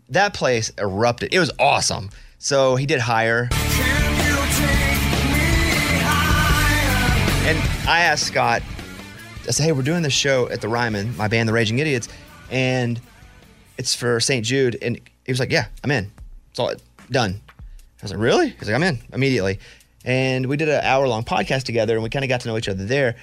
that 0.08 0.34
place 0.34 0.72
erupted. 0.78 1.32
It 1.34 1.38
was 1.38 1.50
awesome. 1.58 2.10
So 2.38 2.76
he 2.76 2.86
did 2.86 3.00
Higher. 3.00 3.48
And 7.46 7.58
I 7.86 8.00
asked 8.00 8.26
Scott, 8.26 8.62
I 9.46 9.50
said, 9.50 9.64
hey, 9.64 9.72
we're 9.72 9.82
doing 9.82 10.02
this 10.02 10.14
show 10.14 10.48
at 10.48 10.62
the 10.62 10.68
Ryman, 10.68 11.14
my 11.18 11.28
band, 11.28 11.46
The 11.46 11.52
Raging 11.52 11.78
Idiots, 11.78 12.08
and 12.50 12.98
it's 13.76 13.94
for 13.94 14.18
St. 14.18 14.42
Jude. 14.44 14.78
And 14.80 14.98
he 15.26 15.32
was 15.32 15.38
like, 15.40 15.52
yeah, 15.52 15.66
I'm 15.82 15.90
in. 15.90 16.10
It's 16.50 16.58
all 16.58 16.72
done. 17.10 17.42
I 18.04 18.06
was 18.06 18.12
like, 18.12 18.20
really? 18.20 18.50
He's 18.50 18.68
like, 18.68 18.74
I'm 18.74 18.82
in 18.82 18.98
immediately. 19.14 19.60
And 20.04 20.44
we 20.44 20.58
did 20.58 20.68
an 20.68 20.84
hour 20.84 21.08
long 21.08 21.24
podcast 21.24 21.62
together 21.62 21.94
and 21.94 22.02
we 22.02 22.10
kind 22.10 22.22
of 22.22 22.28
got 22.28 22.42
to 22.42 22.48
know 22.48 22.58
each 22.58 22.68
other 22.68 22.84
there. 22.84 23.16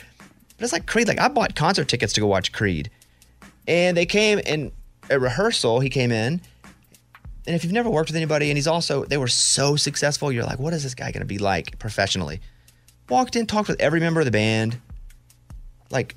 But 0.58 0.64
it's 0.64 0.74
like 0.74 0.88
Creed. 0.88 1.08
Like 1.08 1.20
I 1.20 1.28
bought 1.28 1.54
concert 1.54 1.88
tickets 1.88 2.14
to 2.14 2.22
go 2.22 2.26
watch 2.26 2.52
Creed, 2.52 2.90
and 3.68 3.96
they 3.96 4.08
came 4.08 4.42
and 4.46 4.72
at 5.08 5.22
rehearsal. 5.22 5.82
He 5.82 5.90
came 5.90 6.12
in, 6.12 6.42
and 7.46 7.56
if 7.56 7.64
you've 7.64 7.74
never 7.74 7.92
worked 7.92 8.10
with 8.10 8.16
anybody, 8.16 8.50
and 8.50 8.58
he's 8.58 8.66
also 8.66 9.06
they 9.06 9.18
were 9.18 9.28
so 9.28 9.76
successful, 9.76 10.32
you're 10.32 10.44
like, 10.44 10.58
what 10.58 10.74
is 10.74 10.82
this 10.82 10.96
guy 10.96 11.12
going 11.12 11.22
to 11.22 11.28
be 11.28 11.38
like 11.38 11.78
professionally? 11.78 12.42
Walked 13.08 13.36
in, 13.36 13.46
talked 13.46 13.70
with 13.70 13.80
every 13.80 14.00
member 14.00 14.20
of 14.20 14.26
the 14.26 14.32
band, 14.32 14.80
like 15.92 16.16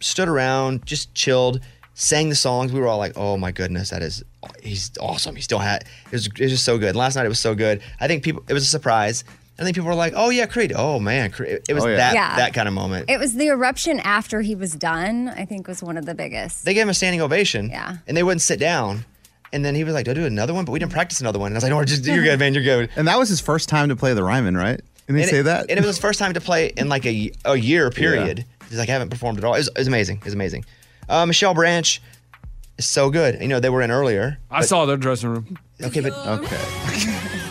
stood 0.00 0.28
around, 0.28 0.84
just 0.84 1.14
chilled, 1.14 1.60
sang 1.94 2.28
the 2.28 2.34
songs. 2.34 2.72
We 2.72 2.80
were 2.80 2.88
all 2.88 2.98
like, 2.98 3.12
oh 3.16 3.36
my 3.36 3.52
goodness, 3.52 3.90
that 3.90 4.02
is 4.02 4.22
he's 4.62 4.90
awesome. 5.00 5.36
He 5.36 5.42
still 5.42 5.58
had 5.58 5.84
it 6.06 6.12
was, 6.12 6.26
it 6.26 6.40
was 6.40 6.50
just 6.52 6.64
so 6.64 6.78
good. 6.78 6.96
Last 6.96 7.16
night 7.16 7.26
it 7.26 7.28
was 7.30 7.40
so 7.40 7.54
good. 7.54 7.80
I 8.00 8.06
think 8.08 8.22
people 8.24 8.42
it 8.48 8.52
was 8.54 8.62
a 8.64 8.66
surprise. 8.66 9.24
I 9.58 9.64
think 9.64 9.76
people 9.76 9.88
were 9.88 9.94
like, 9.94 10.14
oh 10.16 10.30
yeah, 10.30 10.46
Creed. 10.46 10.72
Oh 10.74 10.98
man, 10.98 11.30
Creed. 11.30 11.50
It, 11.50 11.66
it 11.68 11.74
was 11.74 11.84
Oh, 11.84 11.88
yeah. 11.88 11.96
that 11.96 12.14
Yeah. 12.14 12.36
that 12.36 12.54
kind 12.54 12.66
of 12.66 12.74
moment. 12.74 13.10
It 13.10 13.18
was 13.20 13.34
the 13.34 13.48
eruption 13.48 14.00
after 14.00 14.40
he 14.40 14.54
was 14.54 14.72
done, 14.72 15.28
I 15.28 15.44
think 15.44 15.68
was 15.68 15.82
one 15.82 15.96
of 15.96 16.06
the 16.06 16.14
biggest. 16.14 16.64
They 16.64 16.74
gave 16.74 16.84
him 16.84 16.88
a 16.88 16.94
standing 16.94 17.20
ovation. 17.20 17.68
Yeah. 17.68 17.96
And 18.06 18.16
they 18.16 18.22
wouldn't 18.22 18.42
sit 18.42 18.58
down. 18.58 19.04
And 19.52 19.62
then 19.62 19.74
he 19.74 19.84
was 19.84 19.92
like, 19.92 20.06
Do 20.06 20.12
I 20.12 20.14
do 20.14 20.24
another 20.24 20.54
one? 20.54 20.64
But 20.64 20.72
we 20.72 20.78
didn't 20.78 20.92
practice 20.92 21.20
another 21.20 21.38
one. 21.38 21.48
And 21.48 21.56
I 21.56 21.58
was 21.58 21.64
like, 21.64 21.70
No, 21.72 21.84
just 21.84 22.04
you're 22.06 22.24
good, 22.24 22.38
man. 22.38 22.54
You're 22.54 22.62
good. 22.64 22.88
And 22.96 23.06
that 23.06 23.18
was 23.18 23.28
his 23.28 23.40
first 23.40 23.68
time 23.68 23.90
to 23.90 23.96
play 23.96 24.14
the 24.14 24.24
Ryman, 24.24 24.56
right? 24.56 24.80
And 25.08 25.16
they 25.16 25.22
and 25.22 25.30
say 25.30 25.38
it, 25.40 25.42
that? 25.42 25.62
And 25.68 25.72
it 25.72 25.76
was 25.82 25.88
his 25.88 25.98
first 25.98 26.18
time 26.18 26.32
to 26.32 26.40
play 26.40 26.72
in 26.76 26.88
like 26.88 27.04
a, 27.04 27.30
a 27.44 27.56
year 27.56 27.90
period. 27.90 28.46
He's 28.70 28.78
like, 28.78 28.88
I 28.88 28.92
haven't 28.92 29.10
performed 29.10 29.36
at 29.38 29.44
all. 29.44 29.52
It 29.54 29.58
was, 29.58 29.68
it 29.68 29.76
was 29.78 29.88
amazing. 29.88 30.16
It 30.18 30.24
was 30.24 30.32
amazing. 30.32 30.64
Uh, 31.08 31.26
Michelle 31.26 31.54
Branch, 31.54 32.00
is 32.78 32.86
so 32.86 33.10
good. 33.10 33.40
You 33.40 33.48
know, 33.48 33.60
they 33.60 33.70
were 33.70 33.82
in 33.82 33.90
earlier. 33.90 34.38
I 34.50 34.60
but- 34.60 34.68
saw 34.68 34.86
their 34.86 34.96
dressing 34.96 35.30
room. 35.30 35.58
Okay, 35.82 36.00
but 36.00 36.12
okay. 36.12 37.18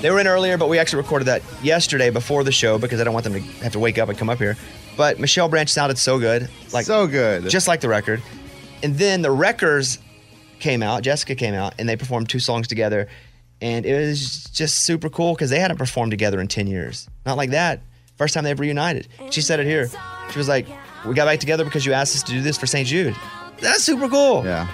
They 0.00 0.10
were 0.10 0.18
in 0.18 0.26
earlier, 0.26 0.56
but 0.56 0.70
we 0.70 0.78
actually 0.78 1.02
recorded 1.02 1.26
that 1.26 1.42
yesterday 1.62 2.08
before 2.08 2.42
the 2.42 2.52
show 2.52 2.78
because 2.78 3.02
I 3.02 3.04
don't 3.04 3.12
want 3.12 3.24
them 3.24 3.34
to 3.34 3.40
have 3.62 3.72
to 3.72 3.78
wake 3.78 3.98
up 3.98 4.08
and 4.08 4.16
come 4.16 4.30
up 4.30 4.38
here. 4.38 4.56
But 4.96 5.20
Michelle 5.20 5.48
Branch 5.50 5.68
sounded 5.68 5.98
so 5.98 6.18
good, 6.18 6.48
like 6.72 6.86
so 6.86 7.06
good, 7.06 7.50
just 7.50 7.68
like 7.68 7.82
the 7.82 7.88
record. 7.90 8.22
And 8.82 8.96
then 8.96 9.20
the 9.20 9.30
Wreckers 9.30 9.98
came 10.58 10.82
out. 10.82 11.02
Jessica 11.02 11.34
came 11.34 11.52
out, 11.52 11.74
and 11.78 11.86
they 11.86 11.96
performed 11.96 12.30
two 12.30 12.38
songs 12.38 12.66
together, 12.66 13.08
and 13.60 13.84
it 13.84 13.94
was 13.94 14.44
just 14.44 14.86
super 14.86 15.10
cool 15.10 15.34
because 15.34 15.50
they 15.50 15.58
hadn't 15.60 15.76
performed 15.76 16.12
together 16.12 16.40
in 16.40 16.48
ten 16.48 16.66
years. 16.66 17.06
Not 17.26 17.36
like 17.36 17.50
that. 17.50 17.82
First 18.16 18.32
time 18.32 18.44
they 18.44 18.52
ever 18.52 18.62
reunited. 18.62 19.06
She 19.30 19.42
said 19.42 19.60
it 19.60 19.66
here. 19.66 19.90
She 20.30 20.38
was 20.38 20.48
like, 20.48 20.66
"We 21.06 21.14
got 21.14 21.24
back 21.26 21.40
together 21.40 21.64
because 21.64 21.84
you 21.86 21.92
asked 21.92 22.14
us 22.16 22.22
to 22.24 22.32
do 22.32 22.40
this 22.42 22.56
for 22.58 22.66
St. 22.66 22.86
Jude." 22.86 23.14
That's 23.60 23.82
super 23.84 24.08
cool. 24.08 24.44
Yeah. 24.44 24.66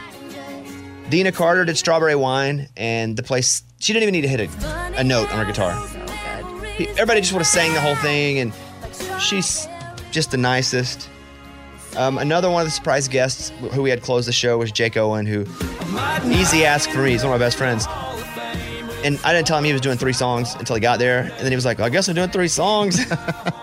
Deana 1.10 1.32
Carter 1.32 1.64
did 1.64 1.76
Strawberry 1.78 2.14
Wine, 2.16 2.68
and 2.76 3.16
the 3.16 3.22
place, 3.22 3.62
she 3.78 3.92
didn't 3.92 4.02
even 4.04 4.12
need 4.12 4.22
to 4.22 4.28
hit 4.28 4.40
a, 4.40 5.00
a 5.00 5.04
note 5.04 5.30
on 5.32 5.38
her 5.38 5.44
guitar. 5.44 5.72
He- 6.76 6.88
Everybody 6.90 7.20
just 7.20 7.32
would 7.32 7.38
have 7.40 7.46
sang 7.46 7.72
the 7.74 7.80
whole 7.80 7.94
thing, 7.96 8.38
and 8.40 8.52
she's 9.20 9.68
just 10.10 10.30
the 10.32 10.36
nicest. 10.36 11.08
Um, 11.96 12.18
another 12.18 12.50
one 12.50 12.60
of 12.62 12.66
the 12.66 12.72
surprise 12.72 13.08
guests 13.08 13.50
who 13.72 13.82
we 13.82 13.90
had 13.90 14.02
close 14.02 14.26
the 14.26 14.32
show 14.32 14.58
was 14.58 14.70
Jake 14.72 14.96
Owen, 14.96 15.26
who 15.26 15.46
easy 16.30 16.64
ask 16.64 16.90
for 16.90 16.98
me. 17.02 17.12
He's 17.12 17.22
one 17.24 17.32
of 17.32 17.40
my 17.40 17.44
best 17.46 17.56
friends. 17.56 17.86
And 19.04 19.18
I 19.24 19.32
didn't 19.32 19.46
tell 19.46 19.56
him 19.58 19.64
he 19.64 19.72
was 19.72 19.80
doing 19.80 19.96
three 19.96 20.12
songs 20.12 20.54
until 20.56 20.74
he 20.74 20.80
got 20.80 20.98
there. 20.98 21.20
And 21.20 21.38
then 21.38 21.52
he 21.52 21.54
was 21.54 21.64
like, 21.64 21.78
I 21.80 21.88
guess 21.88 22.08
I'm 22.08 22.14
doing 22.16 22.28
three 22.30 22.48
songs. 22.48 22.98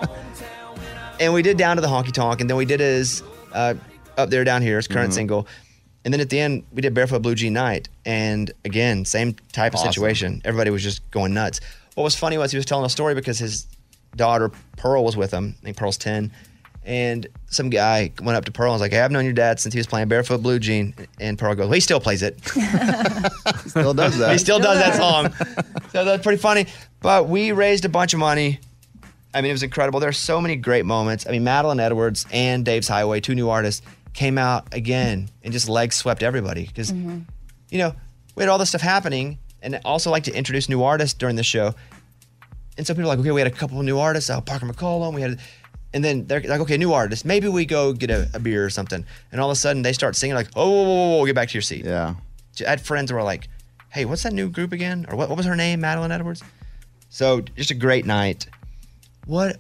and 1.24 1.34
we 1.34 1.42
did 1.42 1.58
Down 1.58 1.76
to 1.78 1.82
the 1.82 1.88
Honky 1.88 2.12
Tonk, 2.12 2.42
and 2.42 2.50
then 2.50 2.58
we 2.58 2.66
did 2.66 2.80
his 2.80 3.24
uh, 3.54 3.74
Up 4.18 4.30
There, 4.30 4.44
Down 4.44 4.62
Here, 4.62 4.78
his 4.78 4.88
current 4.88 5.12
Mhm. 5.12 5.16
single. 5.16 5.48
And 6.06 6.14
then 6.14 6.20
at 6.22 6.30
the 6.30 6.40
end, 6.40 6.64
we 6.74 6.82
did 6.82 6.94
Barefoot 6.94 7.22
Blue 7.22 7.34
Jean 7.36 7.54
Night. 7.54 7.88
And 8.06 8.52
again, 8.66 9.06
same 9.06 9.36
type 9.54 9.74
of 9.74 9.80
Awesome. 9.80 9.94
situation. 9.94 10.42
Everybody 10.44 10.70
was 10.70 10.84
just 10.84 11.10
going 11.12 11.34
nuts. 11.34 11.62
What 11.96 12.04
was 12.04 12.16
funny 12.16 12.38
was 12.38 12.52
he 12.52 12.58
was 12.58 12.66
telling 12.66 12.86
a 12.86 12.90
story 12.90 13.16
because 13.16 13.40
his 13.40 13.66
daughter, 14.16 14.52
Pearl, 14.78 15.04
was 15.06 15.16
with 15.16 15.32
him. 15.32 15.56
I 15.62 15.66
think 15.66 15.78
Pearl's 15.78 15.98
10. 15.98 16.32
And 16.86 17.26
some 17.50 17.70
guy 17.70 18.12
went 18.22 18.36
up 18.38 18.44
to 18.46 18.52
Pearl 18.52 18.72
and 18.72 18.74
was 18.74 18.82
like, 18.82 18.92
hey, 18.92 19.00
I've 19.00 19.12
known 19.12 19.24
your 19.24 19.34
dad 19.34 19.62
since 19.62 19.74
he 19.74 19.80
was 19.80 19.88
playing 19.88 20.10
Barefoot 20.10 20.40
Blue 20.44 20.60
Jean. 20.60 20.94
And 21.22 21.40
Pearl 21.40 21.56
goes, 21.56 21.68
well, 21.68 21.74
he 21.76 21.80
still 21.80 22.02
plays 22.02 22.22
it. 22.22 22.38
Still 23.68 23.94
does 23.94 24.18
that. 24.18 24.32
he 24.34 24.38
still 24.38 24.60
does 24.60 24.78
that 24.80 24.96
song. 24.96 25.34
so 25.92 26.04
that's 26.04 26.22
pretty 26.22 26.38
funny. 26.42 26.66
But 27.02 27.28
we 27.30 27.52
raised 27.54 27.86
a 27.86 27.90
bunch 27.90 28.14
of 28.14 28.20
money. 28.20 28.60
I 29.34 29.42
mean, 29.42 29.50
it 29.50 29.54
was 29.54 29.64
incredible. 29.64 30.00
There 30.00 30.10
are 30.10 30.14
so 30.14 30.40
many 30.40 30.56
great 30.56 30.86
moments. 30.86 31.26
I 31.28 31.32
mean, 31.32 31.44
Madeline 31.44 31.80
Edwards 31.80 32.26
and 32.32 32.64
Dave's 32.64 32.88
Highway, 32.88 33.20
two 33.20 33.36
new 33.36 33.50
artists, 33.50 33.82
came 34.14 34.38
out 34.38 34.74
again 34.74 35.30
and 35.44 35.52
just 35.52 35.68
legs 35.68 35.96
swept 35.96 36.22
everybody 36.22 36.68
because 36.68 36.92
you 37.74 37.80
know, 37.80 37.96
we 38.36 38.44
had 38.44 38.50
all 38.50 38.60
this 38.60 38.70
stuff 38.70 38.82
happening 38.82 39.40
and 39.64 39.80
also 39.84 40.12
like 40.12 40.24
to 40.26 40.36
introduce 40.36 40.70
new 40.70 40.84
artists 40.84 41.18
during 41.18 41.36
the 41.36 41.44
show. 41.44 41.74
And 42.78 42.86
so 42.86 42.94
people 42.94 43.10
are 43.10 43.16
like, 43.16 43.20
okay, 43.20 43.32
we 43.32 43.42
had 43.42 43.52
a 43.52 43.56
couple 43.56 43.80
of 43.80 43.86
new 43.86 43.98
artists, 43.98 44.30
uh, 44.30 44.40
Parker 44.42 44.66
McCollum, 44.66 45.14
we 45.16 45.22
had, 45.22 45.40
and 45.94 46.04
then 46.04 46.28
they're 46.28 46.42
like, 46.42 46.60
okay, 46.62 46.78
new 46.78 46.94
artists, 46.94 47.26
maybe 47.26 47.48
we 47.48 47.66
go 47.66 47.94
get 47.94 48.12
a, 48.12 48.30
a 48.34 48.40
beer 48.40 48.64
or 48.64 48.70
something. 48.70 49.04
And 49.32 49.42
all 49.42 49.50
of 49.50 49.54
a 49.54 49.60
sudden 49.60 49.82
they 49.82 49.94
start 49.94 50.16
singing 50.16 50.36
like, 50.36 50.50
oh, 50.56 50.70
whoa, 50.70 50.84
whoa, 50.84 50.94
whoa, 50.94 51.18
whoa, 51.18 51.26
get 51.26 51.36
back 51.36 51.50
to 51.50 51.54
your 51.56 51.62
seat. 51.62 51.86
Yeah. 51.86 52.16
I 52.66 52.70
had 52.70 52.82
friends 52.82 53.10
who 53.10 53.18
were 53.18 53.24
like, 53.24 53.48
hey, 53.90 54.06
what's 54.06 54.24
that 54.24 54.34
new 54.34 54.50
group 54.50 54.72
again? 54.72 55.06
Or 55.10 55.16
what, 55.16 55.30
what 55.30 55.38
was 55.38 55.46
her 55.46 55.56
name, 55.56 55.82
Madeline 55.82 56.12
Edwards? 56.12 56.44
So 57.10 57.42
just 57.42 57.72
a 57.72 57.76
great 57.76 58.06
night. 58.06 58.48
What? 59.26 59.58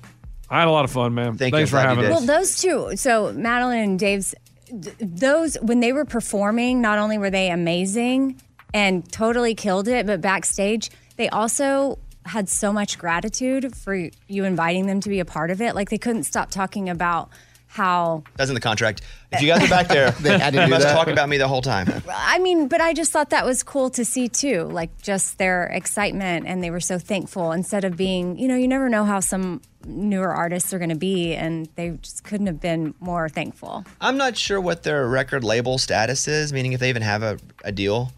I 0.49 0.59
had 0.59 0.67
a 0.67 0.71
lot 0.71 0.85
of 0.85 0.91
fun, 0.91 1.13
man. 1.13 1.37
Thank 1.37 1.53
you. 1.53 1.57
Thanks 1.57 1.71
for 1.71 1.77
I'm 1.77 1.89
having 1.89 2.05
you 2.05 2.11
us. 2.11 2.17
Well, 2.17 2.39
those 2.39 2.61
two. 2.61 2.95
So 2.95 3.33
Madeline 3.33 3.83
and 3.83 3.99
Dave's, 3.99 4.35
th- 4.67 4.95
those 4.99 5.55
when 5.61 5.79
they 5.79 5.93
were 5.93 6.05
performing, 6.05 6.81
not 6.81 6.99
only 6.99 7.17
were 7.17 7.29
they 7.29 7.49
amazing 7.49 8.39
and 8.73 9.09
totally 9.11 9.55
killed 9.55 9.87
it, 9.87 10.05
but 10.05 10.21
backstage 10.21 10.89
they 11.15 11.29
also 11.29 11.99
had 12.25 12.49
so 12.49 12.71
much 12.71 12.97
gratitude 12.97 13.75
for 13.75 13.95
you 14.27 14.43
inviting 14.43 14.87
them 14.87 14.99
to 15.01 15.09
be 15.09 15.19
a 15.19 15.25
part 15.25 15.51
of 15.51 15.61
it. 15.61 15.75
Like 15.75 15.89
they 15.89 15.97
couldn't 15.97 16.23
stop 16.23 16.51
talking 16.51 16.89
about 16.89 17.29
how. 17.73 18.23
That's 18.35 18.49
in 18.49 18.53
the 18.53 18.61
contract. 18.61 19.01
If 19.31 19.41
you 19.41 19.47
guys 19.47 19.63
are 19.65 19.69
back 19.69 19.87
there, 19.87 20.11
They 20.21 20.37
had 20.37 20.53
to 20.53 20.59
you 20.59 20.65
do 20.65 20.69
must 20.69 20.85
that. 20.85 20.93
talk 20.93 21.07
about 21.07 21.27
me 21.27 21.37
the 21.37 21.47
whole 21.47 21.63
time. 21.63 21.87
Well, 22.05 22.15
I 22.15 22.37
mean, 22.37 22.67
but 22.67 22.81
I 22.81 22.93
just 22.93 23.11
thought 23.11 23.31
that 23.31 23.45
was 23.45 23.63
cool 23.63 23.89
to 23.91 24.05
see 24.05 24.29
too. 24.29 24.65
Like 24.65 25.01
just 25.01 25.39
their 25.39 25.65
excitement 25.65 26.45
and 26.47 26.63
they 26.63 26.69
were 26.69 26.79
so 26.79 26.99
thankful 26.99 27.51
instead 27.51 27.83
of 27.83 27.97
being, 27.97 28.37
you 28.37 28.47
know, 28.47 28.55
you 28.55 28.67
never 28.67 28.89
know 28.89 29.05
how 29.05 29.19
some 29.19 29.59
newer 29.85 30.31
artists 30.31 30.71
are 30.73 30.77
going 30.77 30.91
to 30.91 30.95
be 30.95 31.33
and 31.33 31.67
they 31.75 31.97
just 32.01 32.23
couldn't 32.23 32.45
have 32.47 32.61
been 32.61 32.93
more 32.99 33.27
thankful. 33.27 33.83
I'm 33.99 34.17
not 34.17 34.37
sure 34.37 34.61
what 34.61 34.83
their 34.83 35.07
record 35.07 35.43
label 35.43 35.79
status 35.79 36.27
is, 36.27 36.53
meaning 36.53 36.73
if 36.73 36.79
they 36.79 36.89
even 36.89 37.01
have 37.01 37.23
a, 37.23 37.39
a 37.63 37.71
deal. 37.71 38.11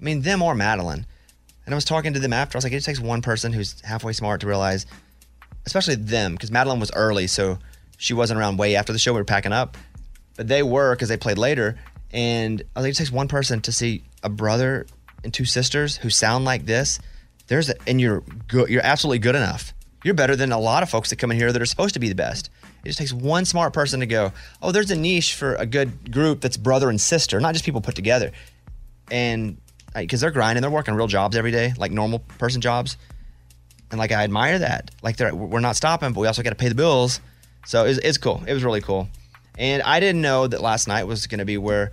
I 0.00 0.04
mean, 0.04 0.22
them 0.22 0.40
or 0.40 0.54
Madeline. 0.54 1.04
And 1.66 1.74
I 1.74 1.76
was 1.76 1.84
talking 1.84 2.14
to 2.14 2.18
them 2.18 2.32
after. 2.32 2.56
I 2.56 2.58
was 2.58 2.64
like, 2.64 2.72
it 2.72 2.76
just 2.76 2.86
takes 2.86 2.98
one 2.98 3.20
person 3.22 3.52
who's 3.52 3.78
halfway 3.82 4.14
smart 4.14 4.40
to 4.40 4.46
realize, 4.48 4.84
especially 5.66 5.94
them, 5.96 6.32
because 6.32 6.50
Madeline 6.50 6.80
was 6.80 6.90
early, 6.94 7.26
so 7.28 7.58
she 8.02 8.14
wasn't 8.14 8.40
around 8.40 8.56
way 8.56 8.74
after 8.74 8.92
the 8.92 8.98
show. 8.98 9.12
We 9.12 9.20
were 9.20 9.24
packing 9.24 9.52
up, 9.52 9.76
but 10.36 10.48
they 10.48 10.64
were 10.64 10.92
because 10.96 11.08
they 11.08 11.16
played 11.16 11.38
later. 11.38 11.78
And 12.12 12.60
I 12.74 12.80
like, 12.80 12.90
it 12.90 12.96
takes 12.96 13.12
one 13.12 13.28
person 13.28 13.60
to 13.60 13.70
see 13.70 14.02
a 14.24 14.28
brother 14.28 14.86
and 15.22 15.32
two 15.32 15.44
sisters 15.44 15.98
who 15.98 16.10
sound 16.10 16.44
like 16.44 16.66
this. 16.66 16.98
There's 17.46 17.70
a, 17.70 17.76
and 17.86 18.00
you're 18.00 18.24
good. 18.48 18.70
You're 18.70 18.84
absolutely 18.84 19.20
good 19.20 19.36
enough. 19.36 19.72
You're 20.02 20.14
better 20.14 20.34
than 20.34 20.50
a 20.50 20.58
lot 20.58 20.82
of 20.82 20.90
folks 20.90 21.10
that 21.10 21.16
come 21.16 21.30
in 21.30 21.36
here 21.36 21.52
that 21.52 21.62
are 21.62 21.66
supposed 21.66 21.94
to 21.94 22.00
be 22.00 22.08
the 22.08 22.16
best. 22.16 22.50
It 22.84 22.88
just 22.88 22.98
takes 22.98 23.12
one 23.12 23.44
smart 23.44 23.72
person 23.72 24.00
to 24.00 24.06
go, 24.06 24.32
oh, 24.60 24.72
there's 24.72 24.90
a 24.90 24.96
niche 24.96 25.36
for 25.36 25.54
a 25.54 25.64
good 25.64 26.10
group 26.10 26.40
that's 26.40 26.56
brother 26.56 26.90
and 26.90 27.00
sister, 27.00 27.38
not 27.38 27.52
just 27.52 27.64
people 27.64 27.80
put 27.80 27.94
together. 27.94 28.32
And 29.12 29.58
because 29.94 30.20
they're 30.20 30.32
grinding, 30.32 30.62
they're 30.62 30.72
working 30.72 30.94
real 30.94 31.06
jobs 31.06 31.36
every 31.36 31.52
day, 31.52 31.72
like 31.78 31.92
normal 31.92 32.18
person 32.18 32.60
jobs. 32.60 32.96
And 33.92 33.98
like 34.00 34.10
I 34.10 34.24
admire 34.24 34.58
that. 34.58 34.90
Like 35.02 35.20
we're 35.20 35.60
not 35.60 35.76
stopping, 35.76 36.12
but 36.12 36.20
we 36.20 36.26
also 36.26 36.42
got 36.42 36.50
to 36.50 36.56
pay 36.56 36.68
the 36.68 36.74
bills. 36.74 37.20
So 37.66 37.84
it's, 37.84 37.98
it's 37.98 38.18
cool. 38.18 38.42
It 38.46 38.52
was 38.52 38.64
really 38.64 38.80
cool. 38.80 39.08
And 39.58 39.82
I 39.82 40.00
didn't 40.00 40.22
know 40.22 40.46
that 40.46 40.60
last 40.60 40.88
night 40.88 41.04
was 41.04 41.26
going 41.26 41.38
to 41.38 41.44
be 41.44 41.58
where 41.58 41.92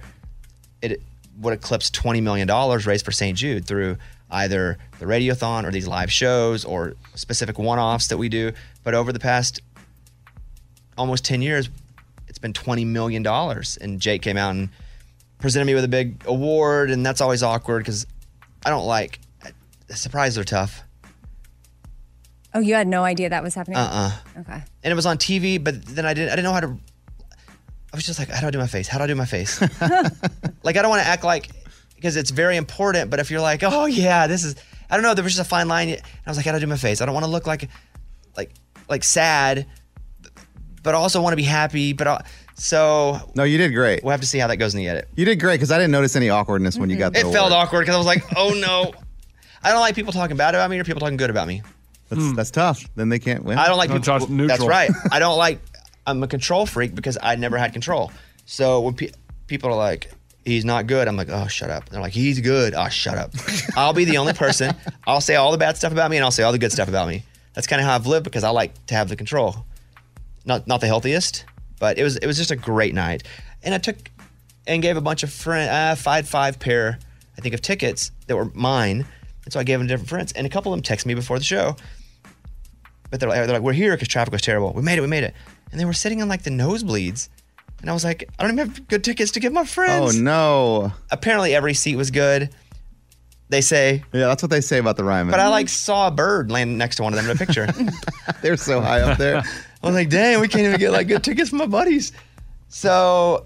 it 0.82 1.02
would 1.40 1.54
eclipse 1.54 1.90
$20 1.90 2.22
million 2.22 2.48
raised 2.86 3.06
for 3.06 3.12
St. 3.12 3.38
Jude 3.38 3.66
through 3.66 3.98
either 4.32 4.78
the 5.00 5.06
radiothon 5.06 5.66
or 5.66 5.72
these 5.72 5.88
live 5.88 6.12
shows 6.12 6.64
or 6.66 6.94
specific 7.16 7.58
one 7.58 7.80
offs 7.80 8.08
that 8.08 8.18
we 8.18 8.30
do. 8.30 8.52
But 8.84 8.94
over 8.94 9.12
the 9.12 9.20
past 9.20 9.62
almost 10.98 11.26
10 11.26 11.42
years, 11.42 11.70
it's 12.28 12.40
been 12.40 12.54
$20 12.54 12.86
million. 12.86 13.26
And 13.26 14.00
Jake 14.00 14.22
came 14.22 14.38
out 14.38 14.52
and 14.52 14.70
presented 15.40 15.66
me 15.66 15.74
with 15.74 15.84
a 15.84 15.90
big 15.90 16.24
award. 16.26 16.92
And 16.92 17.06
that's 17.06 17.22
always 17.22 17.44
awkward 17.44 17.80
because 17.80 18.06
I 18.66 18.70
don't 18.70 18.86
like 18.86 19.20
surprises 19.96 20.38
are 20.38 20.44
tough. 20.44 20.84
Oh, 22.54 22.60
you 22.60 22.74
had 22.74 22.88
no 22.88 23.04
idea 23.04 23.30
that 23.30 23.44
was 23.44 23.54
happening? 23.56 23.78
Uh 23.78 24.12
uh 24.36 24.40
Okay. 24.42 24.64
And 24.84 24.92
it 24.92 24.96
was 24.96 25.06
on 25.06 25.18
TV, 25.18 25.64
but 25.64 25.86
then 25.86 26.06
I 26.06 26.14
didn't 26.14 26.32
I 26.32 26.36
didn't 26.36 26.46
know 26.46 26.54
how 26.54 26.60
to 26.62 26.78
I 27.92 27.96
was 27.96 28.06
just 28.06 28.20
like, 28.20 28.30
how 28.30 28.42
do 28.42 28.48
I 28.48 28.52
do 28.52 28.60
my 28.60 28.68
face? 28.68 28.88
How 28.88 28.98
do 29.00 29.04
I 29.04 29.08
do 29.08 29.16
my 29.16 29.26
face? 29.26 29.60
like 30.64 30.78
I 30.78 30.82
don't 30.82 30.90
want 30.90 31.02
to 31.02 31.08
act 31.08 31.24
like 31.24 31.50
because 31.96 32.16
it's 32.16 32.30
very 32.32 32.56
important, 32.58 33.10
but 33.10 33.20
if 33.20 33.30
you're 33.32 33.42
like, 33.42 33.62
oh 33.64 33.86
yeah, 33.86 34.28
this 34.28 34.44
is 34.44 34.56
I 34.90 34.96
don't 34.96 35.04
know, 35.04 35.14
there 35.14 35.24
was 35.24 35.36
just 35.36 35.46
a 35.46 35.50
fine 35.50 35.68
line. 35.68 35.90
And 35.90 36.02
I 36.26 36.30
was 36.30 36.38
like, 36.38 36.46
how 36.46 36.52
do 36.54 36.58
I 36.58 36.60
do 36.62 36.68
my 36.68 36.78
face? 36.78 37.02
I 37.02 37.06
don't 37.06 37.14
want 37.14 37.26
to 37.26 37.32
look 37.32 37.46
like 37.48 37.70
like 38.38 38.52
like 38.88 39.04
sad, 39.04 39.68
but 40.84 40.96
I 40.96 40.98
also 40.98 41.22
want 41.22 41.34
to 41.34 41.38
be 41.38 41.44
happy. 41.44 41.94
But 41.94 42.08
I, 42.08 42.24
so 42.56 43.20
No, 43.36 43.44
you 43.44 43.58
did 43.58 43.74
great. 43.74 44.04
we'll 44.04 44.12
have 44.12 44.22
to 44.22 44.28
see 44.28 44.38
how 44.40 44.48
that 44.48 44.58
goes 44.58 44.74
in 44.74 44.80
the 44.80 44.88
edit. 44.88 45.08
You 45.16 45.26
did 45.26 45.40
great 45.40 45.56
because 45.56 45.72
I 45.72 45.78
didn't 45.78 45.92
notice 45.92 46.16
any 46.16 46.30
awkwardness 46.30 46.78
when 46.78 46.90
you 46.90 46.98
got 46.98 47.14
the 47.14 47.20
It 47.20 47.24
award. 47.24 47.36
felt 47.36 47.52
awkward 47.52 47.82
because 47.82 47.96
I 47.96 47.98
was 47.98 48.08
like, 48.08 48.24
oh 48.36 48.50
no. 48.60 48.92
I 49.64 49.72
don't 49.72 49.82
like 49.82 49.94
people 49.96 50.14
talking 50.14 50.38
bad 50.38 50.56
about 50.56 50.70
me 50.70 50.80
or 50.80 50.84
people 50.84 51.00
talking 51.02 51.18
good 51.18 51.30
about 51.30 51.48
me. 51.48 51.62
That's, 52.10 52.34
that's 52.34 52.52
tough. 52.52 52.84
Then 52.96 53.10
they 53.10 53.20
can't 53.20 53.44
win. 53.44 53.58
I 53.58 53.68
don't 53.68 53.78
like 53.78 53.90
No, 53.90 54.00
people. 54.00 54.28
Neutral. 54.28 54.48
That's 54.48 54.66
right. 54.66 54.92
I 55.12 55.20
don't 55.20 55.38
like. 55.38 55.60
I'm 56.08 56.22
a 56.24 56.28
control 56.28 56.66
freak 56.66 56.96
because 56.96 57.18
I 57.22 57.36
never 57.36 57.58
had 57.58 57.72
control. 57.74 58.12
So 58.46 58.82
when 58.82 58.96
pe- 58.96 59.12
people 59.46 59.70
are 59.70 59.76
like, 59.76 60.10
"He's 60.44 60.66
not 60.66 60.88
good," 60.88 61.08
I'm 61.08 61.16
like, 61.16 61.30
"Oh, 61.30 61.46
shut 61.48 61.70
up." 61.70 61.88
They're 61.90 62.02
like, 62.02 62.14
"He's 62.14 62.42
good." 62.42 62.74
Oh, 62.74 62.90
shut 62.90 63.18
up. 63.18 63.32
I'll 63.78 63.94
be 63.94 64.06
the 64.06 64.18
only 64.18 64.34
person. 64.34 64.74
I'll 65.06 65.22
say 65.22 65.36
all 65.36 65.52
the 65.52 65.58
bad 65.60 65.78
stuff 65.78 65.92
about 65.92 66.10
me, 66.10 66.18
and 66.18 66.24
I'll 66.24 66.32
say 66.32 66.42
all 66.44 66.52
the 66.52 66.58
good 66.58 66.72
stuff 66.72 66.88
about 66.90 67.08
me. 67.08 67.24
That's 67.54 67.68
kind 67.68 67.80
of 67.80 67.86
how 67.88 67.94
I've 67.94 68.08
lived 68.08 68.24
because 68.24 68.44
I 68.44 68.50
like 68.50 68.74
to 68.88 68.96
have 68.96 69.10
the 69.10 69.16
control. 69.16 69.66
Not 70.46 70.66
not 70.68 70.82
the 70.82 70.88
healthiest, 70.88 71.46
but 71.80 72.00
it 72.00 72.04
was 72.04 72.18
it 72.18 72.26
was 72.26 72.38
just 72.38 72.50
a 72.50 72.56
great 72.56 72.96
night, 72.96 73.24
and 73.62 73.76
I 73.76 73.78
took 73.78 74.10
and 74.66 74.82
gave 74.82 74.98
a 74.98 75.02
bunch 75.02 75.22
of 75.22 75.32
friends 75.32 75.70
uh, 75.70 75.96
five 75.96 76.28
five 76.28 76.60
pair 76.60 76.98
I 77.38 77.42
think 77.42 77.54
of 77.54 77.62
tickets 77.62 78.12
that 78.28 78.36
were 78.36 78.52
mine, 78.54 79.06
and 79.46 79.54
so 79.54 79.60
I 79.60 79.64
gave 79.64 79.80
them 79.80 79.88
to 79.88 79.94
different 79.94 80.10
friends, 80.10 80.32
and 80.34 80.48
a 80.48 80.50
couple 80.50 80.74
of 80.74 80.78
them 80.78 80.84
texted 80.84 81.06
me 81.06 81.14
before 81.14 81.38
the 81.38 81.46
show. 81.46 81.76
But 83.10 83.20
they're 83.20 83.30
like, 83.30 83.46
they're 83.46 83.54
like, 83.54 83.62
we're 83.62 83.74
here 83.74 83.94
because 83.94 84.08
traffic 84.08 84.32
was 84.32 84.42
terrible. 84.42 84.74
We 84.74 84.82
made 84.82 84.98
it, 84.98 85.02
we 85.02 85.08
made 85.08 85.24
it. 85.24 85.34
And 85.72 85.80
they 85.80 85.86
were 85.86 85.94
sitting 85.94 86.20
in 86.20 86.28
like 86.28 86.44
the 86.44 86.50
nosebleeds. 86.50 87.30
And 87.82 87.90
I 87.90 87.94
was 87.94 88.04
like, 88.04 88.30
I 88.38 88.44
don't 88.44 88.54
even 88.54 88.68
have 88.68 88.88
good 88.88 89.04
tickets 89.04 89.32
to 89.32 89.40
give 89.40 89.54
my 89.54 89.66
friends. 89.66 90.18
Oh 90.18 90.22
no. 90.22 90.92
Apparently 91.12 91.56
every 91.56 91.74
seat 91.74 91.96
was 91.96 92.12
good. 92.12 92.50
They 93.50 93.62
say. 93.62 94.04
Yeah, 94.14 94.28
that's 94.28 94.44
what 94.44 94.52
they 94.52 94.62
say 94.62 94.78
about 94.78 94.98
the 94.98 95.04
Ryman. 95.04 95.32
But 95.32 95.40
I 95.40 95.48
like 95.48 95.70
saw 95.70 96.08
a 96.08 96.12
bird 96.12 96.52
land 96.52 96.78
next 96.78 96.98
to 96.98 97.04
one 97.04 97.14
of 97.14 97.18
them 97.18 97.30
in 97.30 97.36
a 97.36 97.40
picture. 97.40 97.68
They're 98.42 98.58
so 98.58 98.80
high 98.82 99.02
up 99.02 99.18
there. 99.18 99.38
I 99.84 99.86
was 99.88 99.96
like, 99.96 100.10
dang, 100.10 100.40
we 100.40 100.48
can't 100.48 100.66
even 100.66 100.80
get 100.80 100.92
like 100.92 101.08
good 101.08 101.24
tickets 101.24 101.50
from 101.50 101.60
my 101.60 101.66
buddies. 101.66 102.12
So 102.68 103.46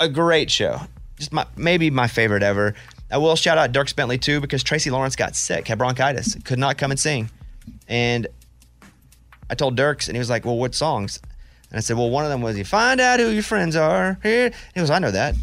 a 0.00 0.08
great 0.08 0.50
show. 0.50 0.80
just 1.18 1.32
my 1.32 1.46
maybe 1.56 1.90
my 1.90 2.08
favorite 2.08 2.42
ever. 2.42 2.74
I 3.10 3.18
will 3.18 3.36
shout 3.36 3.56
out 3.56 3.72
Dierks 3.72 3.94
Bentley 3.94 4.18
too 4.18 4.40
because 4.40 4.64
Tracy 4.64 4.90
Lawrence 4.90 5.14
got 5.14 5.36
sick, 5.36 5.68
had 5.68 5.78
bronchitis, 5.78 6.34
could 6.44 6.58
not 6.58 6.76
come 6.76 6.90
and 6.90 6.98
sing, 6.98 7.30
and 7.88 8.26
I 9.50 9.54
told 9.54 9.76
Dierks, 9.78 10.08
and 10.08 10.16
he 10.16 10.18
was 10.18 10.30
like, 10.30 10.44
"Well, 10.44 10.56
what 10.56 10.74
songs?" 10.74 11.20
And 11.70 11.78
I 11.78 11.80
said, 11.80 11.96
"Well, 11.96 12.10
one 12.10 12.24
of 12.24 12.30
them 12.30 12.42
was 12.42 12.56
you 12.56 12.64
find 12.64 13.00
out 13.00 13.20
who 13.20 13.28
your 13.28 13.42
friends 13.42 13.76
are." 13.76 14.18
Here, 14.22 14.50
he 14.74 14.80
goes, 14.80 14.90
"I 14.90 14.98
know 14.98 15.10
that." 15.10 15.34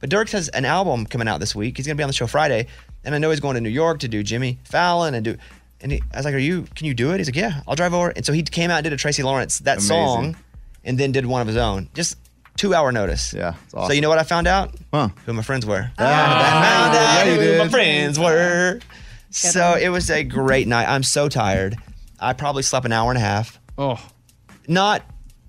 But 0.00 0.10
Dierks 0.10 0.32
has 0.32 0.48
an 0.48 0.64
album 0.64 1.06
coming 1.06 1.28
out 1.28 1.40
this 1.40 1.54
week. 1.54 1.76
He's 1.76 1.86
gonna 1.86 1.96
be 1.96 2.02
on 2.02 2.08
the 2.08 2.12
show 2.12 2.26
Friday, 2.26 2.66
and 3.04 3.14
I 3.14 3.18
know 3.18 3.30
he's 3.30 3.40
going 3.40 3.54
to 3.54 3.60
New 3.60 3.68
York 3.70 4.00
to 4.00 4.08
do 4.08 4.22
Jimmy 4.22 4.58
Fallon 4.64 5.14
and 5.14 5.24
do. 5.24 5.36
And 5.80 5.92
he, 5.92 6.02
I 6.12 6.16
was 6.18 6.24
like, 6.24 6.34
"Are 6.34 6.38
you? 6.38 6.66
Can 6.74 6.86
you 6.86 6.94
do 6.94 7.12
it?" 7.12 7.18
He's 7.18 7.28
like, 7.28 7.36
"Yeah, 7.36 7.60
I'll 7.66 7.74
drive 7.76 7.94
over." 7.94 8.10
And 8.10 8.24
so 8.24 8.32
he 8.32 8.42
came 8.42 8.70
out 8.70 8.78
and 8.78 8.84
did 8.84 8.92
a 8.92 8.96
Tracy 8.96 9.22
Lawrence 9.22 9.58
that 9.60 9.78
Amazing. 9.78 9.88
song, 9.88 10.36
and 10.84 10.98
then 10.98 11.12
did 11.12 11.26
one 11.26 11.40
of 11.40 11.46
his 11.46 11.56
own. 11.56 11.88
Just 11.94 12.16
two 12.56 12.74
hour 12.74 12.92
notice. 12.92 13.32
Yeah. 13.32 13.54
So 13.68 13.78
awesome. 13.78 13.94
you 13.94 14.00
know 14.00 14.08
what 14.08 14.18
I 14.18 14.22
found 14.22 14.46
out? 14.46 14.74
Huh. 14.92 15.08
Who 15.26 15.32
my 15.34 15.42
friends 15.42 15.66
were. 15.66 15.90
Ah. 15.98 16.04
I 16.04 16.64
found 16.64 16.96
out 16.96 17.26
Yeah, 17.26 17.34
you 17.46 17.52
who 17.52 17.58
my 17.58 17.68
friends 17.68 18.18
were. 18.18 18.80
So 19.30 19.74
it 19.74 19.90
was 19.90 20.10
a 20.10 20.24
great 20.24 20.66
night. 20.66 20.88
I'm 20.88 21.02
so 21.02 21.28
tired. 21.28 21.76
I 22.20 22.32
probably 22.32 22.62
slept 22.62 22.86
an 22.86 22.92
hour 22.92 23.10
and 23.10 23.18
a 23.18 23.20
half. 23.20 23.60
Oh. 23.78 24.00
Not 24.68 25.02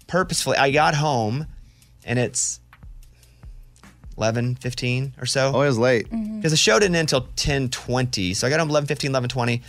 purposefully. 0.07 0.57
I 0.57 0.71
got 0.71 0.95
home 0.95 1.47
and 2.05 2.19
it's 2.19 2.59
11, 4.17 4.55
15 4.55 5.13
or 5.19 5.25
so. 5.25 5.51
Oh, 5.53 5.61
it 5.61 5.67
was 5.67 5.77
late. 5.77 6.09
Because 6.09 6.51
the 6.51 6.57
show 6.57 6.79
didn't 6.79 6.95
end 6.95 7.11
until 7.11 7.27
10:20. 7.35 8.35
So 8.35 8.47
I 8.47 8.49
got 8.49 8.59
home 8.59 8.69
11, 8.69 8.87
15, 8.87 9.11
11, 9.11 9.29
20. 9.29 9.61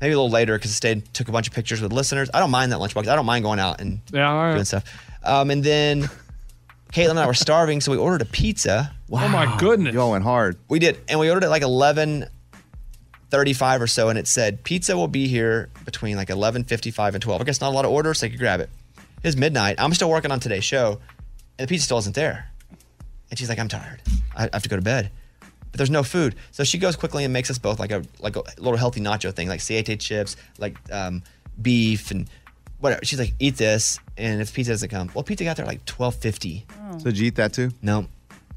Maybe 0.00 0.12
a 0.12 0.16
little 0.16 0.30
later 0.30 0.56
because 0.56 0.70
I 0.70 0.74
stayed, 0.74 1.12
took 1.12 1.28
a 1.28 1.32
bunch 1.32 1.46
of 1.46 1.52
pictures 1.54 1.80
with 1.80 1.92
listeners. 1.92 2.30
I 2.32 2.40
don't 2.40 2.50
mind 2.50 2.72
that 2.72 2.78
lunchbox. 2.78 3.06
I 3.06 3.14
don't 3.16 3.26
mind 3.26 3.44
going 3.44 3.58
out 3.60 3.80
and 3.80 4.00
Yeah, 4.12 4.30
all 4.30 4.36
right. 4.44 4.52
doing 4.54 4.64
stuff. 4.64 4.84
Um, 5.22 5.50
and 5.50 5.62
then 5.62 6.02
Caitlin 6.92 7.10
and 7.10 7.18
I 7.20 7.26
were 7.26 7.34
starving, 7.34 7.80
so 7.80 7.92
we 7.92 7.98
ordered 7.98 8.22
a 8.22 8.24
pizza. 8.24 8.92
Oh 9.12 9.28
my 9.28 9.56
goodness. 9.58 9.94
Y'all 9.94 10.10
went 10.12 10.24
hard. 10.24 10.56
We 10.68 10.78
did, 10.78 10.98
and 11.08 11.20
we 11.20 11.28
ordered 11.28 11.44
it 11.46 11.50
like 11.50 11.62
eleven 11.62 12.26
thirty-five 13.30 13.80
or 13.82 13.86
so, 13.86 14.08
and 14.08 14.18
it 14.18 14.26
said 14.26 14.62
pizza 14.64 14.96
will 14.96 15.08
be 15.08 15.26
here 15.28 15.70
between 15.84 16.16
like 16.16 16.30
eleven 16.30 16.64
fifty-five 16.64 17.14
and 17.14 17.22
twelve. 17.22 17.40
I 17.40 17.44
guess 17.44 17.60
not 17.60 17.70
a 17.70 17.74
lot 17.74 17.84
of 17.84 17.90
orders, 17.90 18.18
so 18.18 18.26
you 18.26 18.30
could 18.30 18.40
grab 18.40 18.60
it. 18.60 18.70
It's 19.22 19.36
midnight. 19.36 19.76
I'm 19.78 19.92
still 19.94 20.10
working 20.10 20.30
on 20.30 20.40
today's 20.40 20.64
show, 20.64 21.00
and 21.58 21.66
the 21.66 21.70
pizza 21.70 21.84
still 21.84 21.98
isn't 21.98 22.14
there. 22.14 22.50
And 23.30 23.38
she's 23.38 23.48
like, 23.48 23.58
"I'm 23.58 23.68
tired. 23.68 24.02
I 24.36 24.44
I 24.44 24.50
have 24.52 24.62
to 24.62 24.68
go 24.68 24.76
to 24.76 24.82
bed." 24.82 25.10
But 25.40 25.78
there's 25.78 25.90
no 25.90 26.04
food, 26.04 26.36
so 26.52 26.62
she 26.62 26.78
goes 26.78 26.94
quickly 26.94 27.24
and 27.24 27.32
makes 27.32 27.50
us 27.50 27.58
both 27.58 27.80
like 27.80 27.90
a 27.90 28.04
like 28.20 28.36
a 28.36 28.42
little 28.58 28.76
healthy 28.76 29.00
nacho 29.00 29.34
thing, 29.34 29.48
like 29.48 29.60
CAT 29.66 29.98
chips, 29.98 30.36
like 30.58 30.76
um, 30.92 31.22
beef 31.60 32.12
and 32.12 32.30
whatever. 32.78 33.04
She's 33.04 33.18
like, 33.18 33.34
"Eat 33.40 33.56
this," 33.56 33.98
and 34.16 34.40
if 34.40 34.54
pizza 34.54 34.70
doesn't 34.70 34.90
come, 34.90 35.10
well, 35.14 35.24
pizza 35.24 35.42
got 35.42 35.56
there 35.56 35.66
like 35.66 35.84
twelve 35.84 36.14
fifty. 36.14 36.64
So 36.98 37.06
did 37.06 37.18
you 37.18 37.26
eat 37.26 37.34
that 37.36 37.52
too? 37.52 37.72
No, 37.82 38.06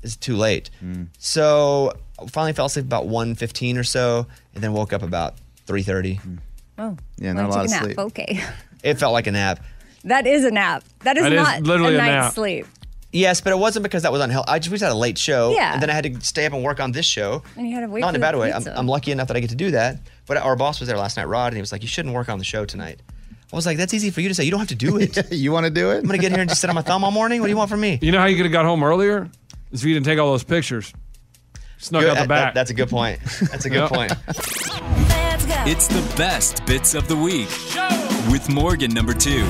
it's 0.07 0.15
too 0.15 0.35
late. 0.35 0.69
Mm. 0.83 1.07
So 1.19 1.93
finally 2.29 2.53
fell 2.53 2.65
asleep 2.65 2.85
about 2.85 3.05
1.15 3.07 3.77
or 3.77 3.83
so, 3.83 4.25
and 4.55 4.63
then 4.63 4.73
woke 4.73 4.93
up 4.93 5.03
about 5.03 5.35
3.30. 5.67 6.19
Mm. 6.21 6.37
Oh, 6.79 6.97
Yeah, 7.17 7.33
Why 7.33 7.41
not 7.41 7.45
a 7.45 7.53
lot 7.53 7.57
you 7.59 7.63
of 7.65 7.69
nap? 7.71 7.83
sleep. 7.83 7.99
Okay. 7.99 8.43
It 8.83 8.95
felt 8.95 9.13
like 9.13 9.27
a 9.27 9.31
nap. 9.31 9.59
That 10.03 10.25
is 10.27 10.45
a 10.45 10.51
nap. 10.51 10.83
That 11.01 11.17
is 11.17 11.23
That 11.23 11.31
is 11.33 11.37
not 11.43 11.61
literally 11.63 11.95
a 11.95 11.97
a 11.99 12.01
night's 12.01 12.25
nap. 12.27 12.33
sleep. 12.33 12.67
Yes, 13.11 13.41
but 13.41 13.51
it 13.51 13.57
wasn't 13.57 13.83
because 13.83 14.03
that 14.03 14.11
was 14.11 14.21
unhealthy. 14.21 14.49
I 14.49 14.59
just 14.59 14.69
we 14.69 14.75
just 14.75 14.83
had 14.83 14.91
a 14.91 14.95
late 14.95 15.17
show, 15.17 15.51
Yeah. 15.55 15.73
and 15.73 15.81
then 15.81 15.89
I 15.89 15.93
had 15.93 16.03
to 16.03 16.21
stay 16.25 16.45
up 16.45 16.53
and 16.53 16.63
work 16.63 16.79
on 16.79 16.91
this 16.91 17.05
show. 17.05 17.41
And 17.55 17.67
you 17.67 17.73
had 17.73 17.81
to 17.81 17.87
wait 17.87 18.01
Not 18.01 18.07
for 18.11 18.15
in 18.17 18.21
a 18.21 18.25
bad 18.25 18.35
way. 18.37 18.51
I'm. 18.53 18.65
I'm 18.67 18.87
lucky 18.87 19.11
enough 19.11 19.29
that 19.29 19.37
I 19.37 19.39
get 19.39 19.49
to 19.49 19.55
do 19.55 19.71
that. 19.71 19.99
But 20.27 20.37
our 20.37 20.55
boss 20.55 20.79
was 20.79 20.87
there 20.87 20.97
last 20.97 21.17
night, 21.17 21.27
Rod, 21.27 21.47
and 21.47 21.55
he 21.55 21.61
was 21.61 21.71
like, 21.71 21.81
"You 21.81 21.87
shouldn't 21.87 22.13
work 22.13 22.29
on 22.29 22.37
the 22.37 22.43
show 22.45 22.65
tonight." 22.65 22.99
I 23.51 23.55
was 23.55 23.65
like, 23.65 23.77
"That's 23.77 23.93
easy 23.93 24.11
for 24.11 24.19
you 24.21 24.27
to 24.27 24.35
say. 24.35 24.43
You 24.43 24.51
don't 24.51 24.59
have 24.59 24.67
to 24.69 24.75
do 24.75 24.97
it. 24.97 25.31
you 25.31 25.51
want 25.53 25.63
to 25.65 25.69
do 25.71 25.91
it? 25.91 25.99
I'm 25.99 26.03
gonna 26.05 26.17
get 26.19 26.31
here 26.31 26.41
and 26.41 26.49
just 26.49 26.59
sit 26.61 26.69
on 26.69 26.75
my 26.75 26.81
thumb 26.81 27.03
all 27.05 27.11
morning. 27.11 27.39
What 27.39 27.47
do 27.47 27.51
you 27.51 27.57
want 27.57 27.69
from 27.69 27.79
me?" 27.79 27.97
You 28.01 28.11
know 28.11 28.19
how 28.19 28.25
you 28.27 28.35
could 28.35 28.45
have 28.45 28.51
got 28.53 28.65
home 28.65 28.83
earlier? 28.83 29.29
Is 29.71 29.81
if 29.81 29.87
you 29.87 29.93
didn't 29.93 30.05
take 30.05 30.19
all 30.19 30.31
those 30.31 30.43
pictures. 30.43 30.93
Snuck 31.77 32.01
Good- 32.01 32.09
out 32.09 32.13
the 32.15 32.19
that- 32.21 32.27
back. 32.27 32.53
that's 32.53 32.71
a 32.71 32.73
good 32.73 32.89
point. 32.89 33.19
That's 33.51 33.65
a 33.65 33.69
good 33.69 33.81
Yep. 33.81 33.89
point. 33.89 34.13
It's 35.69 35.87
the 35.87 36.01
best 36.15 36.65
bits 36.65 36.93
of 36.93 37.07
the 37.09 37.15
week 37.15 37.49
with 38.31 38.49
Morgan 38.49 38.91
number 38.93 39.13
two. 39.13 39.45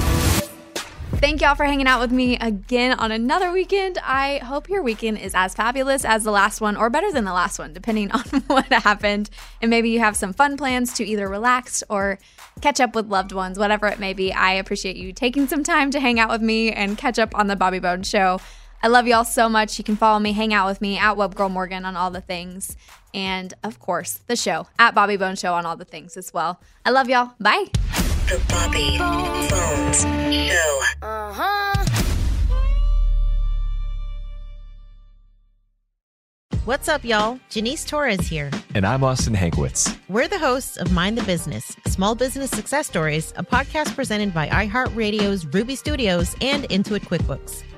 Thank 1.20 1.41
y'all 1.41 1.53
for 1.55 1.63
hanging 1.65 1.88
out 1.88 1.99
with 1.99 2.11
me 2.11 2.38
again 2.38 2.97
on 2.99 3.11
another 3.11 3.51
weekend. 3.51 3.97
I 4.03 4.38
hope 4.39 4.68
your 4.70 4.82
weekend 4.84 5.20
is 5.20 5.34
as 5.36 5.53
fabulous 5.53 6.05
as 6.05 6.24
the 6.24 6.32
last 6.32 6.59
one 6.61 6.76
or 6.76 6.89
better 6.89 7.11
than 7.11 7.24
the 7.26 7.34
last 7.34 7.59
one, 7.59 7.72
depending 7.74 8.11
on 8.13 8.22
what 8.47 8.65
happened. 8.65 9.30
And 9.61 9.70
maybe 9.70 9.89
you 9.89 9.99
have 9.99 10.15
some 10.15 10.34
fun 10.34 10.57
plans 10.57 10.93
to 10.93 11.05
either 11.05 11.28
relax 11.28 11.84
or 11.89 12.18
catch 12.61 12.80
up 12.80 12.95
with 12.95 13.07
loved 13.07 13.32
ones, 13.32 13.57
whatever 13.59 13.88
it 13.88 13.99
may 13.99 14.13
be. 14.13 14.34
I 14.34 14.53
appreciate 14.53 14.95
you 14.95 15.13
taking 15.13 15.47
some 15.47 15.63
time 15.63 15.91
to 15.91 15.99
hang 15.99 16.20
out 16.20 16.30
with 16.30 16.41
me 16.41 16.72
and 16.72 16.97
catch 16.97 17.20
up 17.20 17.36
on 17.36 17.47
the 17.47 17.55
Bobby 17.55 17.80
Bones 17.80 18.09
Show. 18.09 18.39
I 18.82 18.90
love 18.90 19.08
y'all 19.08 19.24
so 19.26 19.50
much. 19.50 19.78
You 19.78 19.84
can 19.84 19.96
follow 19.96 20.20
me, 20.20 20.34
hang 20.34 20.54
out 20.54 20.68
with 20.68 20.82
me 20.82 20.98
at 20.98 21.16
Webgirl 21.16 21.50
Morgan 21.52 21.84
on 21.84 21.96
all 21.96 22.12
the 22.12 22.22
things. 22.22 22.78
And 23.14 23.54
of 23.64 23.80
course, 23.80 24.20
the 24.28 24.36
show 24.36 24.68
at 24.78 24.94
Bobby 24.94 25.18
Bones 25.18 25.40
Show 25.40 25.54
on 25.54 25.66
all 25.66 25.76
the 25.76 25.86
things 25.86 26.16
as 26.18 26.34
well. 26.34 26.62
I 26.86 26.92
love 26.92 27.10
y'all. 27.10 27.32
Bye. 27.40 27.66
The 28.28 28.44
Bobby 28.48 28.98
Bones 29.00 30.02
Show. 30.52 30.82
Uh-huh. 31.02 31.86
What's 36.66 36.90
up, 36.90 37.06
y'all? 37.06 37.40
Janice 37.50 37.86
Torres 37.86 38.28
here. 38.28 38.52
And 38.76 38.86
I'm 38.86 39.02
Austin 39.02 39.34
Hankwitz. 39.34 39.98
We're 40.10 40.28
the 40.28 40.38
hosts 40.38 40.76
of 40.76 40.92
Mind 40.92 41.18
the 41.18 41.24
Business 41.24 41.76
Small 41.88 42.14
Business 42.14 42.52
Success 42.52 42.88
Stories, 42.88 43.34
a 43.38 43.44
podcast 43.44 43.96
presented 43.96 44.34
by 44.34 44.50
iHeartRadio's 44.50 45.46
Ruby 45.48 45.76
Studios 45.78 46.36
and 46.42 46.66
Intuit 46.66 47.06
QuickBooks. 47.06 47.64